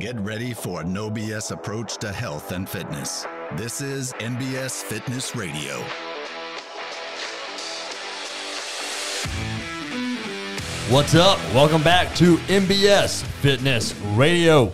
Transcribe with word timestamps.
Get 0.00 0.18
ready 0.20 0.54
for 0.54 0.80
a 0.80 0.84
no 0.84 1.10
BS 1.10 1.50
approach 1.50 1.98
to 1.98 2.10
health 2.10 2.52
and 2.52 2.66
fitness. 2.66 3.26
This 3.58 3.82
is 3.82 4.14
NBS 4.14 4.82
Fitness 4.82 5.36
Radio. 5.36 5.76
What's 10.90 11.14
up? 11.14 11.38
Welcome 11.52 11.82
back 11.82 12.14
to 12.14 12.38
NBS 12.48 13.24
Fitness 13.42 13.94
Radio. 14.14 14.72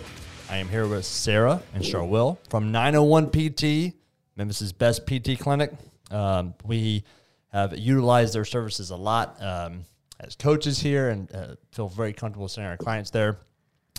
I 0.49 0.59
am 0.59 0.69
here 0.69 0.87
with 0.87 1.05
Sarah 1.05 1.61
and 1.75 1.83
Charwell 1.83 2.39
from 2.49 2.71
901 2.71 3.31
PT, 3.31 3.97
Memphis's 4.37 4.73
best 4.73 5.09
PT 5.09 5.41
clinic. 5.41 5.73
Um, 6.13 6.55
we 6.65 7.03
have 7.49 7.77
utilized 7.77 8.33
their 8.33 8.45
services 8.45 8.91
a 8.91 8.97
lot 8.97 9.43
um, 9.43 9.87
as 10.21 10.37
coaches 10.37 10.79
here 10.79 11.09
and 11.09 11.35
uh, 11.35 11.57
feel 11.73 11.89
very 11.89 12.13
comfortable 12.13 12.47
sending 12.47 12.71
our 12.71 12.77
clients 12.77 13.11
there. 13.11 13.41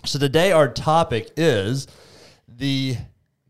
So 0.05 0.19
today 0.19 0.51
our 0.51 0.67
topic 0.67 1.31
is 1.35 1.87
the 2.47 2.97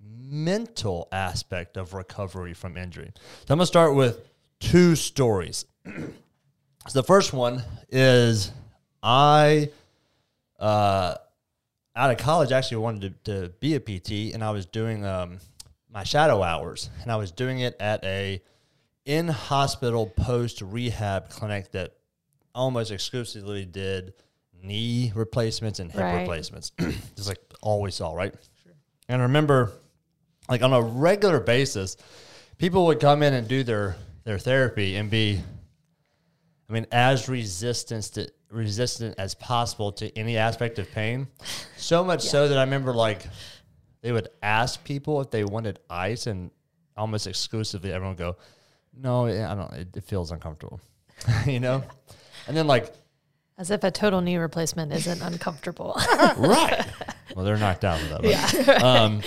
mental 0.02 1.08
aspect 1.12 1.78
of 1.78 1.94
recovery 1.94 2.54
from 2.54 2.78
injury. 2.78 3.12
So 3.16 3.54
I'm 3.54 3.58
going 3.58 3.64
to 3.64 3.66
start 3.68 3.96
with 3.96 4.28
two 4.60 4.96
stories. 4.96 5.66
So 6.88 7.02
the 7.02 7.04
first 7.06 7.34
one 7.34 7.64
is 7.90 8.50
I, 9.04 9.72
uh, 10.58 11.16
out 11.94 12.12
of 12.12 12.18
college, 12.18 12.54
actually 12.54 12.78
wanted 12.78 13.26
to, 13.26 13.42
to 13.42 13.50
be 13.60 13.76
a 13.76 13.80
PT, 13.82 14.34
and 14.34 14.42
I 14.42 14.52
was 14.52 14.66
doing 14.66 15.06
um, 15.06 15.40
my 15.92 16.06
shadow 16.06 16.42
hours, 16.42 16.90
and 17.02 17.12
I 17.12 17.18
was 17.18 17.32
doing 17.32 17.60
it 17.60 17.76
at 17.82 18.06
a 18.06 18.42
in 19.06 19.28
hospital 19.28 20.08
post 20.08 20.62
rehab 20.62 21.30
clinic 21.30 21.72
that 21.72 21.98
almost 22.56 22.92
exclusively 22.92 23.66
did 23.66 24.14
knee 24.64 25.12
replacements 25.16 25.80
and 25.80 25.92
hip 25.92 26.02
Right. 26.02 26.20
replacements, 26.20 26.72
just 27.16 27.28
like 27.28 27.40
all 27.62 27.82
we 27.82 27.92
saw, 27.92 28.14
right? 28.14 28.34
And 29.10 29.22
I 29.22 29.26
remember, 29.26 29.72
like 30.50 30.62
on 30.62 30.74
a 30.74 30.82
regular 30.82 31.40
basis, 31.40 31.98
people 32.58 32.86
would 32.88 33.00
come 33.00 33.24
in 33.24 33.34
and 33.34 33.48
do 33.48 33.64
their 33.64 33.96
their 34.24 34.38
therapy 34.40 34.96
and 34.98 35.10
be 35.10 35.42
I 36.70 36.74
mean, 36.74 36.86
as 36.92 37.30
resistant 37.30 38.04
to, 38.16 38.30
resistant 38.50 39.16
as 39.18 39.36
possible 39.36 39.94
to 39.94 40.16
any 40.18 40.38
aspect 40.38 40.80
of 40.80 40.92
pain. 40.92 41.28
So 41.78 42.04
much 42.04 42.22
so 42.22 42.50
that 42.50 42.58
I 42.58 42.62
remember 42.62 42.94
like 42.94 43.26
they 44.02 44.12
would 44.12 44.28
ask 44.44 44.84
people 44.84 45.22
if 45.22 45.32
they 45.32 45.44
wanted 45.46 45.80
ice, 45.90 46.28
and 46.28 46.52
almost 46.98 47.26
exclusively 47.28 47.92
everyone 47.94 48.16
would 48.16 48.20
go, 48.20 48.36
"No, 48.94 49.28
I 49.28 49.56
don't. 49.56 49.74
It, 49.74 49.98
it 49.98 50.04
feels 50.04 50.32
uncomfortable," 50.32 50.82
you 51.46 51.60
know. 51.62 51.84
And 52.48 52.56
then 52.56 52.68
like, 52.68 52.94
As 53.58 53.72
if 53.72 53.84
a 53.84 53.90
total 53.92 54.22
knee 54.22 54.38
replacement 54.38 54.92
isn't 54.94 55.22
uncomfortable. 55.22 55.96
right? 56.38 56.86
Well, 57.36 57.44
they're 57.44 57.58
knocked 57.58 57.84
out 57.84 58.02
of 58.02 58.10
that. 58.10 58.22
But, 58.22 58.30
yeah. 58.30 58.84
Um, 58.84 59.22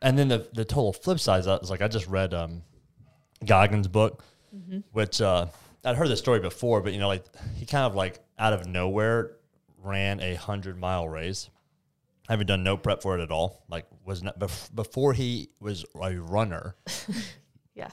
and 0.00 0.18
then 0.18 0.28
the 0.28 0.48
the 0.52 0.64
total 0.64 0.92
flip 0.92 1.20
side 1.20 1.44
that 1.44 1.62
is 1.62 1.70
like 1.70 1.80
I 1.80 1.88
just 1.88 2.08
read 2.08 2.34
um, 2.34 2.62
Goggins' 3.44 3.86
book, 3.88 4.24
which 4.90 5.20
uh, 5.20 5.46
I'd 5.84 5.96
heard 5.96 6.08
the 6.08 6.16
story 6.16 6.40
before, 6.40 6.80
but 6.80 6.92
you 6.92 6.98
know, 6.98 7.08
like 7.08 7.24
he 7.54 7.66
kind 7.66 7.84
of 7.84 7.94
like 7.94 8.20
out 8.38 8.52
of 8.52 8.66
nowhere 8.66 9.36
ran 9.78 10.20
a 10.20 10.34
hundred 10.34 10.78
mile 10.78 11.08
race. 11.08 11.48
Having 12.28 12.46
done 12.46 12.62
no 12.62 12.76
prep 12.76 13.02
for 13.02 13.18
it 13.18 13.22
at 13.22 13.30
all, 13.30 13.64
like 13.68 13.86
was 14.04 14.22
not 14.22 14.38
bef- 14.38 14.74
before 14.74 15.12
he 15.12 15.50
was 15.60 15.84
a 16.00 16.14
runner. 16.14 16.76
yeah. 17.74 17.90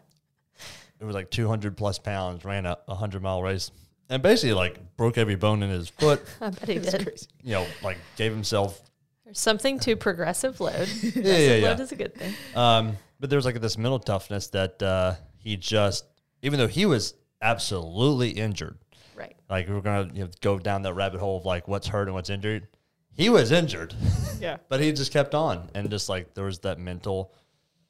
It 1.00 1.06
was 1.06 1.16
like 1.16 1.32
two 1.32 1.48
hundred 1.48 1.78
plus 1.78 1.98
pounds. 2.00 2.46
Ran 2.46 2.66
a, 2.66 2.78
a 2.88 2.96
hundred 2.96 3.24
mile 3.24 3.42
race, 3.42 3.72
and 4.10 4.22
basically 4.22 4.54
like 4.54 4.80
broke 4.98 5.18
every 5.18 5.36
bone 5.36 5.64
in 5.64 5.70
his 5.70 5.90
foot. 5.90 6.22
I 6.42 6.50
bet 6.50 6.68
he 6.70 6.80
did. 6.80 7.28
You 7.44 7.54
know, 7.54 7.66
like 7.84 7.98
gave 8.16 8.32
himself 8.32 8.82
There's 9.26 9.40
something 9.40 9.80
to 9.82 9.96
progressive 9.96 10.60
load. 10.60 10.88
yeah, 10.88 11.12
Progressive 11.12 11.26
yeah, 11.26 11.56
yeah. 11.56 11.68
load 11.70 11.80
is 11.80 11.92
a 11.92 11.96
good 11.96 12.16
thing. 12.16 12.34
Um, 12.56 12.98
but 13.20 13.30
there 13.30 13.38
was 13.38 13.46
like 13.46 13.60
this 13.62 13.78
mental 13.78 14.00
toughness 14.00 14.48
that 14.48 14.82
uh, 14.82 15.16
he 15.38 15.58
just, 15.58 16.06
even 16.42 16.58
though 16.60 16.68
he 16.68 16.86
was 16.86 17.14
absolutely 17.42 18.30
injured, 18.32 18.78
Right. 19.16 19.36
like 19.50 19.68
we 19.68 19.76
are 19.76 19.82
gonna 19.82 20.10
you 20.14 20.24
know, 20.24 20.30
go 20.42 20.58
down 20.60 20.84
that 20.84 20.94
rabbit 20.94 21.20
hole 21.20 21.38
of 21.38 21.46
like 21.46 21.68
what's 21.68 21.88
hurt 21.88 22.08
and 22.08 22.14
what's 22.14 22.30
injured. 22.30 22.68
He 23.14 23.30
was 23.30 23.52
injured, 23.52 23.94
Yeah. 24.40 24.58
but 24.70 24.80
he 24.80 24.94
just 24.94 25.12
kept 25.12 25.36
on, 25.36 25.70
and 25.76 25.90
just 25.90 26.08
like 26.08 26.34
there 26.36 26.46
was 26.46 26.60
that 26.60 26.80
mental 26.80 27.34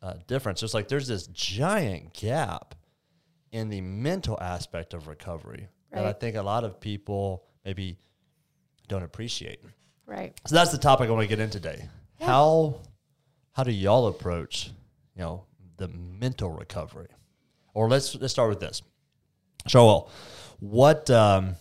uh, 0.01 0.15
difference. 0.25 0.59
Just 0.61 0.73
like 0.73 0.87
there's 0.87 1.07
this 1.07 1.27
giant 1.27 2.13
gap 2.13 2.73
in 3.51 3.69
the 3.69 3.81
mental 3.81 4.39
aspect 4.41 4.93
of 4.95 5.07
recovery 5.07 5.67
that 5.91 6.05
I 6.05 6.13
think 6.13 6.35
a 6.35 6.41
lot 6.41 6.63
of 6.63 6.79
people 6.79 7.43
maybe 7.65 7.97
don't 8.87 9.03
appreciate. 9.03 9.61
Right. 10.05 10.33
So 10.47 10.55
that's 10.55 10.71
the 10.71 10.77
topic 10.77 11.07
I 11.09 11.11
want 11.11 11.23
to 11.23 11.27
get 11.27 11.39
in 11.39 11.49
today. 11.49 11.87
How 12.19 12.81
how 13.53 13.63
do 13.63 13.71
y'all 13.71 14.07
approach, 14.07 14.71
you 15.15 15.21
know, 15.21 15.45
the 15.77 15.87
mental 15.87 16.51
recovery? 16.51 17.07
Or 17.73 17.89
let's 17.89 18.15
let's 18.15 18.33
start 18.33 18.49
with 18.49 18.59
this. 18.59 18.81
Joel, 19.67 20.11
what 20.59 21.09
um, 21.09 21.55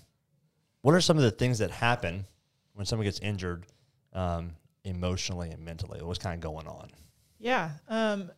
what 0.82 0.94
are 0.94 1.00
some 1.00 1.16
of 1.16 1.22
the 1.22 1.30
things 1.30 1.58
that 1.58 1.70
happen 1.70 2.26
when 2.74 2.86
someone 2.86 3.04
gets 3.04 3.18
injured 3.20 3.66
um, 4.12 4.52
emotionally 4.84 5.50
and 5.50 5.64
mentally? 5.64 6.02
What's 6.02 6.18
kind 6.18 6.34
of 6.34 6.40
going 6.40 6.66
on? 6.66 6.90
Yeah. 7.38 7.70
Um, 7.88 8.30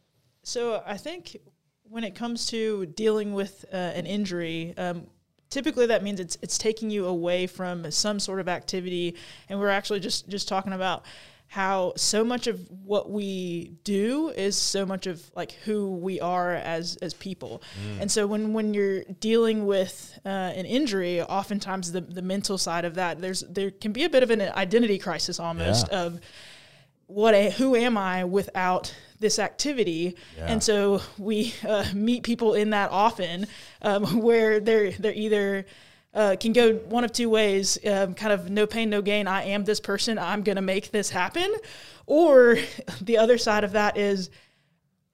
so 0.43 0.83
I 0.87 0.97
think 0.97 1.37
when 1.85 2.05
it 2.05 2.15
comes 2.15 2.47
to 2.49 2.87
dealing 2.87 3.35
with 3.35 3.65
uh, 3.73 3.77
an 3.77 4.07
injury, 4.07 4.75
um, 4.77 5.07
typically 5.51 5.87
that 5.87 6.03
means 6.03 6.21
it's 6.21 6.37
it's 6.43 6.57
taking 6.59 6.91
you 6.91 7.07
away 7.07 7.47
from 7.47 7.91
some 7.91 8.19
sort 8.21 8.41
of 8.41 8.49
activity, 8.49 9.17
and 9.49 9.59
we're 9.61 9.69
actually 9.69 10.01
just 10.01 10.29
just 10.29 10.49
talking 10.49 10.73
about 10.73 11.05
how 11.49 11.93
so 11.97 12.23
much 12.23 12.47
of 12.47 12.61
what 12.85 13.11
we 13.11 13.73
do 13.83 14.29
is 14.29 14.55
so 14.57 14.87
much 14.87 15.09
of 15.09 15.21
like 15.35 15.51
who 15.65 15.91
we 15.97 16.21
are 16.21 16.55
as 16.55 16.97
as 17.03 17.13
people. 17.15 17.61
And 18.01 18.09
so 18.09 18.25
when 18.27 18.53
when 18.53 18.73
you're 18.73 19.03
dealing 19.19 19.67
with 19.67 20.17
uh, 20.25 20.29
an 20.29 20.65
injury 20.65 21.21
oftentimes 21.21 21.91
the 21.91 22.03
the 22.03 22.23
mental 22.23 22.57
side 22.57 22.85
of 22.85 22.95
that 22.95 23.21
there's 23.21 23.41
there 23.41 23.73
can 23.73 23.91
be 23.93 24.05
a 24.05 24.09
bit 24.09 24.23
of 24.23 24.31
an 24.31 24.41
identity 24.41 24.97
crisis 24.99 25.41
almost 25.41 25.89
Yeah. 25.91 26.03
of 26.05 26.21
what 27.09 27.35
a, 27.35 27.51
who 27.51 27.75
am 27.75 27.99
I 27.99 28.23
without 28.25 28.95
this 29.21 29.39
activity? 29.39 30.17
Yeah. 30.37 30.47
And 30.47 30.63
so 30.63 31.01
we 31.19 31.55
uh, 31.67 31.85
meet 31.95 32.23
people 32.25 32.55
in 32.55 32.71
that 32.71 32.91
often, 32.91 33.47
um, 33.83 34.21
where 34.23 34.59
they're 34.61 34.91
they're 34.93 35.15
either 35.15 35.67
uh, 36.13 36.35
can 36.41 36.53
go 36.53 36.75
one 36.75 37.05
of 37.05 37.13
two 37.13 37.31
ways, 37.31 37.79
um, 37.87 38.15
kind 38.15 38.33
of 38.33 38.51
no 38.51 38.67
pain, 38.67 38.91
no 38.91 39.01
gain. 39.01 39.29
I 39.29 39.45
am 39.45 39.65
this 39.65 39.79
person. 39.79 40.19
I'm 40.19 40.43
going 40.43 40.57
to 40.57 40.63
make 40.63 40.91
this 40.91 41.11
happen, 41.11 41.55
or 42.07 42.59
the 43.01 43.19
other 43.19 43.39
side 43.39 43.63
of 43.63 43.73
that 43.73 43.97
is 43.97 44.31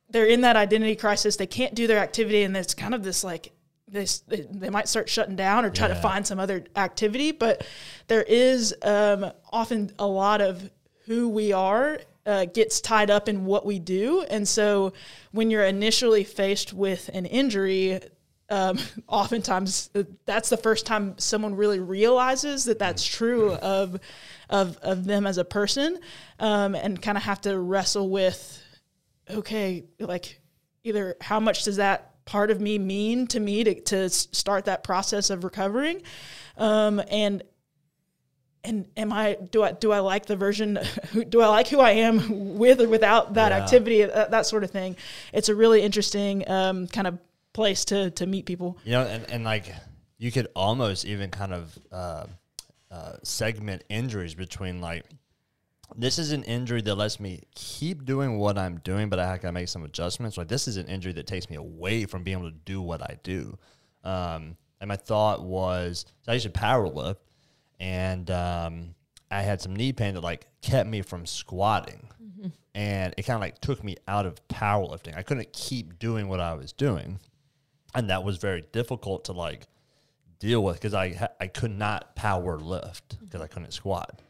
they're 0.08 0.24
in 0.24 0.40
that 0.42 0.56
identity 0.56 0.96
crisis. 0.96 1.36
They 1.36 1.46
can't 1.46 1.74
do 1.74 1.86
their 1.86 1.98
activity, 1.98 2.44
and 2.44 2.56
it's 2.56 2.72
kind 2.74 2.94
of 2.94 3.02
this 3.02 3.22
like 3.24 3.52
this. 3.88 4.20
They, 4.20 4.46
they 4.50 4.70
might 4.70 4.88
start 4.88 5.08
shutting 5.08 5.36
down 5.36 5.64
or 5.64 5.70
try 5.70 5.88
Yeah. 5.88 5.94
to 5.94 6.00
find 6.00 6.26
some 6.26 6.38
other 6.40 6.64
activity. 6.76 7.32
But 7.32 7.66
there 8.06 8.22
is 8.22 8.74
um, 8.82 9.30
often 9.52 9.90
a 9.98 10.06
lot 10.06 10.40
of 10.40 10.70
who 11.06 11.28
we 11.28 11.52
are 11.52 11.98
uh, 12.26 12.44
gets 12.46 12.80
tied 12.80 13.10
up 13.10 13.28
in 13.28 13.44
what 13.44 13.64
we 13.64 13.78
do, 13.78 14.22
and 14.22 14.46
so 14.46 14.92
when 15.32 15.50
you're 15.50 15.64
initially 15.64 16.24
faced 16.24 16.72
with 16.72 17.08
an 17.12 17.26
injury. 17.26 18.00
Um, 18.48 18.78
oftentimes, 19.08 19.90
uh, 19.96 20.04
that's 20.24 20.50
the 20.50 20.56
first 20.56 20.86
time 20.86 21.18
someone 21.18 21.56
really 21.56 21.80
realizes 21.80 22.64
that 22.66 22.78
that's 22.78 23.04
true 23.04 23.54
of 23.54 23.98
of 24.48 24.76
of 24.78 25.04
them 25.04 25.26
as 25.26 25.38
a 25.38 25.44
person, 25.44 25.98
um, 26.38 26.76
and 26.76 27.02
kind 27.02 27.18
of 27.18 27.24
have 27.24 27.40
to 27.40 27.58
wrestle 27.58 28.08
with 28.08 28.62
okay, 29.28 29.84
like 29.98 30.40
either 30.84 31.16
how 31.20 31.40
much 31.40 31.64
does 31.64 31.76
that 31.76 32.24
part 32.24 32.50
of 32.50 32.60
me 32.60 32.78
mean 32.78 33.26
to 33.28 33.40
me 33.40 33.64
to, 33.64 33.80
to 33.80 34.10
start 34.10 34.66
that 34.66 34.84
process 34.84 35.30
of 35.30 35.44
recovering, 35.44 36.02
um, 36.56 37.00
and 37.10 37.42
and 38.66 38.86
am 38.96 39.12
I 39.12 39.36
do 39.50 39.62
I 39.62 39.72
do 39.72 39.92
I 39.92 40.00
like 40.00 40.26
the 40.26 40.36
version? 40.36 40.76
who- 41.12 41.24
Do 41.24 41.40
I 41.40 41.48
like 41.48 41.68
who 41.68 41.80
I 41.80 41.92
am 41.92 42.58
with 42.58 42.80
or 42.80 42.88
without 42.88 43.34
that 43.34 43.52
Yeah. 43.52 43.58
activity? 43.62 44.04
That, 44.04 44.30
that 44.32 44.46
sort 44.46 44.64
of 44.64 44.70
thing. 44.70 44.96
It's 45.32 45.48
a 45.48 45.54
really 45.54 45.82
interesting 45.82 46.48
um, 46.50 46.86
kind 46.88 47.06
of 47.06 47.18
place 47.52 47.84
to 47.86 48.10
to 48.12 48.26
meet 48.26 48.46
people. 48.46 48.76
You 48.84 48.92
know, 48.92 49.02
and, 49.02 49.30
and 49.30 49.44
like 49.44 49.72
you 50.18 50.30
could 50.32 50.48
almost 50.56 51.04
even 51.04 51.30
kind 51.30 51.52
of 51.54 51.78
uh, 51.92 52.26
uh, 52.90 53.12
segment 53.22 53.84
injuries 53.88 54.34
between 54.34 54.80
like 54.80 55.04
this 55.94 56.18
is 56.18 56.32
an 56.32 56.42
injury 56.44 56.82
that 56.82 56.96
lets 56.96 57.20
me 57.20 57.42
keep 57.54 58.04
doing 58.04 58.38
what 58.38 58.58
I'm 58.58 58.78
doing, 58.78 59.08
but 59.08 59.18
I 59.20 59.26
have 59.26 59.40
to 59.42 59.52
make 59.52 59.68
some 59.68 59.84
adjustments. 59.84 60.36
Like 60.36 60.48
this 60.48 60.66
is 60.66 60.76
an 60.78 60.86
injury 60.88 61.12
that 61.12 61.26
takes 61.26 61.48
me 61.48 61.56
away 61.56 62.06
from 62.06 62.24
being 62.24 62.38
able 62.38 62.50
to 62.50 62.56
do 62.64 62.82
what 62.82 63.02
I 63.02 63.18
do. 63.22 63.56
Um, 64.02 64.56
and 64.80 64.88
my 64.88 64.96
thought 64.96 65.42
was, 65.44 66.04
so 66.22 66.32
I 66.32 66.34
used 66.34 66.44
to 66.46 66.50
power 66.50 66.88
lift, 66.88 67.20
and 67.80 68.30
um, 68.30 68.94
I 69.30 69.42
had 69.42 69.60
some 69.60 69.74
knee 69.74 69.92
pain 69.92 70.14
that 70.14 70.20
like 70.22 70.46
kept 70.62 70.88
me 70.88 71.02
from 71.02 71.26
squatting, 71.26 72.08
and 72.74 73.14
it 73.16 73.22
kind 73.22 73.36
of 73.36 73.40
like 73.40 73.60
took 73.60 73.82
me 73.84 73.96
out 74.08 74.26
of 74.26 74.46
powerlifting. 74.48 75.16
I 75.16 75.22
couldn't 75.22 75.52
keep 75.52 75.98
doing 75.98 76.28
what 76.28 76.40
I 76.40 76.54
was 76.54 76.72
doing, 76.72 77.18
and 77.94 78.10
that 78.10 78.24
was 78.24 78.38
very 78.38 78.62
difficult 78.72 79.24
to 79.26 79.32
like 79.32 79.66
deal 80.38 80.62
with 80.62 80.76
because 80.76 80.94
I 80.94 81.28
I 81.40 81.46
could 81.46 81.70
not 81.76 82.14
power 82.16 82.58
lift 82.58 83.18
because 83.20 83.40
I 83.40 83.46
couldn't 83.46 83.72
squat. 83.72 84.20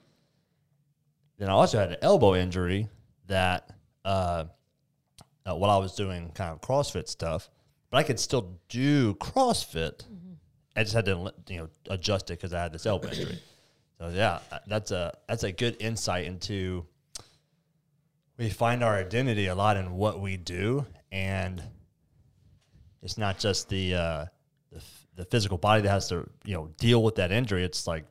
then 1.38 1.48
I 1.48 1.52
also 1.52 1.78
had 1.78 1.90
an 1.90 1.98
elbow 2.02 2.34
injury 2.34 2.88
that 3.26 3.70
uh, 4.04 4.44
uh, 5.44 5.54
while 5.54 5.70
I 5.70 5.78
was 5.78 5.94
doing 5.94 6.30
kind 6.34 6.52
of 6.52 6.60
CrossFit 6.60 7.08
stuff, 7.08 7.50
but 7.90 7.98
I 7.98 8.02
could 8.02 8.20
still 8.20 8.58
do 8.68 9.14
CrossFit. 9.14 10.04
I 10.76 10.82
just 10.82 10.94
had 10.94 11.06
to 11.06 11.32
you 11.48 11.58
know 11.58 11.68
adjust 11.88 12.30
it 12.30 12.34
because 12.34 12.52
I 12.52 12.62
had 12.62 12.72
this 12.72 12.86
elbow 12.86 13.08
injury. 13.08 13.40
So 13.98 14.08
yeah, 14.08 14.40
that's 14.66 14.90
a 14.90 15.16
that's 15.26 15.42
a 15.42 15.52
good 15.52 15.76
insight 15.80 16.26
into 16.26 16.84
we 18.38 18.50
find 18.50 18.84
our 18.84 18.94
identity 18.94 19.46
a 19.46 19.54
lot 19.54 19.76
in 19.76 19.92
what 19.92 20.20
we 20.20 20.36
do, 20.36 20.84
and 21.10 21.62
it's 23.02 23.16
not 23.16 23.38
just 23.38 23.68
the 23.68 23.94
uh, 23.94 24.24
the, 24.70 24.82
the 25.16 25.24
physical 25.24 25.56
body 25.56 25.82
that 25.82 25.88
has 25.88 26.08
to 26.08 26.28
you 26.44 26.54
know 26.54 26.68
deal 26.78 27.02
with 27.02 27.14
that 27.16 27.32
injury. 27.32 27.64
It's 27.64 27.86
like 27.86 28.04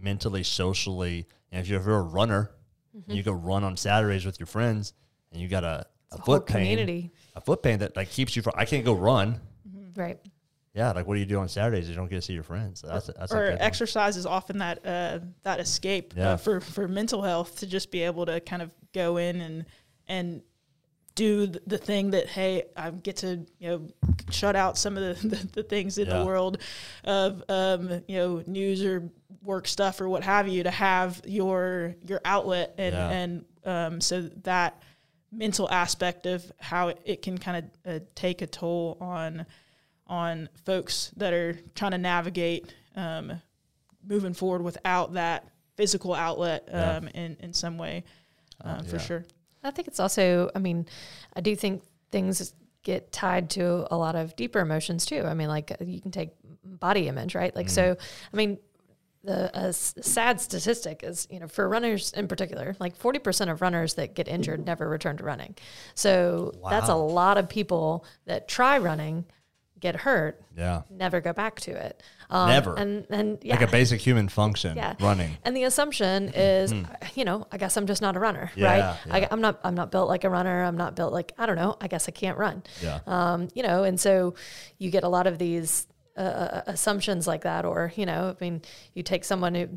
mentally, 0.00 0.42
socially, 0.42 1.26
and 1.52 1.60
if 1.60 1.68
you're, 1.68 1.80
if 1.80 1.86
you're 1.86 1.98
a 1.98 2.02
runner, 2.02 2.50
and 2.92 3.16
you 3.16 3.22
go 3.22 3.32
run 3.32 3.62
on 3.64 3.76
Saturdays 3.76 4.26
with 4.26 4.40
your 4.40 4.46
friends, 4.46 4.92
and 5.32 5.40
you 5.40 5.48
got 5.48 5.64
a, 5.64 5.86
a 6.10 6.18
foot 6.22 6.46
pain, 6.46 6.62
community. 6.62 7.12
a 7.36 7.40
foot 7.40 7.62
pain 7.62 7.78
that 7.78 7.94
like 7.94 8.10
keeps 8.10 8.34
you 8.34 8.42
from. 8.42 8.54
I 8.56 8.64
can't 8.64 8.84
go 8.84 8.94
run. 8.94 9.40
Right. 9.94 10.18
Yeah, 10.74 10.92
like 10.92 11.06
what 11.06 11.14
do 11.14 11.20
you 11.20 11.26
do 11.26 11.38
on 11.38 11.48
Saturdays? 11.48 11.88
You 11.88 11.94
don't 11.96 12.08
get 12.08 12.16
to 12.16 12.22
see 12.22 12.34
your 12.34 12.42
friends. 12.42 12.82
That's 12.86 13.06
that's 13.06 13.32
or 13.32 13.50
one. 13.50 13.58
exercise 13.60 14.16
is 14.16 14.26
often 14.26 14.58
that 14.58 14.86
uh, 14.86 15.18
that 15.42 15.60
escape 15.60 16.14
Yeah. 16.16 16.32
uh, 16.32 16.36
for 16.36 16.60
for 16.60 16.86
mental 16.86 17.22
health 17.22 17.58
to 17.60 17.66
just 17.66 17.90
be 17.90 18.02
able 18.02 18.26
to 18.26 18.40
kind 18.40 18.62
of 18.62 18.70
go 18.92 19.16
in 19.16 19.40
and 19.40 19.64
and 20.06 20.42
do 21.14 21.46
the 21.66 21.78
thing 21.78 22.10
that 22.12 22.28
hey 22.28 22.64
I 22.76 22.90
get 22.90 23.16
to 23.18 23.44
you 23.58 23.68
know 23.68 23.88
shut 24.30 24.54
out 24.54 24.78
some 24.78 24.96
of 24.96 25.20
the, 25.20 25.28
the, 25.36 25.46
the 25.54 25.62
things 25.64 25.98
in 25.98 26.06
Yeah. 26.06 26.18
the 26.20 26.24
world 26.24 26.58
of 27.04 27.42
um, 27.48 28.02
you 28.06 28.16
know 28.18 28.42
news 28.46 28.84
or 28.84 29.10
work 29.42 29.66
stuff 29.66 30.00
or 30.00 30.08
what 30.08 30.22
have 30.22 30.46
you 30.48 30.62
to 30.62 30.70
have 30.70 31.20
your 31.24 31.96
your 32.06 32.20
outlet 32.24 32.74
and 32.78 32.94
Yeah. 32.94 33.10
and 33.10 33.44
um, 33.64 34.00
so 34.00 34.22
that 34.44 34.80
mental 35.32 35.68
aspect 35.70 36.24
of 36.26 36.50
how 36.58 36.88
it, 36.88 37.00
it 37.04 37.22
can 37.22 37.36
kind 37.36 37.64
of 37.86 37.92
uh, 37.94 38.04
take 38.14 38.40
a 38.42 38.46
toll 38.46 38.96
on 39.00 39.44
on 40.08 40.48
folks 40.64 41.12
that 41.16 41.32
are 41.32 41.58
trying 41.74 41.90
to 41.92 41.98
navigate 41.98 42.72
um, 42.96 43.40
moving 44.06 44.32
forward 44.34 44.62
without 44.62 45.12
that 45.14 45.46
physical 45.76 46.14
outlet 46.14 46.64
Yeah. 46.70 46.96
um, 46.96 47.08
in 47.08 47.36
in 47.40 47.52
some 47.52 47.78
way, 47.78 48.04
um, 48.62 48.84
for 48.84 48.96
yeah. 48.96 49.02
sure. 49.02 49.24
I 49.62 49.70
think 49.70 49.88
it's 49.88 50.00
also, 50.00 50.50
I 50.54 50.58
mean, 50.60 50.86
I 51.34 51.40
do 51.40 51.54
think 51.56 51.82
things 52.10 52.54
get 52.84 53.12
tied 53.12 53.50
to 53.50 53.86
a 53.92 53.96
lot 53.96 54.14
of 54.16 54.34
deeper 54.36 54.60
emotions 54.60 55.04
too. 55.04 55.22
I 55.26 55.34
mean, 55.34 55.48
like 55.48 55.76
you 55.84 56.00
can 56.00 56.10
take 56.10 56.30
body 56.64 57.08
image, 57.08 57.34
right? 57.34 57.54
Like, 57.54 57.68
so, 57.68 57.96
I 58.32 58.36
mean, 58.36 58.58
the 59.24 59.50
a 59.58 59.68
s- 59.68 59.94
sad 60.00 60.40
statistic 60.40 61.02
is, 61.02 61.26
you 61.28 61.40
know, 61.40 61.48
for 61.48 61.68
runners 61.68 62.12
in 62.12 62.28
particular, 62.28 62.76
like 62.78 62.96
40% 62.96 63.50
of 63.50 63.60
runners 63.60 63.94
that 63.94 64.14
get 64.14 64.28
injured 64.28 64.64
never 64.64 64.88
return 64.88 65.16
to 65.18 65.24
running. 65.24 65.56
So 65.94 66.52
that's 66.70 66.88
a 66.88 66.94
lot 66.94 67.36
of 67.36 67.48
people 67.48 68.06
that 68.26 68.46
try 68.48 68.78
running, 68.78 69.26
get 69.80 69.96
hurt, 69.96 70.42
yeah, 70.56 70.82
never 70.90 71.20
go 71.20 71.32
back 71.32 71.60
to 71.60 71.70
it. 71.70 72.02
Um, 72.30 72.48
Never. 72.50 72.74
And, 72.74 73.06
and 73.08 73.38
yeah. 73.42 73.54
like 73.54 73.66
a 73.66 73.70
basic 73.70 74.00
human 74.02 74.28
function. 74.28 74.76
Yeah. 74.76 74.94
running. 75.00 75.38
And 75.44 75.56
the 75.56 75.62
assumption 75.64 76.28
is, 76.34 76.74
you 77.14 77.24
know, 77.24 77.46
I 77.50 77.56
guess 77.56 77.76
I'm 77.78 77.86
just 77.86 78.02
not 78.02 78.16
a 78.16 78.20
runner, 78.20 78.50
Hmm. 78.54 78.60
Yeah, 78.60 78.66
right? 78.66 78.96
yeah. 79.06 79.14
I, 79.14 79.28
I'm 79.30 79.40
not. 79.40 79.60
I'm 79.64 79.74
not 79.74 79.90
built 79.90 80.08
like 80.08 80.24
a 80.24 80.30
runner. 80.30 80.62
I'm 80.62 80.76
not 80.76 80.94
built 80.94 81.12
like 81.12 81.32
I 81.38 81.46
don't 81.46 81.56
know. 81.56 81.76
I 81.80 81.88
guess 81.88 82.06
I 82.08 82.10
can't 82.12 82.36
run. 82.36 82.62
Yeah. 82.82 83.00
Um, 83.06 83.48
you 83.54 83.62
know, 83.62 83.84
and 83.84 83.98
so 83.98 84.34
you 84.78 84.90
get 84.90 85.04
a 85.04 85.08
lot 85.08 85.26
of 85.26 85.38
these 85.38 85.86
uh, 86.16 86.20
uh, 86.20 86.62
assumptions 86.66 87.26
like 87.26 87.42
that, 87.42 87.64
or 87.64 87.92
you 87.96 88.04
know, 88.04 88.34
I 88.38 88.44
mean, 88.44 88.60
you 88.92 89.02
take 89.02 89.24
someone 89.24 89.54
who 89.54 89.68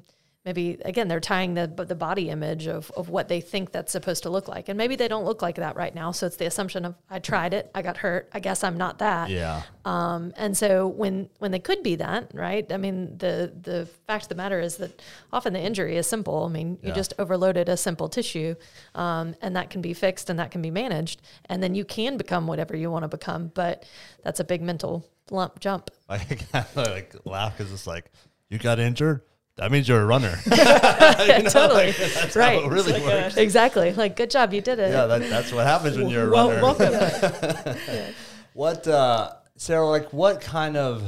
maybe 0.44 0.78
again 0.86 1.08
they're 1.08 1.20
tying 1.20 1.54
the 1.54 1.68
the 1.68 1.96
body 1.96 2.30
image 2.30 2.68
of 2.68 2.90
of 2.98 3.10
what 3.10 3.28
they 3.28 3.42
think 3.42 3.72
that's 3.72 3.92
supposed 3.92 4.24
to 4.24 4.30
look 4.30 4.48
like, 4.48 4.70
and 4.70 4.78
maybe 4.78 4.96
they 4.96 5.08
don't 5.08 5.26
look 5.26 5.42
like 5.42 5.56
that 5.58 5.76
right 5.76 5.94
now. 5.94 6.12
So 6.12 6.26
it's 6.26 6.38
the 6.38 6.46
assumption 6.46 6.86
of 6.86 6.96
I 7.10 7.20
tried 7.20 7.54
it, 7.54 7.70
I 7.76 7.82
got 7.82 7.98
hurt. 7.98 8.30
I 8.34 8.40
guess 8.40 8.64
I'm 8.64 8.78
not 8.78 9.00
that. 9.00 9.30
Yeah, 9.30 9.62
Um, 9.86 10.34
and 10.38 10.58
so 10.58 10.88
when 10.88 11.30
when 11.40 11.52
they 11.52 11.60
could 11.60 11.84
be 11.84 11.96
that, 11.98 12.32
right? 12.34 12.72
I 12.72 12.78
mean, 12.78 13.18
the 13.18 13.54
the 13.62 13.88
fact 14.08 14.24
of 14.26 14.30
the 14.30 14.36
matter 14.36 14.60
is 14.60 14.78
that 14.78 15.02
often 15.32 15.54
the 15.54 15.60
injury 15.62 15.96
is 15.98 16.08
simple. 16.08 16.46
I 16.46 16.50
mean, 16.50 16.80
you 16.82 16.90
Yeah. 16.90 16.94
just 16.96 17.14
overloaded 17.20 17.70
a 17.70 17.78
simple 17.78 18.10
tissue, 18.10 18.56
um, 18.96 19.36
and 19.42 19.56
that 19.56 19.70
can 19.70 19.82
be 19.82 19.94
fixed 19.94 20.30
and 20.30 20.40
that 20.40 20.52
can 20.52 20.62
be 20.62 20.72
managed, 20.72 21.22
and 21.46 21.62
then 21.62 21.76
you 21.76 21.86
can 21.86 22.18
become 22.18 22.48
whatever 22.48 22.76
you 22.76 22.90
want 22.90 23.04
to 23.04 23.08
become. 23.10 23.52
But 23.54 23.86
that's 24.24 24.40
a 24.40 24.44
big 24.44 24.62
mental 24.62 25.06
lump 25.30 25.60
jump. 25.60 25.92
I 26.10 26.20
like 26.76 27.16
laugh 27.26 27.58
because 27.58 27.72
it's 27.72 27.86
like 27.88 28.12
you 28.50 28.58
got 28.58 28.80
injured. 28.80 29.22
That 29.62 29.72
means 29.72 29.88
you're 29.88 30.02
a 30.02 30.06
runner. 30.08 30.32
totally, 30.48 31.92
That's 31.92 32.36
right? 32.36 32.60
how 32.60 32.66
it 32.66 32.72
really 32.72 32.94
like 32.94 33.38
a- 33.38 33.40
exactly. 33.40 33.94
Like, 33.94 34.16
good 34.16 34.32
job, 34.32 34.56
you 34.56 34.62
did 34.62 34.80
it. 34.80 34.90
yeah, 34.90 35.06
that, 35.06 35.30
that's 35.30 35.54
what 35.54 35.68
happens 35.68 35.98
when 36.00 36.10
you're 36.10 36.30
a 36.30 36.32
Well, 36.32 36.50
runner. 36.50 36.62
welcome. 36.64 38.16
What, 38.54 38.88
uh, 38.88 39.34
Sarah? 39.58 39.88
Like, 39.88 40.12
what 40.14 40.42
kind 40.42 40.78
of, 40.78 41.04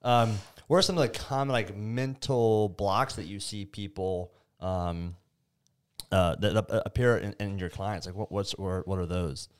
um, 0.00 0.38
what 0.66 0.78
are 0.78 0.82
some 0.82 0.96
of 0.96 1.02
the 1.02 1.10
common 1.18 1.52
like 1.52 1.76
mental 1.76 2.70
blocks 2.70 3.16
that 3.16 3.26
you 3.26 3.38
see 3.38 3.66
people 3.66 4.32
um, 4.58 5.14
uh, 6.10 6.36
that 6.36 6.82
appear 6.86 7.18
in, 7.18 7.34
in 7.38 7.58
your 7.58 7.68
clients? 7.68 8.06
Like, 8.06 8.16
what, 8.16 8.32
what's 8.32 8.54
or 8.54 8.82
what 8.86 8.98
are 8.98 9.04
those? 9.04 9.50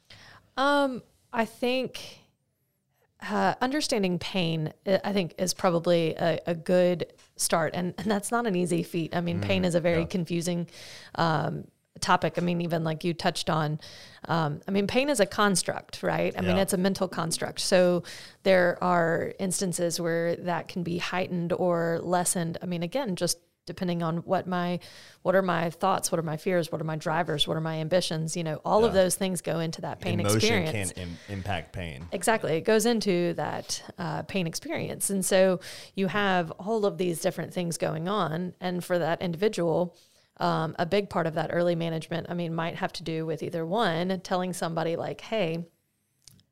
Um, 0.57 1.03
I 1.31 1.45
think 1.45 2.21
uh, 3.31 3.55
understanding 3.61 4.19
pain, 4.19 4.73
uh, 4.87 4.99
I 5.05 5.13
think, 5.13 5.35
is 5.39 5.55
probably 5.55 6.15
a, 6.15 6.41
a 6.47 6.55
good 6.55 7.13
start, 7.37 7.73
and 7.75 7.95
and 7.99 8.11
that's 8.11 8.31
not 8.31 8.47
an 8.47 8.57
easy 8.57 8.83
feat. 8.83 9.15
I 9.17 9.21
mean, 9.21 9.41
pain 9.41 9.65
is 9.65 9.75
a 9.75 9.81
very 9.81 10.07
confusing 10.07 10.69
um, 11.15 11.65
topic. 12.01 12.35
I 12.37 12.41
mean, 12.41 12.61
even 12.61 12.85
like 12.85 13.05
you 13.05 13.15
touched 13.15 13.49
on, 13.49 13.81
um, 14.29 14.61
I 14.67 14.71
mean, 14.73 14.87
pain 14.87 15.09
is 15.09 15.21
a 15.21 15.27
construct, 15.27 16.03
right? 16.03 16.35
I 16.37 16.41
mean, 16.41 16.57
it's 16.57 16.73
a 16.73 16.79
mental 16.79 17.09
construct. 17.09 17.61
So 17.61 18.03
there 18.43 18.77
are 18.83 19.33
instances 19.39 20.01
where 20.01 20.37
that 20.37 20.69
can 20.69 20.83
be 20.83 20.99
heightened 20.99 21.53
or 21.53 22.01
lessened. 22.03 22.59
I 22.61 22.67
mean, 22.67 22.83
again, 22.83 23.15
just 23.17 23.39
depending 23.67 24.03
on 24.03 24.19
what 24.19 24.47
my 24.47 24.79
what 25.23 25.35
are 25.35 25.43
my 25.43 25.71
thoughts 25.71 26.11
what 26.11 26.19
are 26.19 26.25
my 26.25 26.37
fears 26.37 26.73
what 26.73 26.81
are 26.81 26.85
my 26.85 26.97
drivers 26.97 27.47
what 27.47 27.57
are 27.57 27.61
my 27.61 27.77
ambitions 27.77 28.37
you 28.37 28.45
know 28.45 28.61
all 28.65 28.85
of 28.85 28.93
those 28.93 29.15
things 29.15 29.41
go 29.41 29.61
into 29.61 29.81
that 29.81 30.01
pain 30.01 30.19
Emotion 30.21 30.37
experience 30.37 30.93
can 30.93 31.03
Im- 31.03 31.19
impact 31.29 31.73
pain. 31.73 32.07
Exactly. 32.13 32.53
It 32.53 32.63
goes 32.63 32.87
into 32.87 33.35
that 33.35 33.83
uh, 33.99 34.23
pain 34.23 34.47
experience. 34.47 35.11
And 35.11 35.25
so 35.25 35.61
you 35.95 36.07
have 36.09 36.51
all 36.53 36.87
of 36.87 36.99
these 36.99 37.21
different 37.21 37.53
things 37.53 37.79
going 37.79 38.09
on. 38.09 38.55
And 38.61 38.85
for 38.85 38.99
that 38.99 39.23
individual, 39.23 39.97
um, 40.39 40.75
a 40.79 40.87
big 40.87 41.11
part 41.11 41.27
of 41.27 41.35
that 41.35 41.51
early 41.53 41.75
management, 41.75 42.27
I 42.29 42.35
mean, 42.35 42.55
might 42.55 42.77
have 42.77 42.93
to 42.95 43.03
do 43.03 43.27
with 43.27 43.43
either 43.43 43.65
one, 43.67 44.21
telling 44.21 44.53
somebody 44.53 44.97
like, 44.97 45.21
hey, 45.21 45.67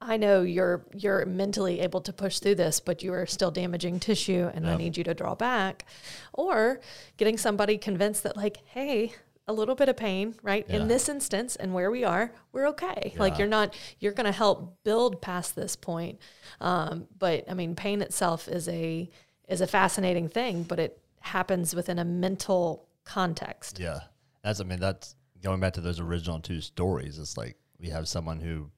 I 0.00 0.16
know 0.16 0.42
you're 0.42 0.84
you're 0.94 1.26
mentally 1.26 1.80
able 1.80 2.00
to 2.02 2.12
push 2.12 2.38
through 2.38 2.54
this, 2.54 2.80
but 2.80 3.02
you 3.02 3.12
are 3.12 3.26
still 3.26 3.50
damaging 3.50 4.00
tissue 4.00 4.50
and 4.54 4.68
I 4.68 4.76
need 4.76 4.96
you 4.96 5.04
to 5.04 5.14
draw 5.14 5.34
back. 5.34 5.84
Or 6.32 6.80
getting 7.18 7.36
somebody 7.36 7.76
convinced 7.76 8.22
that 8.22 8.36
like, 8.36 8.58
hey, 8.66 9.14
a 9.46 9.52
little 9.52 9.74
bit 9.74 9.88
of 9.88 9.96
pain, 9.96 10.36
right? 10.42 10.64
Yeah. 10.68 10.76
In 10.76 10.88
this 10.88 11.08
instance 11.08 11.56
and 11.56 11.74
where 11.74 11.90
we 11.90 12.04
are, 12.04 12.32
we're 12.52 12.68
okay. 12.68 13.12
Like 13.16 13.38
you're 13.38 13.48
not 13.48 13.76
you're 13.98 14.12
going 14.12 14.26
to 14.26 14.32
help 14.32 14.82
build 14.84 15.20
past 15.20 15.54
this 15.54 15.76
point. 15.76 16.18
Um, 16.60 17.08
but 17.18 17.44
I 17.50 17.54
mean, 17.54 17.74
pain 17.74 18.00
itself 18.00 18.48
is 18.48 18.68
a 18.68 19.10
is 19.48 19.60
a 19.60 19.66
fascinating 19.66 20.28
thing, 20.28 20.62
but 20.62 20.78
it 20.78 20.98
happens 21.20 21.74
within 21.74 21.98
a 21.98 22.04
mental 22.04 22.88
context. 23.04 23.78
Yeah, 23.78 24.00
that's. 24.42 24.60
I 24.60 24.64
mean, 24.64 24.80
that's 24.80 25.16
going 25.42 25.60
back 25.60 25.74
to 25.74 25.80
those 25.80 26.00
original 26.00 26.40
two 26.40 26.60
stories. 26.60 27.18
It's 27.18 27.36
like 27.36 27.56
we 27.78 27.88
have 27.88 28.08
someone 28.08 28.40
who, 28.40 28.70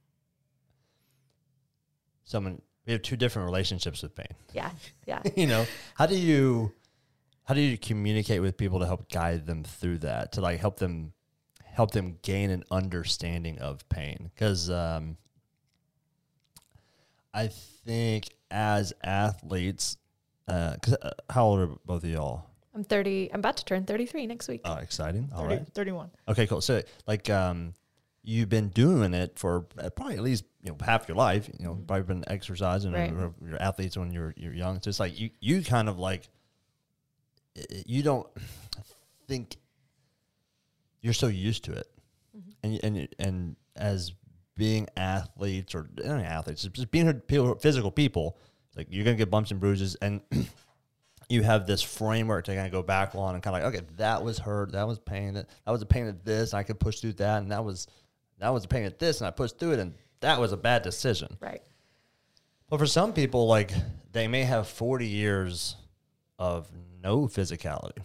someone 2.24 2.60
we 2.86 2.92
have 2.92 3.02
two 3.02 3.16
different 3.16 3.46
relationships 3.46 4.02
with 4.02 4.14
pain. 4.14 4.34
Yeah. 4.52 4.70
Yeah. 5.06 5.22
you 5.36 5.46
know, 5.46 5.66
how 5.94 6.06
do 6.06 6.18
you, 6.18 6.72
how 7.44 7.54
do 7.54 7.60
you 7.60 7.78
communicate 7.78 8.40
with 8.40 8.56
people 8.56 8.80
to 8.80 8.86
help 8.86 9.10
guide 9.10 9.46
them 9.46 9.62
through 9.64 9.98
that 9.98 10.32
to 10.32 10.40
like 10.40 10.58
help 10.58 10.78
them, 10.78 11.12
help 11.64 11.92
them 11.92 12.18
gain 12.22 12.50
an 12.50 12.64
understanding 12.70 13.58
of 13.58 13.88
pain? 13.88 14.30
Because 14.34 14.68
um, 14.68 15.16
I 17.32 17.48
think 17.48 18.28
as 18.50 18.92
athletes, 19.02 19.96
because 20.46 20.94
uh, 21.02 21.10
how 21.30 21.46
old 21.46 21.60
are 21.60 21.70
both 21.86 22.04
of 22.04 22.10
y'all? 22.10 22.46
I'm 22.74 22.84
30. 22.84 23.30
I'm 23.32 23.40
about 23.40 23.58
to 23.58 23.64
turn 23.64 23.84
33 23.84 24.26
next 24.26 24.48
week. 24.48 24.62
Oh, 24.64 24.76
exciting! 24.76 25.28
All 25.34 25.42
30, 25.42 25.54
right. 25.56 25.74
31. 25.74 26.10
Okay, 26.28 26.46
cool. 26.46 26.62
So, 26.62 26.82
like, 27.06 27.28
um, 27.28 27.74
you've 28.24 28.48
been 28.48 28.68
doing 28.68 29.14
it 29.14 29.38
for 29.38 29.66
uh, 29.78 29.90
probably 29.90 30.16
at 30.16 30.22
least 30.22 30.44
you 30.62 30.70
know 30.70 30.76
half 30.84 31.08
your 31.08 31.16
life. 31.16 31.48
You 31.58 31.66
know, 31.66 31.74
probably 31.86 32.02
been 32.04 32.24
exercising 32.28 32.92
Right. 32.92 33.12
or, 33.12 33.26
or 33.26 33.34
you're 33.48 33.62
athletes 33.62 33.96
when 33.96 34.12
you're 34.12 34.32
you're 34.36 34.54
young. 34.54 34.80
So 34.82 34.88
it's 34.88 35.00
like 35.00 35.18
you 35.18 35.30
you 35.40 35.62
kind 35.62 35.88
of 35.88 35.98
like 35.98 36.28
you 37.86 38.02
don't 38.02 38.26
think 39.28 39.56
you're 41.00 41.12
so 41.12 41.26
used 41.26 41.64
to 41.64 41.72
it, 41.72 41.86
and 42.62 42.80
and 42.84 43.08
and 43.18 43.56
as 43.76 44.12
being 44.56 44.86
athletes 44.96 45.74
or 45.74 45.88
not 45.96 46.20
athletes, 46.24 46.62
just 46.62 46.90
being 46.90 47.20
physical 47.60 47.90
people, 47.90 48.38
like 48.76 48.86
you're 48.90 49.04
gonna 49.04 49.16
get 49.16 49.30
bumps 49.30 49.50
and 49.50 49.58
bruises, 49.60 49.96
and 49.96 50.20
you 51.28 51.42
have 51.42 51.66
this 51.66 51.82
framework 51.82 52.44
to 52.44 52.54
kind 52.54 52.66
of 52.66 52.72
go 52.72 52.82
back 52.82 53.14
on 53.14 53.34
and 53.34 53.42
kind 53.42 53.56
of 53.56 53.62
like, 53.64 53.74
okay, 53.74 53.86
that 53.96 54.22
was 54.22 54.38
hurt, 54.38 54.72
that 54.72 54.86
was 54.86 54.98
pain, 54.98 55.32
that 55.34 55.46
was 55.66 55.80
a 55.82 55.86
pain 55.86 56.06
at 56.06 56.24
this, 56.24 56.52
I 56.52 56.62
could 56.62 56.78
push 56.78 57.00
through 57.00 57.14
that, 57.14 57.38
and 57.42 57.50
that 57.50 57.64
was 57.64 57.86
that 58.42 58.52
was 58.52 58.64
a 58.64 58.68
pain 58.68 58.82
at 58.82 58.98
this, 58.98 59.20
and 59.20 59.28
I 59.28 59.30
pushed 59.30 59.56
through 59.56 59.74
it, 59.74 59.78
and 59.78 59.94
that 60.18 60.40
was 60.40 60.50
a 60.50 60.56
bad 60.56 60.82
decision. 60.82 61.36
Right. 61.40 61.62
But 62.68 62.78
for 62.78 62.86
some 62.86 63.12
people, 63.12 63.46
like 63.46 63.70
they 64.10 64.26
may 64.26 64.42
have 64.42 64.66
40 64.66 65.06
years 65.06 65.76
of 66.40 66.68
no 67.00 67.28
physicality 67.28 67.98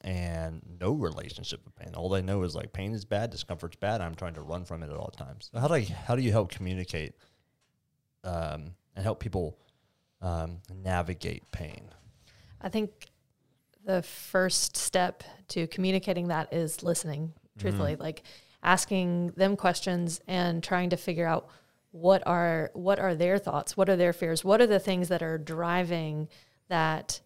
and 0.00 0.60
no 0.80 0.92
relationship 0.92 1.60
with 1.64 1.76
pain. 1.76 1.94
All 1.94 2.08
they 2.08 2.20
know 2.20 2.42
is 2.42 2.56
like 2.56 2.72
pain 2.72 2.94
is 2.94 3.04
bad, 3.04 3.30
discomfort's 3.30 3.76
bad. 3.76 4.00
I'm 4.00 4.16
trying 4.16 4.34
to 4.34 4.40
run 4.40 4.64
from 4.64 4.82
it 4.82 4.90
at 4.90 4.96
all 4.96 5.12
times. 5.16 5.50
So 5.52 5.60
how 5.60 5.68
do 5.68 5.76
you, 5.76 5.94
how 5.94 6.16
do 6.16 6.22
you 6.22 6.32
help 6.32 6.50
communicate 6.50 7.14
um, 8.24 8.72
and 8.96 9.04
help 9.04 9.20
people 9.20 9.56
um, 10.20 10.58
navigate 10.82 11.48
pain? 11.52 11.90
I 12.60 12.70
think 12.70 12.90
the 13.84 14.02
first 14.02 14.76
step 14.76 15.22
to 15.48 15.68
communicating 15.68 16.28
that 16.28 16.52
is 16.52 16.82
listening, 16.82 17.34
truthfully, 17.56 17.92
Mm-hmm. 17.92 18.02
like 18.02 18.22
asking 18.66 19.28
them 19.36 19.56
questions 19.56 20.20
and 20.26 20.62
trying 20.62 20.90
to 20.90 20.96
figure 20.96 21.26
out 21.26 21.48
what 21.92 22.22
are 22.26 22.70
what 22.74 22.98
are 22.98 23.14
their 23.14 23.38
thoughts, 23.38 23.76
what 23.76 23.88
are 23.88 23.96
their 23.96 24.12
fears, 24.12 24.44
what 24.44 24.60
are 24.60 24.66
the 24.66 24.80
things 24.80 25.08
that 25.08 25.22
are 25.22 25.38
driving 25.38 26.28
that 26.68 27.20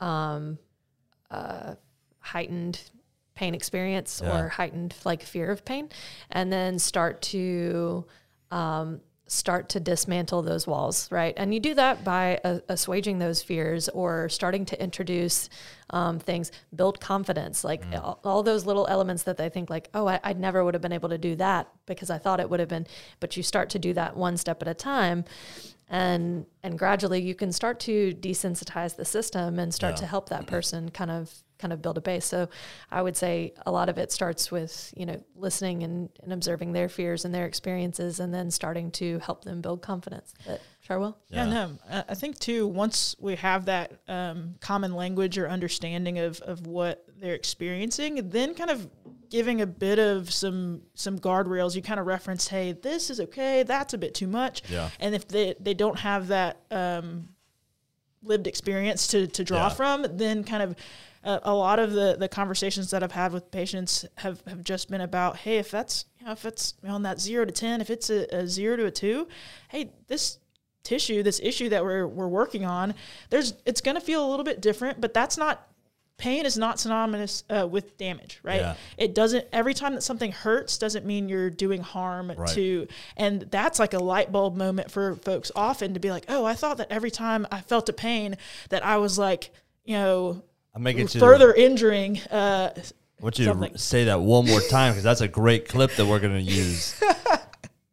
um, 0.00 0.58
uh, 1.30 1.74
heightened 2.18 2.80
pain 3.34 3.54
experience 3.54 4.20
Yeah. 4.24 4.40
or 4.40 4.48
heightened 4.48 4.94
like 5.04 5.22
fear 5.22 5.50
of 5.52 5.64
pain, 5.64 5.88
and 6.30 6.52
then 6.52 6.78
start 6.80 7.22
to 7.22 8.06
um, 8.50 9.00
start 9.28 9.68
to 9.68 9.78
dismantle 9.78 10.42
those 10.42 10.66
walls, 10.66 11.06
right? 11.12 11.34
And 11.36 11.52
you 11.54 11.60
do 11.60 11.74
that 11.74 12.02
by 12.02 12.40
uh, 12.42 12.58
assuaging 12.68 13.18
those 13.18 13.42
fears 13.42 13.88
or 13.90 14.28
starting 14.30 14.64
to 14.66 14.82
introduce 14.82 15.48
um, 15.90 16.18
things, 16.18 16.50
build 16.74 16.98
confidence, 17.00 17.62
like 17.62 17.82
all, 17.94 18.18
all 18.24 18.42
those 18.42 18.66
little 18.66 18.86
elements 18.88 19.22
that 19.24 19.36
they 19.36 19.48
think 19.50 19.68
like, 19.70 19.88
oh, 19.94 20.08
I, 20.08 20.18
I 20.24 20.32
never 20.32 20.64
would 20.64 20.74
have 20.74 20.80
been 20.82 20.92
able 20.92 21.10
to 21.10 21.18
do 21.18 21.36
that 21.36 21.68
because 21.86 22.10
I 22.10 22.18
thought 22.18 22.40
it 22.40 22.48
would 22.50 22.58
have 22.60 22.68
been. 22.70 22.86
But 23.20 23.36
you 23.36 23.42
start 23.42 23.68
to 23.70 23.78
do 23.78 23.92
that 23.94 24.16
one 24.16 24.36
step 24.36 24.62
at 24.62 24.68
a 24.68 24.74
time. 24.74 25.24
And 25.90 26.44
and 26.62 26.78
gradually 26.78 27.20
you 27.22 27.34
can 27.34 27.52
start 27.52 27.80
to 27.80 28.12
desensitize 28.14 28.96
the 28.96 29.04
system 29.06 29.58
and 29.58 29.72
start 29.72 29.94
Yeah. 29.94 30.00
to 30.00 30.06
help 30.06 30.28
that 30.28 30.46
person 30.46 30.90
kind 30.90 31.10
of 31.10 31.32
kind 31.58 31.72
of 31.72 31.82
build 31.82 31.98
a 31.98 32.00
base. 32.00 32.24
So 32.24 32.48
I 32.90 33.02
would 33.02 33.16
say 33.16 33.54
a 33.66 33.72
lot 33.72 33.88
of 33.88 33.98
it 33.98 34.12
starts 34.12 34.50
with, 34.50 34.92
you 34.96 35.06
know, 35.06 35.22
listening 35.34 35.82
and, 35.82 36.08
and 36.22 36.32
observing 36.32 36.72
their 36.72 36.88
fears 36.88 37.24
and 37.24 37.34
their 37.34 37.46
experiences 37.46 38.20
and 38.20 38.32
then 38.32 38.50
starting 38.50 38.90
to 38.92 39.18
help 39.18 39.44
them 39.44 39.60
build 39.60 39.82
confidence. 39.82 40.34
But 40.46 40.60
Charwell? 40.86 41.16
Yeah, 41.28 41.46
no, 41.46 41.78
I 41.90 42.04
I 42.08 42.14
think 42.14 42.38
too. 42.38 42.66
Once 42.66 43.16
we 43.18 43.36
have 43.36 43.66
that 43.66 43.92
um, 44.08 44.54
common 44.60 44.94
language 44.94 45.36
or 45.36 45.48
understanding 45.48 46.18
of 46.18 46.40
of 46.40 46.66
what 46.66 47.04
they're 47.20 47.34
experiencing, 47.34 48.28
then 48.30 48.54
kind 48.54 48.70
of 48.70 48.88
giving 49.30 49.60
a 49.60 49.66
bit 49.66 49.98
of 49.98 50.32
some 50.32 50.82
some 50.94 51.18
guardrails. 51.18 51.74
You 51.74 51.82
kind 51.82 52.00
of 52.00 52.06
reference, 52.06 52.48
hey, 52.48 52.72
this 52.72 53.10
is 53.10 53.20
okay, 53.20 53.62
that's 53.64 53.94
a 53.94 53.98
bit 53.98 54.14
too 54.14 54.26
much. 54.26 54.62
Yeah. 54.70 54.90
And 55.00 55.14
if 55.14 55.28
they 55.28 55.54
they 55.60 55.74
don't 55.74 55.98
have 55.98 56.28
that 56.28 56.62
um, 56.70 57.28
lived 58.22 58.46
experience 58.46 59.06
to 59.08 59.26
to 59.26 59.44
draw 59.44 59.64
Yeah. 59.64 59.68
from, 59.70 60.06
then 60.16 60.44
kind 60.44 60.62
of. 60.62 60.76
Uh, 61.24 61.40
a 61.42 61.52
lot 61.52 61.80
of 61.80 61.92
the, 61.92 62.16
the 62.16 62.28
conversations 62.28 62.92
that 62.92 63.02
I've 63.02 63.10
had 63.12 63.32
with 63.32 63.50
patients 63.50 64.06
have, 64.18 64.40
have 64.46 64.62
just 64.62 64.88
been 64.88 65.00
about, 65.00 65.36
hey, 65.38 65.58
if 65.58 65.68
that's 65.68 66.04
you 66.20 66.24
know, 66.26 66.32
if 66.32 66.44
it's 66.44 66.74
on 66.86 67.02
that 67.02 67.20
zero 67.20 67.44
to 67.44 67.50
ten, 67.50 67.80
if 67.80 67.90
it's 67.90 68.08
a, 68.08 68.24
a 68.34 68.46
zero 68.46 68.76
to 68.76 68.86
a 68.86 68.90
two, 68.92 69.26
hey, 69.68 69.90
this 70.06 70.38
tissue, 70.84 71.24
this 71.24 71.40
issue 71.42 71.68
that 71.70 71.82
we're 71.84 72.06
we're 72.06 72.28
working 72.28 72.64
on, 72.64 72.94
there's 73.30 73.54
it's 73.66 73.80
going 73.80 73.96
to 73.96 74.00
feel 74.00 74.24
a 74.24 74.28
little 74.30 74.44
bit 74.44 74.60
different, 74.62 75.00
but 75.00 75.12
that's 75.12 75.36
not 75.36 75.66
pain 76.18 76.44
is 76.44 76.58
not 76.58 76.78
synonymous 76.80 77.44
uh, 77.48 77.66
with 77.66 77.96
damage, 77.96 78.40
right? 78.42 78.60
Yeah. 78.60 78.74
It 78.96 79.14
doesn't 79.14 79.46
every 79.52 79.72
time 79.72 79.94
that 79.94 80.02
something 80.02 80.32
hurts 80.32 80.76
doesn't 80.76 81.06
mean 81.06 81.28
you're 81.28 81.48
doing 81.48 81.80
harm 81.80 82.32
Right. 82.36 82.48
to 82.50 82.86
and 83.16 83.42
that's 83.50 83.78
like 83.78 83.94
a 83.94 83.98
light 84.00 84.30
bulb 84.32 84.56
moment 84.56 84.90
for 84.90 85.14
folks 85.16 85.50
often 85.56 85.94
to 85.94 86.00
be 86.00 86.10
like, 86.10 86.24
"Oh, 86.28 86.44
I 86.44 86.54
thought 86.54 86.76
that 86.78 86.88
every 86.90 87.10
time 87.10 87.46
I 87.52 87.60
felt 87.60 87.88
a 87.88 87.92
pain 87.92 88.36
that 88.70 88.84
I 88.84 88.96
was 88.98 89.18
like, 89.18 89.50
you 89.84 89.94
know, 89.94 90.42
I'm 90.74 90.82
making 90.82 91.06
further 91.08 91.54
injuring 91.54 92.18
uh 92.30 92.70
I 92.76 93.24
want 93.24 93.38
you 93.38 93.46
to 93.46 93.78
say 93.78 94.04
that 94.04 94.20
one 94.20 94.46
more 94.46 94.60
time 94.60 94.92
because 94.92 95.02
that's 95.04 95.20
a 95.22 95.28
great 95.28 95.68
clip 95.68 95.92
that 95.96 96.06
we're 96.06 96.20
going 96.20 96.34
to 96.34 96.52
use. 96.52 97.00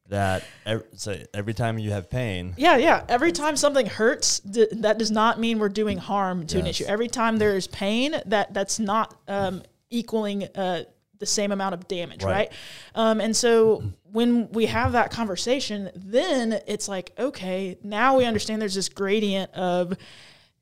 that 0.10 0.44
every, 0.66 0.86
so 0.96 1.18
every 1.34 1.54
time 1.54 1.80
you 1.80 1.92
have 1.92 2.10
pain, 2.10 2.54
Yeah, 2.58 2.78
yeah. 2.78 3.04
Every 3.10 3.32
time 3.32 3.56
something 3.58 3.86
hurts, 3.88 4.40
th- 4.40 4.70
that 4.74 4.98
does 4.98 5.12
not 5.12 5.40
mean 5.40 5.58
we're 5.60 5.70
doing 5.70 5.98
harm 5.98 6.46
to 6.48 6.60
an 6.60 6.68
issue. 6.68 6.86
Every 6.86 7.08
time 7.08 7.38
there 7.38 7.56
is 7.56 7.68
pain, 7.68 8.16
that 8.28 8.54
that's 8.54 8.80
not 8.80 9.16
um, 9.28 9.64
equaling 9.90 10.44
uh, 10.56 10.84
the 11.18 11.26
same 11.26 11.52
amount 11.52 11.74
of 11.74 11.88
damage, 11.88 12.24
Right. 12.24 12.32
right? 12.34 12.52
Um, 12.94 13.20
and 13.22 13.36
so 13.36 13.84
when 14.12 14.50
we 14.52 14.68
have 14.68 14.92
that 14.92 15.12
conversation, 15.12 15.90
then 15.96 16.60
it's 16.68 16.88
like, 16.88 17.12
okay, 17.18 17.78
now 17.84 18.18
we 18.18 18.26
understand 18.26 18.62
there's 18.62 18.76
this 18.76 18.90
gradient 18.90 19.52
of 19.54 19.98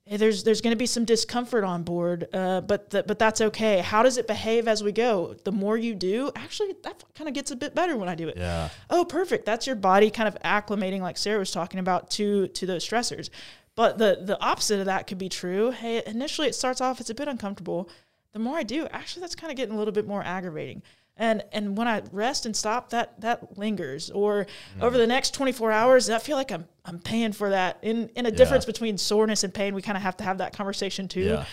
hey, 0.05 0.17
there's 0.17 0.43
there's 0.43 0.61
going 0.61 0.71
to 0.71 0.77
be 0.77 0.85
some 0.85 1.05
discomfort 1.05 1.63
on 1.63 1.83
board, 1.83 2.27
uh, 2.33 2.61
but 2.61 2.91
th- 2.91 3.05
but 3.07 3.19
that's 3.19 3.41
okay. 3.41 3.79
How 3.79 4.03
does 4.03 4.17
it 4.17 4.27
behave 4.27 4.67
as 4.67 4.83
we 4.83 4.91
go? 4.91 5.35
The 5.43 5.51
more 5.51 5.77
you 5.77 5.95
do, 5.95 6.31
actually, 6.35 6.75
that 6.83 7.03
kind 7.15 7.27
of 7.27 7.33
gets 7.33 7.51
a 7.51 7.55
bit 7.55 7.73
better 7.75 7.97
when 7.97 8.09
I 8.09 8.15
do 8.15 8.27
it. 8.27 8.37
Yeah, 8.37 8.69
oh 8.89 9.05
perfect. 9.05 9.45
That's 9.45 9.67
your 9.67 9.75
body 9.75 10.09
kind 10.09 10.27
of 10.27 10.37
acclimating 10.43 11.01
like 11.01 11.17
sarah 11.17 11.39
was 11.39 11.51
talking 11.51 11.79
about 11.79 12.09
to 12.11 12.47
to 12.49 12.65
those 12.65 12.87
stressors. 12.87 13.29
But 13.75 13.97
the 13.97 14.19
the 14.21 14.39
opposite 14.41 14.79
of 14.79 14.85
that 14.85 15.07
could 15.07 15.17
be 15.17 15.29
true. 15.29 15.71
Hey 15.71 16.03
initially 16.05 16.47
it 16.47 16.55
starts 16.55 16.81
off 16.81 16.99
it's 16.99 17.09
a 17.09 17.15
bit 17.15 17.27
uncomfortable. 17.27 17.89
The 18.33 18.39
more 18.39 18.57
i 18.57 18.63
do 18.63 18.87
actually 18.87 19.21
that's 19.21 19.35
kind 19.35 19.51
of 19.51 19.57
getting 19.57 19.75
a 19.75 19.77
little 19.77 19.91
bit 19.91 20.07
more 20.07 20.23
aggravating 20.23 20.81
and 21.17 21.43
and 21.51 21.77
when 21.77 21.87
i 21.87 22.01
rest 22.11 22.45
and 22.45 22.55
stop 22.55 22.89
that 22.89 23.19
that 23.21 23.57
lingers. 23.57 24.09
Or 24.09 24.47
over 24.81 24.97
the 24.97 25.07
next 25.07 25.33
24 25.33 25.71
hours 25.71 26.09
i 26.09 26.19
feel 26.19 26.37
like 26.37 26.51
i'm 26.51 26.65
i'm 26.85 26.99
paying 26.99 27.33
for 27.33 27.49
that. 27.49 27.79
In 27.81 28.09
in 28.15 28.25
a 28.25 28.31
difference 28.31 28.65
between 28.65 28.97
soreness 28.97 29.43
and 29.43 29.53
pain 29.53 29.75
we 29.75 29.81
kind 29.81 29.97
of 29.97 30.03
have 30.03 30.17
to 30.17 30.23
have 30.23 30.39
that 30.39 30.53
conversation 30.55 31.07
too. 31.07 31.21
Yeah. 31.21 31.45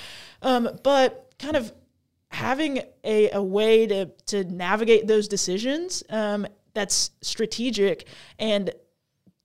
um, 0.42 0.68
but 0.82 1.32
kind 1.38 1.56
of 1.56 1.72
having 2.30 2.82
a, 3.04 3.30
a 3.30 3.42
way 3.42 3.86
to 3.86 4.06
to 4.26 4.44
navigate 4.44 5.06
those 5.06 5.28
decisions 5.28 6.02
um, 6.10 6.46
that's 6.74 7.10
strategic 7.22 8.06
and 8.38 8.70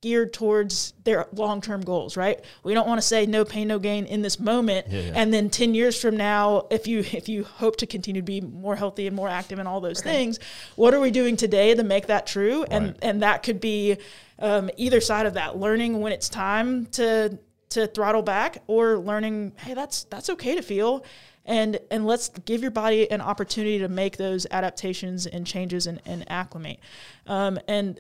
geared 0.06 0.32
towards 0.34 0.94
their 1.04 1.26
long-term 1.34 1.82
goals 1.82 2.16
right? 2.16 2.38
We 2.64 2.74
don't 2.76 2.88
want 2.88 3.02
to 3.02 3.08
say 3.08 3.26
no 3.26 3.44
pain 3.44 3.68
no 3.68 3.80
gain 3.80 4.06
in 4.06 4.22
this 4.22 4.40
moment. 4.40 4.86
Yeah, 4.88 5.00
yeah. 5.00 5.14
and 5.16 5.34
then 5.34 5.50
10 5.50 5.74
years 5.74 6.00
from 6.00 6.16
now 6.16 6.68
if 6.70 6.86
you 6.88 7.00
if 7.00 7.28
you 7.28 7.44
hope 7.44 7.76
to 7.78 7.88
continue 7.88 8.22
to 8.22 8.26
be 8.26 8.40
more 8.42 8.76
healthy 8.76 9.08
and 9.08 9.16
more 9.16 9.30
active 9.30 9.58
and 9.58 9.68
all 9.68 9.82
those 9.82 10.02
things 10.02 10.38
what 10.76 10.94
are 10.94 11.00
we 11.00 11.10
doing 11.12 11.36
today 11.36 11.74
to 11.74 11.84
make 11.84 12.06
that 12.08 12.28
true? 12.28 12.64
And 12.70 12.86
Right. 12.86 12.98
and 13.02 13.22
that 13.24 13.42
could 13.42 13.60
be 13.60 13.98
um, 14.38 14.70
either 14.78 15.02
side 15.02 15.26
of 15.26 15.34
that 15.34 15.58
learning 15.58 15.92
when 16.02 16.12
it's 16.14 16.30
time 16.30 16.86
to 17.00 17.40
to 17.70 17.88
throttle 17.88 18.22
back 18.22 18.52
or 18.68 18.98
learning 19.00 19.54
hey 19.58 19.74
that's 19.74 20.04
that's 20.06 20.30
okay 20.30 20.54
to 20.56 20.62
feel. 20.62 21.04
And 21.48 21.80
and 21.92 22.06
let's 22.06 22.30
give 22.50 22.62
your 22.62 22.72
body 22.72 23.10
an 23.12 23.22
opportunity 23.22 23.80
to 23.80 23.88
make 23.88 24.18
those 24.18 24.46
adaptations 24.52 25.26
and 25.28 25.46
changes 25.48 25.88
and, 25.88 26.00
and 26.06 26.24
acclimate. 26.30 26.80
Um, 27.28 27.60
and 27.68 28.00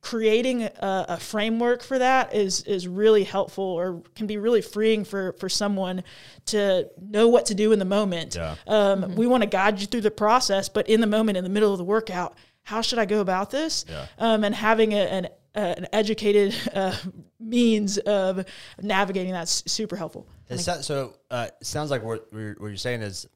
creating 0.00 0.62
a, 0.62 1.06
a 1.08 1.16
framework 1.18 1.82
for 1.82 1.98
that 1.98 2.34
is 2.34 2.62
is 2.62 2.86
really 2.86 3.24
helpful 3.24 3.64
or 3.64 4.02
can 4.14 4.26
be 4.26 4.36
really 4.36 4.62
freeing 4.62 5.04
for 5.04 5.32
for 5.34 5.48
someone 5.48 6.04
to 6.46 6.88
know 7.00 7.26
what 7.28 7.46
to 7.46 7.54
do 7.54 7.72
in 7.72 7.78
the 7.78 7.84
moment 7.84 8.36
Yeah. 8.36 8.54
um, 8.68 9.16
we 9.16 9.26
want 9.26 9.42
to 9.42 9.48
guide 9.48 9.80
you 9.80 9.86
through 9.86 10.02
the 10.02 10.10
process 10.10 10.68
but 10.68 10.88
in 10.88 11.00
the 11.00 11.06
moment 11.06 11.36
in 11.36 11.44
the 11.44 11.50
middle 11.50 11.72
of 11.72 11.78
the 11.78 11.84
workout 11.84 12.36
how 12.62 12.80
should 12.80 12.98
i 13.00 13.04
go 13.06 13.20
about 13.20 13.50
this 13.50 13.84
Yeah. 13.88 14.06
um, 14.18 14.44
and 14.44 14.54
having 14.54 14.92
a, 14.92 14.98
an 14.98 15.28
an 15.54 15.86
educated 15.92 16.54
uh, 16.74 16.94
means 17.40 17.98
of 17.98 18.44
navigating 18.80 19.32
that's 19.32 19.64
super 19.70 19.96
helpful 19.96 20.28
It 20.48 20.58
so, 20.60 20.80
so 20.80 21.14
uh, 21.30 21.48
it 21.60 21.66
sounds 21.66 21.90
like 21.90 22.04
what, 22.04 22.32
what 22.32 22.68
you're 22.68 22.76
saying 22.76 23.02
is 23.02 23.26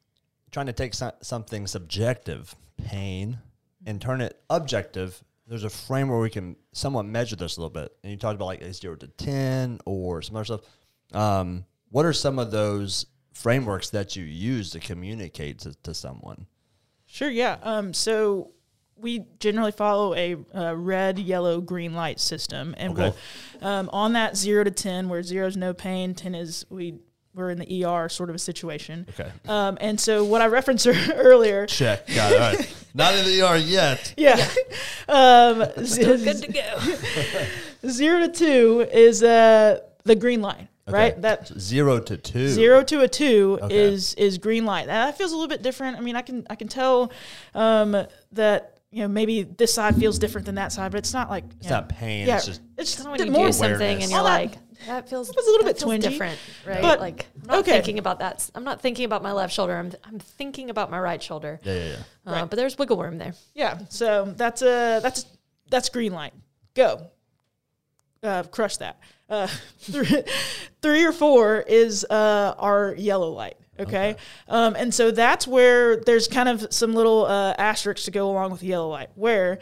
trying 0.52 0.66
to 0.66 0.72
take 0.72 0.94
so, 0.94 1.10
something 1.22 1.66
subjective, 1.66 2.54
pain, 2.84 3.38
and 3.86 4.00
turn 4.00 4.20
it 4.20 4.38
objective. 4.50 5.24
There's 5.52 5.64
a 5.64 5.68
frame 5.68 6.08
where 6.08 6.18
we 6.18 6.30
can 6.30 6.56
somewhat 6.72 7.02
measure 7.04 7.36
this 7.36 7.58
a 7.58 7.60
little 7.60 7.68
bit. 7.68 7.94
And 8.02 8.10
you 8.10 8.16
talked 8.16 8.36
about 8.36 8.46
like 8.46 8.62
a 8.62 8.72
zero 8.72 8.96
to 8.96 9.06
10 9.06 9.80
or 9.84 10.22
some 10.22 10.34
other 10.36 10.46
stuff. 10.46 10.60
Um, 11.12 11.66
what 11.90 12.06
are 12.06 12.14
some 12.14 12.38
of 12.38 12.50
those 12.50 13.04
frameworks 13.34 13.90
that 13.90 14.16
you 14.16 14.24
use 14.24 14.70
to 14.70 14.80
communicate 14.80 15.58
to, 15.58 15.74
to 15.82 15.92
someone? 15.92 16.46
Sure, 17.04 17.28
yeah. 17.28 17.58
Um, 17.62 17.92
so 17.92 18.52
we 18.96 19.26
generally 19.40 19.72
follow 19.72 20.14
a, 20.14 20.36
uh 20.54 20.74
red, 20.74 21.18
yellow, 21.18 21.60
green 21.60 21.92
light 21.92 22.18
system, 22.18 22.74
and 22.78 22.94
Okay. 22.94 23.12
we'll 23.60 23.68
um, 23.70 23.90
on 23.92 24.14
that 24.14 24.38
zero 24.38 24.64
to 24.64 24.70
ten, 24.70 25.10
where 25.10 25.22
zero 25.22 25.46
is 25.46 25.58
no 25.58 25.74
pain, 25.74 26.14
ten 26.14 26.34
is 26.34 26.64
we 26.70 26.94
we're 27.34 27.50
in 27.50 27.58
the 27.58 27.84
ER 27.84 28.08
sort 28.08 28.30
of 28.30 28.36
a 28.36 28.38
situation. 28.38 29.06
Okay. 29.10 29.30
Um, 29.46 29.76
and 29.82 30.00
so 30.00 30.24
what 30.24 30.40
I 30.40 30.46
referenced 30.46 30.86
earlier, 31.14 31.66
Check. 31.66 32.06
Got 32.06 32.32
it. 32.32 32.40
All 32.40 32.52
right. 32.54 32.74
Not 32.94 33.14
in 33.14 33.24
the 33.24 33.42
ER 33.42 33.56
yet. 33.56 34.14
yeah, 34.16 34.36
um, 35.08 35.58
Good 35.76 36.42
to 36.42 36.52
go. 36.52 37.88
zero 37.88 38.20
to 38.26 38.28
two 38.28 38.86
is 38.92 39.22
uh, 39.22 39.80
the 40.04 40.14
green 40.16 40.40
line. 40.42 40.68
right? 40.88 41.20
That 41.22 41.48
So 41.48 41.54
zero 41.58 42.00
to 42.00 42.16
two. 42.16 42.48
zero 42.48 42.82
to 42.84 43.00
a 43.00 43.08
two 43.08 43.58
Okay. 43.62 43.76
is 43.92 44.14
is 44.14 44.38
green 44.38 44.64
light. 44.66 44.86
Now, 44.86 45.06
that 45.06 45.16
feels 45.18 45.32
a 45.32 45.34
little 45.36 45.48
bit 45.48 45.62
different. 45.62 45.96
I 45.96 46.00
mean, 46.00 46.16
I 46.16 46.22
can 46.22 46.46
I 46.50 46.54
can 46.54 46.68
tell 46.68 47.12
um, 47.54 47.96
that 48.32 48.78
you 48.90 49.02
know 49.02 49.08
maybe 49.08 49.42
this 49.44 49.72
side 49.72 49.96
feels 49.96 50.18
different 50.18 50.44
than 50.46 50.56
that 50.56 50.72
side, 50.72 50.90
but 50.92 50.98
it's 50.98 51.12
not 51.14 51.30
like 51.30 51.44
It's 51.60 51.68
know, 51.70 51.76
not 51.76 51.88
pain. 51.88 52.26
Yeah, 52.26 52.36
It's 52.36 52.46
just 52.46 52.60
it's 52.76 52.94
Kind 52.96 53.06
of 53.06 53.12
when 53.12 53.26
you 53.26 53.32
more 53.32 53.46
do 53.46 53.52
something 53.52 53.76
awareness. 53.76 54.02
and 54.04 54.12
you're 54.12 54.22
that- 54.22 54.28
like, 54.42 54.52
that 54.86 55.08
feels 55.08 55.28
That 55.28 55.36
was 55.36 55.46
a 55.46 55.50
little 55.50 55.66
bit 55.66 55.76
twingy, 55.78 56.02
different, 56.10 56.38
right? 56.66 56.82
but- 56.82 57.00
like 57.00 57.26
I'm 57.42 57.46
not 57.48 57.58
okay. 57.60 57.72
thinking 57.72 57.98
about 57.98 58.18
that. 58.20 58.48
I'm 58.54 58.64
not 58.64 58.80
thinking 58.80 59.04
about 59.04 59.22
my 59.22 59.32
left 59.32 59.52
shoulder. 59.54 59.76
I'm 59.76 59.92
I'm 60.04 60.18
thinking 60.18 60.70
about 60.70 60.90
my 60.90 60.98
right 61.00 61.22
shoulder. 61.22 61.60
yeah, 61.62 61.72
yeah, 61.74 61.84
yeah. 61.84 61.96
Uh, 62.26 62.32
Right. 62.32 62.50
But 62.50 62.56
there's 62.56 62.76
wiggle 62.78 62.96
room 62.98 63.18
there. 63.18 63.34
Yeah, 63.54 63.78
so 63.88 64.32
that's 64.36 64.62
a 64.62 65.00
that's 65.02 65.26
that's 65.70 65.88
green 65.88 66.12
light. 66.12 66.32
Go. 66.74 67.06
Uh, 68.22 68.44
crush 68.44 68.76
that. 68.76 68.98
Uh, 69.28 69.46
three, 69.80 70.22
three 70.80 71.04
or 71.04 71.12
four 71.12 71.58
is 71.60 72.04
uh, 72.08 72.54
our 72.58 72.94
yellow 72.96 73.30
light. 73.30 73.56
Okay, 73.80 74.16
Um, 74.48 74.76
and 74.76 74.94
so 74.94 75.10
that's 75.10 75.44
where 75.48 75.96
there's 75.96 76.28
kind 76.28 76.48
of 76.48 76.72
some 76.72 76.92
little 76.94 77.24
uh, 77.24 77.54
asterisks 77.58 78.04
to 78.04 78.10
go 78.12 78.30
along 78.30 78.52
with 78.52 78.60
the 78.60 78.66
yellow 78.68 78.88
light, 78.90 79.08
where 79.16 79.58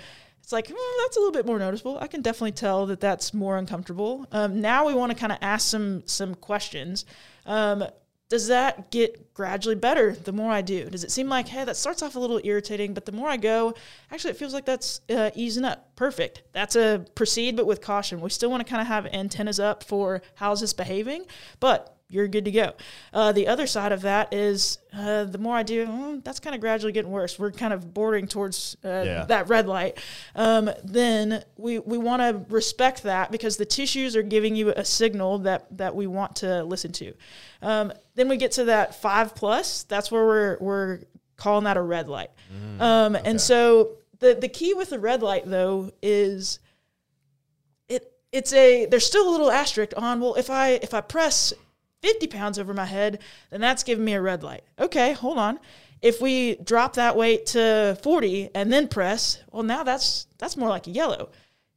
it's 0.51 0.53
like 0.53 0.67
"Hmm, 0.69 1.03
that's 1.05 1.17
a 1.17 1.21
little 1.21 1.33
bit 1.33 1.47
more 1.47 1.61
noticeable. 1.61 1.97
I 2.01 2.09
can 2.09 2.23
definitely 2.23 2.51
tell 2.53 2.87
that 2.87 2.99
that's 2.99 3.33
more 3.33 3.57
uncomfortable. 3.57 4.27
Um, 4.33 4.61
now 4.61 4.85
we 4.85 4.95
want 4.95 5.13
to 5.13 5.17
kind 5.17 5.31
of 5.31 5.39
ask 5.43 5.69
some 5.69 6.03
some 6.07 6.35
questions. 6.35 7.05
Um, 7.47 7.85
does 8.29 8.49
that 8.49 8.91
get 8.91 9.33
gradually 9.33 9.77
better 9.77 10.13
the 10.13 10.33
more 10.33 10.51
I 10.51 10.61
do? 10.63 10.91
Does 10.91 11.05
it 11.05 11.13
seem 11.13 11.29
like, 11.29 11.47
hey, 11.47 11.65
that 11.65 11.77
starts 11.77 12.03
off 12.03 12.17
a 12.17 12.19
little 12.19 12.41
irritating, 12.43 12.95
but 12.95 13.05
the 13.05 13.13
more 13.13 13.29
I 13.29 13.37
go, 13.37 13.75
actually, 14.11 14.31
it 14.33 14.39
feels 14.39 14.53
like 14.53 14.65
that's 14.65 15.01
uh, 15.09 15.31
easing 15.37 15.65
up. 15.65 15.95
Perfect. 15.95 16.43
That's 16.53 16.75
a 16.75 17.05
proceed, 17.15 17.57
but 17.57 17.67
with 17.67 17.81
caution. 17.81 18.21
We 18.21 18.31
still 18.31 18.51
want 18.51 18.65
to 18.65 18.69
kind 18.69 18.83
of 18.83 18.89
have 18.89 19.07
antennas 19.07 19.61
up 19.61 19.85
for 19.85 20.21
how's 20.35 20.61
this 20.61 20.73
behaving, 20.73 21.27
but 21.61 21.97
you're 22.11 22.27
good 22.29 22.45
to 22.47 22.51
go. 22.51 22.73
Uh, 23.15 23.31
the 23.33 23.47
other 23.47 23.67
side 23.67 23.93
of 23.93 24.03
that 24.03 24.35
is 24.35 24.79
uh, 24.93 25.25
the 25.25 25.39
more 25.39 25.57
I 25.57 25.63
do, 25.63 25.87
mm, 25.87 26.25
that's 26.25 26.41
kind 26.41 26.55
of 26.57 26.61
gradually 26.61 26.93
getting 26.93 27.11
worse. 27.13 27.39
We're 27.39 27.53
kind 27.53 27.73
of 27.73 27.95
bordering 27.95 28.27
towards 28.27 28.77
uh, 28.85 28.89
Yeah. 29.07 29.25
that 29.27 29.49
red 29.49 29.69
light. 29.69 29.99
Um, 30.35 30.71
then 30.83 31.45
we, 31.57 31.79
we 31.79 31.99
want 31.99 32.21
to 32.23 32.45
respect 32.53 33.05
that 33.05 33.31
because 33.31 33.57
the 33.57 33.65
tissues 33.65 34.17
are 34.17 34.23
giving 34.23 34.57
you 34.57 34.73
a 34.77 34.85
signal 34.85 35.39
that, 35.39 35.67
that 35.79 35.95
we 35.95 36.09
want 36.09 36.37
to 36.37 36.65
listen 36.65 36.91
to. 36.93 37.15
Um, 37.63 37.93
then 38.17 38.29
we 38.29 38.37
get 38.37 38.53
to 38.53 38.65
that 38.65 39.01
five 39.01 39.35
plus. 39.37 39.85
That's 39.85 40.11
where 40.11 40.25
we're, 40.27 40.57
we're 40.61 40.99
calling 41.37 41.65
that 41.65 41.77
a 41.77 41.83
red 41.83 42.09
light. 42.09 42.31
um, 42.81 43.15
And 43.15 43.41
so 43.41 43.93
the, 44.19 44.35
the 44.35 44.49
key 44.49 44.75
with 44.75 44.91
the 44.91 44.99
red 44.99 45.23
light, 45.23 45.45
though, 45.47 45.93
is 46.03 46.59
it 47.89 48.13
it's 48.33 48.53
a 48.53 48.87
there's 48.87 49.07
still 49.07 49.29
a 49.29 49.31
little 49.31 49.51
asterisk 49.51 49.93
on 49.97 50.21
well 50.21 50.35
if 50.37 50.51
i 50.51 50.71
if 50.83 50.95
i 50.95 51.01
press 51.01 51.53
50 52.03 52.27
pounds 52.29 52.59
over 52.59 52.75
my 52.75 52.85
head 52.85 53.21
then 53.51 53.61
that's 53.61 53.83
giving 53.83 54.05
me 54.05 54.15
a 54.15 54.23
red 54.23 54.43
light. 54.43 54.63
Okay 54.79 55.13
hold 55.13 55.39
on. 55.39 55.59
If 56.03 56.21
we 56.21 56.57
drop 56.57 56.95
that 56.95 57.17
weight 57.17 57.47
to 57.47 57.99
40 58.03 58.51
and 58.55 58.73
then 58.73 58.89
press 58.89 59.43
well 59.51 59.63
now 59.63 59.83
that's 59.83 60.27
that's 60.39 60.57
more 60.57 60.69
like 60.69 60.87
a 60.87 60.91
yellow. 60.91 61.31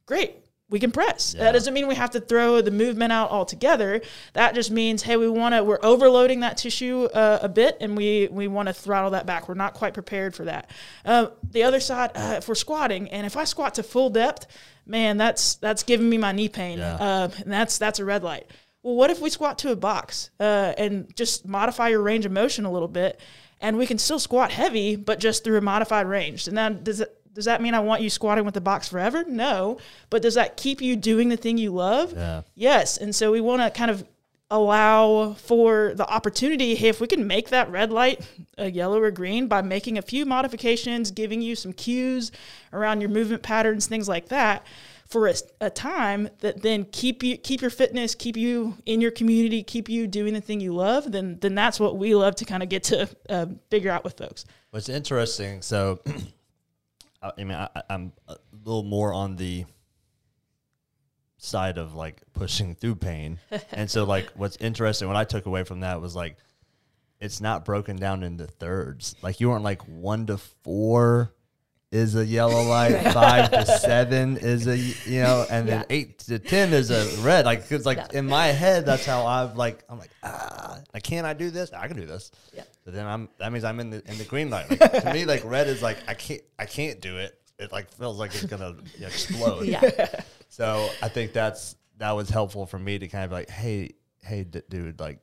Great 0.06 0.36
we 0.70 0.80
can 0.80 0.90
press. 0.90 1.34
Yeah. 1.34 1.44
that 1.44 1.52
doesn't 1.52 1.74
mean 1.74 1.86
we 1.86 1.94
have 1.94 2.10
to 2.10 2.20
throw 2.20 2.60
the 2.60 2.70
movement 2.70 3.12
out 3.12 3.30
altogether. 3.30 4.00
That 4.32 4.54
just 4.54 4.70
means 4.70 5.02
hey 5.02 5.16
we 5.16 5.28
want 5.28 5.54
to 5.54 5.62
we're 5.62 5.78
overloading 5.82 6.40
that 6.40 6.56
tissue 6.56 7.04
uh, 7.04 7.38
a 7.42 7.48
bit 7.48 7.76
and 7.80 7.96
we 7.96 8.28
we 8.30 8.48
want 8.48 8.68
to 8.68 8.72
throttle 8.72 9.10
that 9.10 9.26
back. 9.26 9.48
We're 9.48 9.54
not 9.54 9.74
quite 9.74 9.94
prepared 9.94 10.34
for 10.34 10.44
that. 10.46 10.70
Uh, 11.04 11.28
the 11.48 11.62
other 11.64 11.80
side 11.80 12.10
uh, 12.14 12.34
if 12.38 12.48
we're 12.48 12.54
squatting 12.54 13.08
and 13.10 13.26
if 13.26 13.36
i 13.36 13.44
squat 13.44 13.74
to 13.74 13.82
full 13.82 14.10
depth 14.10 14.46
man 14.86 15.16
that's 15.16 15.56
that's 15.56 15.82
giving 15.82 16.08
me 16.08 16.18
my 16.18 16.32
knee 16.32 16.48
pain. 16.48 16.78
Yeah. 16.78 16.94
uh, 16.96 17.28
and 17.42 17.52
that's 17.52 17.78
that's 17.78 17.98
a 17.98 18.04
red 18.04 18.24
light 18.24 18.50
well 18.84 18.94
what 18.94 19.10
if 19.10 19.20
we 19.20 19.28
squat 19.28 19.58
to 19.58 19.72
a 19.72 19.76
box 19.76 20.30
uh, 20.38 20.72
and 20.78 21.14
just 21.16 21.48
modify 21.48 21.88
your 21.88 22.02
range 22.02 22.24
of 22.24 22.30
motion 22.30 22.64
a 22.64 22.70
little 22.70 22.86
bit 22.86 23.18
and 23.60 23.76
we 23.76 23.86
can 23.86 23.98
still 23.98 24.20
squat 24.20 24.52
heavy 24.52 24.94
but 24.94 25.18
just 25.18 25.42
through 25.42 25.58
a 25.58 25.60
modified 25.60 26.06
range 26.06 26.46
and 26.46 26.56
then 26.56 26.84
does 26.84 27.00
it 27.00 27.20
does 27.34 27.46
that 27.46 27.60
mean 27.60 27.74
I 27.74 27.80
want 27.80 28.00
you 28.00 28.10
squatting 28.10 28.44
with 28.44 28.54
the 28.54 28.60
box 28.60 28.88
forever? 28.88 29.24
No. 29.26 29.78
But 30.08 30.22
does 30.22 30.34
that 30.34 30.56
keep 30.56 30.80
you 30.80 30.94
doing 30.94 31.28
the 31.28 31.36
thing 31.36 31.58
you 31.58 31.72
love? 31.72 32.12
Yeah. 32.12 32.42
Yes. 32.54 32.96
And 32.96 33.12
so 33.14 33.32
we 33.32 33.40
want 33.40 33.60
to 33.60 33.76
kind 33.76 33.90
of 33.90 34.06
allow 34.50 35.32
for 35.32 35.94
the 35.96 36.06
opportunity 36.06 36.76
hey, 36.76 36.88
if 36.88 37.00
we 37.00 37.08
can 37.08 37.26
make 37.26 37.48
that 37.48 37.68
red 37.70 37.90
light 37.90 38.24
a 38.56 38.70
yellow 38.70 39.00
or 39.00 39.10
green 39.10 39.48
by 39.48 39.62
making 39.62 39.98
a 39.98 40.02
few 40.02 40.24
modifications, 40.24 41.10
giving 41.10 41.42
you 41.42 41.56
some 41.56 41.72
cues 41.72 42.30
around 42.72 43.00
your 43.00 43.10
movement 43.10 43.42
patterns, 43.42 43.86
things 43.86 44.08
like 44.08 44.28
that 44.28 44.64
for 45.14 45.28
a, 45.28 45.34
a 45.60 45.70
time 45.70 46.28
that 46.40 46.60
then 46.60 46.84
keep 46.90 47.22
you 47.22 47.38
keep 47.38 47.60
your 47.60 47.70
fitness, 47.70 48.16
keep 48.16 48.36
you 48.36 48.76
in 48.84 49.00
your 49.00 49.12
community, 49.12 49.62
keep 49.62 49.88
you 49.88 50.08
doing 50.08 50.34
the 50.34 50.40
thing 50.40 50.58
you 50.60 50.74
love, 50.74 51.12
then 51.12 51.38
then 51.40 51.54
that's 51.54 51.78
what 51.78 51.96
we 51.96 52.16
love 52.16 52.34
to 52.34 52.44
kind 52.44 52.64
of 52.64 52.68
get 52.68 52.82
to 52.82 53.08
uh, 53.30 53.46
figure 53.70 53.92
out 53.92 54.02
with 54.02 54.18
folks. 54.18 54.44
What's 54.70 54.88
interesting, 54.88 55.62
so 55.62 56.00
I 57.22 57.30
mean, 57.38 57.52
I, 57.52 57.68
I- 57.76 57.82
I'm 57.90 58.12
a 58.26 58.36
little 58.64 58.82
more 58.82 59.12
on 59.12 59.36
the 59.36 59.66
side 61.38 61.78
of 61.78 61.94
like 61.94 62.20
pushing 62.32 62.74
through 62.74 62.96
pain, 62.96 63.38
and 63.72 63.88
so 63.88 64.02
like 64.02 64.30
what's 64.34 64.56
interesting, 64.56 65.06
what 65.06 65.16
I 65.16 65.22
took 65.24 65.46
away 65.46 65.62
from 65.62 65.80
that 65.80 66.00
was 66.00 66.16
like 66.16 66.36
it's 67.20 67.40
not 67.40 67.64
broken 67.64 67.94
down 67.96 68.24
into 68.24 68.46
thirds. 68.48 69.14
Like 69.22 69.38
you 69.38 69.48
weren't 69.48 69.62
like 69.62 69.82
one 69.82 70.26
to 70.26 70.38
four 70.38 71.32
is 71.94 72.16
a 72.16 72.26
yellow 72.26 72.62
light, 72.76 73.00
five 73.12 73.50
to 73.52 73.64
seven 73.64 74.36
is 74.36 74.66
a 74.66 74.76
you 74.76 75.22
know, 75.22 75.46
and 75.48 75.68
then 75.68 75.80
Yeah. 75.80 75.96
eight 75.96 76.18
to 76.20 76.38
ten 76.38 76.72
is 76.72 76.90
a 76.90 77.22
red. 77.22 77.44
Like 77.46 77.62
because 77.62 77.86
like 77.86 77.98
Yeah. 77.98 78.18
in 78.18 78.26
my 78.26 78.48
head, 78.48 78.84
that's 78.84 79.06
how 79.06 79.24
I've 79.26 79.56
like 79.56 79.84
I'm 79.88 79.98
like 79.98 80.10
ah, 80.22 80.80
like, 80.92 81.02
can 81.04 81.24
I 81.24 81.32
do 81.34 81.50
this? 81.50 81.72
I 81.72 81.86
can 81.88 81.96
do 81.96 82.04
this. 82.06 82.30
Yeah. 82.52 82.64
So 82.84 82.90
then 82.90 83.06
I'm 83.06 83.28
that 83.38 83.52
means 83.52 83.64
I'm 83.64 83.78
in 83.80 83.90
the 83.90 84.02
in 84.10 84.18
the 84.18 84.24
green 84.24 84.50
light. 84.50 84.68
Like, 84.70 85.02
to 85.02 85.12
me, 85.14 85.24
like 85.24 85.42
red 85.44 85.68
is 85.68 85.80
like 85.82 85.98
I 86.08 86.14
can't 86.14 86.42
I 86.58 86.66
can't 86.66 87.00
do 87.00 87.16
it. 87.18 87.38
It 87.58 87.70
like 87.70 87.90
feels 87.92 88.18
like 88.18 88.34
it's 88.34 88.44
gonna 88.44 88.74
explode. 89.00 89.66
Yeah. 89.66 90.08
So 90.48 90.88
I 91.00 91.08
think 91.08 91.32
that's 91.32 91.76
that 91.98 92.10
was 92.12 92.28
helpful 92.28 92.66
for 92.66 92.78
me 92.78 92.98
to 92.98 93.06
kind 93.06 93.24
of 93.24 93.30
like, 93.30 93.48
hey, 93.48 93.92
hey, 94.22 94.42
d- 94.44 94.62
dude, 94.68 94.98
like 94.98 95.20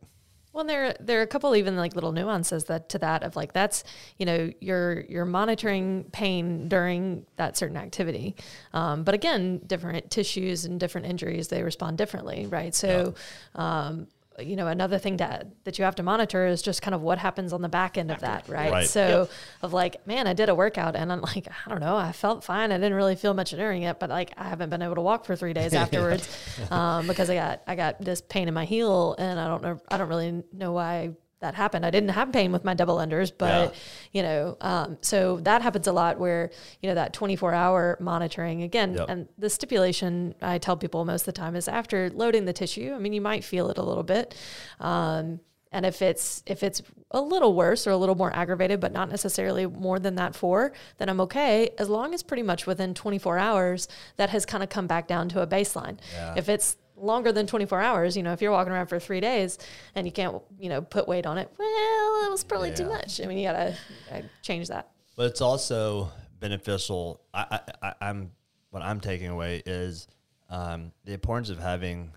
Well, 0.54 0.66
there 0.66 0.94
there 1.00 1.20
are 1.20 1.24
a 1.24 1.28
couple 1.28 1.56
even 1.56 1.78
like 1.78 1.96
little 1.96 2.12
nuances 2.12 2.66
that 2.66 2.90
to 2.90 3.00
that 3.00 3.24
of 3.24 3.36
like 3.36 3.54
that's 3.54 3.84
you 4.18 4.26
know 4.26 4.52
you're 4.60 5.02
you're 5.02 5.26
monitoring 5.26 6.06
pain 6.12 6.68
during 6.68 7.26
that 7.38 7.56
certain 7.58 7.78
activity, 7.78 8.36
um, 8.74 9.04
but 9.04 9.14
again, 9.14 9.62
different 9.66 10.12
tissues 10.12 10.66
and 10.66 10.80
different 10.80 11.08
injuries 11.08 11.48
they 11.48 11.64
respond 11.64 11.98
differently, 11.98 12.48
right? 12.48 12.76
So, 12.76 13.14
um, 13.56 14.08
you 14.44 14.56
know, 14.56 14.68
another 14.68 14.98
thing 14.98 15.18
that 15.18 15.48
that 15.64 15.78
you 15.78 15.86
have 15.86 15.96
to 15.96 16.04
monitor 16.04 16.46
is 16.46 16.62
just 16.62 16.82
kind 16.82 16.94
of 16.94 17.02
what 17.02 17.18
happens 17.18 17.54
on 17.54 17.62
the 17.62 17.70
back 17.70 17.98
end 17.98 18.12
of 18.12 18.20
that, 18.20 18.48
right? 18.48 18.72
Right. 18.72 18.88
So, 18.88 19.30
of 19.62 19.74
like, 19.74 20.06
man, 20.08 20.28
I 20.28 20.34
did 20.34 20.50
a 20.50 20.56
workout 20.56 20.96
and 20.96 21.12
I'm 21.12 21.22
like, 21.22 21.48
I 21.48 21.70
don't 21.70 21.80
know, 21.80 21.96
I 21.96 22.12
felt 22.12 22.44
fine. 22.44 22.72
I 22.72 22.78
didn't 22.78 22.96
really 22.96 23.16
feel 23.16 23.34
much 23.34 23.52
during 23.52 23.84
it, 23.84 24.00
but 24.00 24.10
like 24.10 24.34
I 24.38 24.50
haven't 24.50 24.70
been 24.70 24.82
able 24.82 24.96
to 24.96 25.02
walk 25.02 25.26
for 25.26 25.36
three 25.36 25.54
days 25.54 25.74
afterwards 25.84 26.28
um, 26.70 27.08
because 27.08 27.30
I 27.30 27.36
got 27.36 27.62
I 27.68 27.76
got 27.76 28.02
this 28.02 28.22
pain 28.22 28.48
in 28.48 28.54
my 28.54 28.66
heel 28.66 29.16
and 29.18 29.40
I 29.40 29.48
don't 29.48 29.62
know 29.62 29.80
I 29.90 29.98
don't 29.98 30.10
really 30.10 30.44
know 30.54 30.72
why 30.72 31.12
that 31.42 31.56
happened. 31.56 31.86
I 31.86 31.90
didn't 31.90 32.10
have 32.10 32.32
pain 32.32 32.52
with 32.52 32.64
my 32.64 32.74
double 32.74 32.98
unders, 32.98 33.32
but 33.36 33.76
you 34.14 34.22
know, 34.24 34.58
um, 34.62 34.98
so 35.02 35.38
that 35.42 35.62
happens 35.62 35.88
a 35.88 35.92
lot 35.92 36.20
where 36.20 36.52
you 36.82 36.88
know 36.90 36.96
that 36.96 37.14
24 37.14 37.54
hour 37.54 37.98
monitoring 38.00 38.62
again, 38.64 38.94
Yep. 38.94 39.06
and 39.10 39.28
the 39.38 39.50
stipulation 39.50 40.36
I 40.42 40.58
tell 40.60 40.78
people 40.78 41.04
most 41.04 41.22
of 41.22 41.26
the 41.28 41.32
time 41.34 41.56
is 41.56 41.68
after 41.68 42.10
loading 42.12 42.46
the 42.46 42.54
tissue. 42.54 42.94
I 42.96 43.00
mean, 43.00 43.14
you 43.14 43.22
might 43.22 43.44
feel 43.44 43.70
it 43.70 43.78
a 43.78 43.84
little 43.84 44.04
bit. 44.04 44.36
Um, 44.80 45.40
and 45.74 45.86
if 45.86 46.02
it's 46.02 46.44
if 46.46 46.64
it's 46.64 46.82
a 47.12 47.22
little 47.22 47.54
worse 47.56 47.88
or 47.88 47.92
a 47.92 47.98
little 47.98 48.16
more 48.16 48.34
aggravated, 48.36 48.80
but 48.80 48.92
not 48.92 49.10
necessarily 49.10 49.66
more 49.66 50.00
than 50.00 50.16
that 50.16 50.36
four, 50.36 50.74
then 50.98 51.08
I'm 51.10 51.22
okay 51.22 51.70
as 51.80 51.88
long 51.90 52.14
as 52.14 52.24
pretty 52.24 52.44
much 52.44 52.68
within 52.68 52.94
24 52.94 53.38
hours 53.38 53.88
that 54.18 54.30
has 54.30 54.46
kind 54.46 54.64
of 54.64 54.70
come 54.70 54.86
back 54.86 55.08
down 55.08 55.30
to 55.30 55.42
a 55.42 55.48
baseline. 55.48 55.98
Yeah. 56.14 56.34
If 56.38 56.50
it's 56.50 56.76
longer 57.02 57.32
than 57.32 57.48
24 57.48 57.82
hours, 57.82 58.16
you 58.16 58.24
know, 58.24 58.34
if 58.34 58.42
you're 58.42 58.52
walking 58.52 58.72
around 58.72 58.88
for 58.88 59.00
three 59.00 59.20
days 59.20 59.58
and 59.96 60.06
you 60.06 60.12
can't, 60.12 60.42
you 60.60 60.70
know, 60.70 60.82
put 60.82 61.08
weight 61.08 61.26
on 61.26 61.38
it, 61.38 61.52
well, 61.58 62.26
it 62.26 62.32
was 62.32 62.44
probably 62.44 62.74
too 62.74 62.88
much. 62.88 63.20
I 63.22 63.26
mean, 63.26 63.38
you 63.38 63.48
gotta, 63.48 63.76
gotta 64.10 64.30
change 64.42 64.68
that. 64.68 64.92
But 65.16 65.28
it's 65.28 65.42
also 65.42 66.12
beneficial. 66.40 67.22
I, 67.34 67.46
I, 67.52 67.88
I, 67.88 67.94
I'm 68.02 68.32
what 68.70 68.82
I'm 68.82 69.00
taking 69.00 69.28
away 69.28 69.62
is 69.66 70.08
um, 70.50 70.92
the 71.06 71.14
importance 71.14 71.50
of 71.50 71.60
having 71.60 72.12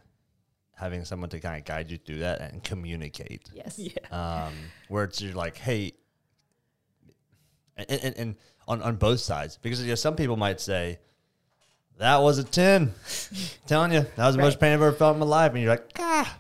having 0.77 1.05
someone 1.05 1.31
to 1.31 1.39
kind 1.39 1.57
of 1.57 1.65
guide 1.65 1.91
you 1.91 1.99
through 1.99 2.19
that 2.19 2.41
and 2.41 2.63
communicate. 2.63 3.51
Yes. 3.55 3.81
Um, 4.11 4.53
where 4.89 5.05
it's 5.05 5.21
you're 5.21 5.35
like, 5.35 5.57
hey, 5.57 5.93
and, 7.77 7.91
and, 7.91 8.17
and 8.17 8.37
on 8.69 8.81
on 8.83 8.97
both 8.97 9.21
sides 9.21 9.59
because 9.61 9.83
you 9.83 9.89
know, 9.89 9.95
some 9.95 10.17
people 10.17 10.37
might 10.37 10.61
say. 10.61 10.99
That 11.99 12.19
was 12.23 12.39
a 12.39 12.45
ten. 12.45 12.93
telling 13.67 13.93
you, 13.93 14.01
that 14.17 14.27
was 14.27 14.37
the 14.37 14.43
most 14.43 14.59
pain 14.61 14.73
I've 14.73 14.83
ever 14.83 14.93
felt 14.93 15.15
in 15.15 15.21
my 15.21 15.27
life. 15.27 15.53
And 15.53 15.63
you're 15.63 15.71
like, 15.71 15.91
ah, 15.99 16.39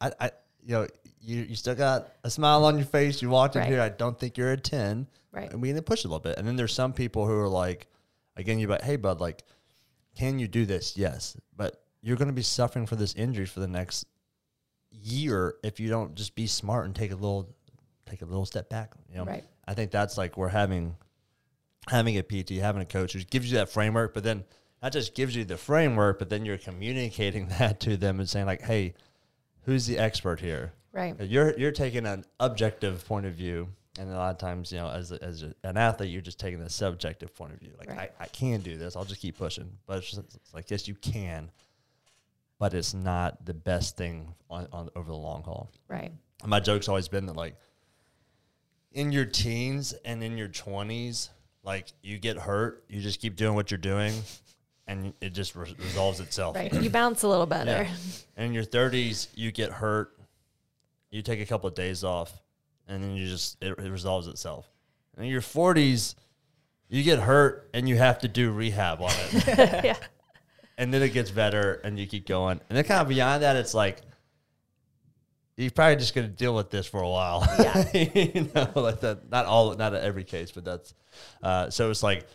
I, 0.00 0.12
I, 0.20 0.30
you 0.64 0.72
know, 0.74 0.86
you, 1.20 1.42
you 1.42 1.54
still 1.56 1.74
got 1.74 2.08
a 2.24 2.30
smile 2.30 2.64
on 2.64 2.76
your 2.76 2.86
face. 2.86 3.22
You 3.22 3.30
walked 3.30 3.56
in 3.56 3.60
Right. 3.62 3.70
here. 3.70 3.80
I 3.80 3.88
don't 3.88 4.18
think 4.18 4.36
you're 4.36 4.52
a 4.52 4.56
ten 4.56 5.06
Right. 5.32 5.50
and 5.50 5.62
we 5.62 5.68
need 5.68 5.76
to 5.76 5.82
push 5.82 6.04
a 6.04 6.08
little 6.08 6.20
bit. 6.20 6.36
And 6.38 6.46
then 6.46 6.56
there's 6.56 6.74
some 6.74 6.92
people 6.92 7.26
who 7.26 7.32
are 7.38 7.48
like, 7.48 7.86
again, 8.36 8.58
you're 8.58 8.68
like, 8.68 8.82
hey, 8.82 8.96
bud, 8.96 9.20
like, 9.20 9.42
can 10.18 10.38
you 10.38 10.46
do 10.48 10.66
this? 10.66 10.96
Yes, 10.96 11.36
but 11.56 11.82
you're 12.02 12.16
going 12.16 12.28
to 12.28 12.34
be 12.34 12.42
suffering 12.42 12.86
for 12.86 12.96
this 12.96 13.14
injury 13.14 13.46
for 13.46 13.60
the 13.60 13.68
next 13.68 14.04
year 14.90 15.54
if 15.62 15.80
you 15.80 15.88
don't 15.88 16.14
just 16.14 16.34
be 16.34 16.46
smart 16.46 16.84
and 16.86 16.94
take 16.94 17.12
a 17.12 17.14
little 17.14 17.48
take 18.06 18.20
a 18.22 18.26
little 18.26 18.44
step 18.44 18.68
back. 18.68 18.92
You 19.10 19.16
know, 19.18 19.24
Right. 19.24 19.44
I 19.66 19.74
think 19.74 19.90
that's 19.90 20.18
like 20.18 20.36
we're 20.36 20.48
having 20.48 20.96
having 21.88 22.18
a 22.18 22.22
PT, 22.22 22.50
having 22.60 22.82
a 22.82 22.86
coach 22.86 23.12
who 23.14 23.20
gives 23.24 23.50
you 23.50 23.56
that 23.58 23.68
framework, 23.70 24.12
but 24.14 24.22
then 24.22 24.44
that 24.82 24.92
just 24.92 25.14
gives 25.14 25.34
you 25.34 25.44
the 25.44 25.56
framework, 25.56 26.18
but 26.18 26.28
then 26.28 26.44
you're 26.44 26.58
communicating 26.58 27.48
that 27.58 27.80
to 27.80 27.96
them 27.96 28.20
and 28.20 28.28
saying 28.28 28.46
like, 28.46 28.62
hey, 28.62 28.94
who's 29.62 29.86
the 29.86 29.98
expert 29.98 30.40
here? 30.40 30.72
Right. 30.92 31.18
You're 31.20 31.58
you're 31.58 31.72
taking 31.72 32.04
an 32.04 32.24
objective 32.38 33.06
point 33.06 33.24
of 33.24 33.32
view, 33.34 33.68
and 33.98 34.10
a 34.10 34.14
lot 34.14 34.30
of 34.32 34.38
times, 34.38 34.70
you 34.72 34.78
know, 34.78 34.88
as 34.90 35.10
a, 35.10 35.22
as 35.22 35.42
a, 35.42 35.54
an 35.62 35.78
athlete, 35.78 36.10
you're 36.10 36.20
just 36.20 36.38
taking 36.38 36.60
a 36.60 36.68
subjective 36.68 37.34
point 37.34 37.54
of 37.54 37.60
view. 37.60 37.72
Like, 37.78 37.88
Right. 37.88 38.12
I, 38.20 38.24
I 38.24 38.26
can 38.26 38.60
do 38.60 38.76
this. 38.76 38.94
I'll 38.94 39.06
just 39.06 39.20
keep 39.22 39.38
pushing. 39.38 39.70
But 39.86 39.98
it's, 39.98 40.10
just, 40.10 40.34
it's 40.34 40.52
like, 40.52 40.70
yes, 40.70 40.86
you 40.86 40.94
can, 40.94 41.50
but 42.58 42.74
it's 42.74 42.92
not 42.92 43.44
the 43.46 43.54
best 43.54 43.96
thing 43.96 44.34
on, 44.50 44.68
on 44.70 44.90
over 44.94 45.10
the 45.10 45.16
long 45.16 45.42
haul. 45.44 45.70
Right. 45.88 46.12
And 46.42 46.50
my 46.50 46.60
joke's 46.60 46.88
always 46.88 47.08
been 47.08 47.24
that 47.26 47.36
like 47.36 47.56
in 48.92 49.12
your 49.12 49.24
teens 49.24 49.94
and 50.04 50.22
in 50.22 50.36
your 50.36 50.48
twenties, 50.48 51.30
like 51.62 51.86
you 52.02 52.18
get 52.18 52.36
hurt, 52.36 52.84
you 52.88 53.00
just 53.00 53.20
keep 53.20 53.36
doing 53.36 53.54
what 53.54 53.70
you're 53.70 53.78
doing, 53.78 54.12
and 54.92 55.14
it 55.20 55.30
just 55.30 55.56
re- 55.56 55.74
resolves 55.78 56.20
itself. 56.20 56.54
Right. 56.54 56.72
You 56.72 56.90
bounce 56.90 57.22
a 57.22 57.28
little 57.28 57.46
better. 57.46 57.70
Yeah. 57.70 57.94
And 58.36 58.46
in 58.46 58.52
your 58.52 58.64
30s, 58.64 59.28
you 59.34 59.50
get 59.50 59.72
hurt, 59.72 60.12
you 61.10 61.22
take 61.22 61.40
a 61.40 61.46
couple 61.46 61.68
of 61.68 61.74
days 61.74 62.04
off, 62.04 62.32
and 62.86 63.02
then 63.02 63.14
you 63.14 63.26
just, 63.26 63.56
it, 63.62 63.78
it 63.78 63.90
resolves 63.90 64.28
itself. 64.28 64.70
And 65.16 65.24
in 65.24 65.32
your 65.32 65.40
40s, 65.40 66.14
you 66.88 67.02
get 67.02 67.18
hurt 67.18 67.70
and 67.72 67.88
you 67.88 67.96
have 67.96 68.18
to 68.18 68.28
do 68.28 68.52
rehab 68.52 69.00
on 69.00 69.10
it. 69.14 69.46
yeah. 69.84 69.96
and 70.76 70.92
then 70.92 71.02
it 71.02 71.14
gets 71.14 71.30
better 71.30 71.80
and 71.84 71.98
you 71.98 72.06
keep 72.06 72.26
going. 72.26 72.60
And 72.68 72.76
then 72.76 72.84
kind 72.84 73.00
of 73.00 73.08
beyond 73.08 73.42
that, 73.42 73.56
it's 73.56 73.72
like, 73.72 74.02
you're 75.56 75.70
probably 75.70 75.96
just 75.96 76.14
going 76.14 76.26
to 76.26 76.32
deal 76.32 76.54
with 76.54 76.70
this 76.70 76.86
for 76.86 77.00
a 77.00 77.08
while. 77.08 77.46
Yeah. 77.58 77.84
you 78.14 78.50
know, 78.54 78.68
like 78.74 79.00
that. 79.00 79.30
Not 79.30 79.46
all, 79.46 79.74
not 79.74 79.94
every 79.94 80.24
case, 80.24 80.50
but 80.50 80.64
that's, 80.64 80.94
uh, 81.42 81.70
so 81.70 81.90
it's 81.90 82.02
like, 82.02 82.26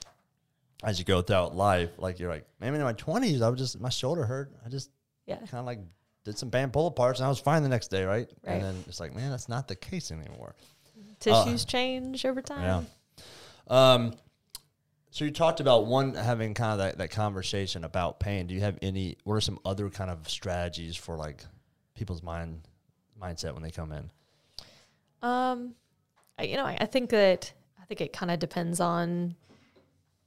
as 0.83 0.99
you 0.99 1.05
go 1.05 1.21
throughout 1.21 1.55
life, 1.55 1.91
like 1.97 2.19
you're 2.19 2.29
like, 2.29 2.45
maybe 2.59 2.75
in 2.75 2.81
my 2.83 2.93
20s, 2.93 3.41
I 3.41 3.49
was 3.49 3.59
just, 3.59 3.79
my 3.79 3.89
shoulder 3.89 4.25
hurt. 4.25 4.51
I 4.65 4.69
just, 4.69 4.89
Yeah. 5.25 5.37
kind 5.37 5.55
of 5.55 5.65
like 5.65 5.79
did 6.23 6.37
some 6.37 6.49
band 6.49 6.73
pull 6.73 6.91
aparts 6.91 7.15
and 7.15 7.25
I 7.25 7.29
was 7.29 7.39
fine 7.39 7.63
the 7.63 7.69
next 7.69 7.87
day, 7.89 8.03
right? 8.03 8.29
Right. 8.45 8.53
And 8.53 8.63
then 8.63 8.83
it's 8.87 8.99
like, 8.99 9.15
man, 9.15 9.31
that's 9.31 9.49
not 9.49 9.67
the 9.67 9.75
case 9.75 10.11
anymore. 10.11 10.55
Tissues 11.19 11.65
change 11.65 12.25
over 12.25 12.41
time. 12.41 12.85
Yeah. 13.69 13.93
Um, 13.93 14.13
so 15.09 15.25
you 15.25 15.31
talked 15.31 15.59
about 15.61 15.87
one 15.87 16.13
having 16.13 16.53
kind 16.53 16.73
of 16.73 16.77
that, 16.79 16.97
that 16.99 17.09
conversation 17.09 17.83
about 17.83 18.19
pain. 18.19 18.45
Do 18.45 18.53
you 18.53 18.61
have 18.61 18.77
any? 18.83 19.17
What 19.23 19.33
are 19.33 19.41
some 19.41 19.57
other 19.65 19.89
kind 19.89 20.11
of 20.11 20.29
strategies 20.29 20.95
for 20.95 21.15
like 21.15 21.43
people's 21.95 22.21
mind 22.21 22.61
mindset 23.19 23.53
when 23.55 23.63
they 23.63 23.71
come 23.71 23.91
in? 23.93 24.11
Um, 25.23 25.73
I, 26.37 26.43
you 26.43 26.55
know, 26.55 26.65
I, 26.65 26.77
I 26.81 26.85
think 26.85 27.09
that 27.09 27.51
I 27.81 27.85
think 27.85 28.01
it 28.01 28.13
kind 28.13 28.29
of 28.31 28.37
depends 28.37 28.79
on 28.79 29.35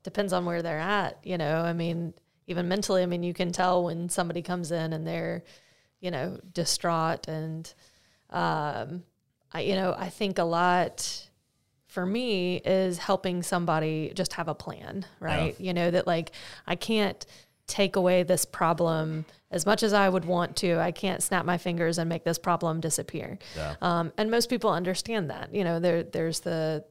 depends 0.03 0.33
on 0.33 0.45
where 0.45 0.63
they're 0.63 0.79
at. 0.79 1.19
You 1.23 1.39
know, 1.39 1.61
I 1.63 1.73
mean, 1.73 2.15
even 2.47 2.69
mentally, 2.69 3.03
I 3.03 3.07
mean, 3.07 3.23
you 3.23 3.35
can 3.35 3.53
tell 3.53 3.85
when 3.85 4.09
somebody 4.09 4.43
comes 4.43 4.73
in 4.73 4.93
and 4.93 5.07
they're, 5.07 5.45
you 6.01 6.11
know, 6.11 6.39
distraught 6.53 7.29
and, 7.29 7.73
um, 8.31 9.05
I 9.53 9.63
you 9.63 9.75
know, 9.75 9.95
I 9.97 10.09
think 10.09 10.39
a 10.39 10.45
lot 10.45 11.29
for 11.91 12.07
me 12.07 12.57
is 12.59 12.99
helping 12.99 13.43
somebody 13.43 14.13
just 14.15 14.35
have 14.35 14.47
a 14.47 14.55
plan, 14.55 15.05
right? 15.19 15.59
You 15.59 15.75
know 15.75 15.91
that 15.91 16.07
like 16.07 16.31
I 16.67 16.77
can't 16.77 17.25
take 17.67 17.97
away 17.97 18.23
this 18.23 18.45
problem 18.45 19.25
as 19.51 19.67
much 19.67 19.83
as 19.83 19.93
I 19.93 20.09
would 20.09 20.25
want 20.25 20.57
to. 20.57 20.79
I 20.79 20.93
can't 20.93 21.23
snap 21.23 21.45
my 21.45 21.59
fingers 21.59 21.99
and 21.99 22.09
make 22.09 22.25
this 22.25 22.39
problem 22.39 22.81
disappear. 22.81 23.39
Yeah. 23.57 23.75
Um, 23.81 24.13
and 24.17 24.31
most 24.31 24.49
people 24.49 24.71
understand 24.71 25.31
that. 25.31 25.53
You 25.53 25.65
know, 25.65 25.81
there 25.81 26.05
there's 26.05 26.41
the 26.41 26.85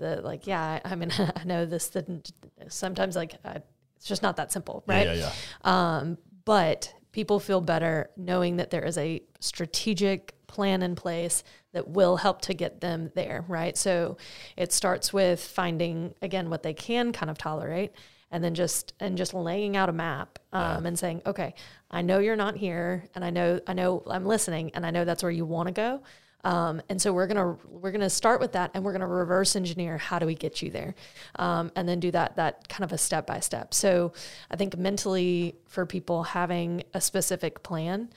the 0.00 0.20
like, 0.22 0.46
yeah, 0.46 0.80
I, 0.84 0.94
mean, 0.96 1.12
I 1.36 1.44
know 1.44 1.64
this. 1.66 1.90
Didn't, 1.90 2.32
sometimes 2.68 3.14
like 3.14 3.34
I, 3.44 3.58
it's 3.96 4.06
just 4.06 4.22
not 4.22 4.36
that 4.36 4.50
simple, 4.50 4.82
right? 4.86 5.06
Yeah, 5.06 5.14
yeah, 5.14 5.32
Um, 5.62 6.18
but 6.44 6.92
people 7.12 7.38
feel 7.38 7.60
better 7.60 8.10
knowing 8.16 8.56
that 8.56 8.70
there 8.70 8.84
is 8.84 8.98
a 8.98 9.22
strategic 9.40 10.34
plan 10.46 10.82
in 10.82 10.96
place 10.96 11.44
that 11.72 11.88
will 11.88 12.16
help 12.16 12.42
to 12.42 12.54
get 12.54 12.80
them 12.80 13.12
there, 13.14 13.44
right? 13.46 13.76
So 13.76 14.16
it 14.56 14.72
starts 14.72 15.12
with 15.12 15.40
finding 15.40 16.14
again 16.22 16.50
what 16.50 16.62
they 16.62 16.74
can 16.74 17.12
kind 17.12 17.30
of 17.30 17.38
tolerate 17.38 17.92
and 18.30 18.42
then 18.42 18.54
just 18.54 18.94
and 19.00 19.16
just 19.16 19.34
laying 19.34 19.76
out 19.76 19.88
a 19.88 19.92
map 19.92 20.38
um, 20.52 20.86
and 20.86 20.98
saying, 20.98 21.22
okay, 21.26 21.54
I 21.90 22.02
know 22.02 22.18
you're 22.18 22.36
not 22.36 22.56
here, 22.56 23.04
and 23.14 23.24
I 23.24 23.30
know 23.30 23.60
I 23.66 23.72
know 23.72 24.02
I'm 24.06 24.24
listening, 24.24 24.70
and 24.74 24.86
I 24.86 24.90
know 24.90 25.04
that's 25.04 25.22
where 25.22 25.32
you 25.32 25.44
want 25.44 25.66
to 25.66 25.72
go. 25.72 26.02
Um, 26.44 26.80
and 26.88 27.00
so 27.00 27.12
we're 27.12 27.26
gonna 27.26 27.56
we're 27.68 27.90
gonna 27.92 28.08
start 28.10 28.40
with 28.40 28.52
that, 28.52 28.70
and 28.74 28.82
we're 28.84 28.92
gonna 28.92 29.06
reverse 29.06 29.56
engineer 29.56 29.98
how 29.98 30.18
do 30.18 30.26
we 30.26 30.34
get 30.34 30.62
you 30.62 30.70
there, 30.70 30.94
um, 31.36 31.70
and 31.76 31.88
then 31.88 32.00
do 32.00 32.10
that 32.12 32.36
that 32.36 32.68
kind 32.68 32.84
of 32.84 32.92
a 32.92 32.98
step 32.98 33.26
by 33.26 33.40
step. 33.40 33.74
So 33.74 34.12
I 34.50 34.56
think 34.56 34.76
mentally 34.78 35.56
for 35.68 35.84
people 35.86 36.22
having 36.22 36.82
a 36.94 37.00
specific 37.00 37.62
plan, 37.62 38.08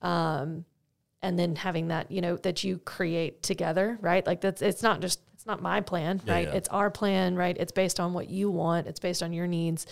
um, 0.00 0.64
and 1.22 1.38
then 1.38 1.56
having 1.56 1.88
that 1.88 2.10
you 2.10 2.20
know 2.20 2.36
that 2.38 2.62
you 2.64 2.78
create 2.78 3.42
together, 3.42 3.98
right? 4.00 4.24
Like 4.26 4.40
that's 4.40 4.62
it's 4.62 4.82
not 4.82 5.00
just 5.00 5.20
it's 5.34 5.46
not 5.46 5.60
my 5.60 5.80
plan, 5.80 6.20
Yeah, 6.24 6.32
right? 6.34 6.46
yeah. 6.46 6.54
It's 6.54 6.68
our 6.68 6.88
plan, 6.90 7.34
right? 7.34 7.56
It's 7.58 7.72
based 7.72 7.98
on 7.98 8.12
what 8.12 8.30
you 8.30 8.48
want. 8.48 8.86
It's 8.86 9.00
based 9.00 9.24
on 9.24 9.32
your 9.32 9.48
needs. 9.48 9.86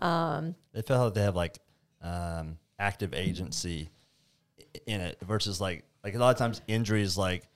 Um, 0.00 0.56
They 0.72 0.82
feel 0.82 0.98
like 1.04 1.14
they 1.14 1.22
have 1.22 1.36
like 1.36 1.58
um, 2.02 2.58
active 2.80 3.14
agency 3.14 3.90
in 4.86 5.00
it 5.00 5.18
versus 5.22 5.60
like 5.60 5.84
like 6.04 6.14
a 6.14 6.18
lot 6.18 6.30
of 6.30 6.38
times 6.38 6.60
injuries 6.66 7.16
like 7.18 7.48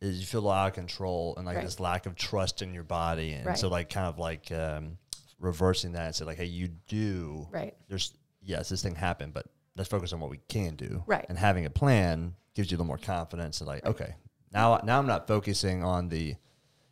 is 0.00 0.20
you 0.20 0.26
feel 0.26 0.48
out 0.50 0.68
of 0.68 0.74
control 0.74 1.34
and 1.36 1.46
like 1.46 1.56
Right. 1.56 1.64
this 1.64 1.80
lack 1.80 2.06
of 2.06 2.14
trust 2.16 2.62
in 2.62 2.74
your 2.74 2.82
body 2.84 3.32
and 3.32 3.46
Right. 3.46 3.58
so 3.58 3.68
like 3.68 3.88
kind 3.90 4.06
of 4.06 4.18
like 4.18 4.50
um, 4.52 4.98
reversing 5.38 5.92
that 5.92 6.06
and 6.06 6.14
say 6.14 6.24
like 6.24 6.36
hey 6.36 6.44
you 6.46 6.68
do 6.88 7.48
Right. 7.50 7.74
there's 7.88 8.12
yes 8.42 8.68
this 8.68 8.82
thing 8.82 8.94
happened 8.94 9.32
but 9.34 9.46
let's 9.76 9.88
focus 9.88 10.12
on 10.12 10.20
what 10.20 10.30
we 10.30 10.40
can 10.48 10.76
do 10.76 11.02
Right. 11.06 11.24
and 11.28 11.38
having 11.38 11.64
a 11.66 11.70
plan 11.70 12.34
gives 12.54 12.70
you 12.70 12.76
a 12.76 12.78
little 12.78 12.86
more 12.86 12.98
confidence 12.98 13.60
and 13.60 13.68
like 13.68 13.84
okay 13.86 14.14
now 14.52 14.80
now 14.84 14.98
I'm 14.98 15.06
not 15.06 15.26
focusing 15.26 15.82
on 15.82 16.08
the 16.08 16.34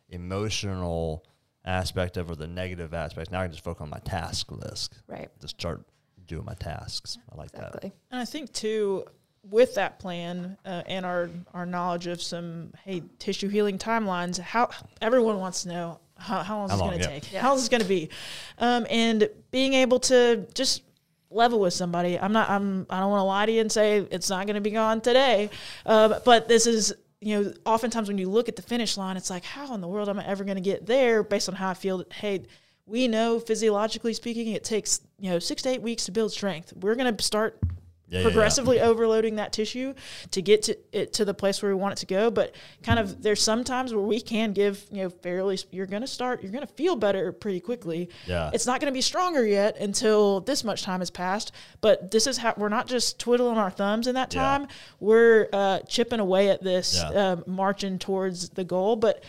emotional 0.09 1.25
aspect 1.65 2.17
of 2.17 2.29
or 2.29 2.35
the 2.35 2.47
negative 2.47 2.93
aspect 2.93 3.31
now 3.31 3.39
I 3.41 3.43
can 3.45 3.51
just 3.51 3.63
focus 3.63 3.81
on 3.81 3.89
my 3.89 3.99
task 3.99 4.51
list 4.51 4.93
right. 5.07 5.29
to 5.39 5.47
start 5.47 5.85
doing 6.27 6.45
my 6.45 6.55
tasks. 6.55 7.17
I 7.31 7.35
like 7.35 7.51
that. 7.51 7.83
And 7.83 7.93
I 8.11 8.25
think 8.25 8.51
too, 8.53 9.05
with 9.49 9.75
that 9.75 9.99
plan 9.99 10.57
uh, 10.65 10.83
and 10.85 11.05
our 11.05 11.29
our 11.53 11.65
knowledge 11.65 12.07
of 12.07 12.21
some 12.21 12.73
hey 12.83 13.03
tissue 13.19 13.49
healing 13.49 13.77
timelines, 13.77 14.39
how 14.39 14.69
everyone 15.01 15.39
wants 15.39 15.63
to 15.63 15.69
know 15.69 15.99
how, 16.17 16.43
how 16.43 16.57
long 16.57 16.65
is 16.65 16.71
How 16.71 16.77
this 16.77 16.85
going 16.85 16.99
to 16.99 17.03
yeah. 17.03 17.19
take? 17.19 17.33
Yeah. 17.33 17.41
How 17.41 17.49
long 17.49 17.57
is 17.57 17.63
this 17.63 17.69
going 17.69 17.81
to 17.81 17.87
be? 17.87 18.09
Um, 18.57 18.87
and 18.89 19.29
being 19.51 19.73
able 19.73 19.99
to 20.01 20.47
just 20.53 20.83
level 21.29 21.59
with 21.59 21.73
somebody. 21.73 22.19
I'm 22.19 22.31
not. 22.31 22.49
I'm. 22.49 22.85
I 22.89 22.99
don't 22.99 23.09
want 23.09 23.19
to 23.21 23.25
lie 23.25 23.45
to 23.45 23.51
you 23.51 23.61
and 23.61 23.71
say 23.71 24.07
it's 24.11 24.29
not 24.29 24.45
going 24.45 24.55
to 24.55 24.61
be 24.61 24.71
gone 24.71 25.01
today. 25.01 25.49
Um, 25.85 26.15
but 26.25 26.47
this 26.47 26.67
is. 26.67 26.93
You 27.19 27.41
know, 27.41 27.53
oftentimes 27.65 28.09
when 28.09 28.17
you 28.17 28.29
look 28.29 28.49
at 28.49 28.57
the 28.57 28.61
finish 28.61 28.97
line, 28.97 29.15
it's 29.15 29.29
like, 29.29 29.45
how 29.45 29.73
in 29.73 29.79
the 29.79 29.87
world 29.87 30.09
am 30.09 30.19
I 30.19 30.27
ever 30.27 30.43
going 30.43 30.57
to 30.57 30.61
get 30.61 30.85
there? 30.85 31.23
Based 31.23 31.47
on 31.47 31.55
how 31.55 31.69
I 31.69 31.73
feel. 31.73 32.03
Hey, 32.11 32.43
we 32.85 33.07
know 33.07 33.39
physiologically 33.39 34.13
speaking, 34.13 34.47
it 34.53 34.63
takes 34.63 35.01
you 35.19 35.29
know 35.29 35.39
six 35.39 35.61
to 35.63 35.69
eight 35.69 35.81
weeks 35.81 36.05
to 36.05 36.11
build 36.11 36.31
strength. 36.31 36.73
We're 36.75 36.95
going 36.95 37.15
to 37.15 37.23
start 37.23 37.57
Yeah, 37.61 37.69
yeah, 38.09 38.19
yeah. 38.19 38.23
progressively 38.25 38.81
overloading 38.81 39.37
that 39.37 39.53
tissue 39.53 39.93
to 40.31 40.41
get 40.41 40.63
to 40.63 40.77
it 40.91 41.13
to 41.13 41.23
the 41.25 41.33
place 41.33 41.61
where 41.63 41.73
we 41.73 41.81
want 41.81 41.93
it 41.93 41.97
to 41.99 42.05
go. 42.05 42.29
But 42.29 42.53
kind 42.83 42.99
of 42.99 43.23
there's 43.23 43.41
some 43.41 43.63
times 43.63 43.93
where 43.93 44.03
we 44.03 44.19
can 44.19 44.51
give 44.51 44.85
you 44.91 45.03
know 45.03 45.09
fairly. 45.09 45.57
You're 45.71 45.85
going 45.87 46.01
to 46.01 46.07
start. 46.07 46.43
You're 46.43 46.51
going 46.51 46.67
to 46.67 46.73
feel 46.73 46.95
better 46.97 47.31
pretty 47.31 47.61
quickly. 47.61 48.09
Yeah. 48.27 48.51
It's 48.53 48.67
not 48.67 48.81
going 48.81 48.91
to 48.91 48.95
be 48.95 49.01
stronger 49.01 49.45
yet 49.47 49.77
until 49.77 50.41
this 50.41 50.63
much 50.65 50.83
time 50.83 50.99
has 50.99 51.09
passed. 51.09 51.53
But 51.79 52.11
this 52.11 52.27
is 52.27 52.37
how 52.37 52.53
we're 52.57 52.67
not 52.69 52.87
just 52.87 53.17
twiddling 53.17 53.57
our 53.57 53.71
thumbs 53.71 54.07
in 54.07 54.15
that 54.15 54.33
Yeah. 54.33 54.41
time. 54.41 54.67
We're 54.99 55.47
uh, 55.53 55.79
chipping 55.87 56.19
away 56.19 56.49
at 56.49 56.61
this, 56.61 56.95
Yeah. 56.97 57.31
um, 57.31 57.43
marching 57.47 57.97
towards 57.97 58.49
the 58.49 58.65
goal. 58.65 58.97
But 58.97 59.23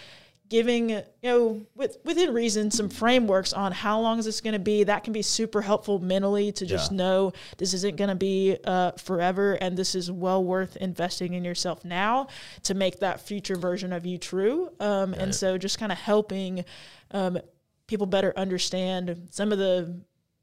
giving 0.55 0.91
you 0.91 1.03
know 1.25 1.67
with 1.75 1.99
within 2.05 2.33
reason 2.33 2.71
some 2.71 2.89
frameworks 2.89 3.53
on 3.53 3.73
how 3.73 3.99
long 4.01 4.21
is 4.21 4.25
this 4.25 4.41
going 4.41 4.53
to 4.53 4.59
be 4.73 4.85
that 4.85 5.03
can 5.03 5.13
be 5.13 5.21
super 5.21 5.61
helpful 5.61 5.99
mentally 5.99 6.53
to 6.53 6.65
just 6.65 6.93
Yeah. 6.93 6.99
know 6.99 7.33
this 7.59 7.75
isn't 7.75 7.97
going 7.97 8.11
to 8.11 8.15
be 8.15 8.57
uh, 8.65 8.93
forever 8.93 9.55
and 9.55 9.77
this 9.77 9.97
is 9.97 10.13
well 10.13 10.45
worth 10.45 10.77
investing 10.77 11.35
in 11.35 11.43
yourself 11.45 11.85
now 11.85 12.29
to 12.63 12.75
make 12.75 13.01
that 13.01 13.21
future 13.21 13.57
version 13.57 13.93
of 13.93 14.07
you 14.07 14.17
true 14.17 14.69
um, 14.79 15.11
Right. 15.11 15.23
and 15.23 15.35
so 15.35 15.59
just 15.59 15.81
kind 15.81 15.91
of 15.91 15.99
helping 15.99 16.65
um, 17.11 17.37
people 17.89 18.07
better 18.07 18.33
understand 18.37 19.27
some 19.33 19.51
of 19.51 19.59
the 19.59 20.01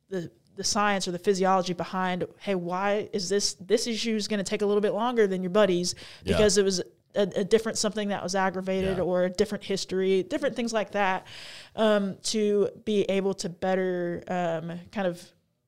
the 0.09 0.29
the 0.57 0.63
science 0.65 1.07
or 1.07 1.11
the 1.11 1.19
physiology 1.19 1.71
behind 1.71 2.27
hey 2.39 2.55
why 2.55 3.07
is 3.13 3.29
this 3.29 3.53
this 3.53 3.87
issue 3.87 4.15
is 4.17 4.27
going 4.27 4.43
to 4.45 4.49
take 4.53 4.61
a 4.61 4.65
little 4.65 4.81
bit 4.81 4.93
longer 4.93 5.25
than 5.25 5.41
your 5.41 5.49
buddies 5.61 5.95
Yeah. 6.25 6.33
because 6.35 6.57
it 6.57 6.65
was 6.65 6.81
a, 7.15 7.21
a 7.37 7.43
different 7.43 7.77
something 7.77 8.09
that 8.09 8.23
was 8.23 8.35
aggravated 8.35 8.97
Yeah. 8.97 9.03
or 9.03 9.25
a 9.25 9.29
different 9.29 9.63
history 9.63 10.23
different 10.23 10.55
things 10.55 10.71
like 10.73 10.91
that 10.91 11.27
um, 11.75 12.17
to 12.23 12.69
be 12.85 13.03
able 13.03 13.33
to 13.35 13.49
better 13.49 14.23
um, 14.27 14.79
kind 14.91 15.07
of 15.07 15.21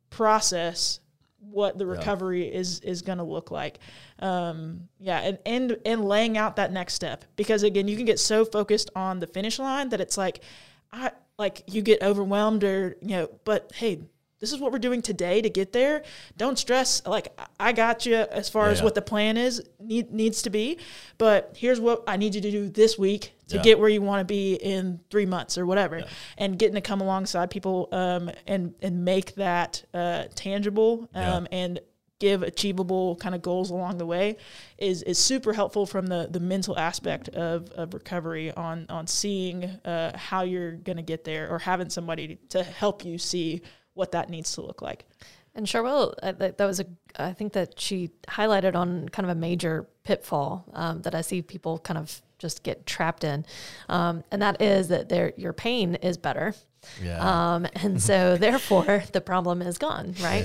process 0.10 1.00
what 1.40 1.78
the 1.78 1.86
recovery 1.86 2.48
is 2.48 2.80
is 2.80 3.02
going 3.02 3.18
to 3.18 3.24
look 3.24 3.52
like. 3.52 3.78
Um, 4.20 4.88
yeah, 5.00 5.20
and, 5.20 5.38
and 5.46 5.78
and 5.86 6.06
laying 6.06 6.38
out 6.38 6.56
that 6.56 6.72
next 6.72 6.94
step 6.94 7.26
because 7.36 7.64
again, 7.64 7.88
you 7.88 7.96
can 7.98 8.06
get 8.06 8.20
so 8.20 8.46
focused 8.46 8.90
on 8.96 9.20
the 9.20 9.28
finish 9.28 9.60
line 9.60 9.90
that 9.90 10.00
it's 10.02 10.18
like, 10.18 10.40
I 10.92 11.12
like 11.38 11.64
you 11.68 11.82
get 11.82 12.02
overwhelmed 12.02 12.64
or 12.64 12.96
you 13.02 13.10
know. 13.18 13.30
But 13.44 13.72
hey, 13.76 14.00
this 14.40 14.52
is 14.54 14.60
what 14.60 14.72
we're 14.72 14.80
doing 14.80 15.02
today 15.02 15.42
to 15.42 15.50
get 15.50 15.74
there. 15.74 16.04
Don't 16.38 16.58
stress. 16.58 17.06
Like 17.06 17.38
I 17.60 17.74
got 17.74 18.06
you 18.06 18.16
as 18.16 18.50
far 18.50 18.68
Yeah, 18.68 18.72
as 18.72 18.78
yeah. 18.80 18.84
what 18.86 18.96
the 18.96 19.02
plan 19.02 19.36
is 19.38 19.62
need, 19.86 20.12
needs 20.12 20.42
to 20.44 20.50
be, 20.50 20.78
but 21.18 21.54
here's 21.58 21.80
what 21.80 22.04
I 22.08 22.18
need 22.18 22.36
you 22.36 22.42
to 22.42 22.52
do 22.52 22.70
this 22.70 22.98
week 22.98 23.34
to 23.48 23.58
Yeah. 23.58 23.62
get 23.64 23.80
where 23.80 23.90
you 23.90 24.02
want 24.02 24.22
to 24.22 24.26
be 24.26 24.56
in 24.56 25.00
three 25.10 25.26
months 25.26 25.58
or 25.58 25.66
whatever, 25.66 26.04
and 26.38 26.58
getting 26.58 26.76
to 26.76 26.82
come 26.82 27.02
alongside 27.02 27.50
people 27.50 27.90
um, 27.92 28.32
and 28.48 28.74
and 28.82 29.04
make 29.06 29.36
that 29.36 29.84
uh, 29.94 30.24
tangible 30.36 31.10
Yeah. 31.14 31.36
um, 31.36 31.48
and 31.52 31.80
give 32.20 32.42
achievable 32.42 33.18
kind 33.18 33.36
of 33.36 33.42
goals 33.42 33.70
along 33.70 33.98
the 33.98 34.06
way 34.06 34.38
is 34.78 35.04
is 35.04 35.20
super 35.20 35.52
helpful 35.52 35.86
from 35.86 36.08
the 36.08 36.28
the 36.32 36.40
mental 36.40 36.78
aspect 36.80 37.28
of, 37.30 37.70
of 37.72 37.94
recovery 37.94 38.50
on 38.54 38.86
on 38.88 39.06
seeing 39.08 39.66
uh, 39.66 40.18
how 40.18 40.42
you're 40.44 40.72
going 40.72 40.96
to 40.96 41.04
get 41.04 41.26
there 41.26 41.50
or 41.50 41.60
having 41.60 41.90
somebody 41.90 42.38
to 42.50 42.64
help 42.64 43.04
you 43.04 43.18
see 43.18 43.62
what 43.94 44.12
that 44.14 44.30
needs 44.30 44.54
to 44.54 44.62
look 44.62 44.82
like. 44.82 45.06
And 45.56 45.68
Charwell, 45.68 46.16
uh, 46.24 46.32
that, 46.34 46.58
that 46.58 46.66
was 46.66 46.80
a, 46.80 46.86
I 47.16 47.34
think 47.34 47.54
that 47.54 47.80
she 47.80 48.10
highlighted 48.28 48.76
on 48.76 49.08
kind 49.10 49.30
of 49.30 49.36
a 49.36 49.40
major 49.40 49.88
pitfall 50.04 50.66
um, 50.74 51.02
that 51.04 51.14
I 51.14 51.22
see 51.22 51.42
people 51.42 51.78
kind 51.80 51.98
of 51.98 52.22
just 52.40 52.64
get 52.64 52.86
trapped 52.86 53.24
in. 53.24 53.46
Um, 53.88 54.24
and 54.32 54.42
that 54.42 54.62
is 54.62 54.88
that 54.88 55.10
their, 55.10 55.34
your 55.38 55.54
pain 55.54 55.96
is 55.96 56.18
better. 56.18 56.56
Yeah. 57.02 57.20
Um, 57.56 57.68
and 57.76 58.02
so 58.02 58.36
therefore 58.40 59.04
the 59.14 59.22
problem 59.22 59.62
is 59.62 59.78
gone, 59.78 60.16
right? 60.22 60.44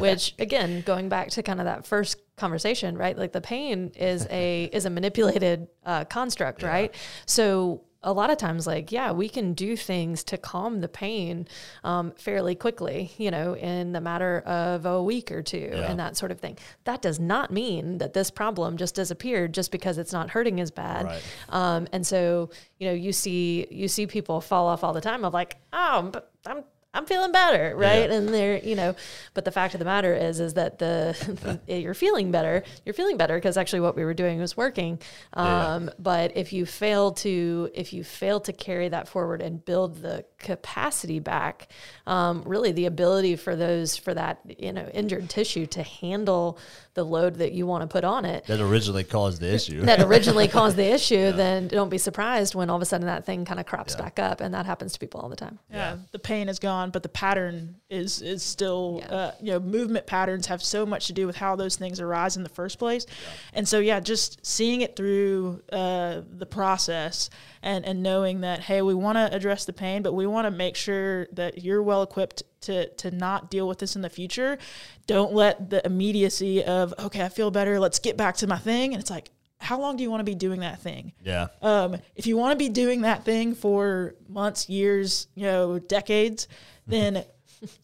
Which 0.00 0.34
again, 0.38 0.82
going 0.82 1.08
back 1.08 1.28
to 1.30 1.42
kind 1.42 1.60
of 1.60 1.66
that 1.66 1.86
first 1.86 2.18
conversation, 2.36 2.98
right? 2.98 3.16
Like 3.16 3.32
the 3.32 3.40
pain 3.40 3.92
is 3.96 4.26
a, 4.28 4.64
is 4.72 4.86
a 4.86 4.90
manipulated 4.90 5.68
uh, 5.86 6.04
construct, 6.04 6.62
right? 6.62 6.94
So 7.26 7.82
a 8.04 8.12
lot 8.12 8.30
of 8.30 8.38
times 8.38 8.64
like 8.64 8.92
yeah 8.92 9.10
we 9.10 9.28
can 9.28 9.54
do 9.54 9.76
things 9.76 10.22
to 10.22 10.36
calm 10.38 10.80
the 10.80 10.88
pain 10.88 11.48
um, 11.82 12.12
fairly 12.12 12.54
quickly 12.54 13.10
you 13.18 13.28
know 13.30 13.54
in 13.56 13.90
the 13.92 14.00
matter 14.00 14.38
of 14.46 14.86
a 14.86 15.02
week 15.02 15.32
or 15.32 15.42
two 15.42 15.70
Yeah. 15.72 15.90
and 15.90 15.98
that 15.98 16.16
sort 16.16 16.30
of 16.30 16.38
thing 16.38 16.56
that 16.84 17.02
does 17.02 17.18
not 17.18 17.50
mean 17.50 17.98
that 17.98 18.12
this 18.14 18.30
problem 18.30 18.76
just 18.76 18.94
disappeared 18.94 19.52
just 19.52 19.72
because 19.72 19.98
it's 19.98 20.12
not 20.12 20.30
hurting 20.30 20.60
as 20.60 20.70
bad 20.70 21.06
Right. 21.06 21.22
um, 21.48 21.88
and 21.92 22.06
so 22.06 22.50
you 22.78 22.86
know 22.86 22.94
you 22.94 23.12
see 23.12 23.66
you 23.70 23.88
see 23.88 24.06
people 24.06 24.40
fall 24.40 24.68
off 24.68 24.84
all 24.84 24.92
the 24.92 25.00
time 25.00 25.24
of 25.24 25.34
like 25.34 25.56
oh 25.72 26.08
but 26.12 26.30
i'm 26.46 26.62
i'm 26.94 27.04
feeling 27.06 27.32
better 27.32 27.74
right 27.76 28.08
Yeah. 28.08 28.16
and 28.16 28.28
they're 28.30 28.58
you 28.58 28.74
know 28.74 28.94
but 29.34 29.44
the 29.44 29.52
fact 29.52 29.74
of 29.74 29.78
the 29.78 29.84
matter 29.84 30.14
is 30.14 30.40
is 30.40 30.54
that 30.54 30.78
the 30.78 31.60
you're 31.68 31.94
feeling 31.94 32.30
better 32.30 32.62
you're 32.86 32.94
feeling 32.94 33.16
better 33.18 33.36
because 33.36 33.56
actually 33.58 33.80
what 33.80 33.94
we 33.94 34.04
were 34.04 34.14
doing 34.14 34.40
was 34.40 34.56
working 34.56 34.98
Yeah. 35.36 35.74
um, 35.74 35.90
but 35.98 36.36
if 36.36 36.52
you 36.52 36.64
fail 36.66 37.12
to 37.12 37.70
if 37.74 37.92
you 37.92 38.04
fail 38.04 38.40
to 38.40 38.52
carry 38.52 38.88
that 38.88 39.06
forward 39.06 39.42
and 39.42 39.62
build 39.64 39.96
the 40.02 40.24
capacity 40.38 41.20
back 41.20 41.68
um, 42.06 42.42
really 42.46 42.72
the 42.72 42.86
ability 42.86 43.36
for 43.36 43.54
those 43.54 43.96
for 43.96 44.14
that 44.14 44.40
you 44.58 44.72
know 44.72 44.86
injured 44.94 45.28
tissue 45.28 45.66
to 45.66 45.82
handle 45.82 46.58
the 46.98 47.04
load 47.04 47.36
that 47.36 47.52
you 47.52 47.64
want 47.64 47.82
to 47.82 47.86
put 47.86 48.02
on 48.02 48.24
it 48.24 48.44
that 48.46 48.60
originally 48.60 49.04
caused 49.04 49.40
the 49.40 49.54
issue. 49.54 49.82
that 49.82 50.00
originally 50.00 50.48
caused 50.48 50.74
the 50.74 50.84
issue, 50.98 51.30
then 51.30 51.68
don't 51.68 51.90
be 51.90 51.96
surprised 51.96 52.56
when 52.56 52.68
all 52.68 52.74
of 52.74 52.82
a 52.82 52.84
sudden 52.84 53.06
that 53.06 53.24
thing 53.24 53.44
kind 53.44 53.60
of 53.60 53.66
crops 53.66 53.94
back 53.94 54.18
up, 54.18 54.40
and 54.40 54.52
that 54.52 54.66
happens 54.66 54.94
to 54.94 54.98
people 54.98 55.20
all 55.20 55.28
the 55.28 55.36
time. 55.36 55.60
Yeah, 55.70 55.98
the 56.10 56.18
pain 56.18 56.48
is 56.48 56.58
gone, 56.58 56.90
but 56.90 57.04
the 57.04 57.08
pattern 57.08 57.76
is 57.88 58.20
is 58.20 58.42
still. 58.42 58.98
Yeah. 58.98 59.14
Uh, 59.14 59.32
you 59.40 59.52
know, 59.52 59.60
movement 59.60 60.06
patterns 60.06 60.46
have 60.48 60.60
so 60.62 60.84
much 60.84 61.06
to 61.06 61.12
do 61.12 61.26
with 61.26 61.36
how 61.36 61.54
those 61.54 61.76
things 61.76 62.00
arise 62.00 62.36
in 62.36 62.42
the 62.42 62.48
first 62.48 62.80
place, 62.80 63.06
and 63.52 63.68
so 63.68 63.78
yeah, 63.78 64.00
just 64.00 64.44
seeing 64.44 64.80
it 64.80 64.96
through 64.96 65.62
uh, 65.70 66.22
the 66.36 66.46
process 66.46 67.30
and 67.62 67.84
and 67.84 68.02
knowing 68.02 68.40
that 68.42 68.60
hey, 68.60 68.82
we 68.82 68.94
want 68.94 69.16
to 69.16 69.34
address 69.34 69.64
the 69.64 69.72
pain, 69.72 70.02
but 70.02 70.12
we 70.12 70.26
want 70.26 70.46
to 70.46 70.50
make 70.50 70.76
sure 70.76 71.26
that 71.32 71.62
you're 71.62 71.82
well 71.82 72.02
equipped 72.02 72.42
to 72.62 72.88
to 72.88 73.10
not 73.10 73.50
deal 73.50 73.68
with 73.68 73.78
this 73.78 73.96
in 73.96 74.02
the 74.02 74.10
future. 74.10 74.58
Don't 75.06 75.32
let 75.32 75.70
the 75.70 75.84
immediacy 75.84 76.64
of 76.64 76.94
okay, 76.98 77.24
I 77.24 77.28
feel 77.28 77.50
better, 77.50 77.78
let's 77.78 77.98
get 77.98 78.16
back 78.16 78.36
to 78.38 78.46
my 78.46 78.58
thing, 78.58 78.92
and 78.94 79.00
it's 79.00 79.10
like. 79.10 79.30
How 79.60 79.80
long 79.80 79.96
do 79.96 80.04
you 80.04 80.10
want 80.10 80.20
to 80.20 80.24
be 80.24 80.36
doing 80.36 80.60
that 80.60 80.80
thing? 80.80 81.14
yeah. 81.24 81.48
um, 81.62 81.96
if 82.14 82.28
you 82.28 82.36
want 82.36 82.52
to 82.52 82.56
be 82.56 82.68
doing 82.68 83.00
that 83.00 83.24
thing 83.24 83.56
for 83.56 84.14
months, 84.28 84.68
years, 84.68 85.26
you 85.34 85.46
know, 85.46 85.80
decades, 85.80 86.46
then 86.86 87.24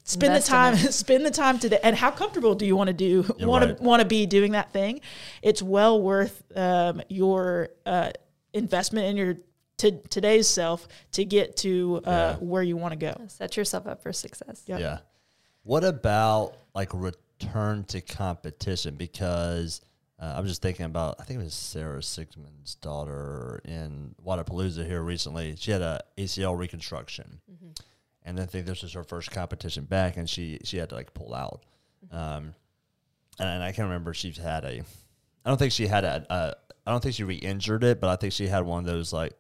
spend 0.05 0.35
the 0.35 0.41
time. 0.41 0.77
Spend 0.77 1.27
the 1.27 1.31
time 1.31 1.59
today. 1.59 1.79
And 1.83 1.97
how 1.97 2.11
comfortable 2.11 2.55
do 2.55 2.67
you 2.67 2.77
want 2.77 2.89
to 2.89 2.95
do? 2.95 3.25
You're 3.39 3.49
Want 3.49 3.65
right. 3.65 3.77
to 3.77 3.83
want 3.83 4.01
to 4.01 4.07
be 4.07 4.27
doing 4.27 4.53
that 4.53 4.73
thing? 4.73 5.01
It's 5.43 5.63
well 5.63 6.01
worth 6.01 6.43
um, 6.55 7.03
your 7.09 7.71
uh, 7.85 8.11
investment 8.53 9.07
in 9.09 9.17
your 9.17 9.37
to 9.79 9.91
today's 10.09 10.47
self 10.49 10.87
to 11.13 11.25
get 11.25 11.57
to 11.59 12.01
uh, 12.05 12.11
Yeah. 12.11 12.37
where 12.37 12.63
you 12.63 12.77
want 12.77 12.93
to 12.93 12.99
go. 12.99 13.15
Set 13.29 13.57
yourself 13.57 13.87
up 13.87 14.03
for 14.03 14.13
success. 14.13 14.63
Yep. 14.67 14.81
Yeah. 14.81 14.99
What 15.63 15.85
about 15.85 16.55
like 16.75 16.91
return 16.93 17.85
to 17.85 18.01
competition? 18.01 18.95
Because 18.97 19.81
uh, 20.21 20.35
I 20.37 20.41
was 20.41 20.51
just 20.51 20.63
thinking 20.63 20.87
about, 20.87 21.17
I 21.19 21.25
think 21.25 21.41
it 21.41 21.45
was 21.45 21.55
Sarah 21.55 22.01
Sigmundsdóttir 22.01 23.65
in 23.65 24.15
Wodapalooza 24.25 24.87
here 24.87 25.03
recently. 25.03 25.57
She 25.59 25.71
had 25.71 25.83
a 25.83 26.01
ACL 26.19 26.57
reconstruction, 26.57 27.41
and 28.23 28.39
I 28.41 28.47
think 28.47 28.67
this 28.67 28.83
was 28.83 28.93
her 28.93 29.05
first 29.05 29.31
competition 29.31 29.85
back, 29.85 30.17
and 30.17 30.29
she 30.29 30.61
she 30.65 30.77
had 30.77 30.89
to 30.91 30.95
like 30.95 31.15
pull 31.15 31.35
out. 31.35 31.63
Um, 32.11 32.55
and 33.39 33.63
I 33.63 33.73
can't 33.73 33.87
remember 33.87 34.13
if 34.13 34.17
she's 34.17 34.37
had 34.39 34.65
a. 34.65 34.83
I 35.45 35.49
don't 35.51 35.59
think 35.59 35.73
she 35.73 35.87
had 35.87 36.05
a. 36.05 36.25
a 36.31 36.55
I 36.87 36.91
don't 36.91 37.03
think 37.03 37.15
she 37.15 37.25
re-injured 37.25 37.83
it, 37.83 38.01
but 38.01 38.11
I 38.11 38.17
think 38.17 38.33
she 38.35 38.47
had 38.47 38.65
one 38.65 38.81
of 38.81 38.85
those 38.87 39.13
like 39.13 39.33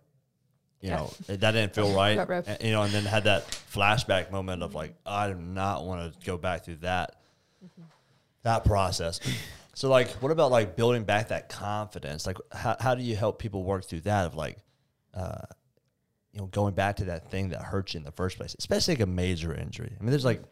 you 0.85 0.90
know, 0.90 1.11
that 1.27 1.53
didn't 1.53 1.75
feel 1.75 1.94
right. 1.97 2.18
And, 2.47 2.62
you 2.62 2.73
know, 2.73 2.83
and 2.83 2.92
then 2.92 3.05
had 3.07 3.25
that 3.25 3.47
flashback 3.73 4.31
moment 4.31 4.62
of 4.62 4.75
like, 4.75 4.94
I 5.07 5.29
do 5.29 5.35
not 5.35 5.87
want 5.87 6.12
to 6.12 6.27
go 6.27 6.37
back 6.37 6.64
through 6.66 6.77
that 6.77 7.16
that 8.42 8.66
process. 8.66 9.18
So 9.73 9.88
like, 9.88 10.11
what 10.23 10.31
about 10.31 10.51
like 10.51 10.77
building 10.77 11.05
back 11.05 11.29
that 11.29 11.49
confidence? 11.49 12.27
Like, 12.27 12.37
how 12.53 12.77
how 12.79 12.94
do 12.94 13.03
you 13.03 13.16
help 13.16 13.38
people 13.38 13.64
work 13.64 13.87
through 13.87 14.03
that 14.03 14.27
of 14.27 14.35
like, 14.35 14.59
uh, 15.14 15.40
you 16.33 16.40
know, 16.40 16.47
going 16.49 16.75
back 16.75 16.97
to 16.97 17.05
that 17.07 17.31
thing 17.31 17.49
that 17.49 17.62
hurt 17.62 17.94
you 17.94 17.99
in 17.99 18.05
the 18.05 18.12
first 18.12 18.37
place, 18.37 18.55
especially 18.59 18.97
like 18.97 19.03
a 19.03 19.07
major 19.07 19.55
injury. 19.55 19.90
I 19.99 20.03
mean, 20.03 20.11
there's 20.11 20.25
like 20.27 20.42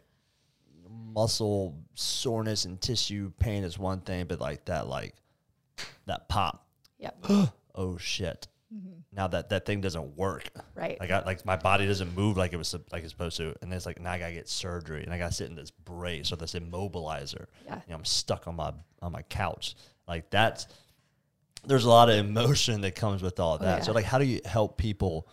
muscle 0.89 1.77
soreness 1.93 2.65
and 2.65 2.81
tissue 2.81 3.31
pain 3.37 3.63
is 3.63 3.77
one 3.77 4.01
thing, 4.01 4.25
but 4.25 4.41
like 4.41 4.65
that 4.65 4.87
like 4.87 5.13
that 6.07 6.27
pop. 6.27 6.65
Yep. 6.97 7.25
Oh 7.75 7.97
shit. 7.97 8.47
Now 9.15 9.27
that 9.27 9.49
that 9.49 9.65
thing 9.65 9.81
doesn't 9.81 10.17
work. 10.17 10.49
Right. 10.75 10.99
Like 10.99 11.11
I 11.11 11.23
like 11.23 11.45
my 11.45 11.55
body 11.55 11.85
doesn't 11.85 12.15
move 12.15 12.37
like 12.37 12.53
it 12.53 12.57
was 12.57 12.75
like 12.91 13.03
it's 13.03 13.11
supposed 13.11 13.37
to, 13.37 13.53
and 13.61 13.71
it's 13.71 13.85
like 13.85 14.01
now 14.01 14.11
I 14.11 14.19
gotta 14.19 14.33
get 14.33 14.49
surgery, 14.49 15.03
and 15.03 15.13
I 15.13 15.17
gotta 15.17 15.33
sit 15.33 15.49
in 15.49 15.55
this 15.55 15.71
brace 15.71 16.31
or 16.31 16.35
this 16.35 16.53
immobilizer. 16.53 17.45
Yeah. 17.65 17.75
You 17.75 17.91
know, 17.91 17.97
I'm 17.97 18.05
stuck 18.05 18.47
on 18.47 18.55
my 18.55 18.73
on 19.01 19.11
my 19.11 19.21
couch. 19.23 19.75
Like 20.07 20.29
that's 20.29 20.67
there's 21.65 21.85
a 21.85 21.89
lot 21.89 22.09
of 22.09 22.17
emotion 22.17 22.81
that 22.81 22.95
comes 22.95 23.21
with 23.21 23.39
all 23.39 23.57
that. 23.59 23.85
So 23.85 23.91
yeah. 23.91 23.95
like, 23.95 24.05
how 24.05 24.17
do 24.17 24.25
you 24.25 24.41
help 24.45 24.77
people 24.77 25.27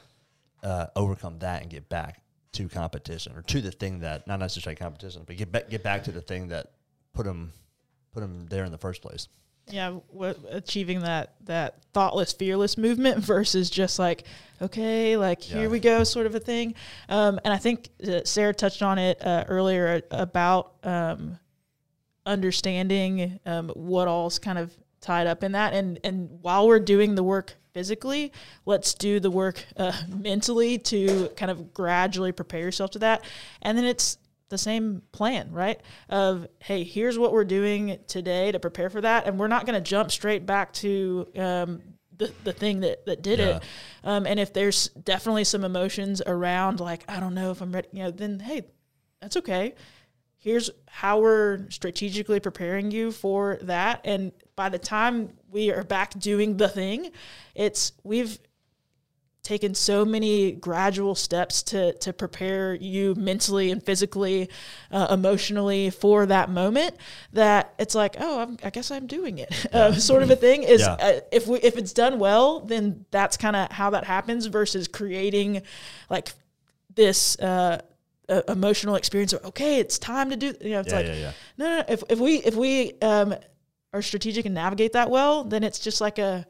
uh, 0.62 0.87
overcome 0.95 1.38
that 1.40 1.62
and 1.62 1.71
get 1.71 1.88
back 1.88 2.23
to 2.53 2.69
competition 2.69 3.37
or 3.37 3.43
to 3.43 3.61
the 3.61 3.71
thing 3.71 4.01
that 4.01 4.27
not 4.27 4.40
necessarily 4.40 4.77
competition, 4.77 5.23
but 5.27 5.37
get 5.37 5.53
back 5.53 5.71
get 5.71 5.83
back 5.83 6.05
to 6.05 6.12
the 6.12 6.21
thing 6.21 6.49
that 6.49 6.73
put 7.14 7.25
them 7.25 7.53
put 8.12 8.21
them 8.21 8.47
there 8.49 8.64
in 8.64 8.73
the 8.73 8.79
first 8.79 9.03
place. 9.03 9.29
Yeah 9.68 9.96
w- 10.12 10.35
achieving 10.51 11.01
that 11.01 11.35
that 11.44 11.77
thoughtless 11.92 12.33
fearless 12.33 12.77
movement 12.79 13.18
versus 13.25 13.70
just 13.70 13.99
like 13.99 14.25
okay 14.62 15.16
like 15.16 15.49
Yeah. 15.51 15.59
here 15.61 15.70
we 15.70 15.79
go 15.81 16.05
sort 16.05 16.27
of 16.27 16.35
a 16.35 16.40
thing. 16.40 16.75
Um, 17.09 17.38
and 17.44 17.53
i 17.55 17.57
think 17.59 17.88
uh, 18.07 18.20
sarah 18.25 18.55
touched 18.55 18.83
on 18.83 18.99
it 18.99 19.25
uh, 19.25 19.44
earlier 19.49 20.03
about 20.11 20.73
um, 20.85 21.38
understanding 22.27 23.40
um, 23.46 23.70
what 23.70 24.09
all's 24.09 24.38
kind 24.38 24.59
of 24.59 24.73
tied 25.01 25.27
up 25.27 25.42
in 25.42 25.53
that. 25.53 25.73
And 25.73 25.99
and 26.05 26.29
while 26.42 26.68
we're 26.68 26.79
doing 26.81 27.14
the 27.14 27.23
work 27.23 27.55
physically 27.73 28.33
let's 28.66 28.94
do 28.94 29.20
the 29.20 29.31
work 29.31 29.64
uh, 29.77 29.92
mentally 30.09 30.77
to 30.79 31.29
kind 31.37 31.51
of 31.51 31.73
gradually 31.73 32.33
prepare 32.33 32.61
yourself 32.61 32.90
to 32.92 32.99
that. 33.01 33.25
And 33.62 33.79
then 33.79 33.85
it's 33.85 34.18
the 34.51 34.59
same 34.59 35.03
plan, 35.13 35.51
right? 35.53 35.81
Of 36.09 36.47
hey, 36.61 36.85
here's 36.85 37.19
what 37.19 37.33
we're 37.33 37.45
doing 37.45 37.99
today 38.07 38.53
to 38.53 38.61
prepare 38.61 38.91
for 38.91 39.01
that, 39.01 39.27
and 39.27 39.39
we're 39.39 39.49
not 39.49 39.65
going 39.65 39.83
to 39.83 39.89
jump 39.89 40.11
straight 40.11 40.45
back 40.45 40.73
to 40.75 41.27
um, 41.39 41.83
the 42.17 42.33
the 42.45 42.53
thing 42.53 42.81
that 42.81 43.07
that 43.07 43.23
did 43.23 43.39
Yeah. 43.39 43.57
it. 43.57 43.63
Um, 44.05 44.27
and 44.27 44.39
if 44.39 44.53
there's 44.53 44.89
definitely 44.89 45.45
some 45.45 45.65
emotions 45.65 46.21
around, 46.27 46.81
like 46.81 47.05
I 47.09 47.19
don't 47.21 47.35
know 47.35 47.51
if 47.51 47.63
I'm 47.63 47.73
ready, 47.73 47.89
you 47.93 48.03
know, 48.03 48.11
then 48.11 48.39
hey, 48.41 48.67
that's 49.23 49.37
okay. 49.39 49.75
Here's 50.37 50.71
how 50.89 51.21
we're 51.21 51.69
strategically 51.71 52.41
preparing 52.41 52.91
you 52.91 53.13
for 53.13 53.59
that, 53.63 54.01
and 54.05 54.33
by 54.57 54.69
the 54.71 54.79
time 54.79 55.35
we 55.51 55.71
are 55.71 55.85
back 55.85 56.19
doing 56.19 56.57
the 56.57 56.69
thing, 56.69 57.11
it's 57.55 57.93
we've 58.05 58.39
taken 59.42 59.74
so 59.74 60.05
many 60.05 60.53
gradual 60.53 61.14
steps 61.14 61.62
to 61.62 61.92
to 61.94 62.12
prepare 62.12 62.74
you 62.74 63.14
mentally 63.14 63.70
and 63.70 63.83
physically, 63.83 64.48
uh, 64.90 65.09
emotionally 65.11 65.90
for 65.90 66.26
that 66.26 66.50
moment 66.50 66.94
that 67.33 67.72
it's 67.79 67.94
like, 67.94 68.16
oh, 68.20 68.40
I'm, 68.40 68.59
I 68.62 68.70
guess 68.70 68.90
I'm 68.90 69.07
doing 69.07 69.38
it, 69.38 69.66
uh, 69.74 69.92
sort 69.94 70.22
of 70.22 70.31
a 70.31 70.37
thing. 70.37 70.62
Is 70.62 70.81
Yeah. 70.83 70.92
uh, 70.92 71.20
if 71.33 71.46
we 71.46 71.59
if 71.61 71.76
it's 71.76 71.92
done 71.92 72.18
well, 72.18 72.61
then 72.61 73.07
that's 73.11 73.37
kind 73.37 73.57
of 73.57 73.70
how 73.72 73.90
that 73.90 74.05
happens. 74.05 74.46
Versus 74.46 74.88
creating 74.88 75.62
like 76.09 76.33
this. 76.94 77.38
Uh, 77.38 77.81
emotional 78.46 78.94
experience 78.94 79.33
of 79.33 79.44
okay 79.44 79.81
it's 79.81 79.98
time 79.98 80.31
to 80.31 80.37
do 80.37 80.55
you 80.61 80.70
know 80.70 80.79
it's 80.79 80.90
Yeah, 80.92 80.96
like 80.98 81.07
yeah, 81.07 81.14
yeah. 81.14 81.33
no, 81.59 81.64
no, 81.68 81.76
no. 81.79 81.85
If 81.88 82.05
if 82.09 82.20
we 82.20 82.37
if 82.37 82.55
we 82.55 82.92
um 83.03 83.35
are 83.92 84.03
strategic 84.03 84.44
and 84.46 84.55
navigate 84.55 84.92
that 84.92 85.11
well, 85.11 85.42
then 85.42 85.64
it's 85.64 85.81
just 85.81 86.00
like 86.00 86.20
a 86.20 86.46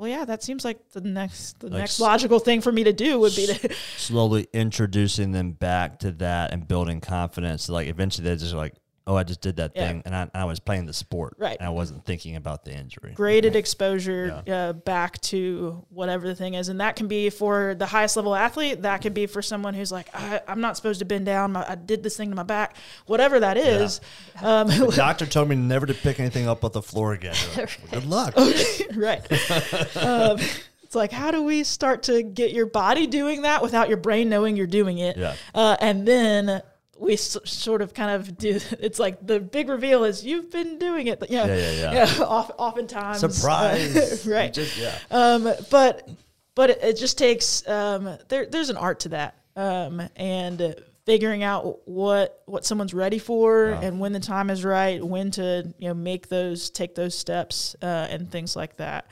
well, 0.00 0.08
yeah, 0.08 0.24
that 0.24 0.42
seems 0.42 0.64
like 0.64 0.78
the 0.92 1.02
next 1.02 1.60
the 1.60 1.68
Like 1.68 1.80
next 1.80 2.00
logical 2.00 2.38
thing 2.38 2.62
for 2.62 2.72
me 2.72 2.84
to 2.84 2.92
do 2.92 3.20
would 3.20 3.36
be 3.36 3.46
to 3.46 3.74
Slowly 3.98 4.46
introducing 4.54 5.32
them 5.32 5.52
back 5.52 5.98
to 5.98 6.10
that 6.12 6.54
and 6.54 6.66
building 6.66 7.02
confidence. 7.02 7.68
Like 7.68 7.86
eventually 7.86 8.24
they're 8.24 8.36
just 8.36 8.54
like, 8.54 8.72
oh, 9.06 9.16
I 9.16 9.24
just 9.24 9.40
did 9.40 9.56
that 9.56 9.72
Yeah. 9.74 9.88
thing, 9.88 10.02
and 10.04 10.14
I, 10.14 10.30
I 10.34 10.44
was 10.44 10.60
playing 10.60 10.86
the 10.86 10.92
sport, 10.92 11.34
Right. 11.38 11.56
And 11.58 11.66
I 11.66 11.70
wasn't 11.70 12.04
thinking 12.04 12.36
about 12.36 12.64
the 12.64 12.72
injury. 12.72 13.12
graded 13.14 13.56
exposure 13.56 14.42
uh, 14.46 14.72
back 14.74 15.20
to 15.22 15.84
whatever 15.90 16.28
the 16.28 16.34
thing 16.34 16.54
is, 16.54 16.68
and 16.68 16.80
that 16.80 16.96
can 16.96 17.08
be 17.08 17.28
for 17.30 17.74
the 17.74 17.86
highest 17.86 18.16
level 18.16 18.34
athlete. 18.34 18.82
That 18.82 19.02
could 19.02 19.14
be 19.14 19.26
for 19.26 19.42
someone 19.42 19.74
who's 19.74 19.90
like, 19.90 20.08
I, 20.14 20.40
I'm 20.46 20.60
not 20.60 20.76
supposed 20.76 20.98
to 21.00 21.04
bend 21.04 21.26
down. 21.26 21.52
My, 21.52 21.64
I 21.68 21.74
did 21.74 22.02
this 22.02 22.16
thing 22.16 22.30
to 22.30 22.36
my 22.36 22.42
back. 22.44 22.76
Whatever 23.06 23.40
that 23.40 23.56
is, 23.56 24.00
um, 24.42 24.68
The 24.68 24.92
doctor 24.96 25.26
told 25.26 25.48
me 25.48 25.56
never 25.56 25.86
to 25.86 25.94
pick 25.94 26.20
anything 26.20 26.46
up 26.46 26.62
off 26.64 26.72
the 26.72 26.82
floor 26.82 27.12
again. 27.14 27.34
Like, 27.56 27.80
well, 27.90 27.90
Good 28.00 28.06
luck. 28.08 28.34
right. 28.96 29.96
um, 29.96 30.38
it's 30.82 30.94
like, 30.94 31.12
how 31.12 31.30
do 31.30 31.42
we 31.42 31.62
start 31.64 32.02
to 32.04 32.22
get 32.22 32.52
your 32.52 32.66
body 32.66 33.06
doing 33.06 33.42
that 33.42 33.62
without 33.62 33.88
your 33.88 33.96
brain 33.96 34.28
knowing 34.28 34.56
you're 34.56 34.66
doing 34.66 34.98
it? 34.98 35.16
Yeah. 35.16 35.34
Uh, 35.54 35.76
and 35.80 36.06
then 36.06 36.62
we 37.00 37.14
s- 37.14 37.36
sort 37.44 37.82
of 37.82 37.94
kind 37.94 38.10
of 38.10 38.36
do. 38.38 38.60
It's 38.80 38.98
like 38.98 39.26
the 39.26 39.40
big 39.40 39.68
reveal 39.68 40.04
is 40.04 40.24
you've 40.24 40.50
been 40.50 40.78
doing 40.78 41.06
it. 41.08 41.22
Yeah, 41.28 41.46
Yeah, 41.46 41.70
yeah, 41.72 41.92
yeah. 42.18 42.24
off, 42.24 42.50
oftentimes, 42.58 43.20
Surprise. 43.20 44.26
uh, 44.26 44.30
right? 44.32 44.52
Just- 44.52 44.76
yeah. 44.76 44.96
Um, 45.10 45.48
but 45.70 46.08
but 46.54 46.70
it, 46.70 46.78
it 46.82 46.96
just 46.98 47.16
takes 47.18 47.66
um, 47.68 48.16
there. 48.28 48.46
There's 48.46 48.70
an 48.70 48.76
art 48.76 49.00
to 49.00 49.08
that, 49.10 49.34
um, 49.56 50.02
and 50.16 50.74
figuring 51.06 51.42
out 51.42 51.88
what 51.88 52.42
what 52.46 52.64
someone's 52.64 52.92
ready 52.94 53.18
for 53.18 53.66
and 53.70 53.98
when 53.98 54.12
the 54.12 54.20
time 54.20 54.50
is 54.50 54.64
right, 54.64 55.02
when 55.02 55.30
to 55.32 55.72
you 55.78 55.88
know 55.88 55.94
make 55.94 56.28
those 56.28 56.68
take 56.70 56.94
those 56.94 57.16
steps 57.16 57.74
uh, 57.82 58.06
and 58.10 58.30
things 58.30 58.54
like 58.54 58.76
that. 58.76 59.06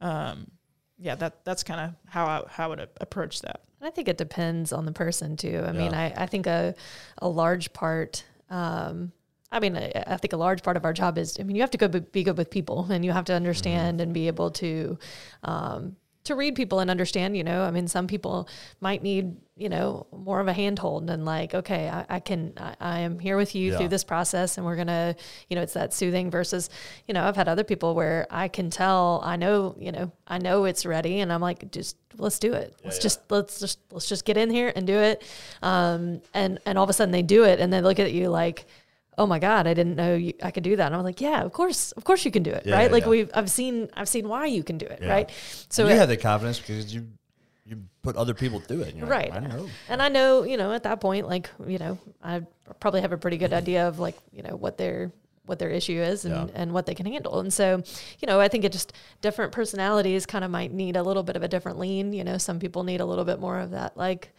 Um, 0.00 0.50
yeah, 0.98 1.14
that 1.16 1.44
that's 1.44 1.62
kind 1.62 1.80
of 1.80 1.94
how 2.12 2.26
I 2.26 2.42
how 2.48 2.64
I 2.66 2.68
would 2.68 2.88
approach 3.00 3.40
that. 3.42 3.62
I 3.82 3.90
think 3.90 4.08
it 4.08 4.16
depends 4.16 4.72
on 4.72 4.84
the 4.86 4.92
person 4.92 5.36
too. 5.36 5.64
I 5.66 5.72
mean, 5.72 5.92
I, 5.92 6.22
I 6.22 6.26
think 6.26 6.46
a 6.46 6.74
a 7.18 7.28
large 7.28 7.72
part. 7.72 8.24
Um, 8.48 9.12
I 9.50 9.60
mean, 9.60 9.76
I, 9.76 9.92
I 10.06 10.16
think 10.16 10.32
a 10.32 10.36
large 10.36 10.62
part 10.62 10.76
of 10.76 10.84
our 10.84 10.92
job 10.92 11.18
is. 11.18 11.36
I 11.38 11.42
mean, 11.42 11.56
you 11.56 11.62
have 11.62 11.70
to 11.72 11.78
go 11.78 11.88
be, 11.88 12.00
be 12.00 12.22
good 12.22 12.38
with 12.38 12.50
people, 12.50 12.86
and 12.90 13.04
you 13.04 13.12
have 13.12 13.24
to 13.26 13.34
understand 13.34 14.00
and 14.00 14.14
be 14.14 14.28
able 14.28 14.50
to. 14.52 14.98
Um, 15.42 15.96
to 16.24 16.34
read 16.36 16.54
people 16.54 16.78
and 16.80 16.90
understand, 16.90 17.36
you 17.36 17.42
know, 17.42 17.62
I 17.64 17.70
mean, 17.70 17.88
some 17.88 18.06
people 18.06 18.48
might 18.80 19.02
need, 19.02 19.36
you 19.56 19.68
know, 19.68 20.06
more 20.12 20.38
of 20.38 20.46
a 20.46 20.52
handhold 20.52 21.10
and 21.10 21.24
like, 21.24 21.52
okay, 21.52 21.88
I, 21.88 22.06
I 22.08 22.20
can, 22.20 22.52
I, 22.56 22.76
I 22.80 22.98
am 23.00 23.18
here 23.18 23.36
with 23.36 23.54
you 23.56 23.72
Yeah. 23.72 23.78
through 23.78 23.88
this 23.88 24.04
process 24.04 24.56
and 24.56 24.64
we're 24.64 24.76
going 24.76 24.86
to, 24.86 25.16
you 25.50 25.56
know, 25.56 25.62
it's 25.62 25.72
that 25.72 25.92
soothing 25.92 26.30
versus, 26.30 26.70
you 27.08 27.14
know, 27.14 27.24
I've 27.24 27.34
had 27.34 27.48
other 27.48 27.64
people 27.64 27.94
where 27.96 28.26
I 28.30 28.46
can 28.46 28.70
tell, 28.70 29.20
I 29.24 29.34
know, 29.34 29.74
you 29.78 29.90
know, 29.90 30.12
I 30.28 30.38
know 30.38 30.64
it's 30.64 30.86
ready 30.86 31.20
and 31.20 31.32
I'm 31.32 31.40
like, 31.40 31.70
just 31.72 31.96
let's 32.18 32.38
do 32.38 32.52
it. 32.52 32.76
Let's 32.84 32.98
just, 33.00 33.20
let's 33.30 33.58
just, 33.58 33.80
let's 33.90 34.08
just 34.08 34.24
get 34.24 34.36
in 34.36 34.48
here 34.50 34.72
and 34.76 34.86
do 34.86 34.98
it. 34.98 35.24
Um, 35.60 36.22
and, 36.34 36.60
and 36.66 36.78
all 36.78 36.84
of 36.84 36.90
a 36.90 36.92
sudden 36.92 37.10
they 37.10 37.22
do 37.22 37.42
it 37.44 37.58
and 37.58 37.72
they 37.72 37.80
look 37.80 37.98
at 37.98 38.12
you 38.12 38.28
like, 38.28 38.66
oh 39.18 39.26
my 39.26 39.38
God, 39.38 39.66
I 39.66 39.74
didn't 39.74 39.96
know 39.96 40.14
you, 40.14 40.32
I 40.42 40.50
could 40.50 40.62
do 40.62 40.76
that. 40.76 40.86
And 40.86 40.96
I'm 40.96 41.04
like, 41.04 41.20
yeah, 41.20 41.42
of 41.42 41.52
course, 41.52 41.92
of 41.92 42.04
course 42.04 42.24
you 42.24 42.30
can 42.30 42.42
do 42.42 42.50
it. 42.50 42.64
Yeah, 42.66 42.76
right. 42.76 42.90
like 42.90 43.04
yeah. 43.04 43.10
we've, 43.10 43.30
I've 43.34 43.50
seen, 43.50 43.88
I've 43.94 44.08
seen 44.08 44.28
why 44.28 44.46
you 44.46 44.62
can 44.62 44.78
do 44.78 44.86
it. 44.86 45.00
Yeah. 45.02 45.10
Right. 45.10 45.30
So 45.68 45.86
you 45.86 45.94
it- 45.94 45.98
have 45.98 46.08
the 46.08 46.16
confidence 46.16 46.58
because 46.58 46.94
you 46.94 47.06
you 47.64 47.80
put 48.02 48.16
other 48.16 48.34
people 48.34 48.58
through 48.58 48.80
it. 48.82 48.96
you're 48.96 49.06
like, 49.06 49.32
Right. 49.32 49.32
I 49.32 49.38
know. 49.38 49.68
And 49.88 50.02
I 50.02 50.08
know, 50.08 50.42
you 50.42 50.56
know, 50.56 50.72
at 50.72 50.82
that 50.82 51.00
point, 51.00 51.28
like, 51.28 51.48
you 51.64 51.78
know, 51.78 51.96
I 52.22 52.42
probably 52.80 53.02
have 53.02 53.12
a 53.12 53.16
pretty 53.16 53.36
good 53.36 53.52
idea 53.52 53.86
of 53.86 54.00
like, 54.00 54.16
you 54.32 54.42
know, 54.42 54.56
what 54.56 54.78
their 54.78 55.12
what 55.44 55.58
their 55.58 55.70
issue 55.70 56.00
is 56.00 56.24
and, 56.24 56.50
and 56.54 56.72
what 56.72 56.86
they 56.86 56.94
can 56.94 57.04
handle. 57.04 57.40
And 57.40 57.52
so, 57.52 57.82
you 58.20 58.26
know, 58.26 58.38
I 58.40 58.46
think 58.48 58.64
it 58.64 58.72
just 58.72 58.92
different 59.20 59.50
personalities 59.52 60.24
kind 60.24 60.44
of 60.44 60.50
might 60.52 60.72
need 60.72 60.96
a 60.96 61.02
little 61.02 61.24
bit 61.24 61.34
of 61.34 61.42
a 61.42 61.48
different 61.48 61.78
lean. 61.78 62.12
You 62.12 62.22
know, 62.24 62.38
some 62.38 62.60
people 62.60 62.84
need 62.84 63.00
a 63.00 63.04
little 63.04 63.24
bit 63.24 63.40
more 63.40 63.58
of 63.58 63.72
that 63.72 63.96
like, 63.96 64.30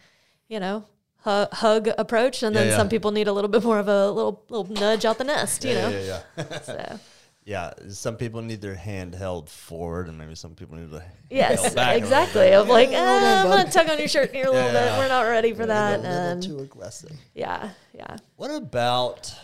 you 0.48 0.60
know, 0.60 0.84
hu- 1.24 1.46
hug 1.52 1.88
approach 1.98 2.42
and 2.42 2.54
then 2.54 2.66
Yeah, 2.66 2.70
yeah. 2.72 2.76
some 2.78 2.88
people 2.88 3.10
need 3.10 3.28
a 3.28 3.32
little 3.32 3.50
bit 3.50 3.62
more 3.64 3.78
of 3.78 3.88
a 3.88 4.10
little 4.10 4.44
little 4.48 4.72
nudge 4.72 5.04
out 5.04 5.18
the 5.18 5.24
nest, 5.24 5.64
you 5.64 5.74
know. 5.74 5.88
yeah, 5.88 6.20
yeah. 6.38 6.58
So 6.62 6.98
Yeah, 7.46 7.72
some 7.88 8.16
people 8.16 8.40
need 8.42 8.60
their 8.62 8.74
hand 8.74 9.14
held 9.14 9.50
forward, 9.50 10.08
and 10.08 10.16
maybe 10.16 10.34
some 10.34 10.54
people 10.54 10.76
need 10.78 10.90
to. 10.90 11.02
Yes, 11.30 11.74
back 11.74 11.96
exactly. 11.96 12.48
bit. 12.48 12.54
Of 12.54 12.68
like, 12.68 12.90
Yeah, 12.90 13.18
hold 13.20 13.22
ah, 13.22 13.40
I'm 13.42 13.58
gonna 13.58 13.70
tug 13.70 13.88
on 13.90 13.98
your 13.98 14.08
shirt 14.08 14.32
here 14.34 14.46
a 14.46 14.50
little 14.50 14.72
Yeah. 14.72 14.90
bit. 14.90 14.98
We're 14.98 15.08
not 15.08 15.22
ready 15.22 15.52
for 15.52 15.66
that. 15.66 15.98
A 16.00 16.02
little 16.02 16.16
And 16.16 16.42
too 16.42 16.58
aggressive. 16.60 17.12
yeah, 17.34 17.70
yeah. 17.92 18.16
What 18.36 18.50
about 18.50 19.34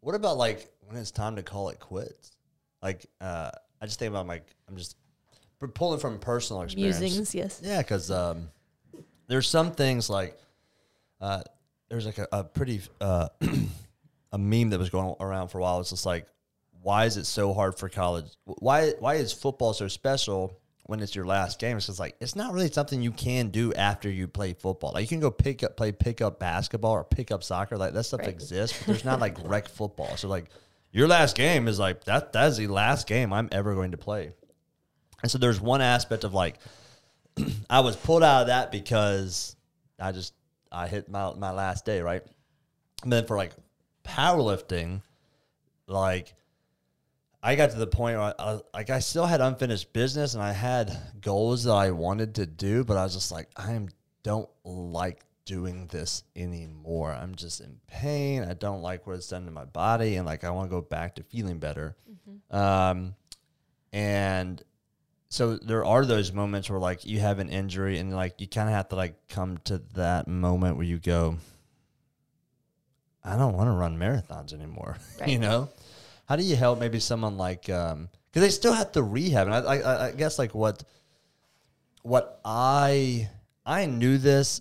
what 0.00 0.14
about 0.14 0.36
like 0.38 0.70
when 0.86 0.96
it's 0.96 1.10
time 1.10 1.36
to 1.36 1.42
call 1.42 1.68
it 1.70 1.78
quits? 1.80 2.30
Like, 2.82 3.06
uh, 3.20 3.50
I 3.80 3.86
just 3.86 3.98
think 3.98 4.10
about 4.10 4.26
like 4.26 4.46
I'm 4.68 4.76
just 4.76 4.96
pulling 5.74 6.00
from 6.00 6.18
personal 6.18 6.62
experience. 6.62 7.00
Musings, 7.00 7.34
yes. 7.34 7.60
Yeah, 7.62 7.78
because 7.78 8.10
um, 8.10 8.48
there's 9.26 9.48
some 9.48 9.72
things 9.72 10.08
like 10.08 10.38
uh, 11.20 11.42
there's 11.88 12.06
like 12.06 12.18
a, 12.18 12.28
a 12.32 12.44
pretty 12.44 12.80
uh, 13.00 13.28
a 14.32 14.38
meme 14.38 14.70
that 14.70 14.78
was 14.78 14.90
going 14.90 15.14
around 15.20 15.48
for 15.48 15.58
a 15.58 15.62
while. 15.62 15.80
It's 15.80 15.90
just 15.90 16.06
like, 16.06 16.26
why 16.82 17.04
is 17.04 17.16
it 17.16 17.26
so 17.26 17.52
hard 17.52 17.76
for 17.78 17.88
college? 17.88 18.26
Why 18.44 18.92
why 19.00 19.14
is 19.16 19.32
football 19.32 19.72
so 19.74 19.88
special 19.88 20.56
when 20.84 21.00
it's 21.00 21.14
your 21.14 21.26
last 21.26 21.58
game? 21.58 21.76
It's 21.76 21.86
just 21.86 21.98
like 22.00 22.16
it's 22.20 22.34
not 22.36 22.52
really 22.54 22.70
something 22.70 23.02
you 23.02 23.12
can 23.12 23.48
do 23.48 23.74
after 23.74 24.08
you 24.08 24.28
play 24.28 24.54
football. 24.54 24.92
Like 24.94 25.02
you 25.02 25.08
can 25.08 25.20
go 25.20 25.30
pick 25.30 25.62
up 25.62 25.76
play 25.76 25.92
pick 25.92 26.20
up 26.20 26.38
basketball 26.40 26.92
or 26.92 27.04
pick 27.04 27.30
up 27.30 27.42
soccer. 27.42 27.76
Like 27.76 27.92
that 27.92 28.04
stuff 28.04 28.20
Right. 28.20 28.28
exists, 28.28 28.78
but 28.78 28.86
there's 28.86 29.04
not 29.04 29.20
like 29.20 29.36
rec 29.44 29.68
football. 29.68 30.16
So 30.16 30.28
like 30.28 30.46
your 30.92 31.06
last 31.06 31.36
game 31.36 31.68
is 31.68 31.78
like 31.78 32.04
that. 32.04 32.32
That 32.32 32.48
is 32.48 32.56
the 32.56 32.66
last 32.68 33.06
game 33.06 33.32
I'm 33.32 33.48
ever 33.52 33.74
going 33.74 33.90
to 33.90 33.98
play. 33.98 34.32
And 35.22 35.30
so 35.30 35.36
there's 35.38 35.60
one 35.60 35.82
aspect 35.82 36.24
of 36.24 36.32
like 36.32 36.56
I 37.70 37.80
was 37.80 37.94
pulled 37.96 38.22
out 38.22 38.42
of 38.42 38.46
that 38.46 38.72
because 38.72 39.54
I 39.98 40.12
just 40.12 40.32
I 40.72 40.88
hit 40.88 41.08
my 41.08 41.34
my 41.34 41.50
last 41.50 41.84
day, 41.84 42.00
right? 42.00 42.22
And 43.02 43.12
then 43.12 43.26
for 43.26 43.36
like 43.36 43.52
powerlifting, 44.04 45.02
like 45.86 46.34
I 47.42 47.56
got 47.56 47.70
to 47.70 47.78
the 47.78 47.86
point 47.86 48.18
where 48.18 48.34
I, 48.38 48.52
I 48.52 48.60
like 48.74 48.90
I 48.90 49.00
still 49.00 49.26
had 49.26 49.40
unfinished 49.40 49.92
business 49.92 50.34
and 50.34 50.42
I 50.42 50.52
had 50.52 50.96
goals 51.20 51.64
that 51.64 51.72
I 51.72 51.90
wanted 51.90 52.34
to 52.36 52.46
do, 52.46 52.84
but 52.84 52.96
I 52.96 53.04
was 53.04 53.14
just 53.14 53.32
like 53.32 53.48
I 53.56 53.72
am 53.72 53.88
don't 54.22 54.48
like 54.64 55.24
doing 55.46 55.86
this 55.88 56.22
anymore. 56.36 57.12
I'm 57.12 57.34
just 57.34 57.60
in 57.60 57.80
pain. 57.86 58.44
I 58.44 58.54
don't 58.54 58.82
like 58.82 59.06
what 59.06 59.16
it's 59.16 59.28
done 59.28 59.46
to 59.46 59.50
my 59.50 59.64
body, 59.64 60.16
and 60.16 60.26
like 60.26 60.44
I 60.44 60.50
want 60.50 60.70
to 60.70 60.76
go 60.76 60.82
back 60.82 61.16
to 61.16 61.22
feeling 61.24 61.58
better. 61.58 61.96
Um, 62.50 63.14
and 63.92 64.62
so 65.30 65.56
there 65.56 65.84
are 65.84 66.04
those 66.04 66.32
moments 66.32 66.68
where 66.68 66.78
like 66.78 67.06
you 67.06 67.20
have 67.20 67.38
an 67.38 67.48
injury 67.48 67.98
and 67.98 68.14
like 68.14 68.40
you 68.40 68.48
kind 68.48 68.68
of 68.68 68.74
have 68.74 68.88
to 68.88 68.96
like 68.96 69.14
come 69.28 69.58
to 69.64 69.78
that 69.94 70.28
moment 70.28 70.76
where 70.76 70.84
you 70.84 70.98
go 70.98 71.36
i 73.24 73.36
don't 73.36 73.56
want 73.56 73.68
to 73.68 73.72
run 73.72 73.96
marathons 73.96 74.52
anymore 74.52 74.98
you 75.26 75.38
know? 75.38 75.68
How 76.26 76.36
do 76.36 76.44
you 76.44 76.54
help 76.54 76.78
maybe 76.78 77.00
someone 77.00 77.36
like 77.38 77.68
um 77.68 78.08
because 78.30 78.42
they 78.46 78.50
still 78.50 78.72
have 78.72 78.92
to 78.92 79.02
rehab 79.02 79.48
and 79.48 79.56
I, 79.56 79.76
I 79.76 80.06
i 80.06 80.12
guess 80.12 80.38
like 80.38 80.54
what 80.54 80.84
what 82.02 82.40
i 82.44 83.28
i 83.66 83.86
knew 83.86 84.16
this 84.16 84.60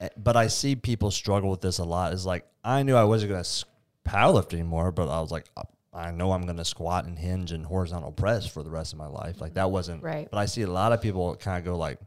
eh, 0.00 0.10
but 0.16 0.36
i 0.36 0.48
see 0.48 0.76
people 0.76 1.10
struggle 1.10 1.50
with 1.50 1.62
this 1.62 1.78
a 1.78 1.84
lot 1.84 2.12
is 2.12 2.26
like 2.26 2.46
i 2.62 2.82
knew 2.82 2.94
i 2.94 3.04
wasn't 3.04 3.30
going 3.32 3.42
to 3.42 3.64
powerlift 4.04 4.52
anymore 4.52 4.92
but 4.92 5.08
i 5.08 5.20
was 5.20 5.30
like 5.30 5.46
uh, 5.56 5.62
i 5.92 6.10
know 6.10 6.32
i'm 6.32 6.42
going 6.44 6.56
to 6.56 6.64
squat 6.64 7.04
and 7.06 7.18
hinge 7.18 7.52
and 7.52 7.64
horizontal 7.66 8.12
press 8.12 8.46
for 8.46 8.62
the 8.62 8.70
rest 8.70 8.92
of 8.92 8.98
my 8.98 9.06
life 9.06 9.40
like 9.40 9.54
that 9.54 9.70
wasn't 9.70 10.02
Right. 10.02 10.28
but 10.30 10.38
i 10.38 10.46
see 10.46 10.62
a 10.62 10.70
lot 10.70 10.92
of 10.92 11.00
people 11.00 11.34
kind 11.36 11.58
of 11.58 11.64
go 11.64 11.76
like 11.78 11.98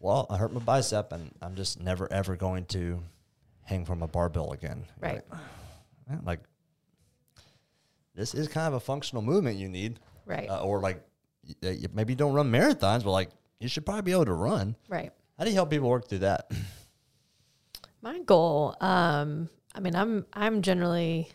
well 0.00 0.26
i 0.30 0.36
hurt 0.36 0.52
my 0.52 0.60
bicep 0.60 1.12
and 1.12 1.30
i'm 1.40 1.54
just 1.54 1.80
never 1.80 2.10
ever 2.12 2.36
going 2.36 2.64
to 2.66 3.00
hang 3.64 3.84
from 3.84 4.02
a 4.02 4.08
barbell 4.08 4.52
again 4.52 4.84
Right. 5.00 5.22
like, 5.30 6.24
like 6.24 6.40
this 8.14 8.34
is 8.34 8.48
kind 8.48 8.66
of 8.68 8.74
a 8.74 8.80
functional 8.80 9.22
movement 9.22 9.56
you 9.56 9.68
need 9.68 9.98
Right. 10.26 10.48
uh, 10.48 10.62
or 10.62 10.80
like 10.80 11.02
maybe 11.92 12.12
you 12.12 12.16
don't 12.16 12.34
run 12.34 12.50
marathons 12.52 13.02
but 13.04 13.10
like 13.12 13.30
you 13.60 13.68
should 13.68 13.84
probably 13.86 14.02
be 14.02 14.12
able 14.12 14.26
to 14.26 14.34
run 14.34 14.76
Right. 14.88 15.12
how 15.38 15.44
do 15.44 15.50
you 15.50 15.56
help 15.56 15.70
people 15.70 15.88
work 15.88 16.08
through 16.08 16.18
that 16.20 16.50
My 18.02 18.18
goal, 18.18 18.74
um, 18.80 19.48
I 19.76 19.80
mean, 19.80 19.94
I'm 19.94 20.26
I'm 20.32 20.60
generally, 20.62 21.28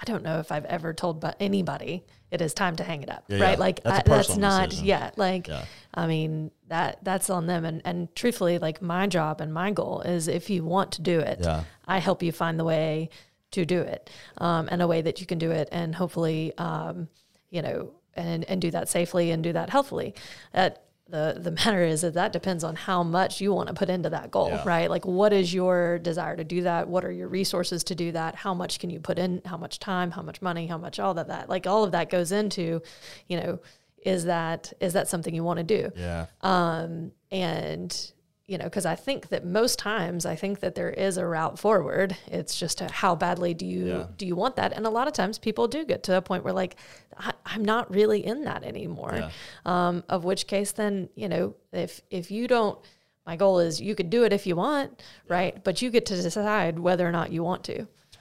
I 0.00 0.04
don't 0.04 0.22
know 0.22 0.38
if 0.38 0.52
I've 0.52 0.64
ever 0.66 0.92
told 0.94 1.20
but 1.20 1.36
anybody 1.40 2.04
it 2.30 2.40
is 2.40 2.52
time 2.54 2.76
to 2.76 2.84
hang 2.84 3.02
it 3.02 3.10
up, 3.10 3.24
Yeah, 3.28 3.40
right? 3.42 3.50
yeah. 3.52 3.58
Like 3.58 3.82
That's 3.82 3.98
I, 4.08 4.14
that's 4.16 4.36
not, 4.36 4.68
decision. 4.70 4.86
yeah. 4.86 5.10
Like, 5.16 5.48
Yeah. 5.48 5.64
I 5.94 6.06
mean, 6.06 6.50
that 6.68 7.02
that's 7.02 7.30
on 7.30 7.46
them. 7.46 7.64
And 7.64 7.80
and 7.84 8.14
truthfully, 8.14 8.58
like 8.58 8.80
my 8.82 9.06
job 9.06 9.40
and 9.40 9.52
my 9.52 9.70
goal 9.72 10.02
is 10.02 10.28
if 10.28 10.50
you 10.50 10.62
want 10.64 10.92
to 10.92 11.02
do 11.02 11.18
it. 11.20 11.44
I 11.86 11.98
help 11.98 12.22
you 12.22 12.32
find 12.32 12.58
the 12.60 12.64
way 12.64 13.08
to 13.52 13.64
do 13.64 13.80
it, 13.80 14.10
um, 14.36 14.68
and 14.70 14.82
a 14.82 14.86
way 14.86 15.00
that 15.00 15.20
you 15.22 15.26
can 15.26 15.38
do 15.38 15.50
it, 15.50 15.68
and 15.72 15.94
hopefully, 15.94 16.52
um, 16.58 17.08
you 17.48 17.62
know, 17.62 17.92
and 18.14 18.44
and 18.44 18.60
do 18.60 18.70
that 18.72 18.90
safely 18.90 19.30
and 19.30 19.42
do 19.42 19.54
that 19.54 19.70
healthfully. 19.70 20.14
That 20.52 20.82
the 21.08 21.38
the 21.40 21.50
matter 21.50 21.82
is 21.82 22.02
that 22.02 22.14
that 22.14 22.32
depends 22.32 22.62
on 22.64 22.76
how 22.76 23.02
much 23.02 23.40
you 23.40 23.52
want 23.54 23.68
to 23.68 23.74
put 23.74 23.88
into 23.88 24.10
that 24.10 24.30
goal, 24.30 24.48
Yeah. 24.48 24.62
right? 24.66 24.90
Like, 24.90 25.06
what 25.06 25.32
is 25.32 25.52
your 25.54 25.98
desire 25.98 26.36
to 26.36 26.44
do 26.44 26.62
that? 26.62 26.88
What 26.88 27.04
are 27.04 27.10
your 27.12 27.28
resources 27.28 27.82
to 27.84 27.94
do 27.94 28.12
that? 28.12 28.34
How 28.34 28.52
much 28.54 28.78
can 28.78 28.90
you 28.90 29.00
put 29.00 29.18
in? 29.18 29.40
How 29.44 29.56
much 29.56 29.78
time? 29.78 30.10
How 30.10 30.22
much 30.22 30.42
money? 30.42 30.66
How 30.66 30.78
much 30.78 30.98
all 31.00 31.18
of 31.18 31.26
that? 31.28 31.48
Like, 31.48 31.66
all 31.66 31.82
of 31.84 31.92
that 31.92 32.10
goes 32.10 32.30
into, 32.32 32.82
you 33.26 33.40
know, 33.40 33.58
is 34.04 34.24
that 34.26 34.72
is 34.80 34.92
that 34.92 35.08
something 35.08 35.34
you 35.34 35.42
want 35.44 35.58
to 35.58 35.64
do? 35.64 35.90
Yeah. 35.96 36.26
um, 36.42 37.12
and 37.30 38.12
you 38.48 38.56
know 38.58 38.64
because 38.64 38.86
i 38.86 38.96
think 38.96 39.28
that 39.28 39.44
most 39.44 39.78
times 39.78 40.26
i 40.26 40.34
think 40.34 40.60
that 40.60 40.74
there 40.74 40.90
is 40.90 41.16
a 41.18 41.24
route 41.26 41.58
forward 41.58 42.16
it's 42.26 42.58
just 42.58 42.80
a, 42.80 42.90
how 42.90 43.14
badly 43.14 43.54
do 43.54 43.64
you 43.66 43.86
Yeah. 43.86 44.06
do 44.16 44.26
you 44.26 44.34
want 44.34 44.56
that 44.56 44.72
and 44.72 44.86
a 44.86 44.90
lot 44.90 45.06
of 45.06 45.12
times 45.12 45.38
people 45.38 45.68
do 45.68 45.84
get 45.84 46.02
to 46.04 46.16
a 46.16 46.22
point 46.22 46.42
where 46.42 46.54
like 46.54 46.74
I, 47.16 47.32
i'm 47.46 47.64
not 47.64 47.90
really 47.94 48.24
in 48.26 48.44
that 48.44 48.64
anymore 48.64 49.14
Yeah. 49.14 49.30
um, 49.66 50.02
of 50.08 50.24
which 50.24 50.46
case 50.48 50.72
then 50.72 51.08
you 51.14 51.28
know 51.28 51.54
if 51.72 52.00
if 52.10 52.30
you 52.30 52.48
don't 52.48 52.78
my 53.26 53.36
goal 53.36 53.58
is 53.60 53.80
you 53.80 53.94
could 53.94 54.08
do 54.10 54.24
it 54.24 54.32
if 54.32 54.46
you 54.46 54.56
want 54.56 55.02
right 55.28 55.62
but 55.62 55.82
you 55.82 55.90
get 55.90 56.06
to 56.06 56.20
decide 56.20 56.78
whether 56.78 57.06
or 57.06 57.12
not 57.12 57.30
you 57.30 57.44
want 57.44 57.62
to 57.64 57.76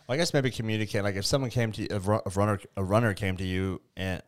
Well, 0.07 0.15
I 0.15 0.17
guess 0.17 0.33
maybe 0.33 0.51
communicate. 0.51 1.03
Like 1.03 1.15
if 1.15 1.25
someone 1.25 1.49
came 1.49 1.71
to 1.73 1.81
you, 1.81 1.87
a 1.91 1.99
runner, 2.39 2.59
a 2.77 2.83
runner 2.83 3.13
came 3.13 3.35
to 3.37 3.43
you, 3.43 3.81
and 3.97 4.21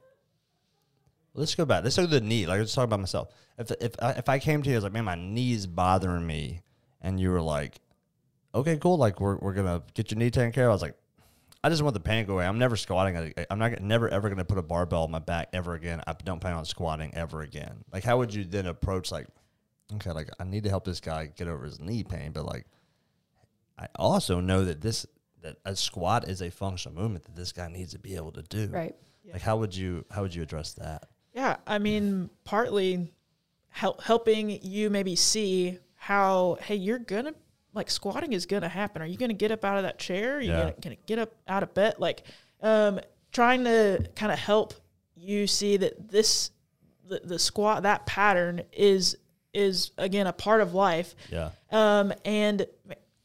let's 1.39 1.55
go 1.55 1.65
back. 1.65 1.83
Let's 1.83 1.95
go 1.95 2.03
to 2.03 2.07
the 2.07 2.21
knee. 2.21 2.45
Like 2.45 2.59
let's 2.59 2.73
talk 2.73 2.83
about 2.83 2.99
myself. 2.99 3.29
If 3.57 3.71
if 3.81 3.95
I, 4.01 4.11
if 4.11 4.29
I 4.29 4.39
came 4.39 4.61
to 4.63 4.69
you, 4.69 4.75
I 4.75 4.77
was 4.77 4.83
like, 4.83 4.93
man, 4.93 5.05
my 5.05 5.15
knee's 5.15 5.65
bothering 5.65 6.25
me, 6.27 6.61
and 7.01 7.19
you 7.19 7.31
were 7.31 7.41
like, 7.41 7.79
okay, 8.53 8.77
cool. 8.77 8.97
Like 8.97 9.19
we're 9.19 9.37
we're 9.37 9.53
gonna 9.53 9.81
get 9.93 10.11
your 10.11 10.17
knee 10.19 10.29
taken 10.29 10.51
care 10.51 10.65
of. 10.65 10.69
I 10.71 10.73
was 10.73 10.81
like, 10.81 10.95
I 11.63 11.69
just 11.69 11.81
want 11.81 11.93
the 11.93 11.99
pain 11.99 12.23
to 12.23 12.27
go 12.27 12.33
away. 12.35 12.45
I'm 12.45 12.59
never 12.59 12.75
squatting. 12.77 13.17
I- 13.17 13.45
I'm 13.49 13.59
not 13.59 13.81
never 13.81 14.07
ever 14.09 14.29
gonna 14.29 14.45
put 14.45 14.57
a 14.57 14.61
barbell 14.63 15.03
on 15.03 15.11
my 15.11 15.19
back 15.19 15.49
ever 15.53 15.73
again. 15.73 16.01
I 16.07 16.13
don't 16.23 16.39
plan 16.39 16.53
on 16.53 16.65
squatting 16.65 17.13
ever 17.15 17.41
again. 17.41 17.83
Like 17.91 18.03
how 18.03 18.17
would 18.19 18.33
you 18.33 18.43
then 18.45 18.65
approach 18.67 19.11
like, 19.11 19.27
okay, 19.95 20.11
like 20.11 20.29
I 20.39 20.43
need 20.43 20.63
to 20.63 20.69
help 20.69 20.85
this 20.85 20.99
guy 20.99 21.25
get 21.35 21.47
over 21.47 21.65
his 21.65 21.79
knee 21.79 22.03
pain, 22.03 22.31
but 22.31 22.45
like 22.45 22.65
I 23.77 23.87
also 23.95 24.39
know 24.39 24.65
that 24.65 24.81
this 24.81 25.05
that 25.41 25.55
a 25.65 25.75
squat 25.75 26.27
is 26.27 26.41
a 26.41 26.49
functional 26.51 27.01
movement 27.01 27.23
that 27.23 27.35
this 27.35 27.51
guy 27.53 27.69
needs 27.69 27.93
to 27.93 27.99
be 27.99 28.15
able 28.15 28.31
to 28.33 28.41
do. 28.43 28.67
right 28.67 28.95
Like 29.33 29.41
how 29.41 29.57
would 29.57 29.75
you 29.75 30.05
how 30.11 30.21
would 30.21 30.33
you 30.35 30.43
address 30.43 30.73
that? 30.73 31.07
Yeah, 31.33 31.57
I 31.67 31.77
mean, 31.79 32.29
partly 32.43 33.13
help, 33.69 34.01
helping 34.03 34.49
you 34.63 34.89
maybe 34.89 35.15
see 35.15 35.77
how 35.95 36.57
hey, 36.61 36.75
you're 36.75 36.99
gonna 36.99 37.33
like 37.73 37.89
squatting 37.89 38.33
is 38.33 38.45
gonna 38.45 38.69
happen. 38.69 39.01
Are 39.01 39.05
you 39.05 39.17
gonna 39.17 39.33
get 39.33 39.51
up 39.51 39.63
out 39.63 39.77
of 39.77 39.83
that 39.83 39.99
chair? 39.99 40.37
Are 40.37 40.41
you 40.41 40.49
Yeah. 40.51 40.59
gonna, 40.61 40.75
gonna 40.81 40.95
get 41.05 41.19
up 41.19 41.33
out 41.47 41.61
of 41.63 41.73
bed? 41.73 41.95
Like, 41.99 42.23
um, 42.61 42.99
trying 43.31 43.63
to 43.65 44.09
kind 44.15 44.31
of 44.31 44.39
help 44.39 44.73
you 45.15 45.45
see 45.47 45.77
that 45.77 46.09
this 46.09 46.51
the, 47.07 47.21
the 47.23 47.39
squat 47.39 47.83
that 47.83 48.05
pattern 48.05 48.61
is 48.71 49.17
is 49.53 49.91
again 49.97 50.27
a 50.27 50.33
part 50.33 50.61
of 50.61 50.73
life 50.73 51.15
Yeah. 51.31 51.49
um, 51.71 52.13
and 52.23 52.65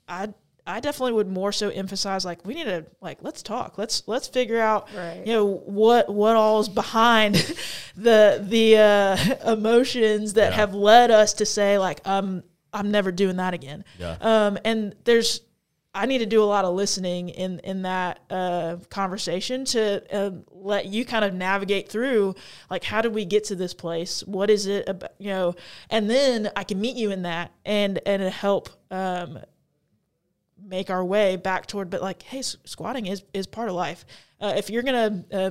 I 0.09 0.29
I 0.67 0.81
definitely 0.81 1.13
would 1.13 1.29
more 1.29 1.53
so 1.53 1.69
emphasize 1.69 2.25
like 2.25 2.45
we 2.47 2.55
need 2.55 2.65
to 2.65 2.87
like 3.01 3.19
let's 3.21 3.43
talk 3.43 3.77
let's 3.77 4.03
let's 4.07 4.29
figure 4.29 4.59
out 4.61 4.89
Right. 4.95 5.23
you 5.27 5.33
know 5.35 5.45
what 5.47 6.09
what 6.13 6.37
all 6.37 6.61
is 6.61 6.69
behind 6.69 7.35
the 7.97 8.43
the 8.47 8.77
uh, 8.79 9.53
emotions 9.53 10.35
that 10.35 10.51
Yeah. 10.53 10.57
have 10.57 10.75
led 10.75 11.11
us 11.11 11.35
to 11.35 11.47
say 11.47 11.79
like 11.79 12.01
um 12.07 12.43
I'm 12.73 12.91
never 12.91 13.13
doing 13.13 13.37
that 13.37 13.55
again 13.55 13.85
Yeah. 13.99 14.17
um 14.21 14.59
and 14.65 14.95
there's 15.05 15.41
I 15.97 16.07
need 16.07 16.19
to 16.19 16.27
do 16.27 16.43
a 16.43 16.45
lot 16.47 16.65
of 16.65 16.75
listening 16.75 17.29
in 17.29 17.61
in 17.61 17.83
that 17.83 18.19
uh, 18.29 18.79
conversation 18.91 19.65
to 19.67 20.03
uh, 20.13 20.31
let 20.51 20.87
you 20.87 21.05
kind 21.05 21.25
of 21.25 21.33
navigate 21.35 21.89
through 21.89 22.35
like 22.69 22.83
how 22.83 23.01
did 23.01 23.15
we 23.15 23.25
get 23.25 23.45
to 23.45 23.55
this 23.55 23.75
place? 23.75 24.25
What 24.27 24.51
is 24.51 24.67
it 24.67 24.89
about 24.89 25.13
you 25.19 25.29
know? 25.29 25.55
And 25.91 26.11
then 26.11 26.51
I 26.57 26.65
can 26.65 26.81
meet 26.81 26.97
you 26.97 27.13
in 27.13 27.23
that 27.23 27.53
and 27.65 28.01
and 28.07 28.21
help 28.25 28.71
um, 28.91 29.39
make 30.65 30.91
our 30.91 31.05
way 31.05 31.37
back 31.37 31.67
toward. 31.67 31.91
But 31.91 32.03
like, 32.03 32.23
hey, 32.23 32.43
squatting 32.43 33.07
is 33.07 33.23
is 33.33 33.47
part 33.47 33.69
of 33.69 33.75
life. 33.75 34.05
Uh, 34.41 34.55
if 34.57 34.71
you're 34.71 34.83
gonna 34.83 35.25
uh, 35.33 35.51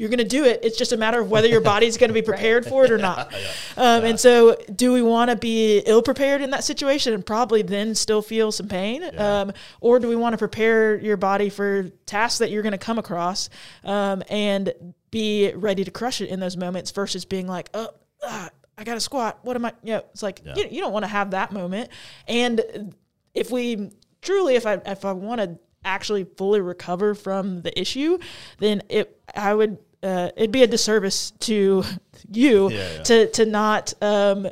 you're 0.00 0.08
going 0.08 0.18
to 0.18 0.24
do 0.24 0.44
it. 0.44 0.60
It's 0.62 0.78
just 0.78 0.92
a 0.92 0.96
matter 0.96 1.20
of 1.20 1.30
whether 1.30 1.46
your 1.46 1.60
body's 1.60 1.98
going 1.98 2.08
to 2.08 2.14
be 2.14 2.22
prepared 2.32 2.64
for 2.64 2.86
it 2.86 2.90
or 2.90 2.96
not. 2.96 3.30
Um, 3.76 4.04
and 4.04 4.20
so, 4.20 4.56
do 4.74 4.92
we 4.92 5.00
want 5.00 5.30
to 5.30 5.36
be 5.36 5.78
ill 5.86 6.02
prepared 6.02 6.42
in 6.42 6.50
that 6.50 6.64
situation 6.64 7.14
and 7.14 7.24
probably 7.24 7.62
then 7.62 7.94
still 7.94 8.20
feel 8.20 8.52
some 8.52 8.68
pain? 8.68 9.02
Um, 9.18 9.52
or 9.80 9.98
do 9.98 10.08
we 10.08 10.16
want 10.16 10.34
to 10.34 10.38
prepare 10.38 10.98
your 10.98 11.16
body 11.16 11.48
for 11.48 11.84
tasks 12.04 12.38
that 12.38 12.50
you're 12.50 12.62
going 12.62 12.72
to 12.72 12.78
come 12.78 12.98
across 12.98 13.48
um, 13.84 14.22
and 14.28 14.72
be 15.10 15.52
ready 15.54 15.84
to 15.84 15.90
crush 15.90 16.20
it 16.20 16.28
in 16.28 16.40
those 16.40 16.56
moments 16.56 16.90
versus 16.90 17.24
being 17.24 17.46
like, 17.46 17.70
oh, 17.74 17.88
ah, 18.22 18.50
I 18.76 18.84
got 18.84 18.94
to 18.94 19.00
squat. 19.00 19.38
What 19.42 19.56
am 19.56 19.64
I? 19.64 19.72
You 19.82 19.94
know, 19.94 20.02
it's 20.12 20.22
like, 20.22 20.42
Yeah. 20.44 20.56
you, 20.56 20.66
you 20.70 20.80
don't 20.80 20.92
want 20.92 21.04
to 21.04 21.10
have 21.10 21.30
that 21.30 21.52
moment. 21.52 21.90
And 22.26 22.94
if 23.34 23.50
we 23.50 23.90
truly, 24.22 24.54
if 24.56 24.66
I, 24.66 24.74
if 24.86 25.04
I 25.04 25.12
want 25.12 25.40
to 25.40 25.58
actually 25.84 26.24
fully 26.24 26.60
recover 26.60 27.14
from 27.14 27.62
the 27.62 27.78
issue, 27.80 28.18
then 28.58 28.82
it, 28.88 29.20
I 29.34 29.54
would, 29.54 29.78
uh, 30.02 30.30
it'd 30.36 30.52
be 30.52 30.62
a 30.62 30.66
disservice 30.66 31.30
to 31.40 31.84
you 32.32 32.70
Yeah, 32.70 32.92
yeah. 32.96 33.02
to 33.04 33.26
to 33.32 33.46
not 33.46 33.94
um, 34.02 34.48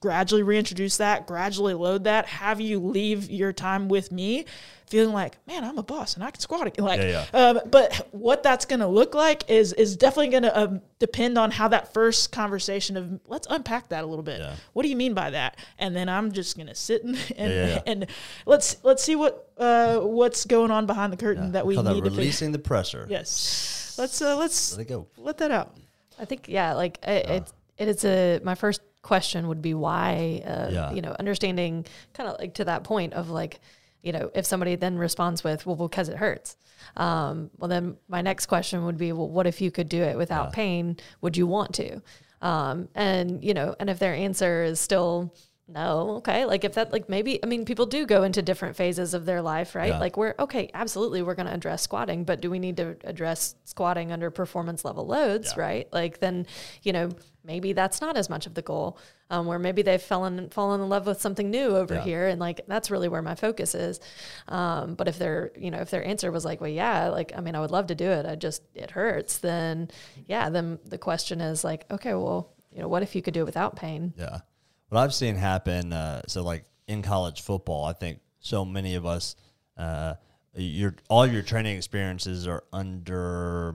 gradually 0.00 0.42
reintroduce 0.42 0.96
that, 0.98 1.26
gradually 1.26 1.74
load 1.74 2.04
that, 2.04 2.26
have 2.26 2.60
you 2.60 2.78
leave 2.80 3.30
your 3.30 3.52
time 3.52 3.88
with 3.88 4.12
me 4.12 4.44
feeling 4.88 5.12
like, 5.12 5.36
man, 5.48 5.64
I'm 5.64 5.78
a 5.78 5.82
boss 5.82 6.14
and 6.14 6.22
I 6.22 6.30
can 6.30 6.40
squat. 6.40 6.66
again." 6.68 6.84
Like, 6.84 7.00
Yeah, 7.00 7.24
Um, 7.34 7.60
but 7.70 8.06
what 8.12 8.42
that's 8.44 8.64
going 8.66 8.78
to 8.80 8.86
look 8.86 9.14
like 9.14 9.48
is 9.50 9.72
is 9.72 9.96
definitely 9.96 10.28
going 10.28 10.44
to 10.44 10.56
um, 10.58 10.80
depend 11.00 11.38
on 11.38 11.50
how 11.50 11.68
that 11.68 11.92
first 11.92 12.30
conversation 12.32 12.96
of 12.96 13.20
let's 13.26 13.46
unpack 13.50 13.88
that 13.88 14.04
a 14.04 14.06
little 14.06 14.22
bit. 14.22 14.38
Yeah. 14.40 14.54
What 14.74 14.84
do 14.84 14.88
you 14.88 14.96
mean 14.96 15.12
by 15.14 15.30
that? 15.30 15.56
And 15.78 15.94
then 15.96 16.08
I'm 16.08 16.30
just 16.32 16.56
going 16.56 16.68
to 16.68 16.74
sit 16.74 17.02
and 17.02 17.16
and, 17.36 17.52
Yeah, 17.52 17.66
yeah, 17.66 17.66
yeah. 17.74 17.82
and 17.86 18.06
let's 18.46 18.76
let's 18.84 19.02
see 19.02 19.16
what 19.16 19.50
uh, 19.58 19.98
what's 20.00 20.44
going 20.44 20.70
on 20.70 20.86
behind 20.86 21.12
the 21.12 21.16
curtain 21.16 21.52
that 21.52 21.66
we 21.66 21.74
need 21.76 21.84
that 21.84 21.88
to 21.90 21.94
figure. 21.96 22.10
releasing 22.10 22.52
the 22.52 22.58
pressure. 22.58 23.06
Yes, 23.10 23.96
let's 23.98 24.20
uh, 24.22 24.36
let's 24.36 24.76
Let 24.76 24.82
it 24.82 24.88
go. 24.88 25.08
let 25.16 25.38
that 25.38 25.50
out. 25.50 25.76
I 26.18 26.24
think 26.26 26.46
yeah, 26.48 26.74
like 26.74 26.98
it, 27.02 27.26
it's 27.28 27.52
it 27.76 27.88
is 27.88 28.04
a 28.04 28.40
my 28.44 28.54
first 28.54 28.80
question 29.06 29.48
would 29.48 29.62
be 29.62 29.72
why 29.74 30.42
uh, 30.44 30.68
Yeah. 30.72 30.92
you 30.92 31.00
know 31.02 31.14
understanding 31.18 31.86
kind 32.12 32.28
of 32.28 32.38
like 32.40 32.54
to 32.54 32.64
that 32.64 32.82
point 32.84 33.12
of 33.14 33.30
like 33.30 33.60
you 34.02 34.12
know 34.12 34.30
if 34.34 34.44
somebody 34.46 34.74
then 34.76 34.98
responds 34.98 35.42
with 35.44 35.64
well 35.66 35.76
because 35.88 36.08
it 36.08 36.16
hurts 36.16 36.56
um, 36.96 37.50
well 37.58 37.68
then 37.68 37.96
my 38.08 38.20
next 38.22 38.46
question 38.46 38.84
would 38.84 38.98
be 38.98 39.12
well 39.12 39.28
what 39.28 39.46
if 39.46 39.60
you 39.60 39.70
could 39.70 39.88
do 39.88 40.02
it 40.02 40.16
without 40.16 40.46
Yeah. 40.46 40.54
pain 40.62 40.96
would 41.22 41.36
you 41.36 41.46
want 41.46 41.74
to 41.74 42.00
um, 42.42 42.88
and 42.94 43.42
you 43.44 43.54
know 43.54 43.74
and 43.80 43.88
if 43.88 43.98
their 43.98 44.14
answer 44.14 44.62
is 44.64 44.78
still 44.80 45.32
no 45.68 46.10
okay 46.18 46.44
like 46.44 46.62
if 46.62 46.74
that 46.74 46.92
like 46.92 47.08
maybe 47.08 47.42
i 47.42 47.46
mean 47.46 47.64
people 47.64 47.86
do 47.86 48.06
go 48.06 48.22
into 48.22 48.40
different 48.40 48.76
phases 48.76 49.14
of 49.14 49.24
their 49.26 49.42
life 49.42 49.74
right 49.74 49.88
Yeah. 49.88 49.98
like 49.98 50.16
we're 50.16 50.34
okay 50.38 50.70
absolutely 50.74 51.22
we're 51.22 51.34
going 51.34 51.48
to 51.48 51.52
address 51.54 51.82
squatting 51.82 52.22
but 52.22 52.40
do 52.40 52.50
we 52.52 52.60
need 52.60 52.76
to 52.76 52.94
address 53.02 53.56
squatting 53.64 54.12
under 54.12 54.30
performance 54.30 54.84
level 54.84 55.04
loads 55.06 55.54
Yeah. 55.56 55.62
right 55.62 55.88
like 55.92 56.20
then 56.20 56.46
you 56.84 56.92
know 56.92 57.08
maybe 57.46 57.72
that's 57.72 58.00
not 58.00 58.16
as 58.16 58.28
much 58.28 58.46
of 58.46 58.54
the 58.54 58.62
goal 58.62 58.98
um, 59.30 59.46
where 59.46 59.58
maybe 59.58 59.82
they've 59.82 60.02
fallen 60.02 60.50
fallen 60.50 60.80
in 60.80 60.88
love 60.88 61.06
with 61.06 61.20
something 61.20 61.50
new 61.50 61.76
over 61.76 61.94
Yeah. 61.94 62.02
here 62.02 62.26
and 62.26 62.40
like 62.40 62.60
that's 62.66 62.90
really 62.90 63.08
where 63.08 63.22
my 63.22 63.34
focus 63.34 63.74
is 63.74 64.00
um, 64.48 64.94
but 64.94 65.08
if 65.08 65.18
their 65.18 65.52
you 65.56 65.70
know 65.70 65.78
if 65.78 65.90
their 65.90 66.04
answer 66.04 66.30
was 66.32 66.44
like 66.44 66.60
well 66.60 66.70
yeah 66.70 67.08
like 67.08 67.32
i 67.36 67.40
mean 67.40 67.54
i 67.54 67.60
would 67.60 67.70
love 67.70 67.86
to 67.86 67.94
do 67.94 68.10
it 68.10 68.26
i 68.26 68.34
just 68.34 68.62
it 68.74 68.90
hurts 68.90 69.38
then 69.38 69.88
yeah 70.26 70.50
then 70.50 70.78
the 70.84 70.98
question 70.98 71.40
is 71.40 71.62
like 71.64 71.86
okay 71.90 72.14
well 72.14 72.52
you 72.72 72.80
know 72.80 72.88
what 72.88 73.02
if 73.02 73.14
you 73.14 73.22
could 73.22 73.32
do 73.34 73.40
it 73.40 73.46
without 73.46 73.76
pain 73.76 74.12
Yeah. 74.16 74.40
What 74.88 75.00
I've 75.00 75.14
seen 75.14 75.34
happen, 75.34 75.92
uh, 75.92 76.22
so 76.28 76.44
like 76.44 76.64
in 76.86 77.02
college 77.02 77.40
football, 77.42 77.84
I 77.86 77.92
think 77.92 78.20
so 78.38 78.64
many 78.64 78.94
of 78.94 79.04
us, 79.04 79.34
uh, 79.76 80.14
your 80.54 80.94
all 81.08 81.26
your 81.26 81.42
training 81.42 81.76
experiences 81.76 82.46
are 82.46 82.62
under 82.72 83.74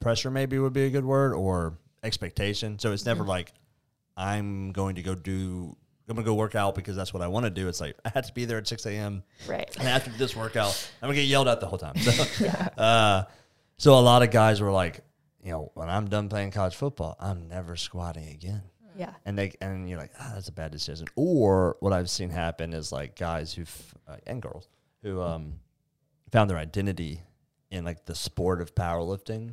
pressure. 0.00 0.30
Maybe 0.30 0.58
would 0.58 0.74
be 0.74 0.84
a 0.84 0.90
good 0.90 1.04
word 1.06 1.32
or 1.32 1.78
expectation. 2.04 2.78
So 2.78 2.92
it's 2.92 3.06
never 3.06 3.24
like 3.24 3.52
I'm 4.16 4.72
going 4.72 4.96
to 4.96 5.02
go 5.02 5.14
do. 5.14 5.76
I'm 6.08 6.16
gonna 6.16 6.26
go 6.26 6.34
work 6.34 6.54
out 6.54 6.74
because 6.74 6.96
that's 6.96 7.14
what 7.14 7.22
I 7.22 7.28
want 7.28 7.44
to 7.44 7.50
do. 7.50 7.66
It's 7.66 7.80
like 7.80 7.96
I 8.04 8.10
have 8.10 8.26
to 8.26 8.34
be 8.34 8.44
there 8.44 8.58
at 8.58 8.68
6 8.68 8.84
a.m. 8.86 9.22
right 9.48 9.74
And 9.78 9.88
after 9.88 10.10
this 10.10 10.36
workout, 10.36 10.90
I'm 11.00 11.08
gonna 11.08 11.14
get 11.14 11.22
yelled 11.22 11.48
at 11.48 11.60
the 11.60 11.66
whole 11.66 11.78
time. 11.78 11.94
So, 12.04 12.46
uh, 12.78 13.24
so 13.78 13.98
a 13.98 14.00
lot 14.00 14.22
of 14.22 14.30
guys 14.30 14.60
were 14.60 14.70
like, 14.70 15.00
you 15.42 15.50
know, 15.50 15.72
when 15.74 15.88
I'm 15.88 16.08
done 16.08 16.28
playing 16.28 16.50
college 16.50 16.76
football, 16.76 17.16
I'm 17.18 17.48
never 17.48 17.74
squatting 17.76 18.28
again. 18.28 18.62
yeah 18.96 19.14
And 19.24 19.36
they 19.38 19.52
and 19.62 19.88
you're 19.88 19.98
like, 19.98 20.12
ah, 20.20 20.32
that's 20.34 20.48
a 20.48 20.52
bad 20.52 20.72
decision. 20.72 21.06
Or 21.16 21.76
what 21.80 21.92
I've 21.94 22.10
seen 22.10 22.28
happen 22.28 22.74
is 22.74 22.92
like 22.92 23.16
guys 23.16 23.54
who 23.54 23.64
uh, 24.06 24.16
and 24.26 24.42
girls 24.42 24.68
who 25.02 25.22
um, 25.22 25.54
found 26.32 26.50
their 26.50 26.58
identity 26.58 27.22
in 27.70 27.84
like 27.84 28.04
the 28.04 28.14
sport 28.14 28.60
of 28.60 28.74
powerlifting, 28.74 29.52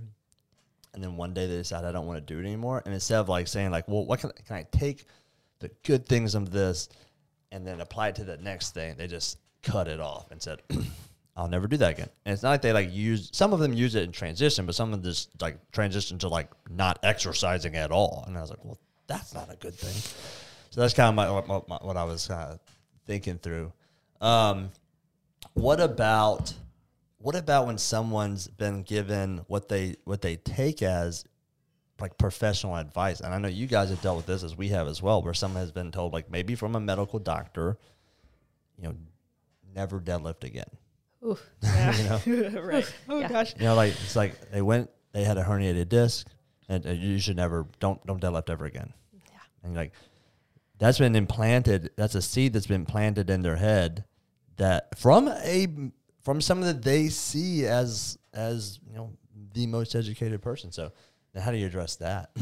and 0.94 1.04
then 1.04 1.16
one 1.16 1.34
day 1.34 1.48
they 1.48 1.58
decide 1.58 1.86
I 1.86 1.92
don't 1.92 2.08
want 2.08 2.26
to 2.26 2.34
do 2.34 2.40
it 2.40 2.46
anymore. 2.46 2.82
And 2.86 2.94
instead 2.94 3.20
of 3.20 3.30
like 3.30 3.48
saying 3.48 3.72
like, 3.72 3.88
well, 3.88 4.06
what 4.06 4.20
can 4.20 4.32
can 4.46 4.56
I 4.58 4.66
take 4.72 5.06
the 5.60 5.70
good 5.84 6.06
things 6.06 6.36
of 6.36 6.52
this 6.52 6.90
and 7.52 7.66
then 7.66 7.82
apply 7.82 8.10
it 8.10 8.16
to 8.16 8.24
the 8.24 8.38
next 8.38 8.74
thing? 8.74 8.96
They 8.98 9.08
just 9.08 9.38
cut 9.64 9.88
it 9.88 10.00
off 10.00 10.32
and 10.32 10.42
said, 10.42 10.62
I'll 11.36 11.48
never 11.48 11.68
do 11.68 11.78
that 11.78 11.92
again. 11.92 12.10
And 12.26 12.34
it's 12.34 12.44
not 12.44 12.50
like 12.50 12.62
they 12.62 12.74
like 12.74 12.94
use 12.94 13.30
some 13.32 13.54
of 13.54 13.60
them 13.60 13.74
use 13.74 13.96
it 13.96 14.04
in 14.04 14.12
transition, 14.12 14.66
but 14.66 14.76
some 14.76 14.92
of 14.92 15.02
them 15.02 15.10
just 15.10 15.30
like 15.42 15.58
transition 15.72 16.18
to 16.20 16.28
like 16.28 16.50
not 16.70 17.00
exercising 17.04 17.76
at 17.76 17.92
all. 17.92 18.24
And 18.28 18.38
I 18.38 18.42
was 18.42 18.50
like, 18.50 18.64
well, 18.66 18.78
that's 19.08 19.34
not 19.34 19.52
a 19.52 19.56
good 19.56 19.74
thing. 19.74 19.94
So 20.72 20.82
that's 20.82 20.94
kind 20.94 21.10
of 21.10 21.16
my, 21.16 21.30
what, 21.30 21.68
my, 21.68 21.78
what 21.82 21.98
I 21.98 22.04
was 22.04 22.28
kind 22.28 22.52
of 22.52 22.60
thinking 23.06 23.38
through. 23.38 23.72
Um, 24.20 24.72
what 25.54 25.82
about 25.82 26.54
what 27.22 27.36
about 27.36 27.68
when 27.68 27.78
someone's 27.78 28.48
been 28.48 28.84
given 28.84 29.42
what 29.48 29.68
they 29.70 29.96
what 30.06 30.22
they 30.22 30.36
take 30.38 30.82
as 30.82 31.24
like 32.00 32.18
professional 32.18 32.76
advice? 32.76 33.20
And 33.20 33.34
I 33.34 33.38
know 33.38 33.48
you 33.48 33.68
guys 33.68 33.90
have 33.90 34.02
dealt 34.02 34.18
with 34.18 34.26
this 34.26 34.44
as 34.44 34.56
we 34.58 34.70
have 34.70 34.88
as 34.88 35.02
well, 35.02 35.22
where 35.22 35.34
someone 35.34 35.62
has 35.62 35.72
been 35.72 35.92
told 35.92 36.14
like 36.14 36.30
maybe 36.32 36.56
from 36.56 36.76
a 36.76 36.80
medical 36.80 37.20
doctor, 37.20 37.78
you 38.78 38.84
know, 38.86 38.96
never 39.76 40.00
deadlift 40.00 40.44
again. 40.44 40.66
Ooh. 41.24 41.38
Yeah. 41.62 42.20
You 42.26 42.50
know, 42.50 42.62
right. 42.64 42.94
Oh 43.10 43.20
Yeah. 43.20 43.30
gosh. 43.30 43.54
you 43.58 43.66
know, 43.66 43.76
like 43.76 43.92
it's 43.92 44.16
like 44.16 44.52
they 44.52 44.62
went, 44.62 44.90
they 45.12 45.24
had 45.24 45.38
a 45.38 45.44
herniated 45.44 45.90
disc, 45.90 46.28
and, 46.70 46.86
and 46.86 47.00
you 47.00 47.20
should 47.20 47.36
never 47.38 47.68
don't 47.80 48.04
don't 48.08 48.22
deadlift 48.22 48.50
ever 48.50 48.66
again. 48.66 48.94
Yeah. 49.14 49.38
And 49.64 49.76
like 49.76 49.94
that's 50.80 50.98
been 50.98 51.16
implanted. 51.16 51.92
That's 51.96 52.16
a 52.16 52.22
seed 52.24 52.54
that's 52.54 52.66
been 52.66 52.86
planted 52.86 53.30
in 53.30 53.44
their 53.44 53.58
head 53.58 54.06
that 54.58 54.98
from 54.98 55.28
a 55.28 55.68
from 56.24 56.42
someone 56.42 56.68
that 56.68 56.84
they 56.84 57.10
see 57.10 57.66
as 57.66 58.18
as 58.34 58.80
you 58.88 58.96
know 58.96 59.12
the 59.54 59.68
most 59.68 59.96
educated 59.96 60.42
person. 60.42 60.72
So 60.72 60.92
now 61.34 61.42
how 61.42 61.52
do 61.52 61.58
you 61.58 61.68
address 61.68 61.96
that? 61.98 62.32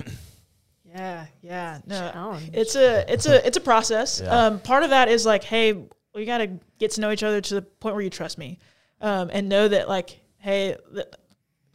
Yeah, 0.92 1.28
yeah. 1.42 1.80
No, 1.86 2.12
Challenge. 2.12 2.50
it's 2.52 2.76
a 2.76 3.12
it's 3.12 3.28
a 3.28 3.46
it's 3.46 3.58
a 3.58 3.62
process. 3.62 4.22
Yeah. 4.24 4.46
Um, 4.46 4.60
part 4.60 4.84
of 4.84 4.90
that 4.90 5.08
is 5.08 5.24
like, 5.26 5.44
hey, 5.44 5.86
we 6.16 6.26
got 6.26 6.40
to 6.40 6.48
get 6.80 6.92
to 6.92 7.02
know 7.02 7.12
each 7.12 7.22
other 7.22 7.42
to 7.42 7.54
the 7.54 7.62
point 7.62 7.94
where 7.96 8.04
you 8.04 8.10
trust 8.10 8.38
me, 8.40 8.58
um, 9.00 9.30
and 9.32 9.48
know 9.48 9.68
that 9.68 9.88
like, 9.88 10.20
hey, 10.38 10.76
th- 10.94 11.06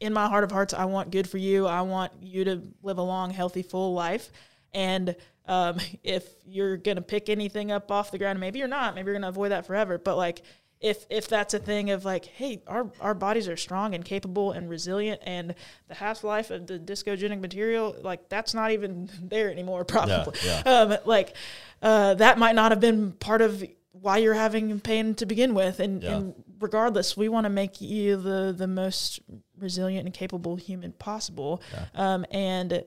in 0.00 0.12
my 0.12 0.26
heart 0.28 0.42
of 0.42 0.50
hearts, 0.50 0.74
I 0.74 0.86
want 0.86 1.11
good 1.12 1.28
for 1.28 1.38
you. 1.38 1.66
I 1.66 1.82
want 1.82 2.12
you 2.20 2.44
to 2.44 2.62
live 2.82 2.98
a 2.98 3.02
long, 3.02 3.30
healthy, 3.30 3.62
full 3.62 3.94
life. 3.94 4.32
And 4.72 5.14
um, 5.46 5.78
if 6.02 6.26
you're 6.44 6.76
gonna 6.76 7.00
pick 7.02 7.28
anything 7.28 7.70
up 7.70 7.92
off 7.92 8.11
the 8.11 8.18
ground, 8.18 8.40
maybe 8.40 8.59
you're 8.59 8.66
not. 8.66 8.96
Maybe 8.96 9.07
you're 9.07 9.14
gonna 9.14 9.28
avoid 9.28 9.52
that 9.52 9.64
forever. 9.64 9.96
But 9.96 10.16
like, 10.16 10.42
if 10.85 11.07
if 11.09 11.28
that's 11.28 11.55
a 11.55 11.59
thing 11.59 11.91
of 11.91 12.05
like, 12.05 12.26
hey, 12.26 12.62
our 12.66 12.91
our 13.01 13.14
bodies 13.14 13.49
are 13.49 13.57
strong 13.57 13.95
and 13.95 14.05
capable 14.05 14.53
and 14.53 14.68
resilient, 14.68 15.20
and 15.24 15.55
the 15.89 15.95
half 15.95 16.22
life 16.22 16.51
of 16.51 16.66
the 16.66 16.78
discogenic 16.78 17.41
material, 17.41 17.97
like 18.03 18.28
that's 18.28 18.53
not 18.53 18.70
even 18.70 19.09
there 19.22 19.51
anymore. 19.51 19.85
Probably, 19.97 20.39
yeah. 20.45 20.61
Um, 20.66 20.97
like 21.07 21.35
uh, 21.82 22.14
that 22.14 22.39
might 22.39 22.55
not 22.55 22.70
have 22.70 22.80
been 22.80 23.12
part 23.12 23.41
of 23.41 23.64
why 23.93 24.18
you're 24.18 24.35
having 24.35 24.78
pain 24.80 25.14
to 25.14 25.24
begin 25.24 25.55
with, 25.55 25.80
and, 25.80 26.03
Yeah. 26.03 26.16
and 26.16 26.35
regardless, 26.61 27.16
we 27.16 27.28
want 27.30 27.45
to 27.45 27.51
make 27.51 27.80
you 27.80 28.16
the 28.16 28.55
the 28.57 28.66
most 28.66 29.20
resilient 29.59 30.05
and 30.05 30.14
capable 30.14 30.57
human 30.57 30.93
possible. 30.93 31.62
Um, 31.95 32.26
and 32.30 32.85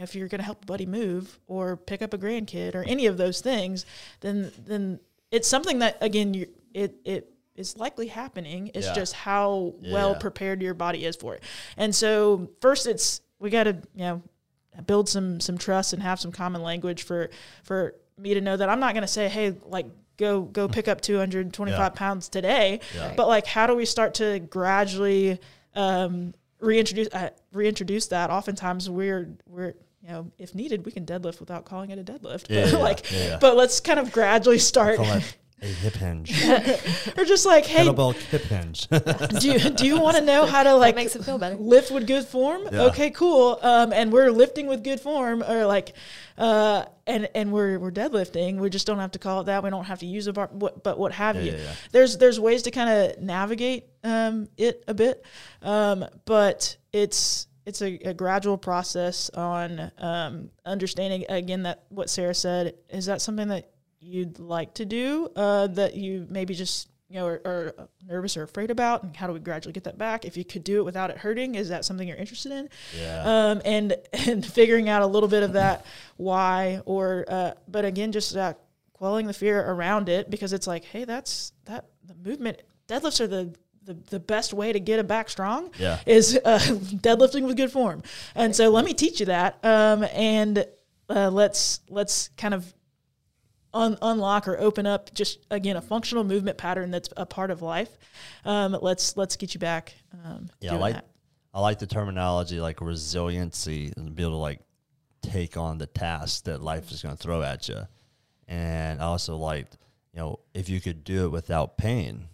if 0.00 0.14
you're 0.14 0.28
going 0.28 0.38
to 0.38 0.44
help 0.44 0.62
a 0.62 0.66
buddy 0.66 0.86
move 0.86 1.38
or 1.46 1.76
pick 1.76 2.00
up 2.00 2.14
a 2.14 2.18
grandkid 2.18 2.74
or 2.74 2.82
any 2.84 3.06
of 3.06 3.18
those 3.18 3.40
things, 3.42 3.84
then 4.20 4.52
then 4.66 5.00
it's 5.30 5.48
something 5.48 5.80
that 5.80 5.98
again 6.00 6.32
you 6.32 6.46
it 6.74 6.96
it 7.04 7.30
is 7.54 7.76
likely 7.76 8.06
happening. 8.06 8.70
It's 8.74 8.86
Yeah. 8.86 8.94
just 8.94 9.12
how 9.14 9.74
well 9.82 10.14
prepared 10.14 10.62
your 10.62 10.74
body 10.74 11.04
is 11.04 11.16
for 11.16 11.34
it. 11.34 11.42
And 11.76 11.94
so 11.94 12.48
first, 12.60 12.86
it's 12.86 13.20
we 13.40 13.50
got 13.50 13.64
to 13.64 13.72
you 13.94 14.02
know 14.04 14.22
build 14.86 15.08
some 15.08 15.40
some 15.40 15.58
trust 15.58 15.92
and 15.92 16.02
have 16.02 16.20
some 16.20 16.30
common 16.32 16.62
language 16.62 17.02
for 17.02 17.30
for 17.64 17.94
me 18.16 18.34
to 18.34 18.40
know 18.40 18.56
that 18.56 18.68
I'm 18.68 18.80
not 18.80 18.94
going 18.94 19.02
to 19.02 19.08
say, 19.08 19.28
hey, 19.28 19.54
like 19.64 19.86
go 20.16 20.42
go 20.42 20.68
pick 20.68 20.88
up 20.88 21.00
225 21.00 21.78
Yeah. 21.78 21.88
pounds 21.90 22.28
today, 22.28 22.80
Yeah. 22.94 23.14
but 23.16 23.28
like 23.28 23.46
how 23.46 23.66
do 23.66 23.74
we 23.74 23.84
start 23.84 24.14
to 24.14 24.38
gradually 24.40 25.38
um, 25.74 26.34
reintroduce 26.60 27.08
uh, 27.12 27.30
reintroduce 27.52 28.06
that? 28.08 28.30
Oftentimes 28.30 28.88
we're 28.90 29.30
we're 29.46 29.74
you 30.02 30.08
know 30.08 30.30
if 30.38 30.54
needed 30.54 30.84
we 30.86 30.92
can 30.92 31.04
deadlift 31.06 31.40
without 31.40 31.64
calling 31.64 31.90
it 31.90 31.98
a 31.98 32.04
deadlift, 32.04 32.46
Yeah, 32.48 32.64
but 32.64 32.72
yeah, 32.72 32.78
like 32.88 33.10
yeah, 33.12 33.18
yeah. 33.30 33.38
but 33.40 33.56
let's 33.56 33.80
kind 33.80 33.98
of 33.98 34.12
gradually 34.12 34.58
start 34.58 34.98
a 35.60 35.66
hip 35.66 35.94
hinge, 35.94 36.30
or 37.16 37.24
just 37.24 37.44
like 37.44 37.66
hey 37.66 37.84
kettlebell 37.86 38.14
hip 38.14 38.42
hinge. 38.42 38.86
do 39.40 39.50
you, 39.50 39.70
do 39.70 39.86
you 39.86 39.98
want 40.00 40.16
to 40.16 40.22
know 40.22 40.46
how 40.46 40.62
to 40.62 40.74
like 40.74 40.94
makes 40.94 41.16
it 41.16 41.24
feel 41.24 41.36
better. 41.38 41.56
lift 41.56 41.90
with 41.90 42.06
good 42.06 42.24
form 42.24 42.62
Yeah. 42.70 42.82
okay 42.84 43.10
cool 43.10 43.58
um, 43.62 43.92
and 43.92 44.12
we're 44.12 44.30
lifting 44.30 44.66
with 44.68 44.84
good 44.84 45.00
form 45.00 45.42
or 45.42 45.66
like 45.66 45.94
uh, 46.36 46.84
and 47.08 47.28
and 47.34 47.52
we're 47.52 47.78
we're 47.80 47.90
deadlifting 47.90 48.58
we 48.58 48.70
just 48.70 48.86
don't 48.86 48.98
have 49.00 49.10
to 49.12 49.18
call 49.18 49.40
it 49.40 49.44
that 49.44 49.64
we 49.64 49.70
don't 49.70 49.84
have 49.86 49.98
to 49.98 50.06
use 50.06 50.26
a 50.28 50.32
bar 50.32 50.48
what, 50.52 50.84
but 50.84 50.96
what 50.98 51.10
have 51.12 51.34
Yeah, 51.36 51.42
you 51.42 51.50
yeah, 51.52 51.58
yeah. 51.58 51.72
there's 51.90 52.18
there's 52.18 52.38
ways 52.38 52.62
to 52.62 52.70
kind 52.70 52.88
of 52.90 53.20
navigate 53.20 53.86
um, 54.04 54.48
it 54.56 54.84
a 54.86 54.94
bit 54.94 55.24
um, 55.62 56.04
but 56.24 56.76
it's 56.92 57.48
it's 57.66 57.82
a, 57.82 57.96
a 58.08 58.14
gradual 58.14 58.56
process 58.56 59.28
on 59.30 59.90
um, 59.98 60.50
understanding 60.64 61.24
again 61.28 61.64
that 61.64 61.82
what 61.88 62.08
Sarah 62.08 62.34
said 62.34 62.74
is 62.88 63.06
that 63.06 63.20
something 63.20 63.48
that 63.48 63.70
you'd 64.08 64.38
like 64.38 64.74
to 64.74 64.84
do 64.84 65.28
uh, 65.36 65.66
that 65.68 65.94
you 65.94 66.26
maybe 66.30 66.54
just 66.54 66.88
you 67.10 67.16
know 67.18 67.26
are, 67.26 67.40
are 67.44 67.88
nervous 68.06 68.36
or 68.36 68.42
afraid 68.42 68.70
about 68.70 69.02
and 69.02 69.16
how 69.16 69.26
do 69.26 69.32
we 69.32 69.40
gradually 69.40 69.72
get 69.72 69.84
that 69.84 69.98
back? 69.98 70.24
If 70.24 70.36
you 70.36 70.44
could 70.44 70.64
do 70.64 70.78
it 70.78 70.84
without 70.84 71.10
it 71.10 71.16
hurting 71.18 71.54
is 71.54 71.68
that 71.70 71.84
something 71.84 72.06
you're 72.08 72.16
interested 72.16 72.52
in? 72.52 72.68
Yeah, 72.98 73.22
um, 73.50 73.62
and 73.64 73.94
and 74.12 74.44
figuring 74.44 74.88
out 74.88 75.02
a 75.02 75.06
little 75.06 75.28
bit 75.28 75.42
of 75.42 75.52
that 75.54 75.84
why 76.16 76.80
or 76.86 77.24
uh, 77.28 77.52
but 77.66 77.84
again 77.84 78.12
just 78.12 78.36
uh, 78.36 78.54
quelling 78.92 79.26
the 79.26 79.32
fear 79.32 79.60
around 79.60 80.08
it 80.08 80.28
because 80.30 80.52
it's 80.52 80.66
like 80.66 80.84
hey 80.84 81.04
that's 81.04 81.52
that 81.66 81.86
the 82.04 82.14
movement 82.28 82.60
deadlifts 82.88 83.20
are 83.20 83.26
the 83.28 83.54
the, 83.84 83.94
the 84.10 84.20
best 84.20 84.52
way 84.52 84.70
to 84.70 84.78
get 84.80 84.98
a 84.98 85.04
back 85.04 85.30
strong 85.30 85.70
Yeah. 85.78 85.98
is 86.04 86.38
uh, 86.44 86.58
deadlifting 87.06 87.46
with 87.46 87.56
good 87.56 87.72
form. 87.72 88.02
And 88.34 88.54
so 88.54 88.68
let 88.68 88.84
me 88.84 88.92
teach 88.92 89.20
you 89.20 89.26
that 89.26 89.58
um, 89.64 90.04
and 90.12 90.66
uh, 91.08 91.30
let's 91.30 91.80
let's 91.88 92.28
kind 92.36 92.52
of 92.52 92.74
un- 93.78 93.98
unlock 94.02 94.48
or 94.48 94.58
open 94.58 94.86
up 94.86 95.12
just 95.14 95.38
again 95.50 95.76
a 95.76 95.80
functional 95.80 96.24
movement 96.24 96.58
pattern 96.58 96.90
that's 96.90 97.08
a 97.16 97.24
part 97.24 97.50
of 97.50 97.62
life 97.62 97.96
um, 98.44 98.76
let's 98.82 99.16
let's 99.16 99.36
get 99.36 99.54
you 99.54 99.60
back 99.60 99.94
um, 100.24 100.48
yeah. 100.60 100.74
I 100.74 100.76
like 100.76 100.94
that. 100.94 101.06
I 101.54 101.60
like 101.60 101.78
the 101.78 101.86
terminology 101.86 102.60
like 102.60 102.80
resiliency 102.80 103.92
and 103.96 104.14
be 104.14 104.22
able 104.22 104.32
to 104.32 104.36
like 104.36 104.60
take 105.22 105.56
on 105.56 105.78
the 105.78 105.86
task 105.86 106.44
that 106.44 106.62
life 106.62 106.90
is 106.92 107.02
going 107.02 107.16
to 107.16 107.22
throw 107.22 107.42
at 107.42 107.68
you. 107.68 107.86
And 108.46 109.00
I 109.00 109.06
also 109.06 109.36
like 109.36 109.66
you 110.12 110.20
know, 110.20 110.40
if 110.54 110.68
you 110.68 110.80
could 110.80 111.04
do 111.04 111.26
it 111.26 111.28
without 111.30 111.76
pain, 111.76 112.28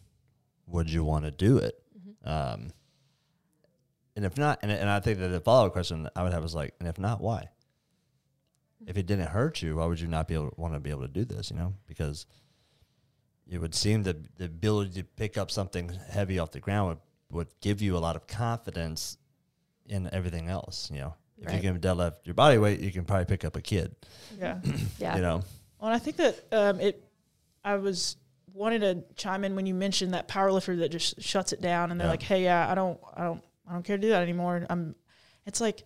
would 0.67 0.91
you 0.91 1.05
want 1.05 1.25
to 1.25 1.31
do 1.31 1.59
it? 1.59 1.79
Um, 2.25 2.71
and 4.17 4.25
if 4.25 4.39
not, 4.39 4.61
and, 4.63 4.71
and 4.71 4.89
I 4.89 5.01
think 5.01 5.19
that 5.19 5.29
the 5.29 5.41
follow 5.41 5.67
up 5.67 5.73
question 5.73 6.09
I 6.15 6.23
would 6.23 6.33
have 6.33 6.45
is 6.45 6.55
like, 6.55 6.75
and 6.79 6.89
if 6.89 6.99
not, 6.99 7.21
why? 7.21 7.49
If 8.87 8.97
it 8.97 9.07
didn't 9.07 9.29
hurt 9.29 9.63
you, 9.63 9.77
why 9.77 9.87
would 9.87 10.01
you 10.01 10.09
not 10.09 10.29
be 10.29 10.35
able 10.35 10.53
want 10.57 10.75
to 10.75 10.81
be 10.81 10.91
able 10.91 11.03
to 11.03 11.09
do 11.09 11.25
this? 11.25 11.51
You 11.51 11.57
know, 11.57 11.75
because 11.87 12.27
it 13.49 13.59
would 13.59 13.75
seem 13.75 14.03
that 14.05 14.37
the 14.37 14.45
ability 14.47 15.01
to 15.03 15.05
pick 15.05 15.37
up 15.39 15.51
something 15.51 15.91
heavy 16.11 16.39
off 16.39 16.51
the 16.51 16.61
ground 16.61 16.89
would, 16.89 16.99
would 17.37 17.49
give 17.61 17.81
you 17.83 17.97
a 17.97 17.99
lot 18.01 18.17
of 18.17 18.27
confidence 18.27 19.17
in 19.87 20.09
everything 20.13 20.49
else. 20.49 20.91
You 20.93 21.01
know, 21.01 21.15
if 21.39 21.47
Right. 21.49 21.57
you 21.63 21.73
can 21.73 21.81
deadlift 21.81 22.25
your 22.25 22.35
body 22.35 22.59
weight, 22.59 22.81
you 22.81 22.91
can 22.93 23.05
probably 23.05 23.27
pick 23.27 23.45
up 23.45 23.57
a 23.57 23.61
kid. 23.61 23.95
yeah 24.39 24.59
Yeah. 24.99 25.17
You 25.17 25.23
know, 25.23 25.43
Well, 25.79 25.91
and 25.91 25.95
I 25.95 25.99
think 25.99 26.17
that 26.17 26.45
um, 26.53 26.81
it. 26.81 27.03
I 27.65 27.77
was 27.77 28.17
wanted 28.53 28.81
to 28.81 29.05
chime 29.17 29.43
in 29.45 29.57
when 29.57 29.65
you 29.67 29.75
mentioned 29.75 30.13
that 30.15 30.29
power 30.29 30.53
lifter 30.53 30.77
that 30.77 30.91
just 30.91 31.21
shuts 31.23 31.53
it 31.53 31.61
down, 31.63 31.91
and 31.91 31.99
they're 31.99 32.07
Yeah. 32.07 32.11
like, 32.13 32.23
"Hey, 32.23 32.45
yeah, 32.45 32.71
I 32.71 32.75
don't, 32.75 33.01
I 33.17 33.25
don't, 33.25 33.43
I 33.69 33.73
don't 33.73 33.83
care 33.83 33.97
to 33.97 34.01
do 34.03 34.11
that 34.11 34.23
anymore." 34.23 34.67
I'm. 34.71 34.95
It's 35.47 35.61
like, 35.61 35.85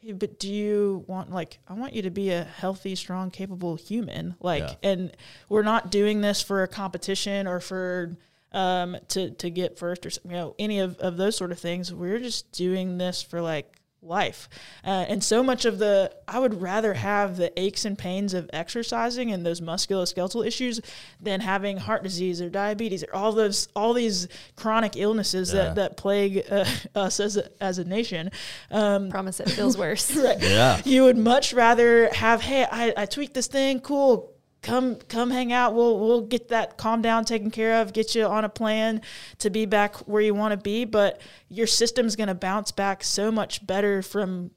hey, 0.00 0.12
but 0.12 0.38
do 0.38 0.52
you 0.52 1.04
want 1.06 1.30
like 1.32 1.58
I 1.68 1.74
want 1.74 1.92
you 1.92 2.02
to 2.02 2.10
be 2.10 2.30
a 2.30 2.44
healthy, 2.44 2.94
strong, 2.94 3.30
capable 3.30 3.76
human, 3.76 4.34
like, 4.40 4.62
Yeah. 4.62 4.90
and 4.90 5.12
we're 5.48 5.62
not 5.62 5.90
doing 5.90 6.20
this 6.20 6.40
for 6.42 6.62
a 6.62 6.68
competition 6.68 7.46
or 7.46 7.60
for 7.60 8.16
um 8.52 8.96
to 9.08 9.30
to 9.32 9.50
get 9.50 9.78
first 9.78 10.06
or 10.06 10.10
you 10.24 10.30
know 10.30 10.54
any 10.58 10.78
of 10.80 10.96
of 10.98 11.16
those 11.16 11.36
sort 11.36 11.52
of 11.52 11.58
things. 11.58 11.92
We're 11.92 12.18
just 12.18 12.50
doing 12.52 12.96
this 12.98 13.22
for 13.22 13.40
like 13.42 13.77
life. 14.02 14.48
Uh, 14.84 15.06
and 15.08 15.22
so 15.24 15.42
much 15.42 15.64
of 15.64 15.78
the, 15.78 16.12
I 16.26 16.38
would 16.38 16.60
rather 16.62 16.94
have 16.94 17.36
the 17.36 17.52
aches 17.58 17.84
and 17.84 17.98
pains 17.98 18.32
of 18.34 18.48
exercising 18.52 19.32
and 19.32 19.44
those 19.44 19.60
musculoskeletal 19.60 20.46
issues 20.46 20.80
than 21.20 21.40
having 21.40 21.78
heart 21.78 22.02
disease 22.04 22.40
or 22.40 22.48
diabetes 22.48 23.02
or 23.02 23.14
all 23.14 23.32
those, 23.32 23.68
all 23.74 23.92
these 23.94 24.28
chronic 24.56 24.92
illnesses 24.96 25.52
Yeah. 25.52 25.64
that, 25.64 25.74
that 25.74 25.96
plague 25.96 26.44
uh, 26.50 26.64
us 26.94 27.18
as 27.20 27.36
a, 27.36 27.48
as 27.60 27.78
a 27.78 27.84
nation. 27.84 28.30
Um, 28.70 29.10
Promise 29.10 29.40
it 29.40 29.50
feels 29.50 29.76
worse. 29.76 30.14
right. 30.16 30.40
yeah, 30.40 30.80
You 30.84 31.04
would 31.04 31.18
much 31.18 31.52
rather 31.52 32.08
have, 32.14 32.40
hey, 32.40 32.64
I, 32.70 32.94
I 32.96 33.06
tweaked 33.06 33.34
this 33.34 33.48
thing, 33.48 33.80
cool. 33.80 34.32
Come 34.68 34.96
come 34.96 35.30
hang 35.30 35.52
out. 35.52 35.74
We'll 35.74 35.98
we'll 35.98 36.20
get 36.20 36.48
that 36.48 36.76
calm 36.76 37.00
down 37.00 37.24
taken 37.24 37.50
care 37.50 37.80
of, 37.80 37.92
get 37.92 38.14
you 38.14 38.24
on 38.26 38.44
a 38.44 38.48
plan 38.48 39.00
to 39.38 39.48
be 39.48 39.64
back 39.64 39.96
where 40.06 40.20
you 40.20 40.34
want 40.34 40.52
to 40.52 40.58
be. 40.58 40.84
But 40.84 41.20
your 41.48 41.66
system's 41.66 42.16
going 42.16 42.28
to 42.28 42.34
bounce 42.34 42.70
back 42.70 43.02
so 43.02 43.32
much 43.32 43.66
better 43.66 44.02
from 44.02 44.50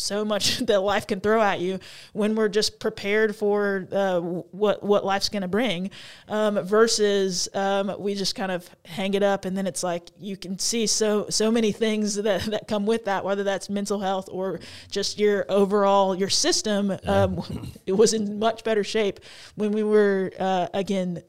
so 0.00 0.24
much 0.24 0.58
that 0.66 0.80
life 0.80 1.06
can 1.06 1.20
throw 1.20 1.40
at 1.40 1.60
you 1.60 1.78
when 2.12 2.34
we're 2.34 2.48
just 2.48 2.80
prepared 2.80 3.34
for 3.36 3.86
uh, 3.92 4.20
what 4.20 4.82
what 4.82 5.04
life's 5.04 5.28
going 5.28 5.42
to 5.42 5.48
bring 5.48 5.90
um, 6.28 6.62
versus 6.62 7.48
um, 7.54 7.94
we 7.98 8.14
just 8.14 8.34
kind 8.34 8.52
of 8.52 8.68
hang 8.84 9.14
it 9.14 9.22
up 9.22 9.44
and 9.44 9.56
then 9.56 9.66
it's 9.66 9.82
like 9.82 10.10
you 10.18 10.36
can 10.36 10.58
see 10.58 10.86
so 10.86 11.26
so 11.28 11.50
many 11.50 11.72
things 11.72 12.14
that, 12.16 12.42
that 12.42 12.68
come 12.68 12.86
with 12.86 13.04
that 13.04 13.24
whether 13.24 13.44
that's 13.44 13.68
mental 13.68 14.00
health 14.00 14.28
or 14.30 14.60
just 14.90 15.18
your 15.18 15.44
overall 15.48 16.14
your 16.14 16.28
system 16.28 16.96
um, 17.04 17.42
it 17.86 17.92
was 17.92 18.12
in 18.12 18.38
much 18.38 18.64
better 18.64 18.84
shape 18.84 19.20
when 19.54 19.72
we 19.72 19.82
were 19.82 20.32
uh, 20.38 20.66
again 20.74 21.22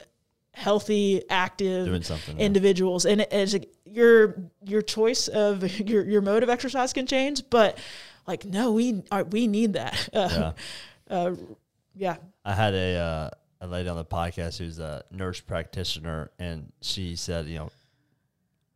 healthy 0.54 1.22
active 1.30 2.04
something, 2.04 2.36
yeah. 2.36 2.44
individuals 2.44 3.06
and 3.06 3.22
as 3.32 3.54
a, 3.54 3.60
your 3.86 4.36
your 4.64 4.82
choice 4.82 5.28
of 5.28 5.78
your 5.88 6.04
your 6.04 6.20
mode 6.20 6.42
of 6.42 6.50
exercise 6.50 6.92
can 6.92 7.06
change 7.06 7.42
but 7.48 7.78
like 8.26 8.44
no 8.44 8.72
we 8.72 9.02
are 9.10 9.24
we 9.24 9.46
need 9.46 9.72
that 9.74 10.08
uh, 10.12 10.52
Yeah. 11.10 11.16
uh, 11.16 11.34
yeah 11.94 12.16
I 12.44 12.54
had 12.54 12.74
a 12.74 12.96
uh, 12.96 13.30
a 13.60 13.66
lady 13.66 13.88
on 13.88 13.96
the 13.96 14.04
podcast 14.04 14.58
who's 14.58 14.78
a 14.80 15.04
nurse 15.12 15.38
practitioner, 15.40 16.32
and 16.40 16.72
she 16.80 17.14
said, 17.14 17.46
you 17.46 17.58
know, 17.58 17.70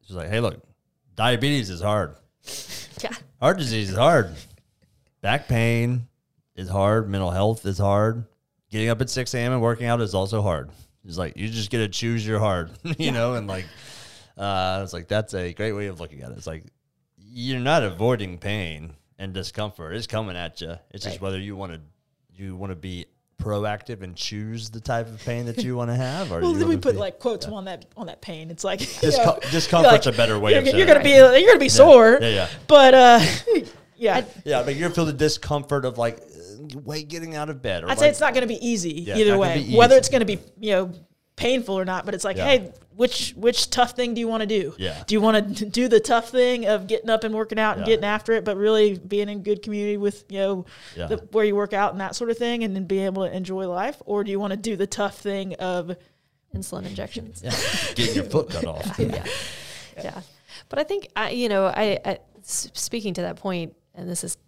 she's 0.06 0.14
like, 0.14 0.28
"Hey, 0.28 0.38
look, 0.38 0.62
diabetes 1.16 1.70
is 1.70 1.80
hard. 1.80 2.14
Yeah. 3.02 3.12
Heart 3.40 3.58
disease 3.58 3.90
is 3.90 3.96
hard. 3.96 4.34
Back 5.20 5.48
pain 5.48 6.08
is 6.54 6.68
hard. 6.70 7.10
Mental 7.10 7.30
health 7.30 7.66
is 7.66 7.76
hard. 7.76 8.24
Getting 8.70 8.88
up 8.88 9.02
at 9.02 9.10
six 9.10 9.34
a.m. 9.34 9.52
and 9.52 9.60
working 9.60 9.86
out 9.86 10.00
is 10.00 10.14
also 10.14 10.40
hard. 10.40 10.70
It's 11.04 11.18
like 11.18 11.36
you 11.36 11.48
just 11.50 11.68
get 11.70 11.78
to 11.78 11.88
choose 11.88 12.26
your 12.26 12.38
hard, 12.38 12.70
you 12.98 13.12
know, 13.12 13.34
and 13.34 13.46
like, 13.46 13.66
uh, 14.38 14.80
it's 14.82 14.92
like 14.94 15.08
that's 15.08 15.34
a 15.34 15.52
great 15.52 15.72
way 15.72 15.88
of 15.88 16.00
looking 16.00 16.22
at 16.22 16.30
it. 16.30 16.38
It's 16.38 16.46
like 16.46 16.64
you're 17.18 17.60
not 17.60 17.82
avoiding 17.82 18.38
pain 18.38 18.94
and 19.18 19.32
discomfort. 19.32 19.94
is 19.94 20.06
coming 20.06 20.36
at 20.36 20.60
you. 20.60 20.74
It's 20.90 21.04
just 21.04 21.20
whether 21.20 21.38
you 21.38 21.56
want 21.56 21.72
to 21.72 21.80
you 22.34 22.56
want 22.56 22.70
to 22.70 22.76
be 22.76 23.06
proactive 23.42 24.02
and 24.02 24.16
choose 24.16 24.70
the 24.70 24.80
type 24.80 25.06
of 25.08 25.22
pain 25.24 25.46
that 25.46 25.62
you 25.62 25.76
want 25.76 25.90
to 25.90 25.94
have, 25.94 26.32
or 26.32 26.40
well 26.42 26.52
then 26.54 26.68
we 26.68 26.76
put 26.76 26.94
be- 26.94 27.00
like 27.00 27.18
quotes 27.18 27.46
on 27.46 27.66
that 27.66 27.84
on 27.96 28.06
that 28.06 28.20
pain 28.22 28.50
it's 28.50 28.64
like 28.64 28.78
Disco- 29.00 29.38
discomfort's 29.50 30.06
you're 30.06 30.14
a 30.14 30.16
better 30.16 30.38
way 30.38 30.52
you're, 30.52 30.60
of 30.60 30.66
you're 30.68 30.86
gonna 30.86 31.02
be 31.02 31.10
you're 31.10 31.46
gonna 31.46 31.58
be 31.58 31.68
sore 31.68 32.18
Yeah, 32.20 32.28
yeah. 32.28 32.48
but 32.66 32.94
uh 32.94 33.20
yeah 33.96 34.24
Yeah, 34.44 34.62
but 34.62 34.74
you're 34.74 34.88
gonna 34.88 34.94
feel 34.94 35.04
the 35.04 35.12
discomfort 35.12 35.84
of 35.84 35.98
like 35.98 36.16
uh, 36.18 36.78
wait 36.84 37.08
getting 37.08 37.34
out 37.36 37.50
of 37.50 37.60
bed. 37.60 37.84
Or 37.84 37.86
I'd 37.86 37.90
like, 37.90 37.98
say 37.98 38.08
it's 38.08 38.20
not 38.20 38.32
going 38.32 38.42
to 38.42 38.48
be 38.48 38.66
easy 38.66 38.92
Yeah, 39.06 39.16
either 39.18 39.38
way. 39.38 39.62
be 39.64 39.76
Whether 39.76 39.96
it's 39.96 40.08
going 40.08 40.20
to 40.20 40.26
be 40.26 40.38
you 40.58 40.72
know 40.72 40.92
painful 41.36 41.78
or 41.78 41.84
not, 41.84 42.06
but 42.06 42.14
it's 42.14 42.24
like, 42.24 42.36
Yeah. 42.38 42.46
hey, 42.46 42.72
which 42.96 43.32
which 43.36 43.70
tough 43.70 43.92
thing 43.92 44.14
do 44.14 44.20
you 44.20 44.28
want 44.28 44.40
to 44.40 44.46
do? 44.46 44.74
Yeah. 44.78 45.02
Do 45.06 45.14
you 45.14 45.20
want 45.20 45.56
to 45.58 45.64
do 45.80 45.86
the 45.88 46.00
tough 46.00 46.30
thing 46.30 46.66
of 46.66 46.86
getting 46.86 47.10
up 47.10 47.24
and 47.24 47.34
working 47.34 47.58
out 47.58 47.76
and 47.76 47.86
Yeah. 47.86 47.92
getting 47.94 48.04
after 48.06 48.32
it, 48.32 48.44
but 48.44 48.56
really 48.56 48.98
being 48.98 49.28
in 49.28 49.42
good 49.42 49.62
community 49.62 49.96
with 49.96 50.24
you 50.28 50.38
know 50.38 50.66
Yeah. 50.96 51.06
the, 51.06 51.16
where 51.32 51.44
you 51.44 51.54
work 51.54 51.72
out 51.72 51.92
and 51.92 52.00
that 52.00 52.14
sort 52.16 52.30
of 52.30 52.38
thing, 52.38 52.64
and 52.64 52.74
then 52.74 52.84
being 52.86 53.04
able 53.04 53.24
to 53.26 53.34
enjoy 53.36 53.66
life, 53.68 54.00
or 54.06 54.24
do 54.24 54.30
you 54.30 54.40
want 54.40 54.52
to 54.52 54.56
do 54.56 54.76
the 54.76 54.86
tough 54.86 55.18
thing 55.18 55.54
of 55.54 55.94
Insulin 56.54 56.86
injections. 56.86 57.42
yeah, 57.44 57.50
getting 57.94 58.14
your 58.14 58.24
foot 58.24 58.48
cut 58.48 58.64
off. 58.64 58.94
yeah. 58.98 59.24
yeah, 59.98 60.20
But 60.70 60.78
I 60.78 60.84
think 60.84 61.08
I, 61.14 61.30
you 61.30 61.48
know, 61.50 61.66
I, 61.66 61.98
I 62.02 62.18
s- 62.38 62.70
speaking 62.72 63.12
to 63.14 63.22
that 63.22 63.36
point, 63.36 63.74
and 63.94 64.08
this 64.08 64.24
is, 64.24 64.38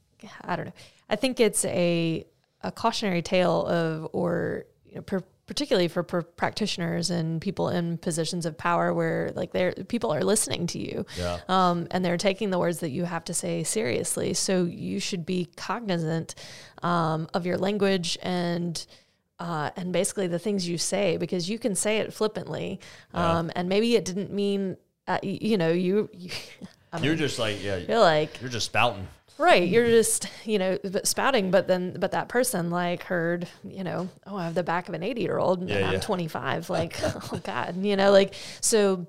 I 0.43 0.57
don't 0.57 0.65
know, 0.67 0.73
I 1.11 1.17
think 1.17 1.39
it's 1.39 1.65
a 1.67 2.25
a 2.63 2.73
cautionary 2.73 3.21
tale 3.23 3.67
of, 3.67 4.09
or 4.13 4.65
you 4.87 4.95
know, 4.97 5.03
per, 5.03 5.23
particularly 5.49 5.89
for 5.89 6.05
per 6.05 6.23
practitioners 6.23 7.11
and 7.11 7.41
people 7.41 7.69
in 7.71 7.99
positions 7.99 8.47
of 8.47 8.57
power 8.57 8.95
where 8.95 9.33
like 9.35 9.51
they're 9.53 9.73
people 9.73 10.13
are 10.13 10.23
listening 10.23 10.69
to 10.69 10.79
you, 10.79 11.05
Yeah. 11.19 11.41
um, 11.49 11.89
and 11.91 12.05
they're 12.05 12.17
taking 12.19 12.51
the 12.51 12.59
words 12.61 12.79
that 12.81 12.91
you 12.91 13.05
have 13.05 13.25
to 13.25 13.35
say 13.35 13.65
seriously. 13.65 14.35
So 14.35 14.65
you 14.65 15.01
should 15.01 15.27
be 15.27 15.49
cognizant 15.57 16.37
um, 16.85 17.29
of 17.35 17.45
your 17.47 17.59
language 17.59 18.17
and 18.23 18.87
uh, 19.41 19.71
and 19.77 19.93
basically 19.93 20.27
the 20.29 20.39
things 20.39 20.69
you 20.69 20.79
say 20.79 21.17
because 21.17 21.49
you 21.51 21.59
can 21.59 21.75
say 21.75 21.99
it 21.99 22.13
flippantly, 22.13 22.79
um, 23.15 23.51
and 23.57 23.69
maybe 23.69 23.97
it 23.97 24.05
didn't 24.05 24.33
mean 24.33 24.77
uh, 25.09 25.19
you 25.23 25.57
know 25.57 25.73
you. 25.73 26.09
you 26.13 26.31
I 26.93 27.01
You're 27.01 27.17
just 27.17 27.39
like 27.39 27.63
yeah, 27.63 27.77
you're 27.77 27.99
like 27.99 28.41
you're 28.41 28.49
just 28.51 28.65
spouting. 28.67 29.07
Right. 29.39 29.67
You're 29.69 29.87
just 29.87 30.29
you 30.45 30.59
know 30.59 30.79
spouting, 31.05 31.51
but 31.51 31.69
then 31.69 31.97
but 31.99 32.13
that 32.13 32.29
person 32.29 32.71
like 32.71 33.05
heard 33.05 33.49
you 33.65 33.85
know 33.85 34.09
oh 34.27 34.37
I 34.37 34.45
have 34.45 34.55
the 34.55 34.63
back 34.63 34.89
of 34.89 34.95
an 34.95 35.03
80 35.03 35.21
year 35.21 35.39
old 35.39 35.61
and 35.61 35.71
Yeah, 35.71 35.87
I'm 35.87 35.95
yeah. 35.95 36.01
25 36.01 36.71
like 36.79 36.97
oh 37.03 37.41
god 37.45 37.83
you 37.85 37.97
know 37.97 38.11
like 38.11 38.35
so 38.61 39.07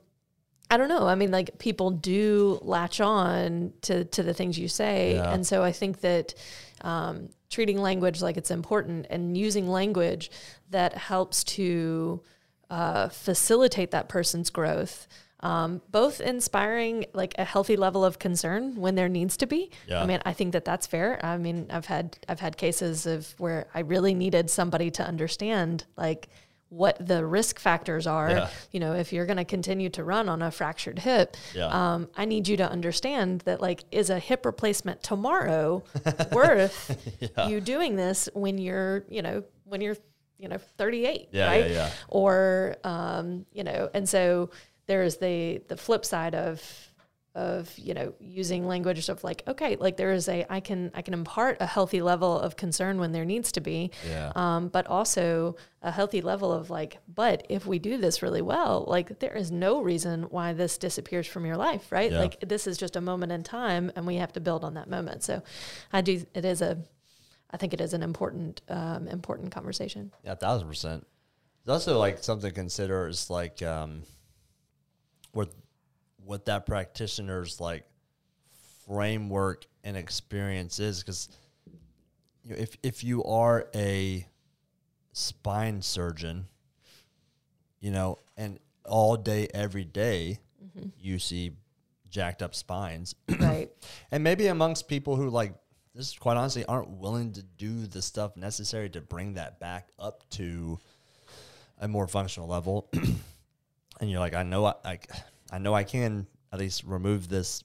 I 0.71 0.77
don't 0.77 0.88
know. 0.88 1.07
I 1.07 1.15
mean, 1.15 1.32
like 1.32 1.57
people 1.57 1.89
do 1.89 2.59
latch 2.61 3.01
on 3.01 3.73
to 3.82 4.05
to 4.05 4.21
the 4.21 4.36
things 4.36 4.59
you 4.59 4.67
say, 4.67 5.15
Yeah. 5.15 5.34
and 5.34 5.45
so 5.45 5.63
I 5.63 5.71
think 5.71 6.01
that 6.01 6.36
um, 6.82 7.30
treating 7.49 7.80
language 7.82 8.21
like 8.21 8.38
it's 8.38 8.51
important 8.51 9.07
and 9.09 9.36
using 9.36 9.67
language 9.67 10.30
that 10.69 10.93
helps 10.93 11.43
to 11.45 12.21
uh, 12.69 13.09
facilitate 13.09 13.89
that 13.91 14.09
person's 14.09 14.51
growth. 14.51 15.07
Um, 15.41 15.81
both 15.89 16.19
inspiring 16.19 17.05
like 17.13 17.33
a 17.37 17.45
healthy 17.45 17.77
level 17.77 18.03
of 18.03 18.19
concern 18.19 18.75
when 18.75 18.95
there 18.95 19.07
needs 19.07 19.37
to 19.37 19.47
be. 19.47 19.71
Yeah. 19.87 20.01
I 20.03 20.05
mean, 20.05 20.19
I 20.25 20.33
think 20.33 20.51
that 20.53 20.65
that's 20.65 20.85
fair. 20.85 21.23
I 21.25 21.37
mean, 21.37 21.67
I've 21.69 21.85
had 21.85 22.17
I've 22.27 22.41
had 22.41 22.57
cases 22.57 23.05
of 23.05 23.33
where 23.37 23.67
I 23.73 23.79
really 23.79 24.13
needed 24.13 24.49
somebody 24.49 24.91
to 24.91 25.03
understand 25.07 25.85
like 25.95 26.27
what 26.67 26.97
the 27.07 27.25
risk 27.25 27.57
factors 27.57 28.05
are. 28.05 28.29
Yeah. 28.29 28.49
You 28.71 28.79
know, 28.81 28.93
if 28.93 29.11
you're 29.13 29.25
going 29.25 29.37
to 29.37 29.45
continue 29.45 29.89
to 29.91 30.03
run 30.03 30.29
on 30.29 30.41
a 30.41 30.51
fractured 30.51 30.99
hip, 30.99 31.35
Yeah. 31.55 31.67
um, 31.67 32.09
I 32.15 32.25
need 32.25 32.47
you 32.47 32.57
to 32.57 32.69
understand 32.69 33.41
that 33.41 33.61
like 33.61 33.85
is 33.91 34.09
a 34.09 34.19
hip 34.19 34.45
replacement 34.45 35.01
tomorrow 35.01 35.83
worth 36.33 36.97
you 37.47 37.61
doing 37.61 37.95
this 37.95 38.27
when 38.33 38.57
you're 38.57 39.05
you 39.09 39.21
know 39.21 39.43
when 39.63 39.79
you're 39.81 39.97
you 40.37 40.47
know 40.47 40.57
38 40.77 41.29
Yeah, 41.31 41.47
right 41.47 41.91
or 42.07 42.75
um, 42.83 43.45
you 43.51 43.63
know 43.63 43.89
and 43.93 44.07
so 44.07 44.49
there's 44.89 45.15
the 45.17 45.61
the 45.71 45.77
flip 45.77 46.03
side 46.03 46.35
of 46.35 46.61
of 47.35 47.77
you 47.77 47.93
know 47.93 48.11
using 48.19 48.65
language 48.67 49.07
of 49.07 49.23
like 49.23 49.43
okay 49.47 49.75
like 49.75 49.95
there 49.97 50.11
is 50.11 50.27
a 50.27 50.39
i 50.49 50.59
can 50.59 50.89
i 50.95 51.01
can 51.03 51.13
impart 51.13 51.57
a 51.59 51.65
healthy 51.75 52.01
level 52.01 52.39
of 52.39 52.55
concern 52.57 52.99
when 52.99 53.11
there 53.11 53.23
needs 53.23 53.51
to 53.51 53.61
be 53.61 53.91
Yeah. 54.13 54.31
um, 54.35 54.67
but 54.69 54.87
also 54.87 55.55
a 55.83 55.91
healthy 55.91 56.21
level 56.21 56.51
of 56.51 56.71
like 56.71 56.97
but 57.21 57.45
if 57.47 57.67
we 57.67 57.77
do 57.77 57.97
this 57.97 58.23
really 58.23 58.41
well 58.41 58.83
like 58.87 59.19
there 59.19 59.35
is 59.37 59.51
no 59.51 59.79
reason 59.91 60.23
why 60.23 60.53
this 60.53 60.79
disappears 60.79 61.27
from 61.27 61.45
your 61.45 61.55
life 61.55 61.91
right 61.91 62.11
Yeah. 62.11 62.21
like 62.23 62.39
this 62.53 62.65
is 62.65 62.79
just 62.79 62.95
a 62.95 63.01
moment 63.01 63.31
in 63.31 63.43
time 63.43 63.91
and 63.95 64.07
we 64.07 64.15
have 64.15 64.33
to 64.33 64.39
build 64.39 64.63
on 64.63 64.73
that 64.73 64.89
moment 64.89 65.21
so 65.23 65.43
i 65.93 66.01
do 66.01 66.25
it 66.33 66.45
is 66.45 66.63
a 66.63 66.79
i 67.51 67.57
think 67.57 67.75
it 67.75 67.81
is 67.87 67.93
an 67.93 68.01
important 68.01 68.61
um, 68.69 69.07
important 69.07 69.51
conversation 69.51 70.11
Yeah, 70.25 70.31
a 70.31 70.35
thousand 70.35 70.67
percent. 70.67 71.05
It's 71.61 71.69
also 71.69 71.99
like 71.99 72.23
something 72.23 72.49
to 72.49 72.55
consider 72.55 73.07
is 73.07 73.29
like 73.29 73.61
um, 73.61 74.01
what 75.32 75.49
what 76.23 76.45
that 76.45 76.65
practitioner's 76.65 77.59
like 77.59 77.86
framework 78.86 79.65
and 79.84 79.95
experience 79.95 80.80
is 80.80 81.01
because 81.01 81.30
you 82.43 82.51
know, 82.51 82.57
if 82.57 82.77
if 82.84 83.03
you 83.03 83.23
are 83.23 83.67
a 83.75 84.25
spine 85.13 85.82
surgeon, 85.82 86.47
you 87.80 87.91
know, 87.91 88.17
and 88.38 88.59
all 88.86 89.15
day 89.15 89.47
every 89.53 89.86
day 89.86 90.39
mm-hmm. 90.63 90.89
you 90.99 91.19
see 91.19 91.51
jacked 92.09 92.41
up 92.41 92.55
spines, 92.55 93.15
right. 93.39 93.69
And 94.11 94.23
maybe 94.23 94.47
amongst 94.47 94.88
people 94.88 95.15
who 95.15 95.30
like 95.30 95.53
this 95.93 96.17
quite 96.17 96.38
honestly 96.38 96.65
aren't 96.65 96.89
willing 96.89 97.34
to 97.34 97.43
do 97.43 97.86
the 97.86 98.01
stuff 98.01 98.38
necessary 98.38 98.89
to 98.91 99.01
bring 99.01 99.34
that 99.34 99.59
back 99.59 99.89
up 99.99 100.27
to 100.32 100.80
a 101.80 101.88
more 101.88 102.07
functional 102.07 102.47
level 102.47 102.89
and 104.00 104.10
you're 104.10 104.20
like 104.20 104.34
i 104.34 104.43
know 104.43 104.66
i 104.66 104.74
I, 104.86 105.00
I 105.52 105.58
know 105.58 105.74
i 105.74 105.84
can 105.84 106.28
at 106.52 106.60
least 106.60 106.84
remove 106.84 107.28
this 107.30 107.64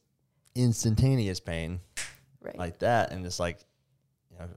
instantaneous 0.55 1.41
pain 1.41 1.80
right. 2.41 2.57
like 2.57 2.78
that 2.78 3.12
and 3.12 3.24
it's 3.26 3.41
like 3.41 3.59
you 4.30 4.39
know 4.39 4.49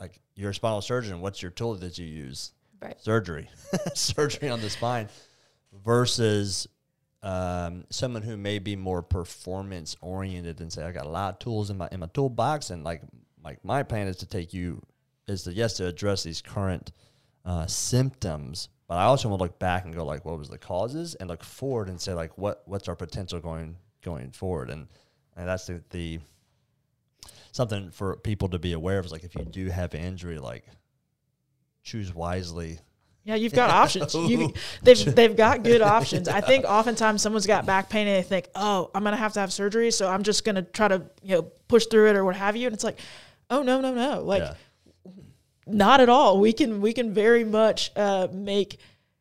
like 0.00 0.18
you're 0.34 0.50
a 0.50 0.54
spinal 0.54 0.80
surgeon. 0.80 1.20
What's 1.20 1.42
your 1.42 1.50
tool 1.50 1.74
that 1.74 1.98
you 1.98 2.06
use? 2.06 2.52
Right. 2.80 2.98
Surgery. 3.00 3.48
Surgery 3.94 4.48
on 4.48 4.60
the 4.62 4.70
spine 4.70 5.08
versus 5.84 6.66
um, 7.22 7.84
someone 7.90 8.22
who 8.22 8.38
may 8.38 8.58
be 8.58 8.74
more 8.74 9.02
performance 9.02 9.94
oriented 10.00 10.60
and 10.62 10.72
say 10.72 10.82
I 10.82 10.90
got 10.90 11.04
a 11.04 11.10
lot 11.10 11.34
of 11.34 11.38
tools 11.38 11.68
in 11.68 11.76
my 11.76 11.88
in 11.92 12.00
my 12.00 12.06
toolbox 12.06 12.70
and 12.70 12.82
like 12.82 13.02
like 13.44 13.62
my 13.62 13.82
plan 13.82 14.08
is 14.08 14.16
to 14.16 14.26
take 14.26 14.54
you 14.54 14.82
is 15.28 15.42
to 15.42 15.52
yes 15.52 15.74
to 15.74 15.86
address 15.86 16.22
these 16.22 16.40
current 16.40 16.92
uh, 17.44 17.66
symptoms 17.66 18.70
but 18.90 18.98
I 18.98 19.04
also 19.04 19.28
want 19.28 19.38
to 19.38 19.44
look 19.44 19.60
back 19.60 19.84
and 19.84 19.94
go 19.94 20.04
like 20.04 20.24
what 20.24 20.36
was 20.36 20.48
the 20.48 20.58
causes 20.58 21.14
and 21.14 21.30
look 21.30 21.44
forward 21.44 21.88
and 21.88 22.00
say 22.00 22.12
like 22.12 22.36
what 22.36 22.62
what's 22.66 22.88
our 22.88 22.96
potential 22.96 23.38
going 23.38 23.76
going 24.02 24.32
forward 24.32 24.68
and 24.68 24.88
and 25.36 25.46
that's 25.46 25.68
the, 25.68 25.80
the 25.90 26.18
something 27.52 27.92
for 27.92 28.16
people 28.16 28.48
to 28.48 28.58
be 28.58 28.72
aware 28.72 28.98
of 28.98 29.06
is 29.06 29.12
like 29.12 29.22
if 29.22 29.36
you 29.36 29.44
do 29.44 29.68
have 29.68 29.94
an 29.94 30.00
injury 30.00 30.40
like 30.40 30.64
choose 31.84 32.12
wisely 32.12 32.80
Yeah, 33.22 33.36
you've 33.36 33.52
got 33.62 33.70
options. 33.70 34.12
You, 34.12 34.52
they've 34.82 35.14
they've 35.14 35.36
got 35.36 35.62
good 35.62 35.82
options. 35.82 36.26
I 36.26 36.40
think 36.40 36.64
oftentimes 36.68 37.22
someone's 37.22 37.46
got 37.46 37.66
back 37.66 37.90
pain 37.90 38.08
and 38.08 38.16
they 38.16 38.26
think, 38.26 38.48
oh, 38.56 38.90
I'm 38.92 39.04
gonna 39.04 39.16
have 39.16 39.34
to 39.34 39.40
have 39.40 39.52
surgery, 39.52 39.92
so 39.92 40.08
I'm 40.08 40.24
just 40.24 40.44
gonna 40.44 40.62
try 40.62 40.88
to 40.88 41.02
you 41.22 41.36
know 41.36 41.42
push 41.68 41.86
through 41.86 42.08
it 42.08 42.16
or 42.16 42.24
what 42.24 42.34
have 42.34 42.56
you. 42.56 42.66
And 42.66 42.74
it's 42.74 42.82
like, 42.82 42.98
oh 43.50 43.62
no 43.62 43.80
no 43.80 43.94
no, 43.94 44.24
like 44.24 44.42
Yeah. 44.42 44.54
Not 45.72 46.00
at 46.00 46.08
all. 46.08 46.38
We 46.38 46.52
can 46.52 46.80
we 46.80 46.92
can 46.92 47.12
very 47.12 47.44
much 47.44 47.90
uh, 47.96 48.28
make 48.32 48.78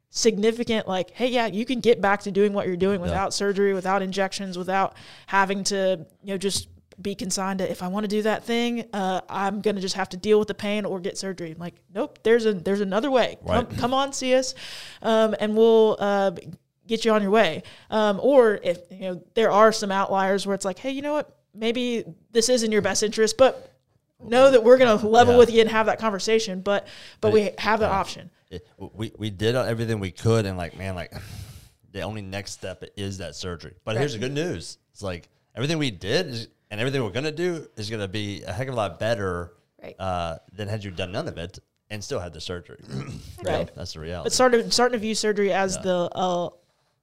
significant 0.09 0.87
like, 0.87 1.11
hey 1.11 1.27
yeah, 1.27 1.45
you 1.47 1.65
can 1.65 1.79
get 1.79 2.01
back 2.01 2.21
to 2.21 2.31
doing 2.31 2.53
what 2.53 2.67
you're 2.67 2.75
doing 2.77 2.99
without 3.01 3.33
surgery, 3.33 3.73
without 3.73 4.01
injections, 4.01 4.57
without 4.57 4.95
having 5.27 5.63
to 5.65 6.05
you 6.23 6.33
know 6.33 6.37
just 6.37 6.67
be 7.01 7.15
consigned 7.15 7.59
to 7.59 7.71
if 7.71 7.81
I 7.81 7.87
want 7.87 8.03
to 8.03 8.07
do 8.09 8.23
that 8.23 8.43
thing, 8.43 8.85
uh, 8.91 9.21
I'm 9.29 9.61
gonna 9.61 9.79
just 9.81 9.95
have 9.95 10.09
to 10.09 10.17
deal 10.17 10.39
with 10.39 10.47
the 10.47 10.53
pain 10.55 10.83
or 10.85 10.99
get 10.99 11.17
surgery. 11.17 11.55
Like, 11.57 11.75
nope, 11.93 12.19
there's 12.23 12.45
a 12.45 12.53
there's 12.53 12.81
another 12.81 13.09
way. 13.11 13.37
Come, 13.45 13.65
Right. 13.65 13.77
come 13.77 13.93
on, 13.93 14.11
see 14.13 14.33
us, 14.35 14.55
um, 15.01 15.35
and 15.39 15.55
we'll 15.55 15.95
uh, 15.99 16.31
get 16.87 17.05
you 17.05 17.11
on 17.11 17.21
your 17.21 17.31
way. 17.31 17.63
Um, 17.89 18.19
or 18.21 18.59
if 18.63 18.79
you 18.91 19.01
know 19.01 19.23
there 19.35 19.51
are 19.51 19.71
some 19.71 19.91
outliers 19.91 20.45
where 20.47 20.55
it's 20.55 20.65
like, 20.65 20.79
hey, 20.79 20.91
you 20.91 21.01
know 21.01 21.13
what, 21.13 21.37
maybe 21.53 22.03
this 22.31 22.49
is 22.49 22.63
in 22.63 22.71
your 22.71 22.81
best 22.81 23.03
interest, 23.03 23.37
but 23.37 23.71
know 24.23 24.51
that 24.51 24.63
we're 24.63 24.77
gonna 24.77 24.95
level 25.07 25.33
Yeah. 25.33 25.39
with 25.39 25.51
you 25.51 25.61
and 25.61 25.69
have 25.69 25.85
that 25.87 25.99
conversation. 25.99 26.61
But 26.61 26.87
but 27.21 27.31
we 27.31 27.51
have 27.57 27.79
the 27.79 27.87
option. 27.89 28.29
it- 28.49 28.67
we 28.93 29.11
we 29.17 29.29
did 29.29 29.55
everything 29.55 29.99
we 29.99 30.11
could, 30.11 30.45
and 30.45 30.57
like 30.57 30.77
man, 30.77 30.95
like 30.95 31.13
the 31.91 32.01
only 32.01 32.21
next 32.21 32.51
step 32.51 32.83
is 32.97 33.17
that 33.19 33.35
surgery. 33.35 33.75
But 33.83 33.97
here's 33.97 34.13
the 34.13 34.19
good 34.19 34.33
news: 34.33 34.77
it's 34.91 35.01
like 35.03 35.29
everything 35.55 35.77
we 35.77 35.91
did 35.91 36.27
is, 36.27 36.47
and 36.71 36.79
everything 36.79 37.03
we're 37.03 37.09
gonna 37.11 37.31
do 37.31 37.67
is 37.77 37.89
gonna 37.89 38.07
be 38.07 38.43
a 38.43 38.51
heck 38.51 38.67
of 38.67 38.73
a 38.73 38.77
lot 38.77 38.99
better 38.99 39.53
Right. 39.81 39.95
uh, 39.99 40.39
than 40.53 40.67
had 40.67 40.83
you 40.83 40.91
done 40.91 41.11
none 41.13 41.27
of 41.29 41.37
it 41.37 41.59
and 41.89 42.03
still 42.03 42.19
had 42.19 42.33
the 42.33 42.41
surgery. 42.41 42.79
Right. 43.43 43.73
That's 43.73 43.93
the 43.93 44.01
reality. 44.01 44.25
But 44.25 44.33
starting 44.33 44.69
starting 44.71 44.99
to 44.99 45.01
view 45.01 45.15
surgery 45.15 45.53
as 45.53 45.77
the 45.79 46.09
uh, 46.13 46.49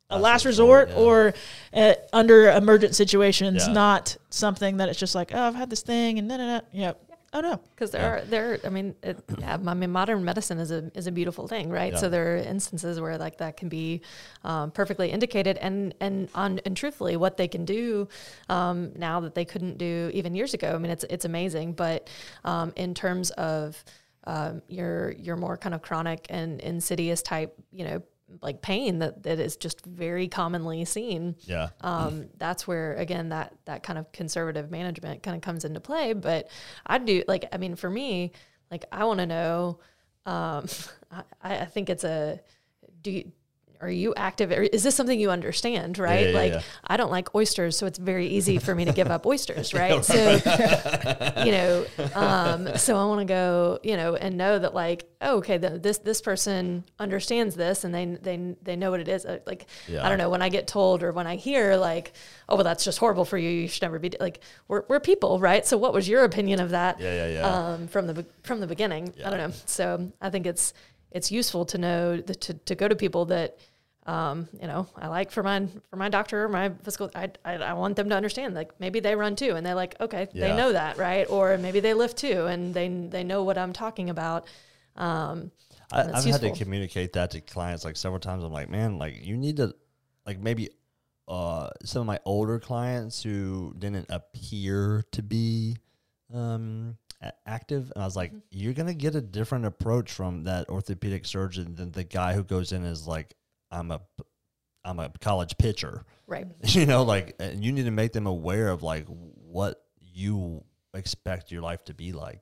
a 0.09 0.19
Last 0.21 0.45
resort, 0.45 0.91
yeah. 0.91 0.95
or 0.97 1.35
uh, 1.73 1.95
under 2.13 2.51
emergent 2.53 2.95
situations, 2.95 3.67
Yeah. 3.67 3.73
not 3.73 4.17
something 4.31 4.77
that 4.77 4.89
it's 4.89 5.01
just 5.01 5.17
like, 5.17 5.33
oh, 5.35 5.43
I've 5.43 5.57
had 5.57 5.69
this 5.71 5.83
thing 5.83 6.19
and 6.21 6.29
no, 6.29 6.37
no, 6.37 6.47
no. 6.47 6.61
Yeah. 6.73 6.93
Oh 7.33 7.41
no. 7.41 7.61
because 7.75 7.91
there 7.91 8.05
are 8.11 8.21
there 8.23 8.59
I 8.65 8.69
mean 8.71 8.95
it, 9.03 9.23
yeah 9.39 9.59
I 9.67 9.75
mean 9.75 9.91
modern 9.91 10.25
medicine 10.25 10.59
is 10.59 10.71
a 10.71 10.91
is 10.97 11.07
a 11.07 11.13
beautiful 11.13 11.47
thing 11.49 11.69
right 11.71 11.93
Yeah. 11.93 11.99
so 11.99 12.09
there 12.09 12.35
are 12.35 12.37
instances 12.39 13.01
where 13.01 13.19
like 13.19 13.39
that 13.39 13.57
can 13.57 13.69
be 13.69 14.01
um, 14.45 14.71
perfectly 14.71 15.11
indicated 15.11 15.59
and 15.59 15.95
and 16.01 16.29
on 16.35 16.61
and 16.65 16.77
truthfully 16.77 17.17
what 17.17 17.37
they 17.37 17.49
can 17.49 17.65
do 17.65 18.09
um, 18.49 18.93
now 18.97 19.21
that 19.21 19.35
they 19.35 19.45
couldn't 19.45 19.77
do 19.77 20.11
even 20.15 20.35
years 20.35 20.55
ago 20.55 20.73
I 20.75 20.79
mean 20.79 20.93
it's 20.93 21.05
it's 21.11 21.25
amazing 21.25 21.73
but 21.73 22.09
um, 22.45 22.73
in 22.77 22.95
terms 22.95 23.31
of 23.33 23.85
um, 24.25 24.63
your 24.69 25.13
your 25.13 25.37
more 25.37 25.57
kind 25.57 25.75
of 25.75 25.83
chronic 25.83 26.27
and 26.31 26.61
insidious 26.61 27.23
type 27.23 27.55
you 27.73 27.85
know 27.85 28.03
like 28.43 28.61
pain 28.61 28.99
that, 28.99 29.23
that 29.23 29.39
is 29.39 29.57
just 29.57 29.85
very 29.85 30.29
commonly 30.29 30.85
seen 30.85 31.37
yeah. 31.41 31.69
um, 31.81 32.27
that's 32.39 32.67
where 32.67 32.95
again 32.95 33.29
that 33.29 33.55
that 33.67 33.83
kind 33.83 33.99
of 33.99 34.11
conservative 34.13 34.71
management 34.71 35.23
kind 35.23 35.37
of 35.37 35.43
comes 35.43 35.65
into 35.65 35.81
play. 35.81 36.13
But 36.13 36.49
I 36.87 36.99
do 36.99 37.23
like 37.29 37.47
I 37.53 37.59
mean 37.59 37.77
for 37.77 37.91
me, 37.91 38.33
like 38.71 38.85
I 38.91 39.05
want 39.05 39.21
to 39.21 39.27
know. 39.27 39.79
Um, 40.25 40.67
I, 41.11 41.23
I 41.61 41.65
think 41.67 41.89
it's 41.89 42.05
a 42.05 42.41
do. 43.03 43.11
You, 43.11 43.33
are 43.81 43.91
you 43.91 44.15
active? 44.17 44.53
Is 44.53 44.83
this 44.83 44.95
something 44.95 45.19
you 45.19 45.31
understand? 45.31 45.99
Right? 45.99 46.29
yeah, 46.29 46.35
like 46.35 46.53
yeah. 46.53 46.63
I 46.87 46.97
don't 46.97 47.11
like 47.11 47.35
oysters, 47.35 47.77
so 47.77 47.87
it's 47.87 47.99
very 47.99 48.27
easy 48.29 48.59
for 48.59 48.75
me 48.75 48.85
to 48.85 48.93
give 48.93 49.09
up 49.11 49.27
oysters. 49.27 49.73
Right? 49.75 50.05
So 50.05 50.15
you 51.45 51.53
know, 51.53 51.85
um, 52.15 52.77
so 52.77 52.97
I 52.97 53.05
want 53.07 53.21
to 53.21 53.25
go, 53.27 53.79
you 53.83 53.97
know, 53.97 54.15
and 54.17 54.37
know 54.37 54.59
that 54.59 54.75
like, 54.75 55.09
oh, 55.21 55.37
okay, 55.39 55.59
the, 55.59 55.71
this 55.79 55.99
this 55.99 56.21
person 56.21 56.85
understands 56.99 57.55
this, 57.57 57.85
and 57.85 57.95
they 57.95 58.05
they 58.07 58.55
they 58.63 58.77
know 58.77 58.91
what 58.91 59.01
it 59.01 59.09
is. 59.09 59.25
Uh, 59.27 59.39
Like, 59.47 59.67
Yeah. 59.89 60.05
I 60.05 60.09
don't 60.09 60.19
know 60.19 60.31
when 60.31 60.43
I 60.43 60.49
get 60.49 60.67
told 60.67 61.03
or 61.03 61.13
when 61.13 61.27
I 61.27 61.37
hear 61.37 61.77
like, 61.77 62.13
oh, 62.49 62.57
well, 62.57 62.65
that's 62.65 62.85
just 62.85 62.99
horrible 62.99 63.25
for 63.25 63.39
you. 63.39 63.51
You 63.51 63.69
should 63.69 63.83
never 63.83 63.99
be 63.99 64.11
like, 64.21 64.41
we're 64.69 64.85
we're 64.89 65.01
people, 65.01 65.39
right? 65.39 65.67
So, 65.67 65.77
what 65.77 65.93
was 65.93 66.09
your 66.09 66.25
opinion 66.25 66.61
of 66.61 66.71
that? 66.71 67.01
Yeah, 67.01 67.15
yeah, 67.15 67.33
yeah. 67.41 67.47
Um, 67.73 67.89
from 67.89 68.07
the 68.07 68.25
from 68.43 68.61
the 68.61 68.67
beginning, 68.67 69.13
I 69.25 69.31
don't 69.31 69.39
know. 69.39 69.53
So, 69.67 70.13
I 70.21 70.31
think 70.31 70.47
it's 70.47 70.73
it's 71.17 71.33
useful 71.33 71.65
to 71.67 71.79
know 71.79 72.17
that 72.21 72.41
to 72.43 72.55
to 72.55 72.75
go 72.75 72.87
to 72.89 72.97
people 72.97 73.25
that. 73.27 73.59
Um, 74.07 74.49
you 74.63 74.69
know, 74.69 74.87
I 74.95 75.09
like 75.09 75.33
for 75.33 75.43
my 75.43 75.67
for 75.91 75.97
my 75.97 76.09
doctor 76.09 76.45
or 76.45 76.49
my 76.49 76.69
physical. 76.85 77.11
I, 77.13 77.29
I 77.45 77.55
I 77.55 77.73
want 77.73 77.97
them 77.97 78.09
to 78.11 78.15
understand. 78.15 78.55
Like 78.55 78.71
maybe 78.79 79.01
they 79.01 79.17
run 79.17 79.35
too, 79.35 79.57
and 79.57 79.67
they're 79.67 79.75
like, 79.75 80.01
okay, 80.01 80.29
Yeah. 80.33 80.47
they 80.47 80.57
know 80.57 80.73
that, 80.73 80.97
right? 80.97 81.27
Or 81.29 81.59
maybe 81.59 81.81
they 81.81 81.93
lift 81.93 82.17
too, 82.17 82.47
and 82.47 82.73
they 82.73 82.87
they 82.89 83.25
know 83.25 83.43
what 83.43 83.59
I'm 83.59 83.73
talking 83.73 84.09
about. 84.11 84.47
Um, 84.95 85.51
I, 85.91 86.03
I've 86.03 86.09
it's 86.09 86.25
had 86.27 86.41
to 86.43 86.53
communicate 86.53 87.15
that 87.15 87.33
to 87.33 87.41
clients 87.41 87.85
like 87.85 87.97
several 87.97 88.21
times. 88.21 88.45
I'm 88.45 88.53
like, 88.53 88.71
man, 88.71 88.97
like 88.97 89.27
you 89.27 89.37
need 89.37 89.57
to, 89.57 89.75
like 90.25 90.39
maybe 90.39 90.71
uh, 91.27 91.71
some 91.85 92.03
of 92.03 92.07
my 92.07 92.21
older 92.25 92.61
clients 92.61 93.25
who 93.25 93.75
didn't 93.77 94.07
appear 94.09 95.03
to 95.11 95.23
be 95.23 95.79
um, 96.33 96.97
active, 97.47 97.93
and 97.95 98.03
I 98.03 98.07
was 98.07 98.17
like, 98.17 98.31
Mm-hmm. 98.31 98.39
you're 98.51 98.73
gonna 98.75 98.95
get 98.95 99.15
a 99.15 99.21
different 99.21 99.65
approach 99.67 100.13
from 100.13 100.45
that 100.45 100.69
orthopedic 100.69 101.25
surgeon 101.27 101.75
than 101.75 101.93
the 101.93 102.05
guy 102.05 102.35
who 102.35 102.43
goes 102.45 102.73
in 102.73 102.85
is 102.85 103.07
like, 103.07 103.35
I'm 103.71 103.91
a, 103.91 104.01
I'm 104.85 104.99
a 105.01 105.11
college 105.21 105.57
pitcher. 105.59 106.05
right. 106.27 106.47
you 106.65 106.87
know, 106.87 107.03
like, 107.03 107.35
and 107.41 107.65
you 107.65 107.73
need 107.73 107.85
to 107.87 107.91
make 107.91 108.13
them 108.13 108.27
aware 108.27 108.69
of 108.69 108.83
like 108.83 109.07
what 109.09 109.83
you 110.01 110.63
expect 110.95 111.51
your 111.53 111.63
life 111.63 111.85
to 111.85 111.95
be 111.95 112.13
like. 112.13 112.41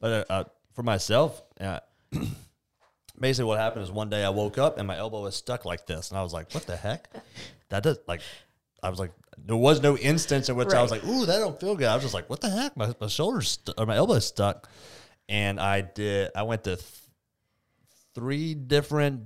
But 0.00 0.30
uh, 0.30 0.32
uh, 0.32 0.44
for 0.74 0.82
myself, 0.82 1.42
uh, 1.60 1.80
basically 3.18 3.46
what 3.46 3.58
happened 3.58 3.82
is 3.84 3.90
one 3.90 4.10
day 4.10 4.24
I 4.24 4.30
woke 4.30 4.58
up 4.58 4.78
and 4.78 4.86
my 4.86 4.96
elbow 4.96 5.22
was 5.22 5.34
stuck 5.36 5.64
like 5.64 5.86
this, 5.86 6.10
and 6.10 6.18
I 6.18 6.22
was 6.22 6.32
like, 6.32 6.52
"What 6.54 6.66
the 6.66 6.76
heck?" 6.76 7.08
That 7.70 7.82
does 7.82 7.98
like, 8.06 8.20
I 8.84 8.90
was 8.90 8.98
like, 8.98 9.12
there 9.38 9.56
was 9.56 9.82
no 9.82 9.96
instance 9.96 10.48
in 10.48 10.56
which 10.56 10.72
I 10.72 10.80
was 10.82 10.90
like, 10.90 11.04
"Ooh, 11.04 11.26
that 11.26 11.38
don't 11.38 11.58
feel 11.58 11.74
good." 11.74 11.88
I 11.88 11.94
was 11.94 12.02
just 12.04 12.14
like, 12.14 12.28
"What 12.30 12.40
the 12.40 12.50
heck?" 12.50 12.76
My 12.76 12.94
my 13.00 13.08
shoulders 13.08 13.48
stu- 13.50 13.72
or 13.78 13.86
my 13.86 13.96
elbow's 13.96 14.26
stuck, 14.26 14.68
and 15.28 15.58
I 15.58 15.80
did. 15.80 16.30
I 16.36 16.42
went 16.44 16.64
to 16.64 16.76
th- 16.76 16.88
three 18.14 18.54
different 18.54 19.22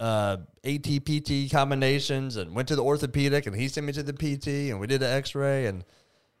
uh, 0.00 0.38
ATPT 0.64 1.50
combinations 1.50 2.36
and 2.36 2.54
went 2.54 2.68
to 2.68 2.76
the 2.76 2.84
orthopedic 2.84 3.46
and 3.46 3.56
he 3.56 3.68
sent 3.68 3.86
me 3.86 3.92
to 3.92 4.02
the 4.02 4.12
PT 4.12 4.70
and 4.70 4.78
we 4.78 4.86
did 4.86 5.02
an 5.02 5.10
X-ray 5.10 5.66
and, 5.66 5.84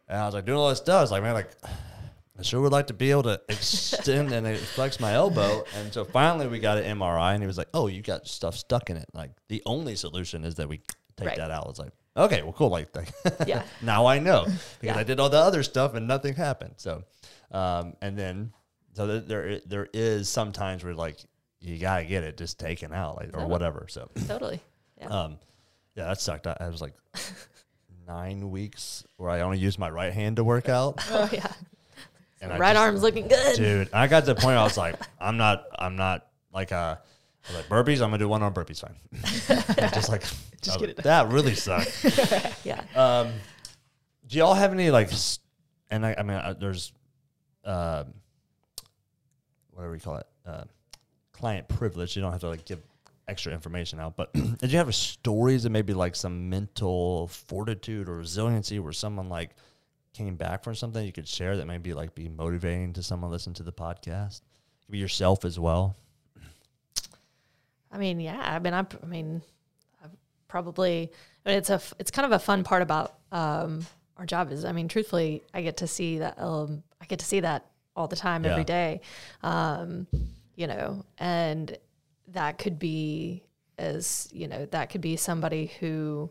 and 0.06 0.18
I 0.18 0.26
was 0.26 0.34
like 0.34 0.44
doing 0.44 0.58
all 0.58 0.68
this 0.68 0.78
stuff. 0.78 0.98
I 0.98 1.00
was 1.00 1.10
like, 1.10 1.22
man, 1.22 1.34
like 1.34 1.50
I 2.38 2.42
sure 2.42 2.60
would 2.60 2.72
like 2.72 2.86
to 2.88 2.94
be 2.94 3.10
able 3.10 3.24
to 3.24 3.40
extend 3.48 4.32
and 4.32 4.56
flex 4.58 5.00
my 5.00 5.12
elbow. 5.14 5.64
And 5.76 5.92
so 5.92 6.04
finally 6.04 6.46
we 6.46 6.58
got 6.60 6.78
an 6.78 6.98
MRI 6.98 7.32
and 7.34 7.42
he 7.42 7.46
was 7.48 7.58
like, 7.58 7.68
oh, 7.74 7.88
you 7.88 8.00
got 8.02 8.28
stuff 8.28 8.54
stuck 8.54 8.90
in 8.90 8.96
it. 8.96 9.08
Like 9.12 9.30
the 9.48 9.62
only 9.66 9.96
solution 9.96 10.44
is 10.44 10.54
that 10.56 10.68
we 10.68 10.80
take 11.16 11.28
Right. 11.28 11.36
that 11.38 11.50
out. 11.50 11.64
I 11.64 11.68
was 11.68 11.78
like, 11.80 11.92
okay, 12.24 12.42
well, 12.42 12.52
cool. 12.52 12.68
Like, 12.70 12.94
like 12.94 13.08
Yeah. 13.46 13.62
now 13.82 14.06
I 14.06 14.18
know 14.18 14.44
because 14.44 14.62
Yeah. 14.82 14.98
I 14.98 15.02
did 15.04 15.20
all 15.20 15.28
the 15.30 15.38
other 15.38 15.62
stuff 15.62 15.94
and 15.94 16.06
nothing 16.08 16.34
happened. 16.34 16.74
So, 16.76 17.04
um, 17.52 17.94
and 18.02 18.18
then 18.18 18.52
so 18.94 19.20
there 19.20 19.60
there, 19.66 19.88
is 19.92 20.28
sometimes 20.28 20.82
where 20.84 20.94
like 20.94 21.18
you 21.60 21.78
gotta 21.78 22.04
get 22.04 22.24
it 22.24 22.36
just 22.36 22.58
taken 22.58 22.92
out 22.92 23.16
like 23.16 23.28
or 23.28 23.32
Totally. 23.32 23.50
whatever. 23.50 23.86
So, 23.88 24.08
Totally. 24.26 24.60
Yeah. 25.00 25.06
um, 25.24 25.38
yeah, 25.94 26.04
that 26.06 26.20
sucked. 26.20 26.46
I, 26.46 26.56
I 26.60 26.68
was 26.68 26.80
like 26.80 26.94
nine 28.06 28.50
weeks 28.50 29.04
where 29.16 29.30
I 29.30 29.40
only 29.40 29.58
used 29.58 29.78
my 29.78 29.90
right 29.90 30.12
hand 30.12 30.36
to 30.36 30.44
work 30.44 30.68
out. 30.68 31.04
oh 31.10 31.28
yeah. 31.32 31.46
And 32.40 32.56
right 32.58 32.72
just- 32.74 32.80
arm's 32.80 33.02
looking 33.02 33.26
good. 33.28 33.56
dude. 33.56 33.90
I 33.92 34.06
got 34.06 34.20
to 34.20 34.26
the 34.26 34.34
point 34.34 34.46
where 34.46 34.58
I 34.58 34.62
was 34.64 34.76
like, 34.76 34.94
I'm 35.20 35.36
not, 35.36 35.64
I'm 35.78 35.96
not 35.96 36.26
like 36.52 36.70
uh 36.72 36.96
I 37.48 37.52
was 37.52 37.56
like 37.56 37.68
burpees. 37.68 37.94
I'm 38.02 38.10
gonna 38.10 38.18
do 38.18 38.28
one 38.28 38.42
arm 38.42 38.52
burpees, 38.52 38.80
fine. 38.80 38.96
Just 39.94 40.08
like, 40.08 40.22
Just 40.60 40.76
I 40.76 40.80
get 40.80 40.90
it 40.90 40.96
That 40.98 41.30
really 41.30 41.54
sucked. 41.54 42.04
Yeah. 42.64 42.82
Um, 42.94 43.32
do 44.26 44.38
y'all 44.38 44.54
have 44.54 44.72
any 44.72 44.90
like, 44.90 45.10
and 45.90 46.04
I, 46.04 46.14
I 46.18 46.22
mean, 46.22 46.36
uh, 46.36 46.54
there's, 46.58 46.92
um, 47.64 48.12
whatever 49.70 49.94
you 49.94 50.00
call 50.00 50.16
it, 50.16 50.26
uh, 50.46 50.64
client 51.32 51.68
privilege. 51.68 52.16
You 52.16 52.22
don't 52.22 52.32
have 52.32 52.40
to 52.42 52.48
like 52.48 52.64
give 52.64 52.80
extra 53.28 53.52
information 53.52 54.00
out. 54.00 54.16
But 54.16 54.32
did 54.58 54.72
you 54.72 54.78
have 54.78 54.92
stories 54.94 55.64
of 55.64 55.72
maybe 55.72 55.94
like 55.94 56.16
some 56.16 56.48
mental 56.50 57.28
fortitude 57.28 58.08
or 58.08 58.16
resiliency 58.16 58.78
where 58.78 58.92
someone 58.92 59.28
like 59.28 59.50
came 60.14 60.36
back 60.36 60.64
from 60.64 60.74
something 60.74 61.04
you 61.04 61.12
could 61.12 61.28
share 61.28 61.56
that 61.56 61.66
maybe 61.66 61.94
like 61.94 62.14
be 62.14 62.28
motivating 62.28 62.92
to 62.94 63.02
someone 63.02 63.30
listen 63.30 63.54
to 63.54 63.62
the 63.62 63.72
podcast? 63.72 64.40
Maybe 64.88 64.98
yourself 64.98 65.44
as 65.44 65.58
well. 65.58 65.96
I 67.90 67.98
mean, 67.98 68.20
yeah. 68.20 68.38
I 68.40 68.58
mean, 68.58 68.74
I, 68.74 68.80
I 68.80 69.06
mean, 69.06 69.42
I've 70.02 70.10
probably. 70.48 71.10
I 71.44 71.48
mean, 71.48 71.58
it's 71.58 71.70
a. 71.70 71.80
It's 71.98 72.10
kind 72.10 72.26
of 72.26 72.32
a 72.32 72.38
fun 72.38 72.64
part 72.64 72.82
about 72.82 73.18
um, 73.32 73.86
our 74.16 74.26
job 74.26 74.52
is. 74.52 74.64
I 74.64 74.72
mean, 74.72 74.88
truthfully, 74.88 75.42
I 75.54 75.62
get 75.62 75.78
to 75.78 75.86
see 75.86 76.18
that. 76.18 76.40
Um, 76.40 76.82
I 77.00 77.06
get 77.06 77.18
to 77.20 77.24
see 77.26 77.40
that 77.40 77.66
all 77.96 78.08
the 78.08 78.16
time, 78.16 78.44
Yeah. 78.44 78.52
every 78.52 78.64
day. 78.64 79.00
Um, 79.42 80.06
you 80.56 80.66
know, 80.66 81.04
and 81.18 81.76
that 82.28 82.58
could 82.58 82.78
be 82.78 83.44
as 83.78 84.28
you 84.32 84.48
know, 84.48 84.66
that 84.66 84.90
could 84.90 85.00
be 85.00 85.16
somebody 85.16 85.66
who, 85.78 86.30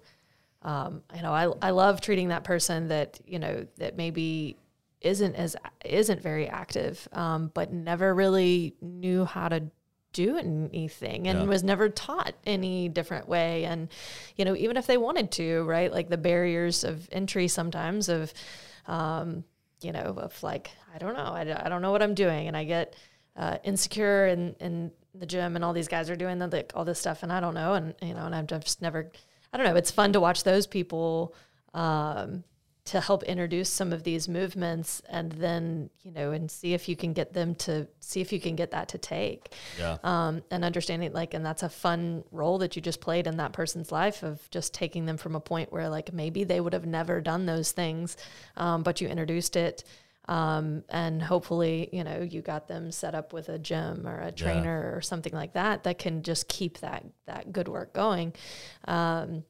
um, 0.63 1.01
you 1.15 1.21
know, 1.21 1.31
I 1.33 1.51
I 1.61 1.69
love 1.71 2.01
treating 2.01 2.27
that 2.27 2.43
person 2.43 2.89
that 2.89 3.19
you 3.25 3.39
know 3.39 3.65
that 3.77 3.95
maybe 3.97 4.57
isn't 5.01 5.35
as 5.35 5.55
isn't 5.85 6.21
very 6.21 6.47
active, 6.47 7.07
um, 7.13 7.51
but 7.53 7.71
never 7.71 8.13
really 8.13 8.75
knew 8.81 9.23
how 9.25 9.47
to 9.47 9.63
do 10.18 10.38
anything 10.38 11.28
and 11.28 11.39
Yeah. 11.41 11.45
was 11.45 11.63
never 11.63 11.89
taught 11.89 12.34
any 12.45 12.89
different 12.89 13.28
way. 13.30 13.65
And, 13.65 13.88
you 14.36 14.45
know, 14.45 14.55
even 14.55 14.76
if 14.78 14.88
they 14.88 14.97
wanted 14.97 15.32
to, 15.34 15.63
right? 15.63 15.91
Like 15.91 16.09
the 16.09 16.18
barriers 16.18 16.84
of 16.84 17.07
entry 17.11 17.47
sometimes 17.47 18.09
of, 18.09 18.34
um, 18.88 19.43
you 19.82 19.91
know, 19.91 20.15
of 20.18 20.41
like, 20.41 20.72
I 20.93 20.97
don't 20.97 21.13
know, 21.15 21.32
I 21.34 21.70
don't 21.70 21.82
know 21.84 21.91
what 21.91 22.01
I'm 22.01 22.15
doing. 22.15 22.47
And 22.47 22.57
I 22.57 22.63
get 22.63 22.95
uh, 23.36 23.57
insecure 23.63 24.26
in, 24.28 24.55
in 24.59 24.91
the 25.13 25.26
gym 25.28 25.55
and 25.55 25.63
all 25.63 25.74
these 25.74 25.88
guys 25.88 26.09
are 26.09 26.15
doing 26.15 26.39
the, 26.39 26.47
like 26.47 26.72
all 26.76 26.84
this 26.86 26.99
stuff 26.99 27.22
and 27.24 27.32
I 27.32 27.39
don't 27.39 27.53
know. 27.53 27.74
And, 27.76 27.93
you 28.01 28.13
know, 28.15 28.26
and 28.26 28.34
I've 28.36 28.47
just 28.47 28.82
never, 28.82 29.11
I 29.53 29.57
don't 29.57 29.68
know, 29.68 29.76
it's 29.76 29.91
fun 29.91 30.13
to 30.13 30.20
watch 30.20 30.43
those 30.43 30.65
people, 30.68 31.36
um, 31.74 32.43
to 32.88 33.01
help 33.01 33.23
introduce 33.23 33.69
some 33.69 33.91
of 33.91 34.03
these 34.03 34.29
movements 34.29 35.01
and 35.09 35.33
then, 35.33 35.89
you 36.03 36.11
know, 36.11 36.31
and 36.31 36.49
see 36.49 36.73
if 36.73 36.88
you 36.88 36.95
can 36.95 37.11
get 37.11 37.33
them 37.33 37.53
to 37.55 37.85
see 37.99 38.21
if 38.21 38.31
you 38.31 38.39
can 38.39 38.55
get 38.55 38.71
that 38.71 38.88
to 38.89 38.97
take. 38.97 39.53
Yeah. 39.77 39.97
um, 40.03 40.41
and 40.51 40.63
understanding 40.63 41.11
like 41.13 41.33
and 41.33 41.45
that's 41.45 41.63
a 41.63 41.69
fun 41.69 42.23
role 42.31 42.57
that 42.59 42.75
you 42.75 42.81
just 42.81 43.01
played 43.01 43.27
in 43.27 43.38
that 43.38 43.51
person's 43.51 43.91
life 43.91 44.23
of 44.23 44.49
just 44.51 44.73
taking 44.73 45.05
them 45.05 45.17
from 45.17 45.35
a 45.35 45.39
point 45.39 45.71
where 45.71 45.89
like 45.89 46.13
maybe 46.13 46.43
they 46.43 46.61
would 46.61 46.73
have 46.73 46.85
never 46.85 47.19
done 47.21 47.45
those 47.45 47.71
things 47.71 48.15
um, 48.55 48.83
but 48.83 49.01
you 49.01 49.07
introduced 49.07 49.55
it 49.55 49.83
um, 50.29 50.83
and 50.89 51.21
hopefully 51.21 51.89
you 51.91 52.03
know 52.03 52.21
you 52.21 52.41
got 52.41 52.67
them 52.67 52.91
set 52.91 53.15
up 53.15 53.33
with 53.33 53.49
a 53.49 53.57
gym 53.57 54.05
or 54.07 54.19
a 54.21 54.31
trainer 54.31 54.93
or 54.95 55.01
something 55.01 55.33
like 55.33 55.53
that 55.53 55.83
that 55.83 55.99
can 55.99 56.21
just 56.21 56.47
keep 56.47 56.79
that 56.79 57.05
that 57.25 57.51
good 57.53 57.67
work 57.67 57.93
going. 57.93 58.33
Um, 58.88 59.43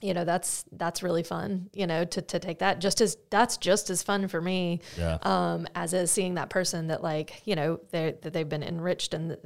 you 0.00 0.12
know 0.12 0.24
that's 0.24 0.64
that's 0.72 1.02
really 1.02 1.22
fun 1.22 1.70
you 1.72 1.86
know 1.86 2.04
to, 2.04 2.20
to 2.20 2.38
take 2.38 2.58
that 2.58 2.80
just 2.80 3.00
as 3.00 3.16
that's 3.30 3.56
just 3.56 3.90
as 3.90 4.02
fun 4.02 4.28
for 4.28 4.40
me 4.40 4.80
Yeah. 4.98 5.18
um, 5.22 5.66
as 5.74 5.94
is 5.94 6.10
seeing 6.10 6.34
that 6.34 6.50
person 6.50 6.88
that 6.88 7.02
like 7.02 7.42
you 7.44 7.54
know 7.56 7.80
they 7.90 8.14
that 8.22 8.32
they've 8.32 8.48
been 8.48 8.62
enriched 8.62 9.14
and, 9.14 9.36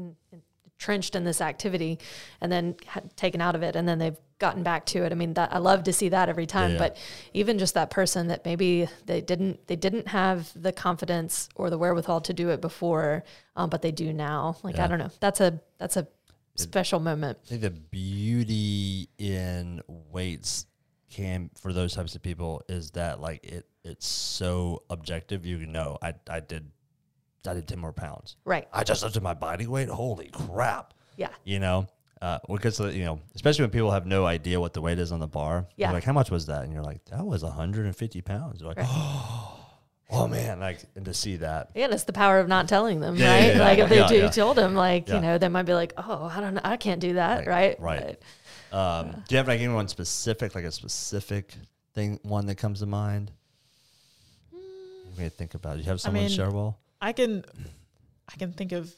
entrenched 0.80 1.16
in 1.16 1.24
this 1.24 1.40
activity 1.40 1.98
and 2.40 2.52
then 2.52 2.76
taken 3.16 3.40
out 3.40 3.56
of 3.56 3.62
it 3.64 3.74
and 3.74 3.88
then 3.88 3.98
they've 3.98 4.16
gotten 4.38 4.62
back 4.62 4.86
to 4.86 5.02
it 5.02 5.10
i 5.10 5.14
mean 5.16 5.34
that 5.34 5.52
i 5.52 5.58
love 5.58 5.82
to 5.82 5.92
see 5.92 6.08
that 6.08 6.28
every 6.28 6.46
time 6.46 6.72
yeah. 6.72 6.78
but 6.78 6.96
even 7.34 7.58
just 7.58 7.74
that 7.74 7.90
person 7.90 8.28
that 8.28 8.44
maybe 8.44 8.88
they 9.06 9.20
didn't 9.20 9.66
they 9.66 9.74
didn't 9.74 10.06
have 10.06 10.48
the 10.54 10.72
confidence 10.72 11.48
or 11.56 11.68
the 11.68 11.76
wherewithal 11.76 12.20
to 12.20 12.32
do 12.32 12.50
it 12.50 12.60
before 12.60 13.24
um, 13.56 13.68
but 13.68 13.82
they 13.82 13.90
do 13.90 14.12
now 14.12 14.56
like 14.62 14.76
Yeah. 14.76 14.84
i 14.84 14.86
don't 14.86 15.00
know 15.00 15.10
that's 15.18 15.40
a 15.40 15.60
that's 15.78 15.96
a 15.96 16.06
special 16.62 17.00
moment 17.00 17.38
I 17.44 17.48
think 17.48 17.62
the 17.62 17.70
beauty 17.70 19.08
in 19.18 19.82
weights 19.88 20.66
can 21.10 21.50
for 21.60 21.72
those 21.72 21.94
types 21.94 22.14
of 22.14 22.22
people 22.22 22.62
is 22.68 22.90
that 22.92 23.20
like 23.20 23.44
it 23.44 23.66
it's 23.84 24.06
so 24.06 24.82
objective. 24.90 25.46
You 25.46 25.64
know, 25.66 25.96
I 26.02 26.14
I 26.28 26.40
did 26.40 26.70
I 27.46 27.54
did 27.54 27.66
ten 27.66 27.78
more 27.78 27.92
pounds. 27.92 28.36
right 28.44 28.68
I 28.72 28.84
just 28.84 29.02
lifted 29.02 29.22
my 29.22 29.34
body 29.34 29.66
weight. 29.66 29.88
Holy 29.88 30.28
crap! 30.28 30.92
yeah 31.16 31.30
You 31.44 31.60
know, 31.60 31.86
uh, 32.20 32.38
because 32.48 32.78
you 32.80 33.04
know, 33.04 33.20
especially 33.34 33.62
when 33.62 33.70
people 33.70 33.90
have 33.90 34.06
no 34.06 34.26
idea 34.26 34.60
what 34.60 34.74
the 34.74 34.82
weight 34.82 34.98
is 34.98 35.12
on 35.12 35.20
the 35.20 35.26
bar. 35.28 35.66
Yeah. 35.76 35.92
like 35.92 36.04
how 36.04 36.12
much 36.12 36.30
was 36.30 36.46
that? 36.46 36.64
And 36.64 36.72
you're 36.72 36.82
like, 36.82 37.04
that 37.06 37.24
was 37.24 37.42
150 37.42 38.20
pounds. 38.22 38.58
They're 38.60 38.68
like, 38.68 38.78
oh, 38.80 39.57
man, 40.10 40.60
like 40.60 40.80
and 40.96 41.04
to 41.04 41.14
see 41.14 41.36
that. 41.36 41.70
Yeah, 41.74 41.84
and 41.84 41.94
it's 41.94 42.04
the 42.04 42.12
power 42.12 42.38
of 42.40 42.48
not 42.48 42.68
telling 42.68 43.00
them, 43.00 43.16
Yeah, 43.16 43.30
right? 43.30 43.46
yeah, 43.46 43.52
yeah. 43.56 43.64
like 43.64 43.78
if 43.78 43.88
they 43.88 43.98
Yeah, 43.98 44.08
do 44.08 44.16
yeah. 44.18 44.28
told 44.30 44.56
them, 44.56 44.74
like 44.74 45.08
Yeah. 45.08 45.16
you 45.16 45.20
know, 45.20 45.38
they 45.38 45.48
might 45.48 45.64
be 45.64 45.74
like, 45.74 45.92
"Oh, 45.96 46.30
I 46.32 46.40
don't 46.40 46.54
know, 46.54 46.60
I 46.64 46.76
can't 46.76 47.00
do 47.00 47.14
that," 47.14 47.46
right? 47.46 47.78
right. 47.80 48.18
Um, 48.72 49.10
do 49.26 49.34
you 49.34 49.36
have 49.38 49.48
like 49.48 49.60
anyone 49.60 49.88
specific, 49.88 50.54
like 50.54 50.64
a 50.64 50.72
specific 50.72 51.54
thing, 51.94 52.20
one 52.22 52.46
that 52.46 52.56
comes 52.56 52.80
to 52.80 52.86
mind? 52.86 53.32
You 54.52 55.12
may 55.16 55.28
think 55.28 55.54
about. 55.54 55.76
it. 55.76 55.80
You 55.80 55.84
have 55.86 56.00
someone 56.00 56.24
mean, 56.24 56.30
share 56.30 56.50
well. 56.50 56.78
I 57.00 57.12
can 57.12 57.44
I 58.32 58.36
can 58.36 58.52
think 58.52 58.72
of 58.72 58.92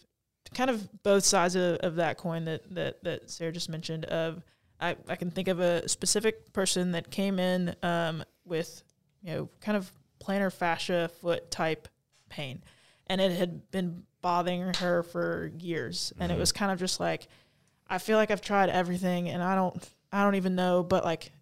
kind 0.55 0.71
of 0.71 1.03
both 1.03 1.25
sides 1.25 1.55
of, 1.55 1.77
of 1.79 1.97
that 1.97 2.19
coin 2.19 2.45
that, 2.47 2.63
that 2.75 3.03
that 3.05 3.31
Sarah 3.31 3.53
just 3.53 3.69
mentioned 3.69 4.05
of 4.07 4.43
I, 4.81 4.97
I 5.09 5.17
can 5.17 5.31
think 5.31 5.49
of 5.49 5.61
a 5.61 5.89
specific 5.89 6.53
person 6.53 6.93
that 6.93 7.11
came 7.11 7.39
in 7.39 7.75
um, 7.83 8.25
with 8.45 8.83
you 9.23 9.35
know 9.35 9.49
kind 9.61 9.77
of 9.77 9.91
plantar 10.23 10.53
fascia 10.53 11.11
foot 11.21 11.51
type 11.51 11.89
pain. 12.29 12.63
And 13.07 13.21
it 13.21 13.33
had 13.33 13.71
been 13.71 14.05
bothering 14.23 14.73
her 14.75 15.03
for 15.03 15.51
years. 15.59 16.13
And 16.21 16.31
it 16.31 16.39
was 16.39 16.53
kind 16.53 16.71
of 16.71 16.79
just 16.79 17.01
like 17.01 17.27
I 17.89 17.99
feel 17.99 18.17
like 18.17 18.31
I've 18.31 18.43
tried 18.43 18.69
everything 18.69 19.29
and 19.29 19.43
I 19.43 19.55
don't 19.55 19.83
I 20.13 20.23
don't 20.23 20.37
even 20.37 20.55
know 20.55 20.83
but 20.83 21.05
like 21.05 21.33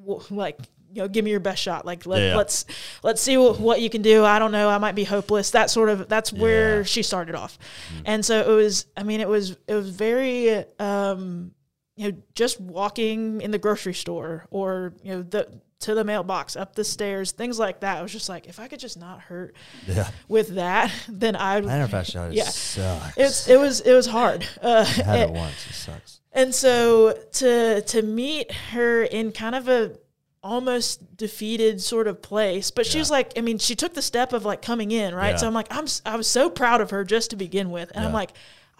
w- 0.00 0.22
like 0.30 0.58
you 0.92 1.02
know 1.02 1.08
give 1.08 1.24
me 1.24 1.30
your 1.30 1.40
best 1.40 1.62
shot. 1.62 1.84
Like 1.86 2.06
let, 2.06 2.20
Yeah. 2.22 2.36
let's 2.36 2.66
let's 3.02 3.20
see 3.22 3.36
what, 3.36 3.58
what 3.60 3.80
you 3.80 3.88
can 3.90 4.02
do. 4.02 4.24
I 4.24 4.38
don't 4.38 4.52
know. 4.52 4.68
I 4.68 4.78
might 4.78 4.94
be 4.94 5.04
hopeless. 5.04 5.50
That 5.52 5.70
sort 5.70 5.88
of 5.88 6.08
that's 6.08 6.32
where 6.32 6.78
Yeah. 6.78 6.82
she 6.84 7.02
started 7.02 7.34
off. 7.34 7.58
And 8.04 8.24
so 8.24 8.40
it 8.40 8.54
was 8.54 8.86
i 8.96 9.02
mean 9.02 9.20
it 9.20 9.28
was 9.28 9.56
it 9.66 9.74
was 9.74 9.88
very 9.90 10.64
um 10.78 11.52
you 11.96 12.10
know 12.12 12.18
just 12.34 12.60
walking 12.60 13.40
in 13.40 13.50
the 13.50 13.58
grocery 13.58 13.94
store 13.94 14.46
or 14.50 14.94
you 15.02 15.12
know 15.14 15.22
the 15.22 15.48
to 15.80 15.94
the 15.94 16.04
mailbox 16.04 16.56
up 16.56 16.74
the 16.74 16.84
stairs 16.84 17.32
things 17.32 17.58
like 17.58 17.80
that 17.80 17.98
i 17.98 18.02
was 18.02 18.12
just 18.12 18.28
like 18.28 18.46
if 18.46 18.60
i 18.60 18.68
could 18.68 18.78
just 18.80 18.98
not 18.98 19.20
hurt 19.20 19.54
Yeah, 19.86 20.08
with 20.28 20.54
that 20.56 20.92
then 21.08 21.34
i 21.36 21.60
plantar 21.60 21.88
fasciitis 21.88 22.34
Yeah. 22.34 22.44
sucks. 22.44 23.16
it's 23.16 23.48
it 23.48 23.58
was 23.58 23.80
it 23.80 23.92
was 23.94 24.06
hard 24.06 24.46
uh, 24.62 24.84
I 24.86 25.02
had 25.02 25.18
it 25.20 25.22
and- 25.28 25.34
once. 25.36 25.66
It 25.68 25.72
sucks. 25.74 26.20
and 26.32 26.54
so 26.54 27.18
to 27.32 27.80
to 27.82 28.02
meet 28.02 28.52
her 28.72 29.02
in 29.04 29.32
kind 29.32 29.54
of 29.54 29.68
a 29.68 29.92
almost 30.42 31.16
defeated 31.18 31.82
sort 31.82 32.08
of 32.08 32.22
place, 32.22 32.70
but 32.70 32.86
she 32.86 32.94
Yeah. 32.96 33.02
was 33.02 33.10
like, 33.10 33.32
I 33.36 33.42
mean, 33.42 33.58
she 33.58 33.74
took 33.76 33.92
the 33.92 34.00
step 34.00 34.32
of 34.32 34.46
like 34.46 34.62
coming 34.62 34.90
in, 34.90 35.14
right? 35.14 35.32
Yeah. 35.32 35.36
So 35.36 35.46
I'm 35.46 35.52
like, 35.52 35.66
I'm 35.70 35.84
I 36.06 36.16
was 36.16 36.26
so 36.28 36.48
proud 36.48 36.80
of 36.80 36.90
her 36.90 37.04
just 37.04 37.28
to 37.30 37.36
begin 37.36 37.70
with, 37.70 37.92
and 37.94 38.02
I'm 38.06 38.14
like, 38.14 38.32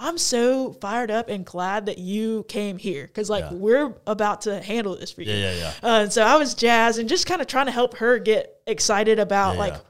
I'm 0.03 0.17
so 0.17 0.73
fired 0.81 1.11
up 1.11 1.29
and 1.29 1.45
glad 1.45 1.87
that 1.87 1.99
you 1.99 2.45
came 2.49 2.79
here 2.79 3.07
because 3.07 3.29
like 3.29 3.45
Yeah. 3.45 3.53
we're 3.53 3.95
about 4.07 4.41
to 4.43 4.61
handle 4.63 4.97
this 4.97 5.13
for 5.13 5.21
you. 5.23 5.31
Yeah, 5.33 5.53
yeah, 5.53 5.59
yeah. 5.83 5.89
Uh, 5.89 6.03
and 6.03 6.13
so 6.13 6.23
I 6.23 6.37
was 6.37 6.55
jazzed 6.55 6.99
and 6.99 7.07
just 7.09 7.27
kind 7.27 7.41
of 7.43 7.47
trying 7.47 7.67
to 7.67 7.73
help 7.73 7.99
her 7.99 8.19
get 8.19 8.61
excited 8.67 9.19
about 9.19 9.53
Yeah, 9.55 9.59
like 9.61 9.73
yeah. 9.75 9.81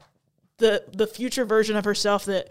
the 0.57 0.83
the 0.95 1.07
future 1.07 1.45
version 1.45 1.77
of 1.77 1.85
herself 1.85 2.25
that 2.25 2.49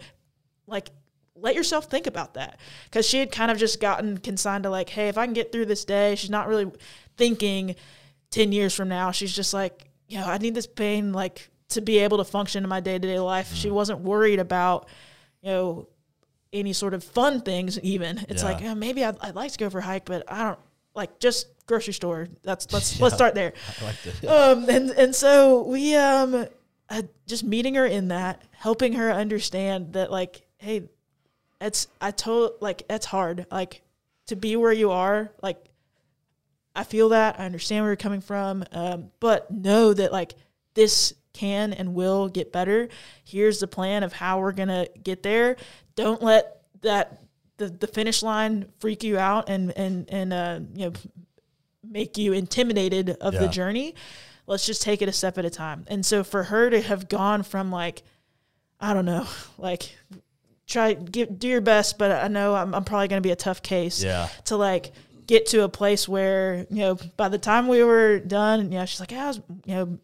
like 0.65 0.89
let 1.35 1.53
yourself 1.55 1.85
think 1.85 2.07
about 2.07 2.33
that 2.33 2.59
because 2.85 3.07
she 3.07 3.19
had 3.19 3.31
kind 3.31 3.51
of 3.51 3.57
just 3.57 3.79
gotten 3.79 4.17
consigned 4.17 4.63
to 4.63 4.69
like 4.69 4.89
hey 4.89 5.07
if 5.07 5.17
i 5.17 5.25
can 5.25 5.33
get 5.33 5.51
through 5.51 5.65
this 5.65 5.85
day 5.85 6.13
she's 6.15 6.29
not 6.29 6.47
really 6.47 6.69
thinking 7.17 7.75
10 8.29 8.51
years 8.51 8.75
from 8.75 8.87
now 8.89 9.09
she's 9.11 9.33
just 9.35 9.51
like 9.53 9.89
you 10.07 10.19
know 10.19 10.25
i 10.25 10.37
need 10.37 10.53
this 10.53 10.67
pain 10.67 11.13
like 11.13 11.49
to 11.69 11.81
be 11.81 11.97
able 11.99 12.17
to 12.17 12.23
function 12.23 12.63
in 12.63 12.69
my 12.69 12.79
day-to-day 12.79 13.19
life 13.19 13.53
she 13.55 13.69
Mm. 13.69 13.73
wasn't 13.73 13.99
worried 14.01 14.39
about 14.39 14.87
you 15.41 15.49
know 15.49 15.87
any 16.53 16.73
sort 16.73 16.93
of 16.93 17.03
fun 17.03 17.41
things 17.41 17.79
even. 17.79 18.25
It's 18.29 18.43
Yeah. 18.43 18.49
like 18.51 18.63
oh, 18.63 18.75
maybe 18.75 19.03
I'd, 19.03 19.17
I'd 19.21 19.35
like 19.35 19.51
to 19.53 19.57
go 19.57 19.69
for 19.69 19.79
a 19.79 19.83
hike 19.83 20.05
but 20.05 20.23
i 20.27 20.43
don't 20.43 20.59
like 20.93 21.19
just 21.19 21.47
grocery 21.65 21.93
store. 21.93 22.27
That's 22.43 22.71
let's 22.73 22.99
let's 23.01 23.15
start 23.15 23.33
there. 23.35 23.53
I 23.81 23.85
like 23.85 24.01
this. 24.03 24.23
um 24.27 24.69
and 24.69 24.89
and 24.91 25.15
so 25.15 25.63
we 25.63 25.95
um 25.95 26.47
uh, 26.89 27.01
just 27.27 27.43
meeting 27.45 27.75
her 27.75 27.85
in 27.85 28.09
that 28.09 28.41
helping 28.51 28.93
her 28.93 29.11
understand 29.11 29.93
that 29.93 30.11
like 30.11 30.41
hey 30.57 30.89
it's 31.61 31.87
i 32.01 32.11
told 32.11 32.53
like 32.59 32.83
it's 32.89 33.05
hard 33.05 33.45
like 33.49 33.81
to 34.27 34.35
be 34.35 34.57
where 34.57 34.73
you 34.73 34.91
are 34.91 35.31
like 35.41 35.69
i 36.75 36.83
feel 36.83 37.09
that 37.09 37.39
i 37.39 37.45
understand 37.45 37.83
where 37.83 37.91
you're 37.91 37.95
coming 37.95 38.19
from 38.19 38.65
um 38.73 39.09
but 39.21 39.49
know 39.49 39.93
that 39.93 40.11
like 40.11 40.35
this 40.73 41.13
can 41.33 41.71
and 41.71 41.93
will 41.93 42.27
get 42.27 42.51
better. 42.51 42.89
Here's 43.23 43.59
the 43.61 43.67
plan 43.67 44.03
of 44.03 44.11
how 44.11 44.41
we're 44.41 44.51
gonna 44.51 44.87
get 45.01 45.23
there 45.23 45.55
don't 45.95 46.21
let 46.21 46.61
that 46.81 47.21
the, 47.57 47.67
the 47.69 47.87
finish 47.87 48.23
line 48.23 48.65
freak 48.79 49.03
you 49.03 49.17
out 49.17 49.49
and 49.49 49.71
and 49.77 50.09
and 50.09 50.33
uh 50.33 50.59
you 50.73 50.85
know 50.85 50.93
make 51.83 52.17
you 52.17 52.33
intimidated 52.33 53.09
of 53.21 53.33
the 53.33 53.47
journey. 53.47 53.95
Let's 54.47 54.65
just 54.65 54.81
take 54.81 55.01
it 55.01 55.09
a 55.09 55.11
step 55.11 55.37
at 55.37 55.45
a 55.45 55.49
time. 55.49 55.85
And 55.87 56.05
so 56.05 56.23
for 56.23 56.43
her 56.43 56.69
to 56.69 56.81
have 56.81 57.09
gone 57.09 57.43
from 57.43 57.71
like, 57.71 58.03
I 58.79 58.93
don't 58.93 59.05
know, 59.05 59.27
like 59.57 59.95
try 60.67 60.93
give 60.93 61.37
do 61.37 61.47
your 61.47 61.61
best, 61.61 61.97
but 61.97 62.11
I 62.11 62.27
know 62.27 62.55
I'm, 62.55 62.73
I'm 62.73 62.83
probably 62.83 63.07
going 63.07 63.21
to 63.21 63.27
be 63.27 63.31
a 63.31 63.35
tough 63.35 63.61
case. 63.61 64.03
Yeah. 64.03 64.29
To 64.45 64.57
like 64.57 64.91
get 65.27 65.47
to 65.47 65.63
a 65.63 65.69
place 65.69 66.07
where 66.07 66.65
you 66.69 66.79
know 66.79 66.97
by 67.17 67.29
the 67.29 67.37
time 67.37 67.67
we 67.67 67.83
were 67.83 68.19
done, 68.19 68.71
you 68.71 68.79
know 68.79 68.85
she's 68.85 68.99
like, 68.99 69.11
yeah, 69.11 69.25
I 69.25 69.27
was, 69.27 69.41
you 69.65 69.75
know 69.75 69.99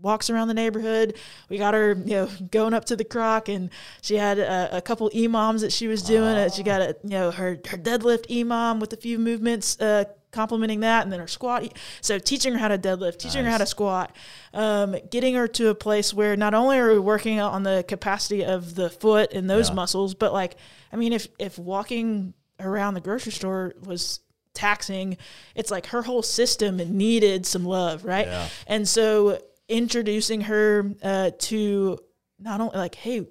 walks 0.00 0.28
around 0.30 0.48
the 0.48 0.54
neighborhood. 0.54 1.16
We 1.48 1.56
got 1.58 1.74
her, 1.74 1.92
you 2.04 2.14
know, 2.16 2.28
going 2.50 2.74
up 2.74 2.84
to 2.86 2.96
the 2.96 3.04
croc, 3.04 3.48
and 3.48 3.70
she 4.02 4.16
had 4.16 4.38
a, 4.38 4.76
a 4.78 4.80
couple 4.82 5.08
EMOMs 5.10 5.60
that 5.60 5.72
she 5.72 5.88
was 5.88 6.02
doing. 6.02 6.36
Uh, 6.36 6.48
She 6.50 6.62
got 6.62 6.80
a, 6.82 6.96
you 7.02 7.10
know, 7.10 7.30
her 7.30 7.58
her 7.68 7.76
deadlift 7.78 8.26
EMOM 8.28 8.80
with 8.80 8.92
a 8.92 8.96
few 8.96 9.18
movements, 9.18 9.80
uh, 9.80 10.04
complementing 10.30 10.80
that, 10.80 11.04
and 11.04 11.12
then 11.12 11.20
her 11.20 11.28
squat. 11.28 11.72
So 12.00 12.18
teaching 12.18 12.52
her 12.54 12.58
how 12.58 12.68
to 12.68 12.76
deadlift, 12.78 13.18
teaching 13.18 13.44
her 13.44 13.50
how 13.50 13.58
to 13.58 13.66
squat, 13.66 14.14
um, 14.52 14.96
getting 15.10 15.34
her 15.36 15.46
to 15.48 15.68
a 15.68 15.74
place 15.74 16.12
where 16.12 16.36
not 16.36 16.54
only 16.54 16.76
are 16.78 16.92
we 16.92 16.98
working 16.98 17.40
on 17.40 17.62
the 17.62 17.84
capacity 17.86 18.44
of 18.44 18.74
the 18.74 18.90
foot 18.90 19.32
and 19.32 19.48
those 19.48 19.68
Yeah. 19.68 19.74
muscles, 19.76 20.12
but 20.14 20.32
like, 20.32 20.56
I 20.92 20.96
mean, 20.96 21.12
if 21.12 21.28
if 21.38 21.58
walking 21.58 22.34
around 22.60 22.94
the 22.94 23.00
grocery 23.00 23.32
store 23.32 23.74
was 23.84 24.20
taxing, 24.54 25.16
it's 25.54 25.70
like 25.70 25.86
her 25.86 26.02
whole 26.02 26.22
system 26.22 26.76
needed 26.76 27.46
some 27.46 27.64
love, 27.64 28.04
right? 28.04 28.26
Yeah. 28.26 28.48
And 28.66 28.88
so 28.88 29.40
introducing 29.68 30.42
her 30.42 30.92
uh, 31.02 31.30
to 31.38 31.98
not 32.38 32.60
only 32.60 32.76
like, 32.76 32.94
hey, 32.94 33.26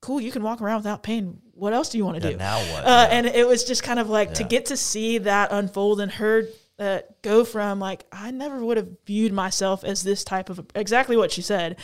cool, 0.00 0.20
you 0.20 0.30
can 0.32 0.42
walk 0.42 0.60
around 0.60 0.78
without 0.78 1.02
pain. 1.02 1.40
what 1.52 1.72
else 1.72 1.88
do 1.88 1.98
you 1.98 2.04
want 2.04 2.20
to 2.20 2.26
Yeah, 2.26 2.32
do? 2.32 2.38
now 2.38 2.58
what? 2.72 2.84
Uh, 2.84 2.88
Yeah. 2.88 3.16
And 3.16 3.26
it 3.26 3.46
was 3.46 3.64
just 3.64 3.82
kind 3.82 3.98
of 3.98 4.08
like 4.08 4.34
to 4.34 4.44
get 4.44 4.66
to 4.66 4.76
see 4.76 5.18
that 5.18 5.52
unfold 5.52 6.00
and 6.00 6.12
her 6.12 6.48
uh, 6.78 6.98
go 7.22 7.42
from 7.42 7.78
like 7.80 8.04
I 8.12 8.30
never 8.30 8.62
would 8.62 8.76
have 8.76 8.88
viewed 9.06 9.32
myself 9.32 9.82
as 9.82 10.02
this 10.02 10.22
type 10.24 10.50
of 10.50 10.60
exactly 10.74 11.16
what 11.16 11.32
she 11.32 11.40
said 11.40 11.76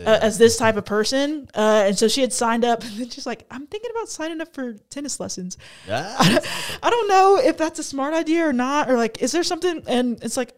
uh, 0.00 0.18
as 0.22 0.38
this 0.38 0.56
type 0.56 0.76
of 0.78 0.86
person. 0.86 1.46
Uh, 1.54 1.84
and 1.88 1.98
so 1.98 2.08
she 2.08 2.22
had 2.22 2.32
signed 2.32 2.64
up, 2.64 2.82
and 2.84 2.92
then 2.98 3.10
she's 3.10 3.26
like, 3.26 3.44
I'm 3.50 3.66
thinking 3.66 3.90
about 3.94 4.08
signing 4.08 4.40
up 4.40 4.54
for 4.54 4.72
tennis 4.88 5.20
lessons. 5.20 5.58
Yeah. 5.86 6.16
I 6.82 6.88
don't 6.88 7.08
know 7.08 7.38
if 7.44 7.58
that's 7.58 7.78
a 7.78 7.84
smart 7.84 8.14
idea 8.14 8.48
or 8.48 8.54
not, 8.54 8.90
or 8.90 8.96
like, 8.96 9.20
is 9.20 9.32
there 9.32 9.42
something? 9.44 9.82
And 9.86 10.18
it's 10.24 10.38
like, 10.38 10.54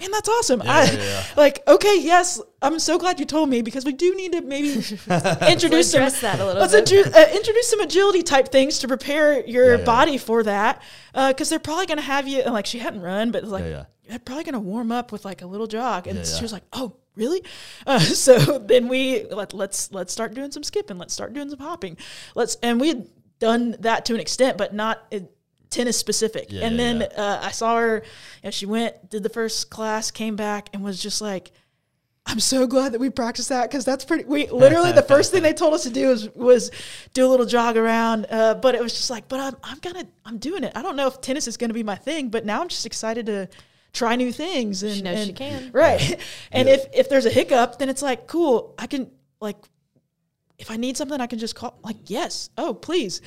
man, 0.00 0.10
that's 0.10 0.28
awesome. 0.28 0.62
I, 0.62 0.84
yeah, 0.84 0.92
yeah. 1.02 1.24
Like, 1.36 1.62
okay, 1.68 1.98
yes, 2.00 2.40
I'm 2.62 2.78
so 2.78 2.98
glad 2.98 3.18
you 3.20 3.26
told 3.26 3.48
me 3.48 3.62
because 3.62 3.84
we 3.84 3.92
do 3.92 4.14
need 4.14 4.32
to 4.32 4.40
maybe 4.42 4.68
introduce 5.48 5.90
some, 5.92 6.00
that 6.02 6.38
a 6.40 6.44
little 6.44 6.60
let's 6.60 6.72
bit. 6.72 6.86
intru- 6.86 7.14
uh, 7.14 7.30
introduce 7.34 7.70
some 7.70 7.80
agility 7.80 8.22
type 8.22 8.48
things 8.48 8.78
to 8.80 8.88
prepare 8.88 9.44
your 9.46 9.72
Yeah, 9.72 9.78
yeah. 9.78 9.84
body 9.84 10.18
for 10.18 10.42
that. 10.42 10.82
Because 11.14 11.48
they're 11.48 11.58
probably 11.58 11.86
going 11.86 11.98
to 11.98 12.02
have 12.04 12.28
you, 12.28 12.40
and 12.42 12.52
like, 12.52 12.66
she 12.66 12.78
hadn't 12.78 13.00
run, 13.02 13.30
but 13.30 13.44
like, 13.44 13.64
Yeah, 13.64 13.70
yeah. 13.70 13.84
they're 14.08 14.18
probably 14.18 14.44
going 14.44 14.52
to 14.54 14.60
warm 14.60 14.92
up 14.92 15.12
with 15.12 15.24
like 15.24 15.42
a 15.42 15.46
little 15.46 15.66
jog. 15.66 16.06
And 16.06 16.18
Yeah, 16.18 16.24
she 16.24 16.36
yeah. 16.36 16.42
was 16.42 16.52
like, 16.52 16.64
oh, 16.72 16.96
really? 17.14 17.42
Uh, 17.86 17.98
so 18.00 18.58
then 18.58 18.88
we 18.88 19.24
let, 19.30 19.52
let's 19.54 19.92
let's 19.92 20.12
start 20.12 20.34
doing 20.34 20.50
some 20.50 20.62
skipping. 20.64 20.98
Let's 20.98 21.14
start 21.14 21.32
doing 21.32 21.48
some 21.48 21.60
hopping. 21.60 21.96
Let's 22.34 22.56
and 22.62 22.80
we 22.80 22.88
had 22.88 23.08
done 23.38 23.76
that 23.80 24.04
to 24.06 24.14
an 24.14 24.20
extent, 24.20 24.58
but 24.58 24.74
not 24.74 25.04
uh, 25.12 25.20
tennis 25.70 25.96
specific. 25.98 26.46
Yeah, 26.50 26.66
and 26.66 26.76
yeah, 26.76 26.84
then 26.84 27.00
yeah. 27.00 27.22
Uh, 27.22 27.40
I 27.42 27.50
saw 27.50 27.76
her, 27.78 28.02
and 28.42 28.52
she 28.52 28.66
went, 28.66 29.10
did 29.10 29.22
the 29.22 29.28
first 29.28 29.70
class, 29.70 30.10
came 30.10 30.36
back, 30.36 30.68
and 30.72 30.82
was 30.82 31.00
just 31.02 31.20
like. 31.20 31.52
I'm 32.28 32.40
so 32.40 32.66
glad 32.66 32.90
that 32.90 32.98
we 32.98 33.08
practiced 33.08 33.50
that 33.50 33.70
because 33.70 33.84
that's 33.84 34.04
pretty. 34.04 34.24
We 34.24 34.48
literally 34.48 34.90
the 34.90 35.00
first 35.02 35.30
thing 35.30 35.44
they 35.44 35.52
told 35.52 35.74
us 35.74 35.84
to 35.84 35.90
do 35.90 36.08
was 36.08 36.28
was 36.34 36.72
do 37.14 37.24
a 37.24 37.28
little 37.28 37.46
jog 37.46 37.76
around, 37.76 38.26
uh, 38.28 38.54
but 38.54 38.74
it 38.74 38.82
was 38.82 38.92
just 38.94 39.10
like, 39.10 39.28
but 39.28 39.38
I'm 39.38 39.54
I'm 39.62 39.78
gonna 39.78 40.08
I'm 40.24 40.38
doing 40.38 40.64
it. 40.64 40.72
I 40.74 40.82
don't 40.82 40.96
know 40.96 41.06
if 41.06 41.20
tennis 41.20 41.46
is 41.46 41.56
gonna 41.56 41.72
be 41.72 41.84
my 41.84 41.94
thing, 41.94 42.30
but 42.30 42.44
now 42.44 42.60
I'm 42.60 42.66
just 42.66 42.84
excited 42.84 43.26
to 43.26 43.48
try 43.92 44.16
new 44.16 44.32
things. 44.32 44.82
And, 44.82 44.92
She 44.96 45.02
knows 45.02 45.24
she 45.26 45.34
can. 45.34 45.70
right? 45.72 46.20
And 46.50 46.68
if 46.68 46.86
if 46.92 47.08
there's 47.08 47.26
a 47.26 47.30
hiccup, 47.30 47.78
then 47.78 47.88
it's 47.88 48.02
like 48.02 48.26
cool. 48.26 48.74
I 48.76 48.88
can 48.88 49.08
like 49.40 49.58
if 50.58 50.68
I 50.68 50.76
need 50.78 50.96
something, 50.96 51.20
I 51.20 51.28
can 51.28 51.38
just 51.38 51.54
call 51.54 51.78
like 51.84 52.10
yes, 52.10 52.50
oh 52.58 52.74
please. 52.74 53.20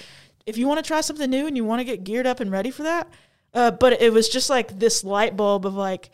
If 0.50 0.58
you 0.58 0.68
want 0.68 0.84
to 0.84 0.88
try 0.88 1.02
something 1.02 1.30
new 1.30 1.48
and 1.48 1.56
you 1.56 1.64
want 1.64 1.80
to 1.80 1.86
get 1.86 2.04
geared 2.04 2.26
up 2.28 2.40
and 2.40 2.52
ready 2.52 2.72
for 2.72 2.84
that, 2.84 3.08
uh, 3.54 3.72
but 3.72 4.02
it 4.02 4.12
was 4.12 4.28
just 4.30 4.50
like 4.50 4.80
this 4.80 5.04
light 5.04 5.38
bulb 5.38 5.66
of 5.66 5.76
like 5.76 6.10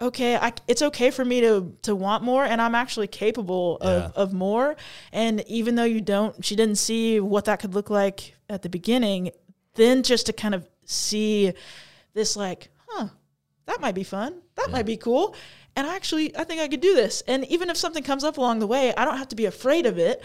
okay, 0.00 0.34
I, 0.36 0.52
it's 0.66 0.82
okay 0.82 1.12
for 1.12 1.24
me 1.24 1.40
to 1.42 1.76
to 1.82 1.94
want 1.94 2.24
more, 2.24 2.44
and 2.44 2.60
I'm 2.60 2.74
actually 2.74 3.06
capable 3.06 3.76
of, 3.80 4.02
Yeah. 4.02 4.10
of 4.22 4.32
more. 4.32 4.74
And 5.12 5.44
even 5.46 5.76
though 5.76 5.84
you 5.84 6.00
don't, 6.00 6.44
she 6.44 6.56
didn't 6.56 6.78
see 6.78 7.20
what 7.20 7.44
that 7.44 7.60
could 7.60 7.72
look 7.74 7.88
like 7.88 8.34
at 8.48 8.62
the 8.62 8.68
beginning. 8.68 9.30
Then 9.74 10.02
just 10.02 10.26
to 10.26 10.32
kind 10.32 10.54
of 10.56 10.68
see 10.84 11.52
this, 12.14 12.36
like, 12.36 12.68
huh, 12.88 13.08
that 13.66 13.80
might 13.80 13.94
be 13.94 14.02
fun. 14.02 14.42
That 14.56 14.70
might 14.72 14.86
be 14.86 14.96
cool. 14.96 15.36
And 15.74 15.86
actually, 15.86 16.36
I 16.36 16.44
think 16.44 16.60
I 16.60 16.68
could 16.68 16.82
do 16.82 16.94
this. 16.94 17.22
And 17.26 17.46
even 17.46 17.70
if 17.70 17.78
something 17.78 18.02
comes 18.02 18.24
up 18.24 18.36
along 18.36 18.58
the 18.58 18.66
way, 18.66 18.94
I 18.94 19.06
don't 19.06 19.16
have 19.16 19.28
to 19.28 19.36
be 19.36 19.46
afraid 19.46 19.86
of 19.86 19.98
it. 19.98 20.22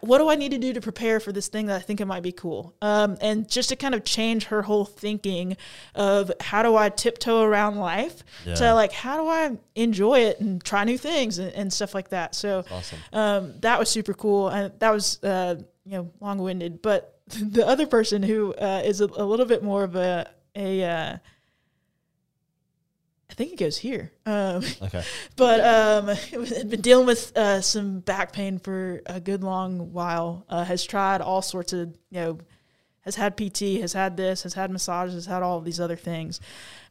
What 0.00 0.18
do 0.18 0.28
I 0.30 0.36
need 0.36 0.52
to 0.52 0.58
do 0.58 0.72
to 0.72 0.80
prepare 0.80 1.18
for 1.18 1.32
this 1.32 1.48
thing 1.48 1.66
that 1.66 1.74
I 1.76 1.80
think 1.80 2.00
it 2.00 2.04
might 2.04 2.22
be 2.22 2.30
cool? 2.30 2.72
Um, 2.80 3.16
and 3.20 3.48
just 3.48 3.68
to 3.70 3.76
kind 3.76 3.96
of 3.96 4.04
change 4.04 4.44
her 4.44 4.62
whole 4.62 4.84
thinking 4.84 5.56
of 5.96 6.30
how 6.40 6.62
do 6.62 6.76
I 6.76 6.88
tiptoe 6.88 7.42
around 7.42 7.76
life 7.78 8.22
Yeah. 8.44 8.54
to 8.54 8.74
like 8.74 8.92
how 8.92 9.16
do 9.16 9.28
I 9.28 9.58
enjoy 9.74 10.20
it 10.20 10.38
and 10.40 10.62
try 10.62 10.84
new 10.84 10.98
things 10.98 11.38
and, 11.40 11.52
and 11.54 11.72
stuff 11.72 11.92
like 11.92 12.10
that. 12.10 12.36
So 12.36 12.64
Awesome. 12.70 12.98
um, 13.12 13.54
that 13.62 13.80
was 13.80 13.90
super 13.90 14.14
cool, 14.14 14.48
and 14.50 14.72
that 14.78 14.90
was 14.92 15.20
uh, 15.24 15.56
you 15.84 15.92
know 15.98 16.10
long 16.20 16.38
winded. 16.38 16.80
But 16.80 17.18
the 17.28 17.66
other 17.66 17.86
person 17.88 18.22
who 18.22 18.54
uh, 18.54 18.82
is 18.84 19.00
a, 19.00 19.06
a 19.06 19.24
little 19.24 19.46
bit 19.46 19.64
more 19.64 19.82
of 19.82 19.96
a 19.96 20.30
a 20.54 20.84
uh, 20.84 21.16
think 23.36 23.52
it 23.52 23.58
goes 23.58 23.76
here. 23.78 24.12
Um, 24.24 24.62
Okay. 24.82 25.02
but 25.36 25.60
um, 25.60 26.08
had 26.08 26.70
been 26.70 26.80
dealing 26.80 27.06
with 27.06 27.36
uh, 27.36 27.60
some 27.60 28.00
back 28.00 28.32
pain 28.32 28.58
for 28.58 29.02
a 29.06 29.20
good 29.20 29.44
long 29.44 29.92
while. 29.92 30.44
Uh, 30.48 30.64
has 30.64 30.84
tried 30.84 31.20
all 31.20 31.42
sorts 31.42 31.72
of 31.72 31.96
you 32.10 32.20
know, 32.20 32.38
has 33.00 33.14
had 33.16 33.36
PT, 33.36 33.80
has 33.80 33.92
had 33.92 34.16
this, 34.16 34.42
has 34.42 34.54
had 34.54 34.70
massages, 34.70 35.14
has 35.14 35.26
had 35.26 35.42
all 35.42 35.58
of 35.58 35.64
these 35.64 35.78
other 35.80 35.96
things, 35.96 36.40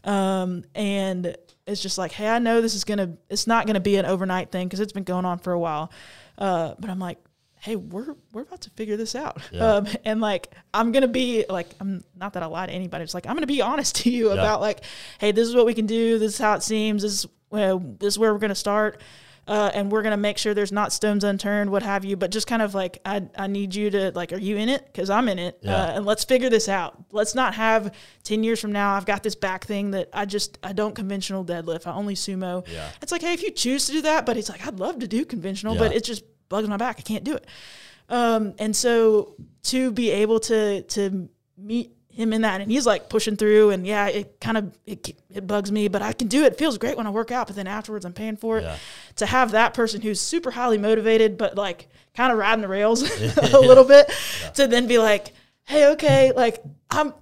um, 0.04 0.64
and 0.74 1.36
it's 1.68 1.82
just 1.82 1.98
like, 1.98 2.12
hey, 2.12 2.28
I 2.30 2.40
know 2.40 2.62
this 2.62 2.76
is 2.76 2.84
gonna, 2.84 3.18
it's 3.30 3.48
not 3.48 3.66
gonna 3.66 3.80
be 3.80 3.96
an 3.98 4.06
overnight 4.06 4.52
thing 4.52 4.68
because 4.68 4.80
it's 4.80 4.94
been 4.94 5.04
going 5.04 5.26
on 5.26 5.40
for 5.40 5.52
a 5.52 5.60
while. 5.60 5.92
Uh, 6.38 6.76
but 6.80 6.90
I'm 6.90 7.00
like, 7.00 7.18
hey, 7.66 7.76
we're 7.76 8.16
we're 8.32 8.44
about 8.44 8.62
to 8.62 8.70
figure 8.72 8.96
this 8.96 9.16
out, 9.16 9.42
Yeah. 9.52 9.66
um, 9.78 9.88
and 10.06 10.22
like 10.22 10.54
I'm 10.74 10.92
gonna 10.92 11.08
be 11.08 11.46
like, 11.50 11.68
I'm 11.80 12.04
not 12.16 12.34
that 12.34 12.44
I 12.44 12.46
lie 12.46 12.68
to 12.68 12.72
anybody. 12.72 13.04
It's 13.04 13.16
like 13.16 13.26
I'm 13.26 13.36
gonna 13.36 13.48
be 13.48 13.62
honest 13.62 13.96
to 14.04 14.12
you 14.12 14.28
Yeah. 14.28 14.34
about 14.34 14.62
like, 14.62 14.84
hey, 15.20 15.32
this 15.32 15.48
is 15.48 15.56
what 15.56 15.66
we 15.66 15.74
can 15.74 15.88
do. 15.88 16.20
This 16.20 16.34
is 16.34 16.38
how 16.40 16.54
it 16.54 16.62
seems. 16.64 17.02
This 17.02 17.12
is 17.24 17.28
this 18.00 18.14
is 18.14 18.20
where 18.20 18.32
we're 18.34 18.40
gonna 18.40 18.54
start. 18.56 19.02
Uh, 19.48 19.70
and 19.76 19.92
we're 19.92 20.02
gonna 20.02 20.18
make 20.18 20.40
sure 20.40 20.56
there's 20.56 20.72
not 20.72 20.92
stones 20.92 21.24
unturned, 21.24 21.70
what 21.70 21.84
have 21.84 22.04
you. 22.04 22.16
But 22.18 22.32
just 22.32 22.48
kind 22.48 22.64
of 22.64 22.74
like, 22.74 23.00
I, 23.06 23.28
I 23.38 23.46
need 23.46 23.76
you 23.76 23.92
to 23.92 24.12
like, 24.16 24.34
are 24.34 24.40
you 24.40 24.58
in 24.58 24.70
it? 24.70 24.84
Because 24.88 25.12
I'm 25.12 25.30
in 25.30 25.38
it, 25.38 25.60
Yeah. 25.62 25.76
uh, 25.84 25.92
and 25.98 26.04
let's 26.06 26.24
figure 26.24 26.50
this 26.50 26.68
out. 26.68 26.96
Let's 27.12 27.36
not 27.36 27.54
have 27.54 27.94
ten 28.24 28.44
years 28.44 28.60
from 28.60 28.72
now. 28.72 28.96
I've 28.96 29.06
got 29.06 29.22
this 29.22 29.36
back 29.36 29.66
thing 29.66 29.92
that 29.92 30.10
I 30.14 30.26
just 30.26 30.58
I 30.64 30.74
don't 30.74 30.96
conventional 30.96 31.46
deadlift. 31.46 31.86
I 31.86 31.94
only 31.94 32.16
sumo. 32.16 32.68
Yeah. 32.68 32.90
It's 33.04 33.12
like, 33.12 33.22
hey, 33.22 33.34
if 33.34 33.44
you 33.44 33.52
choose 33.52 33.86
to 33.86 33.92
do 33.92 34.02
that, 34.02 34.26
but 34.26 34.36
it's 34.36 34.50
like 34.50 34.66
I'd 34.66 34.80
love 34.80 34.98
to 35.00 35.08
do 35.08 35.24
conventional, 35.26 35.76
but 35.76 35.92
Yeah. 35.92 35.98
it 35.98 36.04
just 36.06 36.24
bugs 36.50 36.68
my 36.68 36.78
back. 36.78 36.98
I 37.00 37.02
can't 37.02 37.24
do 37.24 37.36
it. 37.36 37.46
Um, 38.10 38.54
and 38.60 38.76
so 38.76 39.36
to 39.64 39.92
be 39.92 40.12
able 40.12 40.40
to 40.42 40.84
to 40.84 41.30
meet 41.58 41.92
him 42.10 42.32
in 42.32 42.42
that, 42.44 42.62
and 42.62 42.72
he's 42.72 42.86
like 42.86 43.10
pushing 43.10 43.36
through, 43.36 43.72
and 43.72 43.86
yeah, 43.86 44.08
it 44.08 44.40
kind 44.40 44.58
of 44.58 44.78
it, 44.86 45.16
it 45.34 45.48
bugs 45.48 45.72
me, 45.72 45.88
but 45.88 46.02
I 46.02 46.14
can 46.14 46.28
do 46.28 46.44
it. 46.44 46.54
It 46.54 46.58
feels 46.58 46.78
great 46.78 46.98
when 46.98 47.08
I 47.08 47.10
work 47.10 47.32
out, 47.32 47.48
but 47.48 47.56
then 47.56 47.68
afterwards 47.68 48.06
I'm 48.06 48.14
paying 48.14 48.38
for 48.38 48.60
it. 48.60 48.64
Yeah. 48.64 48.78
To 49.18 49.26
have 49.26 49.52
that 49.52 49.74
person 49.74 50.02
who's 50.02 50.22
super 50.22 50.52
highly 50.52 50.78
motivated, 50.78 51.38
but 51.38 51.56
like 51.56 51.88
kind 52.16 52.32
of 52.32 52.38
riding 52.38 52.62
the 52.62 52.68
rails 52.68 53.04
a 53.38 53.60
little 53.60 53.84
bit, 53.84 54.12
to 54.54 54.68
then 54.68 54.88
be 54.88 54.98
like, 54.98 55.34
hey, 55.66 55.88
okay, 55.92 56.32
like 56.32 56.62
I'm 56.90 57.14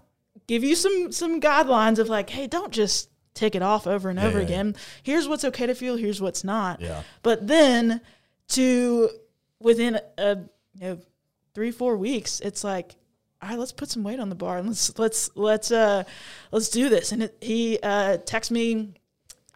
give 0.48 0.64
you 0.64 0.76
some 0.76 1.12
some 1.12 1.40
guidelines 1.40 2.00
of 2.00 2.10
like, 2.10 2.30
hey, 2.30 2.48
don't 2.48 2.72
just 2.72 3.10
take 3.34 3.56
it 3.56 3.62
off 3.62 3.88
over 3.88 4.10
and 4.10 4.20
over 4.20 4.38
yeah, 4.40 4.46
again. 4.46 4.76
Here's 5.02 5.28
what's 5.28 5.44
okay 5.46 5.66
to 5.66 5.76
feel. 5.76 5.96
Here's 5.96 6.22
what's 6.22 6.44
not. 6.44 6.82
Yeah. 6.82 7.04
But 7.24 7.48
then 7.48 8.02
to 8.50 9.10
within 9.60 10.00
a 10.18 10.38
you 10.76 10.82
know 10.82 11.00
three 11.54 11.72
four 11.72 11.98
weeks, 11.98 12.40
it's 12.40 12.64
like, 12.64 12.96
all 13.42 13.50
right, 13.50 13.60
let's 13.60 13.72
put 13.72 13.90
some 13.90 14.04
weight 14.04 14.20
on 14.20 14.30
the 14.30 14.36
bar 14.36 14.58
and 14.58 14.68
let's 14.68 14.98
let's 14.98 15.30
let's 15.36 15.72
uh 15.72 16.04
let's 16.52 16.70
do 16.70 16.90
this. 16.90 17.12
And 17.12 17.24
it, 17.24 17.38
he 17.42 17.80
uh 17.82 18.18
texted 18.18 18.52
me 18.52 18.94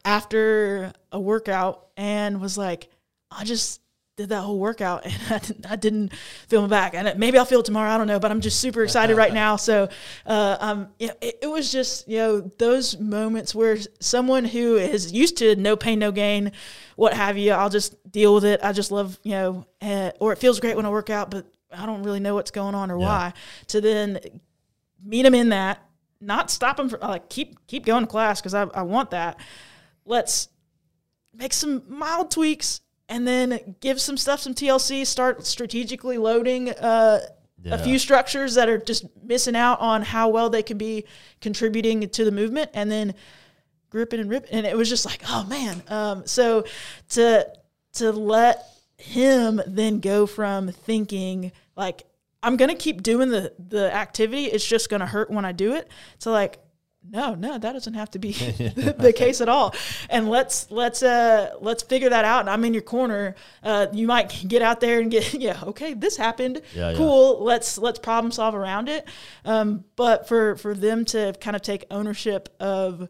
after 0.05 0.93
a 1.11 1.19
workout 1.19 1.87
and 1.97 2.39
was 2.39 2.57
like, 2.57 2.89
I 3.29 3.43
just 3.43 3.81
did 4.17 4.29
that 4.29 4.41
whole 4.41 4.57
workout 4.57 5.05
and 5.05 5.13
I 5.29 5.37
didn't, 5.37 5.71
I 5.71 5.75
didn't 5.75 6.11
feel 6.47 6.61
my 6.61 6.67
back. 6.67 6.95
And 6.95 7.17
maybe 7.19 7.37
I'll 7.37 7.45
feel 7.45 7.59
it 7.59 7.65
tomorrow. 7.65 7.91
I 7.91 7.99
don't 7.99 8.07
know, 8.07 8.19
but 8.19 8.31
I'm 8.31 8.41
just 8.41 8.59
super 8.59 8.83
excited 8.83 9.15
right 9.15 9.31
now. 9.43 9.55
So, 9.55 9.89
uh, 10.25 10.57
um, 10.59 10.87
yeah, 10.97 11.11
it, 11.21 11.37
it 11.43 11.47
was 11.47 11.71
just, 11.71 12.07
you 12.07 12.17
know, 12.17 12.41
those 12.57 12.99
moments 12.99 13.53
where 13.53 13.77
someone 13.99 14.43
who 14.43 14.75
is 14.75 15.11
used 15.11 15.37
to 15.37 15.55
no 15.55 15.75
pain, 15.75 15.99
no 15.99 16.11
gain, 16.11 16.51
what 16.95 17.13
have 17.13 17.37
you, 17.37 17.51
I'll 17.51 17.69
just 17.69 17.95
deal 18.11 18.33
with 18.33 18.43
it. 18.43 18.59
I 18.63 18.73
just 18.73 18.91
love, 18.91 19.19
you 19.21 19.31
know, 19.33 19.65
uh, 19.83 20.11
or 20.19 20.33
it 20.33 20.39
feels 20.39 20.59
great 20.59 20.75
when 20.75 20.87
I 20.87 20.89
work 20.89 21.11
out, 21.11 21.29
but 21.29 21.45
I 21.71 21.85
don't 21.85 22.01
really 22.01 22.19
know 22.19 22.33
what's 22.33 22.51
going 22.51 22.73
on 22.73 22.89
or 22.89 22.97
Yeah. 22.99 23.05
why. 23.05 23.33
To 23.67 23.81
then 23.81 24.19
meet 25.03 25.21
them 25.23 25.35
in 25.35 25.49
that, 25.49 25.79
not 26.19 26.49
stop 26.49 26.77
them 26.77 26.89
from 26.89 27.01
like 27.01 27.29
keep 27.29 27.67
keep 27.67 27.85
going 27.85 28.01
to 28.03 28.07
class 28.07 28.41
because 28.41 28.55
I, 28.55 28.63
I 28.63 28.81
want 28.81 29.11
that. 29.11 29.39
Let's 30.05 30.49
make 31.35 31.53
some 31.53 31.83
mild 31.87 32.31
tweaks 32.31 32.81
and 33.09 33.27
then 33.27 33.75
give 33.79 33.99
some 34.01 34.17
stuff 34.17 34.39
some 34.39 34.53
TLC. 34.53 35.05
Start 35.05 35.45
strategically 35.45 36.17
loading 36.17 36.69
uh, 36.71 37.21
Yeah. 37.63 37.75
a 37.75 37.77
few 37.77 37.97
structures 37.99 38.55
that 38.55 38.69
are 38.69 38.77
just 38.77 39.05
missing 39.23 39.55
out 39.55 39.79
on 39.79 40.01
how 40.03 40.29
well 40.29 40.49
they 40.49 40.63
can 40.63 40.77
be 40.77 41.05
contributing 41.41 42.07
to 42.09 42.25
the 42.25 42.31
movement, 42.31 42.69
and 42.73 42.91
then 42.91 43.13
gripping 43.89 44.19
and 44.19 44.29
ripping. 44.29 44.51
And 44.51 44.65
it 44.65 44.75
was 44.77 44.89
just 44.89 45.05
like, 45.05 45.21
oh 45.27 45.45
man. 45.45 45.81
Um, 45.87 46.25
so 46.27 46.65
to 47.09 47.47
to 47.93 48.11
let 48.11 48.65
him 48.97 49.61
then 49.67 49.99
go 49.99 50.25
from 50.25 50.69
thinking 50.71 51.51
like 51.75 52.03
I'm 52.43 52.57
gonna 52.57 52.75
keep 52.75 53.01
doing 53.03 53.29
the 53.29 53.53
the 53.57 53.93
activity, 53.93 54.45
it's 54.45 54.65
just 54.67 54.89
gonna 54.89 55.05
hurt 55.07 55.29
when 55.31 55.45
I 55.45 55.51
do 55.51 55.73
it. 55.73 55.87
To 56.21 56.31
like, 56.31 56.59
no, 57.09 57.35
no, 57.35 57.57
that 57.57 57.73
doesn't 57.73 57.93
have 57.93 58.11
to 58.11 58.19
be 58.19 58.31
the, 58.31 58.95
the 58.99 59.13
case 59.13 59.41
at 59.41 59.49
all. 59.49 59.73
And 60.09 60.29
let's 60.29 60.69
let's 60.71 61.03
uh 61.03 61.55
let's 61.59 61.83
figure 61.83 62.09
that 62.09 62.25
out. 62.25 62.41
And 62.41 62.49
I'm 62.49 62.63
in 62.65 62.73
your 62.73 62.83
corner. 62.83 63.35
Uh, 63.63 63.87
you 63.93 64.07
might 64.07 64.43
get 64.47 64.61
out 64.61 64.79
there 64.79 64.99
and 64.99 65.09
get 65.11 65.33
yeah, 65.33 65.59
okay, 65.63 65.93
this 65.93 66.17
happened. 66.17 66.61
Yeah, 66.73 66.91
yeah. 66.91 66.97
cool. 66.97 67.43
Let's 67.43 67.77
let's 67.77 67.99
problem 67.99 68.31
solve 68.31 68.55
around 68.55 68.89
it. 68.89 69.07
Um, 69.45 69.85
but 69.95 70.27
for 70.27 70.55
for 70.57 70.73
them 70.73 71.05
to 71.05 71.33
kind 71.39 71.55
of 71.55 71.61
take 71.61 71.85
ownership 71.91 72.49
of 72.59 73.07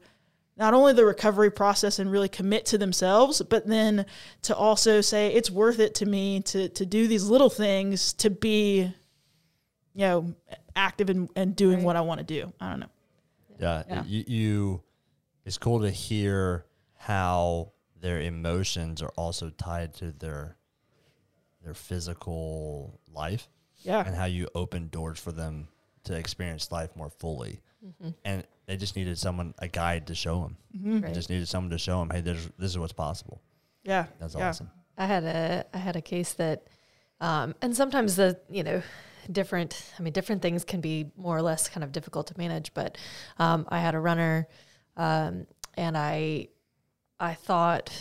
not 0.58 0.74
only 0.74 0.94
the 0.94 1.06
recovery 1.06 1.52
process 1.52 2.00
and 2.00 2.12
really 2.12 2.30
commit 2.30 2.66
to 2.68 2.78
themselves, 2.80 3.42
but 3.44 3.68
then 3.68 4.06
to 4.42 4.56
also 4.56 5.02
say 5.02 5.34
it's 5.34 5.52
worth 5.52 5.80
it 5.80 5.96
to 5.96 6.06
me 6.06 6.42
to 6.42 6.70
to 6.70 6.86
do 6.86 7.08
these 7.08 7.26
little 7.30 7.50
things 7.50 8.14
to 8.14 8.30
be 8.30 8.92
you 9.94 10.02
know, 10.02 10.36
active 10.76 11.10
and, 11.10 11.28
and 11.36 11.56
doing 11.56 11.78
Right. 11.78 11.86
what 11.86 11.96
I 11.96 12.02
want 12.02 12.20
to 12.20 12.24
do. 12.24 12.54
I 12.62 12.70
don't 12.70 12.82
know. 12.82 12.90
Yeah, 13.60 13.84
Yeah. 13.88 14.04
You, 14.06 14.24
you. 14.28 14.84
It's 15.46 15.58
cool 15.58 15.82
to 15.82 15.90
hear 15.92 16.66
how 16.96 17.72
their 18.00 18.20
emotions 18.22 19.02
are 19.02 19.12
also 19.18 19.50
tied 19.50 19.94
to 19.96 20.12
their 20.12 20.58
their 21.64 21.74
physical 21.74 23.00
life, 23.12 23.50
Yeah. 23.84 24.04
and 24.06 24.16
how 24.16 24.26
you 24.26 24.48
open 24.56 24.88
doors 24.90 25.20
for 25.20 25.32
them 25.32 25.68
to 26.04 26.14
experience 26.16 26.72
life 26.72 26.96
more 26.96 27.10
fully. 27.10 27.62
Mm-hmm. 27.86 28.10
And 28.24 28.44
they 28.66 28.78
just 28.78 28.96
needed 28.96 29.18
someone, 29.18 29.54
a 29.60 29.68
guide 29.68 30.08
to 30.08 30.16
show 30.16 30.42
them. 30.42 30.58
Mm-hmm. 30.76 31.00
They 31.02 31.08
Right. 31.08 31.14
just 31.14 31.30
needed 31.30 31.48
someone 31.48 31.72
to 31.72 31.78
show 31.78 32.00
them, 32.00 32.10
hey, 32.10 32.22
there's, 32.22 32.46
this 32.58 32.72
is 32.72 32.78
what's 32.80 32.94
possible. 32.94 33.42
Yeah. 33.84 34.06
That's 34.20 34.36
yeah. 34.36 34.50
awesome. 34.50 34.70
I 34.98 35.06
had 35.06 35.24
a 35.24 35.66
I 35.74 35.78
had 35.78 35.96
a 35.96 36.02
case 36.02 36.34
that, 36.34 36.68
um, 37.22 37.54
and 37.62 37.76
sometimes 37.76 38.16
the 38.16 38.40
you 38.50 38.64
know 38.64 38.82
different 39.32 39.92
I 40.00 40.02
mean 40.02 40.14
different 40.14 40.42
things 40.42 40.64
can 40.64 40.82
be 40.82 41.12
more 41.18 41.36
or 41.38 41.42
less 41.42 41.70
kind 41.70 41.84
of 41.84 41.92
difficult 41.92 42.28
to 42.28 42.38
manage. 42.38 42.74
But 42.74 42.98
um, 43.40 43.66
I 43.70 43.80
had 43.80 43.96
a 43.96 44.00
runner, 44.00 44.48
um, 44.96 45.48
and 45.76 45.98
I 45.98 46.48
I 47.20 47.34
thought 47.34 47.92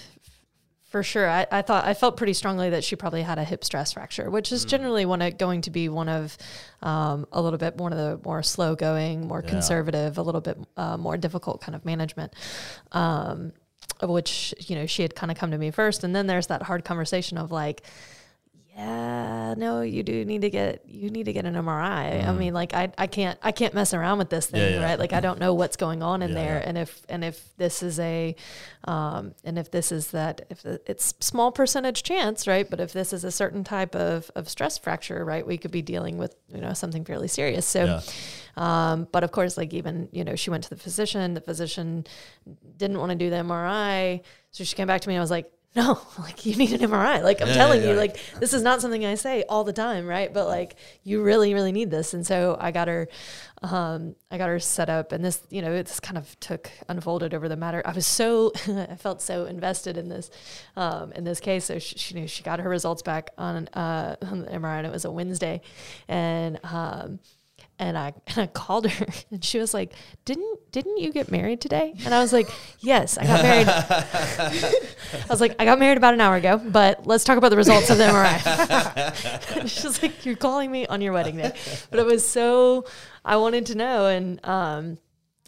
for 0.84 1.02
sure 1.02 1.28
I, 1.28 1.46
I 1.50 1.62
thought 1.62 1.84
I 1.84 1.94
felt 1.94 2.16
pretty 2.16 2.32
strongly 2.32 2.70
that 2.70 2.84
she 2.84 2.94
probably 2.96 3.22
had 3.22 3.38
a 3.38 3.44
hip 3.44 3.64
stress 3.64 3.92
fracture, 3.92 4.30
which 4.30 4.52
is 4.52 4.64
generally 4.64 5.04
one 5.04 5.20
of, 5.20 5.36
going 5.36 5.60
to 5.62 5.70
be 5.70 5.88
one 5.88 6.08
of 6.08 6.38
um, 6.80 7.26
a 7.32 7.42
little 7.42 7.58
bit 7.58 7.76
one 7.76 7.92
of 7.92 7.98
the 7.98 8.20
more 8.24 8.42
slow 8.42 8.74
going, 8.76 9.26
more 9.26 9.42
Yeah. 9.42 9.50
conservative, 9.50 10.16
a 10.16 10.22
little 10.22 10.40
bit 10.40 10.58
uh, 10.76 10.96
more 10.96 11.16
difficult 11.16 11.60
kind 11.60 11.74
of 11.74 11.84
management. 11.84 12.32
Um, 12.92 13.52
which 14.02 14.52
you 14.58 14.74
know 14.76 14.84
she 14.84 15.00
had 15.02 15.14
kind 15.14 15.30
of 15.30 15.38
come 15.38 15.50
to 15.50 15.56
me 15.58 15.70
first 15.70 16.04
and 16.04 16.14
then 16.14 16.26
there's 16.26 16.48
that 16.48 16.62
hard 16.62 16.84
conversation 16.84 17.38
of 17.38 17.50
like 17.50 17.82
yeah 18.76 19.54
no 19.56 19.80
you 19.80 20.02
do 20.02 20.24
need 20.24 20.42
to 20.42 20.50
get 20.50 20.82
you 20.86 21.08
need 21.08 21.24
to 21.24 21.32
get 21.32 21.46
an 21.46 21.54
mri 21.54 22.26
i 22.26 22.32
mean 22.32 22.52
like 22.52 22.74
I, 22.74 22.92
I 22.98 23.06
can't 23.06 23.38
i 23.42 23.50
can't 23.50 23.72
mess 23.72 23.94
around 23.94 24.18
with 24.18 24.28
this 24.28 24.46
thing 24.48 24.60
Mm. 24.60 24.70
Yeah, 24.72 24.78
yeah. 24.80 24.84
right 24.84 24.98
like 24.98 25.12
i 25.14 25.20
don't 25.20 25.38
know 25.40 25.54
what's 25.54 25.76
going 25.76 26.02
on 26.02 26.20
in 26.22 26.30
Yeah, 26.30 26.34
there 26.34 26.58
and 26.64 26.76
if 26.76 27.02
and 27.08 27.24
if 27.24 27.56
this 27.56 27.82
is 27.82 27.98
a 27.98 28.36
um 28.84 29.34
and 29.44 29.58
if 29.58 29.70
this 29.70 29.92
is 29.92 30.10
that 30.12 30.42
if 30.50 30.64
it's 30.64 31.14
small 31.20 31.52
percentage 31.52 32.02
chance 32.02 32.46
right 32.46 32.68
but 32.68 32.78
if 32.80 32.92
this 32.92 33.12
is 33.14 33.24
a 33.24 33.30
certain 33.30 33.64
type 33.64 33.94
of 33.94 34.30
of 34.34 34.48
stress 34.48 34.76
fracture 34.78 35.24
right 35.24 35.46
we 35.46 35.56
could 35.56 35.70
be 35.70 35.82
dealing 35.82 36.18
with 36.18 36.34
you 36.54 36.60
know 36.60 36.72
something 36.74 37.04
fairly 37.04 37.28
serious 37.28 37.64
so 37.66 37.84
um, 38.56 39.06
but 39.12 39.22
of 39.22 39.32
course, 39.32 39.58
like 39.58 39.74
even 39.74 40.08
you 40.12 40.24
know, 40.24 40.34
she 40.34 40.48
went 40.48 40.64
to 40.64 40.70
the 40.70 40.76
physician. 40.76 41.34
The 41.34 41.42
physician 41.42 42.06
didn't 42.78 42.98
want 42.98 43.10
to 43.10 43.14
do 43.16 43.28
the 43.28 43.36
MRI, 43.36 44.22
so 44.50 44.64
she 44.64 44.74
came 44.74 44.86
back 44.86 45.02
to 45.02 45.08
me. 45.10 45.14
and 45.14 45.20
I 45.20 45.22
was 45.22 45.30
like, 45.30 45.50
"No, 45.82 46.00
like 46.18 46.46
you 46.46 46.56
need 46.56 46.72
an 46.72 46.80
MRI. 46.90 47.22
Like 47.22 47.40
I'm 47.42 47.48
Yeah, 47.48 47.54
telling 47.54 47.80
yeah, 47.82 47.88
you, 47.88 47.92
yeah. 47.94 48.00
like 48.00 48.18
this 48.40 48.52
is 48.54 48.62
not 48.62 48.80
something 48.80 49.04
I 49.04 49.14
say 49.14 49.44
all 49.48 49.64
the 49.64 49.72
time, 49.72 50.06
right? 50.06 50.32
But 50.32 50.46
like 50.46 50.76
you 51.04 51.22
really, 51.22 51.54
really 51.54 51.72
need 51.72 51.90
this." 51.90 52.14
And 52.14 52.26
so 52.26 52.56
I 52.58 52.70
got 52.70 52.88
her, 52.88 53.08
um, 53.62 54.16
I 54.30 54.38
got 54.38 54.48
her 54.48 54.58
set 54.58 54.88
up, 54.88 55.12
and 55.12 55.24
this, 55.24 55.42
you 55.50 55.62
know, 55.62 55.70
this 55.82 56.00
kind 56.00 56.18
of 56.18 56.38
took 56.40 56.70
unfolded 56.88 57.34
over 57.34 57.48
the 57.48 57.56
matter. 57.56 57.82
I 57.84 57.92
was 57.92 58.06
so, 58.06 58.52
I 58.68 58.96
felt 58.96 59.20
so 59.22 59.44
invested 59.46 59.96
in 59.96 60.08
this, 60.08 60.30
um, 60.76 61.12
in 61.12 61.24
this 61.24 61.40
case. 61.40 61.64
So 61.66 61.78
she, 61.78 61.98
she 61.98 62.14
knew 62.14 62.26
she 62.26 62.42
got 62.42 62.58
her 62.60 62.68
results 62.68 63.02
back 63.02 63.30
on, 63.38 63.68
uh, 63.68 64.16
on 64.22 64.40
the 64.40 64.46
MRI, 64.50 64.78
and 64.78 64.86
it 64.86 64.92
was 64.92 65.04
a 65.04 65.10
Wednesday, 65.10 65.60
and 66.08 66.58
um, 66.64 67.18
and 67.78 67.96
I 67.96 68.12
and 68.26 68.38
I 68.38 68.46
called 68.46 68.88
her 68.88 69.06
and 69.30 69.44
she 69.44 69.58
was 69.58 69.74
like, 69.74 69.92
"Didn't 70.24 70.72
didn't 70.72 70.98
you 70.98 71.12
get 71.12 71.30
married 71.30 71.60
today?" 71.60 71.94
And 72.04 72.14
I 72.14 72.20
was 72.20 72.32
like, 72.32 72.48
"Yes, 72.80 73.18
I 73.18 73.26
got 73.26 73.42
married." 73.42 73.68
I 73.68 75.26
was 75.28 75.40
like, 75.40 75.56
"I 75.58 75.64
got 75.64 75.78
married 75.78 75.98
about 75.98 76.14
an 76.14 76.20
hour 76.20 76.36
ago, 76.36 76.58
but 76.58 77.06
let's 77.06 77.24
talk 77.24 77.38
about 77.38 77.50
the 77.50 77.56
results 77.56 77.90
of 77.90 77.98
the 77.98 78.04
MRI." 78.04 79.66
She's 79.68 80.02
like, 80.02 80.24
"You're 80.24 80.36
calling 80.36 80.70
me 80.70 80.86
on 80.86 81.00
your 81.00 81.12
wedding 81.12 81.36
day," 81.36 81.52
but 81.90 82.00
it 82.00 82.06
was 82.06 82.26
so 82.26 82.84
I 83.24 83.36
wanted 83.36 83.66
to 83.66 83.74
know 83.74 84.06
and 84.06 84.44
um 84.44 84.98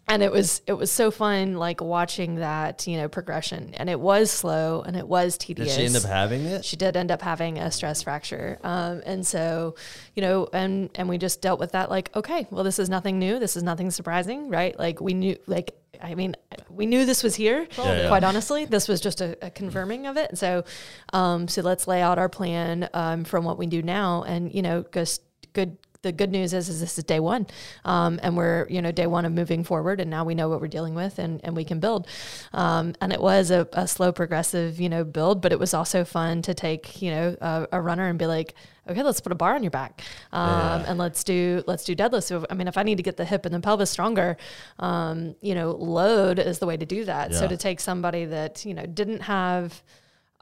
and 0.09 0.23
it 0.23 0.33
was 0.33 0.63
it 0.67 0.73
was 0.73 0.91
so 0.91 1.11
fun 1.11 1.55
like 1.57 1.81
watching 1.81 2.37
that 2.37 2.87
you 2.87 2.97
know 2.97 3.09
progression. 3.09 3.75
And 3.75 3.91
it 3.91 4.01
was 4.01 4.31
slow 4.31 4.83
and 4.83 4.97
it 4.97 5.07
was 5.07 5.37
tedious. 5.39 5.69
Did 5.69 5.77
she 5.77 5.87
end 5.87 5.97
up 5.97 6.03
having 6.11 6.45
it? 6.45 6.65
she 6.65 6.77
did 6.77 6.97
end 6.97 7.11
up 7.11 7.23
having 7.23 7.59
a 7.59 7.71
stress 7.71 8.03
fracture. 8.03 8.59
Um, 8.63 9.03
and 9.05 9.27
so 9.27 9.75
you 10.15 10.23
know 10.23 10.49
and 10.53 10.91
and 10.95 11.09
we 11.09 11.19
just 11.19 11.41
dealt 11.43 11.61
with 11.61 11.73
that 11.73 11.91
like 11.91 12.15
okay 12.17 12.47
well 12.51 12.65
this 12.65 12.79
is 12.79 12.89
nothing 12.89 13.19
new. 13.19 13.39
This 13.39 13.57
is 13.57 13.63
nothing 13.63 13.91
surprising 13.91 14.49
right? 14.49 14.79
Like 14.79 15.01
we 15.01 15.15
knew 15.15 15.37
like 15.47 15.75
i 16.01 16.15
mean 16.15 16.37
we 16.71 16.87
knew 16.87 17.05
this 17.05 17.25
was 17.25 17.35
here 17.35 17.67
Yeah, 17.77 18.03
yeah. 18.03 18.09
quite 18.09 18.25
honestly. 18.25 18.65
This 18.65 18.89
was 18.89 19.01
just 19.01 19.21
a, 19.21 19.37
a 19.45 19.51
confirming 19.51 20.07
of 20.07 20.17
it. 20.17 20.31
And 20.31 20.39
so 20.39 20.65
um, 21.13 21.49
so 21.49 21.63
let's 21.63 21.87
lay 21.87 22.01
out 22.03 22.19
our 22.19 22.29
plan 22.29 22.89
um, 22.95 23.25
from 23.25 23.45
what 23.45 23.59
we 23.59 23.67
do 23.67 23.83
now 23.83 24.23
and 24.23 24.53
you 24.55 24.63
know 24.63 24.85
just 24.93 25.23
good 25.53 25.77
the 26.03 26.13
good 26.13 26.31
news 26.31 26.55
is, 26.55 26.69
is 26.69 26.81
this 26.81 26.97
is 26.97 27.05
day 27.05 27.19
one, 27.21 27.47
um, 27.85 28.21
and 28.23 28.37
we're 28.37 28.67
you 28.69 28.81
know 28.81 28.93
day 28.93 29.07
one 29.07 29.25
of 29.25 29.33
moving 29.33 29.65
forward, 29.65 30.01
and 30.01 30.09
now 30.11 30.25
we 30.25 30.35
know 30.35 30.49
what 30.49 30.61
we're 30.61 30.69
dealing 30.69 30.95
with, 30.95 31.19
and, 31.19 31.41
and 31.43 31.57
we 31.57 31.65
can 31.65 31.81
build. 31.81 32.07
Um, 32.53 32.95
and 33.01 33.13
it 33.13 33.21
was 33.21 33.51
a, 33.51 33.67
a 33.73 33.89
slow, 33.89 34.13
progressive 34.13 34.81
you 34.81 34.89
know 34.89 35.03
build, 35.05 35.41
but 35.43 35.53
it 35.53 35.59
was 35.59 35.75
also 35.75 36.05
fun 36.05 36.43
to 36.43 36.55
take 36.55 37.03
you 37.03 37.11
know 37.11 37.37
a, 37.41 37.69
a 37.73 37.81
runner 37.81 38.07
and 38.09 38.19
be 38.19 38.27
like, 38.27 38.55
okay, 38.89 39.03
let's 39.03 39.21
put 39.21 39.33
a 39.33 39.35
bar 39.35 39.55
on 39.55 39.63
your 39.65 39.71
back, 39.73 40.03
um, 40.33 40.49
Yeah. 40.49 40.85
and 40.89 40.99
let's 40.99 41.25
do 41.25 41.65
let's 41.67 41.85
do 41.85 41.97
deadlifts. 41.97 42.25
So 42.25 42.47
I 42.49 42.55
mean, 42.55 42.69
if 42.69 42.79
I 42.79 42.85
need 42.85 42.97
to 42.99 43.03
get 43.03 43.17
the 43.17 43.25
hip 43.25 43.45
and 43.45 43.53
the 43.55 43.61
pelvis 43.61 43.91
stronger, 43.91 44.37
um, 44.79 45.35
you 45.41 45.55
know, 45.55 45.73
load 45.73 46.39
is 46.39 46.61
the 46.61 46.67
way 46.67 46.77
to 46.77 46.87
do 46.87 47.05
that. 47.07 47.35
So 47.35 47.49
to 47.49 47.57
take 47.57 47.81
somebody 47.81 48.25
that 48.27 48.65
you 48.65 48.75
know 48.75 48.87
didn't 48.87 49.23
have 49.23 49.83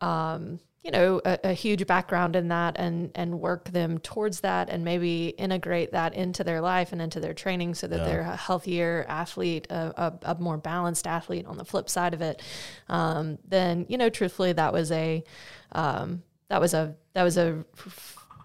um, 0.01 0.61
you 0.87 0.93
know, 0.93 1.21
a, 1.25 1.39
a 1.43 1.53
huge 1.53 1.85
background 1.89 2.37
in 2.37 2.47
that 2.47 2.77
and 2.79 3.11
and 3.17 3.41
work 3.41 3.65
them 3.71 3.99
towards 3.99 4.41
that 4.43 4.71
and 4.71 4.85
maybe 4.85 5.31
integrate 5.31 5.91
that 5.91 6.15
into 6.15 6.45
their 6.45 6.61
life 6.61 6.93
and 6.93 7.03
into 7.03 7.19
their 7.19 7.35
training 7.35 7.75
so 7.75 7.89
that 7.89 7.99
Yeah. 7.99 8.05
they're 8.05 8.21
a 8.21 8.37
healthier 8.37 9.05
athlete, 9.09 9.67
a, 9.69 9.93
a, 10.25 10.35
a 10.35 10.35
more 10.37 10.57
balanced 10.57 11.09
athlete 11.09 11.45
on 11.47 11.57
the 11.57 11.65
flip 11.65 11.89
side 11.91 12.15
of 12.15 12.21
it. 12.23 12.41
Um, 12.89 13.39
then, 13.49 13.87
you 13.89 13.99
know, 13.99 14.09
truthfully, 14.09 14.53
that 14.53 14.73
was 14.73 14.93
a 14.93 15.25
um, 15.73 16.23
that 16.51 16.61
was 16.61 16.73
a 16.73 16.95
that 17.15 17.25
was 17.25 17.37
a, 17.37 17.65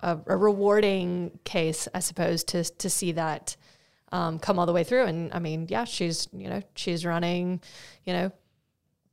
a, 0.02 0.18
a 0.26 0.36
rewarding 0.36 1.38
case, 1.44 1.88
I 1.94 2.00
suppose, 2.00 2.44
to 2.46 2.64
to 2.64 2.90
see 2.90 3.12
that 3.12 3.56
um, 4.12 4.40
come 4.40 4.58
all 4.58 4.66
the 4.66 4.74
way 4.74 4.84
through. 4.84 5.06
And 5.06 5.32
I 5.32 5.38
mean, 5.38 5.68
yeah, 5.70 5.84
she's 5.86 6.28
you 6.34 6.50
know 6.50 6.64
she's 6.74 7.06
running, 7.06 7.62
you 8.04 8.14
know, 8.14 8.32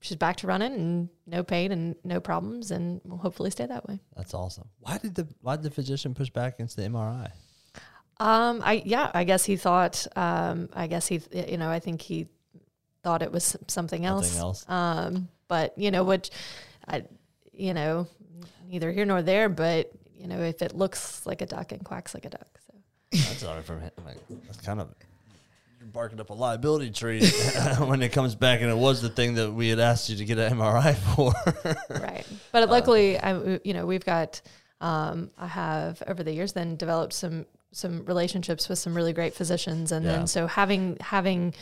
she's 0.01 0.17
back 0.17 0.37
to 0.37 0.47
running 0.47 0.73
and 0.73 1.09
no 1.27 1.43
pain 1.43 1.73
and 1.73 1.97
no 2.05 2.21
problems, 2.21 2.71
and 2.71 3.01
will 3.05 3.19
hopefully 3.19 3.51
stay 3.51 3.67
that 3.67 3.89
way. 3.89 4.01
That's 4.17 4.35
awesome. 4.35 4.69
Why 4.81 4.99
did 4.99 5.15
the 5.15 5.27
why 5.41 5.57
did 5.57 5.65
the 5.65 5.71
physician 5.71 6.15
push 6.15 6.31
back 6.31 6.55
against 6.55 6.77
the 6.77 6.83
MRI? 6.83 7.31
Um, 8.21 8.63
I 8.65 8.83
yeah, 8.85 9.11
I 9.15 9.25
guess 9.25 9.45
he 9.45 9.57
thought. 9.57 10.07
Um, 10.17 10.69
I 10.73 10.87
guess 10.87 11.07
he, 11.07 11.21
you 11.33 11.57
know, 11.57 11.71
I 11.71 11.79
think 11.79 12.03
he 12.03 12.27
thought 13.03 13.23
it 13.23 13.33
was 13.33 13.57
something 13.69 14.05
else. 14.05 14.27
Something 14.27 14.41
else. 14.43 14.69
Um, 14.69 15.29
but 15.47 15.77
you 15.79 15.91
know, 15.91 16.05
which, 16.05 16.31
I, 16.87 17.05
you 17.53 17.75
know, 17.75 18.07
neither 18.69 18.91
here 18.91 19.05
nor 19.05 19.23
there. 19.23 19.49
But 19.49 19.93
you 20.17 20.27
know, 20.27 20.41
if 20.41 20.63
it 20.63 20.75
looks 20.75 21.25
like 21.27 21.43
a 21.43 21.47
duck 21.47 21.73
and 21.73 21.85
quacks 21.85 22.13
like 22.13 22.25
a 22.25 22.31
duck, 22.31 22.49
so 22.67 22.75
That's 23.13 23.45
all 23.45 23.55
right 23.55 23.65
from 23.65 23.81
him. 23.81 23.91
Like, 24.05 24.19
that's 24.47 24.61
kind 24.61 24.81
of 24.81 24.89
you're 25.79 25.89
barking 25.89 26.21
up 26.21 26.31
a 26.31 26.35
liability 26.35 26.91
tree 26.91 27.27
when 27.79 28.03
it 28.03 28.11
comes 28.13 28.35
back, 28.35 28.61
and 28.61 28.71
it 28.71 28.77
was 28.77 29.01
the 29.01 29.09
thing 29.09 29.35
that 29.35 29.53
we 29.53 29.69
had 29.69 29.79
asked 29.79 30.09
you 30.11 30.17
to 30.17 30.25
get 30.25 30.39
an 30.39 30.59
MRI 30.59 30.95
for. 31.15 31.33
right. 32.01 32.27
But 32.53 32.69
luckily, 32.69 33.19
I, 33.19 33.61
you 33.65 33.75
know, 33.75 33.87
we've 33.87 34.05
got. 34.05 34.41
Um, 34.81 35.33
I 35.37 35.49
have 35.49 36.01
over 36.07 36.23
the 36.23 36.33
years 36.33 36.53
then 36.53 36.77
developed 36.77 37.13
some 37.13 37.47
some 37.73 38.05
relationships 38.05 38.69
with 38.69 38.79
some 38.79 38.95
really 38.95 39.13
great 39.13 39.35
physicians, 39.35 39.91
and 39.91 40.05
Yeah. 40.05 40.13
then 40.13 40.27
so 40.29 40.47
having 40.47 40.97
having 41.01 41.53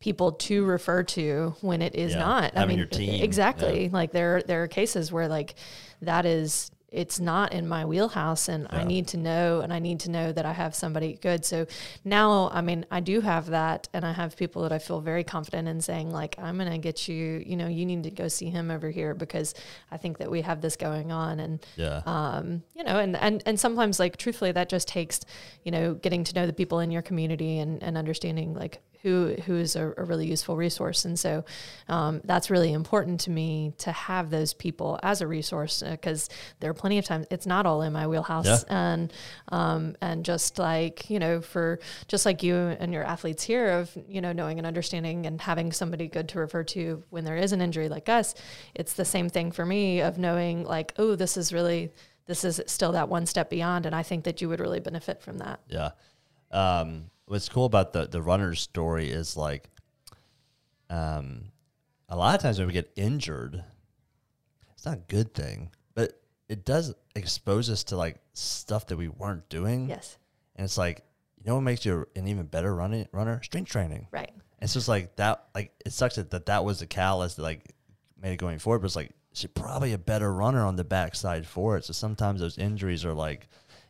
people 0.00 0.32
to 0.32 0.64
refer 0.64 1.02
to 1.02 1.54
when 1.60 1.82
it 1.82 1.94
is 1.94 2.12
Yeah, 2.12 2.20
not. 2.20 2.56
I 2.56 2.64
mean, 2.64 2.78
your 2.78 2.86
team, 2.86 3.22
exactly. 3.22 3.90
Like 3.90 4.12
there 4.12 4.42
there 4.42 4.62
are 4.62 4.68
cases 4.68 5.12
where 5.12 5.28
like 5.28 5.54
that 6.02 6.24
is 6.26 6.70
it's 6.94 7.18
not 7.18 7.52
in 7.52 7.66
my 7.66 7.84
wheelhouse 7.84 8.48
and 8.48 8.68
I 8.70 8.84
need 8.84 9.08
to 9.08 9.16
know 9.16 9.60
and 9.60 9.72
I 9.72 9.80
need 9.80 10.00
to 10.00 10.10
know 10.10 10.32
that 10.32 10.46
I 10.46 10.52
have 10.52 10.74
somebody 10.74 11.18
good. 11.20 11.44
So 11.44 11.66
now 12.04 12.50
I 12.52 12.60
mean 12.60 12.86
I 12.90 13.00
do 13.00 13.20
have 13.20 13.46
that 13.46 13.88
and 13.92 14.04
I 14.04 14.12
have 14.12 14.36
people 14.36 14.62
that 14.62 14.72
I 14.72 14.78
feel 14.78 15.00
very 15.00 15.24
confident 15.24 15.66
in 15.68 15.80
saying 15.80 16.12
like 16.12 16.36
I'm 16.38 16.56
going 16.56 16.70
to 16.70 16.78
get 16.78 17.08
you, 17.08 17.42
you 17.44 17.56
know, 17.56 17.66
you 17.66 17.84
need 17.84 18.04
to 18.04 18.10
go 18.10 18.28
see 18.28 18.48
him 18.48 18.70
over 18.70 18.90
here 18.90 19.14
because 19.14 19.54
I 19.90 19.96
think 19.96 20.18
that 20.18 20.30
we 20.30 20.42
have 20.42 20.60
this 20.60 20.76
going 20.76 21.10
on. 21.10 21.40
And 21.40 21.66
yeah, 21.76 22.02
um, 22.06 22.62
you 22.74 22.84
know, 22.84 22.98
and, 22.98 23.16
and, 23.16 23.42
and 23.44 23.58
sometimes 23.58 23.98
like 23.98 24.16
truthfully 24.16 24.52
that 24.52 24.68
just 24.68 24.86
takes, 24.86 25.20
you 25.64 25.72
know, 25.72 25.94
getting 25.94 26.22
to 26.24 26.34
know 26.34 26.46
the 26.46 26.52
people 26.52 26.78
in 26.78 26.90
your 26.90 27.02
community 27.02 27.58
and, 27.58 27.82
and 27.82 27.98
understanding 27.98 28.54
like 28.54 28.80
who, 29.04 29.34
who 29.44 29.54
is 29.54 29.76
a, 29.76 29.92
a 29.98 30.02
really 30.02 30.26
useful 30.26 30.56
resource. 30.56 31.04
And 31.04 31.18
so 31.18 31.44
um, 31.88 32.22
that's 32.24 32.50
really 32.50 32.72
important 32.72 33.20
to 33.20 33.30
me 33.30 33.74
to 33.78 33.92
have 33.92 34.30
those 34.30 34.54
people 34.54 34.98
as 35.02 35.20
a 35.20 35.26
resource 35.26 35.82
because 35.86 36.30
there 36.60 36.70
are 36.70 36.74
plenty 36.74 36.96
of 36.96 37.04
times 37.04 37.26
it's 37.30 37.44
not 37.46 37.66
all 37.66 37.82
in 37.82 37.92
my 37.92 38.06
wheelhouse. 38.06 38.46
Yeah. 38.46 38.62
And, 38.68 39.12
um, 39.52 39.94
and 40.00 40.24
just 40.24 40.58
like, 40.58 41.10
you 41.10 41.18
know, 41.18 41.42
for 41.42 41.80
just 42.08 42.24
like 42.24 42.42
you 42.42 42.56
and 42.56 42.94
your 42.94 43.04
athletes 43.04 43.42
here 43.42 43.72
of, 43.72 43.96
you 44.08 44.22
know, 44.22 44.32
knowing 44.32 44.56
and 44.56 44.66
understanding 44.66 45.26
and 45.26 45.38
having 45.38 45.70
somebody 45.70 46.08
good 46.08 46.30
to 46.30 46.38
refer 46.38 46.64
to 46.64 47.02
when 47.10 47.24
there 47.24 47.36
is 47.36 47.52
an 47.52 47.60
injury 47.60 47.90
like 47.90 48.08
us, 48.08 48.34
it's 48.74 48.94
the 48.94 49.04
same 49.04 49.28
thing 49.28 49.52
for 49.52 49.66
me 49.66 50.00
of 50.00 50.16
knowing 50.16 50.64
like, 50.64 50.94
oh, 50.96 51.14
this 51.14 51.36
is 51.36 51.52
really, 51.52 51.92
this 52.24 52.42
is 52.42 52.58
still 52.66 52.92
that 52.92 53.10
one 53.10 53.26
step 53.26 53.50
beyond. 53.50 53.84
And 53.84 53.94
I 53.94 54.02
think 54.02 54.24
that 54.24 54.40
you 54.40 54.48
would 54.48 54.60
really 54.60 54.80
benefit 54.80 55.20
from 55.20 55.36
that. 55.38 55.60
yeah. 55.68 55.90
um, 56.50 57.10
what's 57.26 57.48
cool 57.48 57.64
about 57.64 57.92
the 57.92 58.06
the 58.06 58.22
runner's 58.22 58.60
story 58.60 59.10
is 59.10 59.36
like, 59.36 59.68
um, 60.90 61.46
a 62.08 62.16
lot 62.16 62.34
of 62.34 62.42
times 62.42 62.58
when 62.58 62.66
we 62.66 62.72
get 62.72 62.90
injured, 62.96 63.62
it's 64.72 64.84
not 64.84 64.98
a 64.98 65.02
good 65.08 65.34
thing, 65.34 65.70
but 65.94 66.20
it 66.48 66.64
does 66.64 66.94
expose 67.14 67.70
us 67.70 67.84
to 67.84 67.96
like 67.96 68.18
stuff 68.32 68.86
that 68.88 68.96
we 68.96 69.08
weren't 69.08 69.48
doing. 69.48 69.88
Yes. 69.88 70.18
And 70.56 70.64
it's 70.64 70.78
like, 70.78 71.02
you 71.38 71.44
know 71.46 71.56
what 71.56 71.62
makes 71.62 71.84
you 71.84 72.06
an 72.14 72.28
even 72.28 72.46
better 72.46 72.74
running 72.74 73.08
runner? 73.12 73.42
Strength 73.42 73.70
training. 73.70 74.08
Right. 74.10 74.32
It's 74.60 74.74
just 74.74 74.88
like 74.88 75.16
that. 75.16 75.46
Like 75.54 75.72
it 75.84 75.92
sucks 75.92 76.16
that 76.16 76.30
that, 76.30 76.46
that 76.46 76.64
was 76.64 76.80
the 76.80 76.86
catalyst 76.86 77.36
that 77.36 77.42
like 77.42 77.74
made 78.20 78.32
it 78.32 78.38
going 78.38 78.58
forward. 78.58 78.80
But 78.80 78.86
it's 78.86 78.96
like 78.96 79.12
she's 79.32 79.50
probably 79.50 79.92
a 79.92 79.98
better 79.98 80.32
runner 80.32 80.64
on 80.64 80.76
the 80.76 80.84
backside 80.84 81.46
for 81.46 81.76
it. 81.76 81.84
So 81.84 81.92
sometimes 81.92 82.40
those 82.40 82.58
injuries 82.58 83.04
are 83.04 83.14
like, 83.14 83.48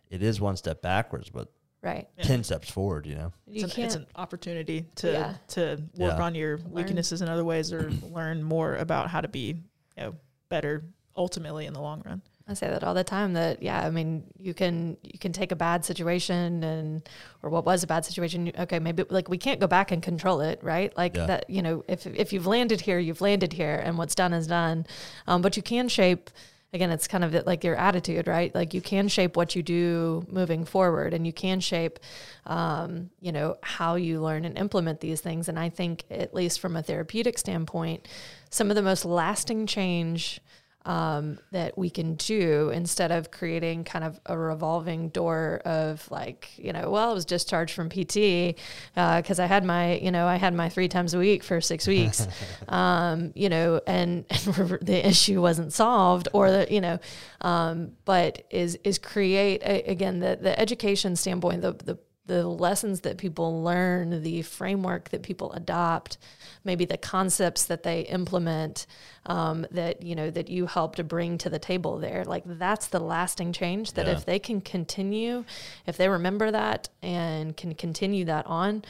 it 0.08 0.22
is 0.22 0.40
one 0.40 0.56
step 0.56 0.82
backwards, 0.82 1.30
but 1.30 1.50
Right. 1.84 2.08
ten 2.22 2.42
steps 2.42 2.70
forward. 2.70 3.06
You 3.06 3.14
know. 3.16 3.32
You 3.46 3.64
It's 3.64 3.76
an, 3.76 3.82
it's 3.84 3.94
an 3.94 4.06
opportunity 4.16 4.86
to 4.96 5.12
Yeah. 5.12 5.34
to 5.48 5.82
work 5.98 6.16
Yeah. 6.18 6.22
on 6.24 6.34
your 6.34 6.56
weaknesses 6.70 7.20
in 7.20 7.28
other 7.28 7.44
ways 7.44 7.72
or 7.72 7.90
learn 8.10 8.42
more 8.42 8.74
about 8.76 9.10
how 9.10 9.20
to 9.20 9.28
be 9.28 9.48
you 9.96 10.02
know 10.02 10.14
better 10.48 10.84
ultimately 11.16 11.66
in 11.66 11.74
the 11.74 11.80
long 11.80 12.02
run. 12.06 12.22
I 12.46 12.52
say 12.54 12.68
that 12.68 12.84
all 12.84 12.92
the 12.94 13.04
time. 13.04 13.32
That 13.34 13.62
yeah, 13.62 13.80
I 13.86 13.90
mean, 13.90 14.24
you 14.38 14.52
can 14.54 14.96
you 15.02 15.18
can 15.18 15.32
take 15.32 15.50
a 15.52 15.56
bad 15.56 15.84
situation 15.84 16.62
and 16.64 17.08
or 17.42 17.48
what 17.50 17.64
was 17.64 17.82
a 17.82 17.86
bad 17.86 18.04
situation. 18.04 18.50
Okay, 18.58 18.78
maybe 18.78 19.04
like 19.10 19.28
we 19.28 19.38
can't 19.38 19.60
go 19.60 19.66
back 19.66 19.92
and 19.92 20.02
control 20.02 20.40
it, 20.40 20.58
right? 20.62 20.94
Like 20.96 21.16
Yeah. 21.16 21.26
that. 21.26 21.48
You 21.50 21.62
know, 21.62 21.84
if 21.88 22.06
if 22.06 22.32
you've 22.32 22.46
landed 22.46 22.80
here, 22.82 22.98
you've 22.98 23.20
landed 23.22 23.52
here, 23.54 23.76
and 23.84 23.96
what's 23.98 24.14
done 24.14 24.32
is 24.34 24.46
done. 24.46 24.86
Um, 25.26 25.40
but 25.42 25.56
you 25.56 25.62
can 25.62 25.88
shape. 25.88 26.30
Again, 26.74 26.90
it's 26.90 27.06
kind 27.06 27.22
of 27.22 27.46
like 27.46 27.62
your 27.62 27.76
attitude, 27.76 28.26
right? 28.26 28.52
Like 28.52 28.74
you 28.74 28.80
can 28.80 29.06
shape 29.06 29.36
what 29.36 29.54
you 29.54 29.62
do 29.62 30.26
moving 30.28 30.64
forward, 30.64 31.14
and 31.14 31.24
you 31.24 31.32
can 31.32 31.60
shape, 31.60 32.00
um, 32.46 33.10
you 33.20 33.30
know, 33.30 33.56
how 33.62 33.94
you 33.94 34.20
learn 34.20 34.44
and 34.44 34.58
implement 34.58 34.98
these 34.98 35.20
things. 35.20 35.48
And 35.48 35.56
I 35.56 35.68
think, 35.68 36.02
at 36.10 36.34
least 36.34 36.58
from 36.58 36.76
a 36.76 36.82
therapeutic 36.82 37.38
standpoint, 37.38 38.08
some 38.50 38.70
of 38.70 38.74
the 38.74 38.82
most 38.82 39.04
lasting 39.04 39.66
change 39.66 40.40
um, 40.86 41.38
that 41.50 41.78
we 41.78 41.88
can 41.88 42.14
do 42.16 42.70
instead 42.70 43.10
of 43.10 43.30
creating 43.30 43.84
kind 43.84 44.04
of 44.04 44.20
a 44.26 44.36
revolving 44.36 45.08
door 45.08 45.62
of 45.64 46.10
like 46.10 46.50
you 46.56 46.72
know 46.72 46.90
well 46.90 47.10
I 47.10 47.14
was 47.14 47.24
discharged 47.24 47.74
from 47.74 47.88
PT 47.88 48.56
because 48.94 49.38
I 49.38 49.46
had 49.46 49.64
my 49.64 49.96
you 49.96 50.10
know 50.10 50.26
I 50.26 50.36
had 50.36 50.54
my 50.54 50.68
three 50.68 50.88
times 50.88 51.14
a 51.14 51.18
week 51.18 51.42
for 51.42 51.60
six 51.60 51.86
weeks. 51.86 52.26
Um, 52.68 53.32
you 53.34 53.48
know 53.48 53.80
and, 53.86 54.24
and 54.30 54.78
the 54.80 55.06
issue 55.06 55.40
wasn't 55.40 55.72
solved 55.72 56.28
or 56.32 56.50
the 56.50 56.66
you 56.70 56.80
know 56.80 56.98
um, 57.40 57.92
but 58.04 58.44
is 58.50 58.78
is 58.84 58.98
create 58.98 59.62
a, 59.62 59.82
again 59.82 60.18
the 60.18 60.38
the 60.40 60.58
education 60.58 61.16
standpoint 61.16 61.62
the 61.62 61.72
the 61.72 61.98
the 62.26 62.46
lessons 62.46 63.02
that 63.02 63.18
people 63.18 63.62
learn, 63.62 64.22
the 64.22 64.42
framework 64.42 65.10
that 65.10 65.22
people 65.22 65.52
adopt, 65.52 66.16
maybe 66.64 66.84
the 66.86 66.96
concepts 66.96 67.64
that 67.66 67.82
they 67.82 68.00
implement, 68.02 68.86
um, 69.26 69.66
that 69.70 70.02
you 70.02 70.14
know 70.14 70.30
that 70.30 70.48
you 70.48 70.66
help 70.66 70.96
to 70.96 71.04
bring 71.04 71.36
to 71.38 71.50
the 71.50 71.58
table 71.58 71.98
there. 71.98 72.24
Like 72.24 72.44
that's 72.46 72.86
the 72.88 73.00
lasting 73.00 73.52
change. 73.52 73.92
That 73.92 74.06
Yeah. 74.06 74.12
if 74.14 74.24
they 74.24 74.38
can 74.38 74.60
continue, 74.60 75.44
if 75.86 75.96
they 75.96 76.08
remember 76.08 76.50
that 76.50 76.88
and 77.02 77.56
can 77.56 77.74
continue 77.74 78.24
that 78.26 78.46
on, 78.46 78.84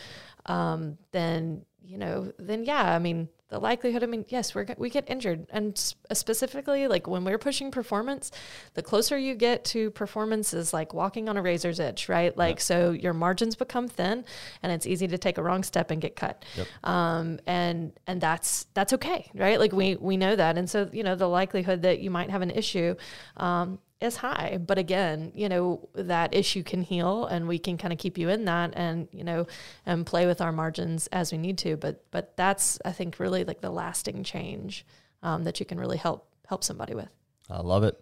um, 0.47 0.99
then 1.13 1.65
you 1.83 1.99
know, 1.99 2.33
then 2.39 2.65
yeah, 2.65 2.95
I 2.95 2.99
mean, 2.99 3.29
the 3.55 3.61
likelihood. 3.61 4.03
I 4.03 4.07
mean, 4.07 4.25
yes, 4.29 4.53
we're 4.53 4.67
we 4.79 4.91
get 4.91 5.09
injured, 5.09 5.47
and 5.51 5.79
specifically 6.13 6.89
like 6.89 7.07
when 7.07 7.25
we're 7.25 7.39
pushing 7.39 7.71
performance, 7.71 8.33
the 8.75 8.83
closer 8.83 9.17
you 9.17 9.37
get 9.37 9.65
to 9.67 9.93
performance 9.93 10.53
is 10.53 10.73
like 10.73 10.93
walking 10.93 11.29
on 11.29 11.37
a 11.37 11.43
razor's 11.43 11.79
edge, 11.79 12.09
right? 12.09 12.37
Like 12.37 12.61
so, 12.61 12.91
your 12.91 13.13
margins 13.13 13.55
become 13.55 13.87
thin, 13.87 14.25
and 14.65 14.73
it's 14.73 14.87
easy 14.87 15.07
to 15.07 15.19
take 15.19 15.39
a 15.39 15.43
wrong 15.43 15.63
step 15.63 15.93
and 15.93 16.03
get 16.03 16.17
cut. 16.17 16.45
Um, 16.83 17.39
and 17.47 17.93
and 18.09 18.21
that's 18.21 18.67
that's 18.75 18.93
okay, 18.95 19.31
right? 19.35 19.61
Like 19.61 19.73
we 19.73 19.95
we 19.95 20.17
know 20.17 20.35
that, 20.35 20.59
and 20.59 20.69
so 20.69 20.91
you 20.93 21.05
know 21.05 21.15
the 21.15 21.29
likelihood 21.29 21.83
that 21.83 22.01
you 22.01 22.11
might 22.11 22.31
have 22.31 22.43
an 22.43 22.51
issue. 22.51 22.97
Um, 23.37 23.79
is 24.01 24.17
high. 24.17 24.59
But 24.65 24.79
again, 24.79 25.33
you 25.35 25.49
know, 25.49 25.89
that 25.95 26.35
issue 26.35 26.63
can 26.63 26.83
heal 26.83 27.27
and 27.27 27.49
we 27.49 27.59
can 27.59 27.77
kind 27.77 27.93
of 27.93 27.99
keep 27.99 28.19
you 28.19 28.29
in 28.29 28.45
that 28.45 28.73
and, 28.75 29.09
you 29.13 29.25
know, 29.25 29.47
and 29.87 30.05
play 30.05 30.27
with 30.27 30.41
our 30.41 30.53
margins 30.53 31.07
as 31.09 31.33
we 31.33 31.39
need 31.39 31.59
to. 31.59 31.77
But 31.77 32.05
but 32.11 32.37
that's 32.37 32.79
I 32.85 32.93
think 32.93 33.19
really 33.19 33.45
like 33.45 33.61
the 33.61 33.71
lasting 33.71 34.25
change 34.25 34.87
um, 35.23 35.45
that 35.45 35.61
you 35.61 35.67
can 35.67 35.79
really 35.79 35.97
help 35.97 36.29
help 36.47 36.65
somebody 36.65 36.95
with. 36.95 37.09
I 37.49 37.61
love 37.61 37.85
it. 37.85 38.01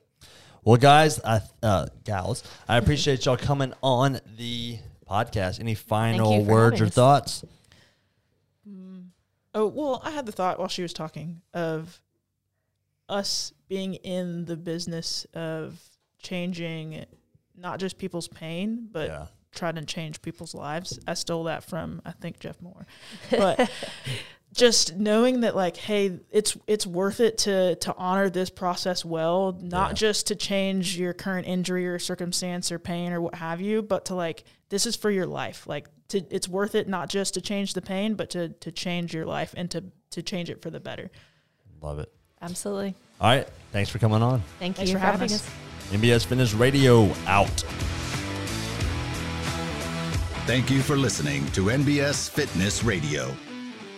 Well, 0.65 0.77
guys, 0.77 1.21
I, 1.25 1.41
uh, 1.61 1.87
gals, 2.05 2.45
I 2.69 2.77
appreciate 2.77 3.27
y'all 3.27 3.37
coming 3.37 3.73
on 3.83 4.21
the 4.37 4.79
podcast. 5.11 5.59
Any 5.59 5.75
final 5.75 6.45
words 6.45 6.81
or 6.81 6.85
us. 6.85 6.95
thoughts? 6.95 7.45
Oh, 9.55 9.67
well, 9.67 10.01
I 10.05 10.13
had 10.13 10.25
the 10.25 10.33
thought 10.33 10.59
while 10.59 10.69
she 10.69 10.83
was 10.83 10.93
talking 10.93 11.43
of 11.53 12.01
us 13.09 13.53
being 13.69 13.95
in 13.95 14.45
the 14.45 14.57
business 14.57 15.27
of 15.35 15.81
changing 16.23 17.05
not 17.57 17.79
just 17.81 17.99
people's 17.99 18.29
pain, 18.29 18.89
but 18.91 19.09
Yeah. 19.09 19.27
trying 19.53 19.75
to 19.75 19.85
change 19.85 20.23
people's 20.23 20.55
lives. 20.55 20.99
I 21.07 21.15
stole 21.15 21.45
that 21.45 21.65
from 21.65 22.01
I 22.05 22.13
think 22.13 22.39
Jeff 22.41 22.61
Moore. 22.63 22.87
But 23.31 23.71
just 24.55 24.97
knowing 24.97 25.41
that 25.41 25.57
like 25.57 25.77
hey, 25.77 26.21
it's 26.31 26.57
it's 26.67 26.87
worth 26.87 27.21
it 27.21 27.39
to 27.39 27.77
to 27.77 27.95
honor 27.97 28.29
this 28.31 28.51
process 28.51 29.05
well, 29.05 29.59
not 29.61 29.91
Yeah. 29.91 29.95
just 29.95 30.27
to 30.29 30.37
change 30.37 30.99
your 30.99 31.13
current 31.13 31.47
injury 31.47 31.87
or 31.87 31.99
circumstance 31.99 32.71
or 32.73 32.79
pain 32.79 33.13
or 33.13 33.21
what 33.21 33.35
have 33.37 33.61
you, 33.61 33.83
but 33.83 34.07
to 34.07 34.15
like 34.15 34.45
this 34.69 34.87
is 34.87 34.97
for 34.97 35.11
your 35.11 35.27
life. 35.27 35.67
Like 35.67 35.89
to 36.09 36.19
it's 36.35 36.49
worth 36.49 36.75
it 36.75 36.89
not 36.89 37.09
just 37.09 37.35
to 37.35 37.41
change 37.41 37.75
the 37.75 37.83
pain, 37.83 38.15
but 38.15 38.31
to 38.31 38.51
to 38.51 38.71
change 38.73 39.13
your 39.15 39.27
life 39.27 39.55
and 39.57 39.71
to 39.71 39.85
to 40.11 40.23
change 40.23 40.51
it 40.51 40.61
for 40.63 40.71
the 40.71 40.81
better. 40.81 41.11
Love 41.81 41.99
it. 41.99 42.13
Absolutely. 42.43 42.95
All 43.21 43.31
right. 43.31 43.49
Thanks 43.71 43.89
for 43.89 43.99
coming 43.99 44.23
on. 44.23 44.43
Thank 44.59 44.81
you 44.81 44.93
for 44.93 44.99
having 44.99 45.33
us. 45.33 45.49
NBS 45.91 46.27
Fitness 46.27 46.55
Radio 46.55 47.11
out. 47.27 47.65
Thank 50.45 50.71
you 50.71 50.83
for 50.83 50.97
listening 50.97 51.47
to 51.53 51.67
NBS 51.67 52.29
Fitness 52.29 52.83
Radio. 52.83 53.33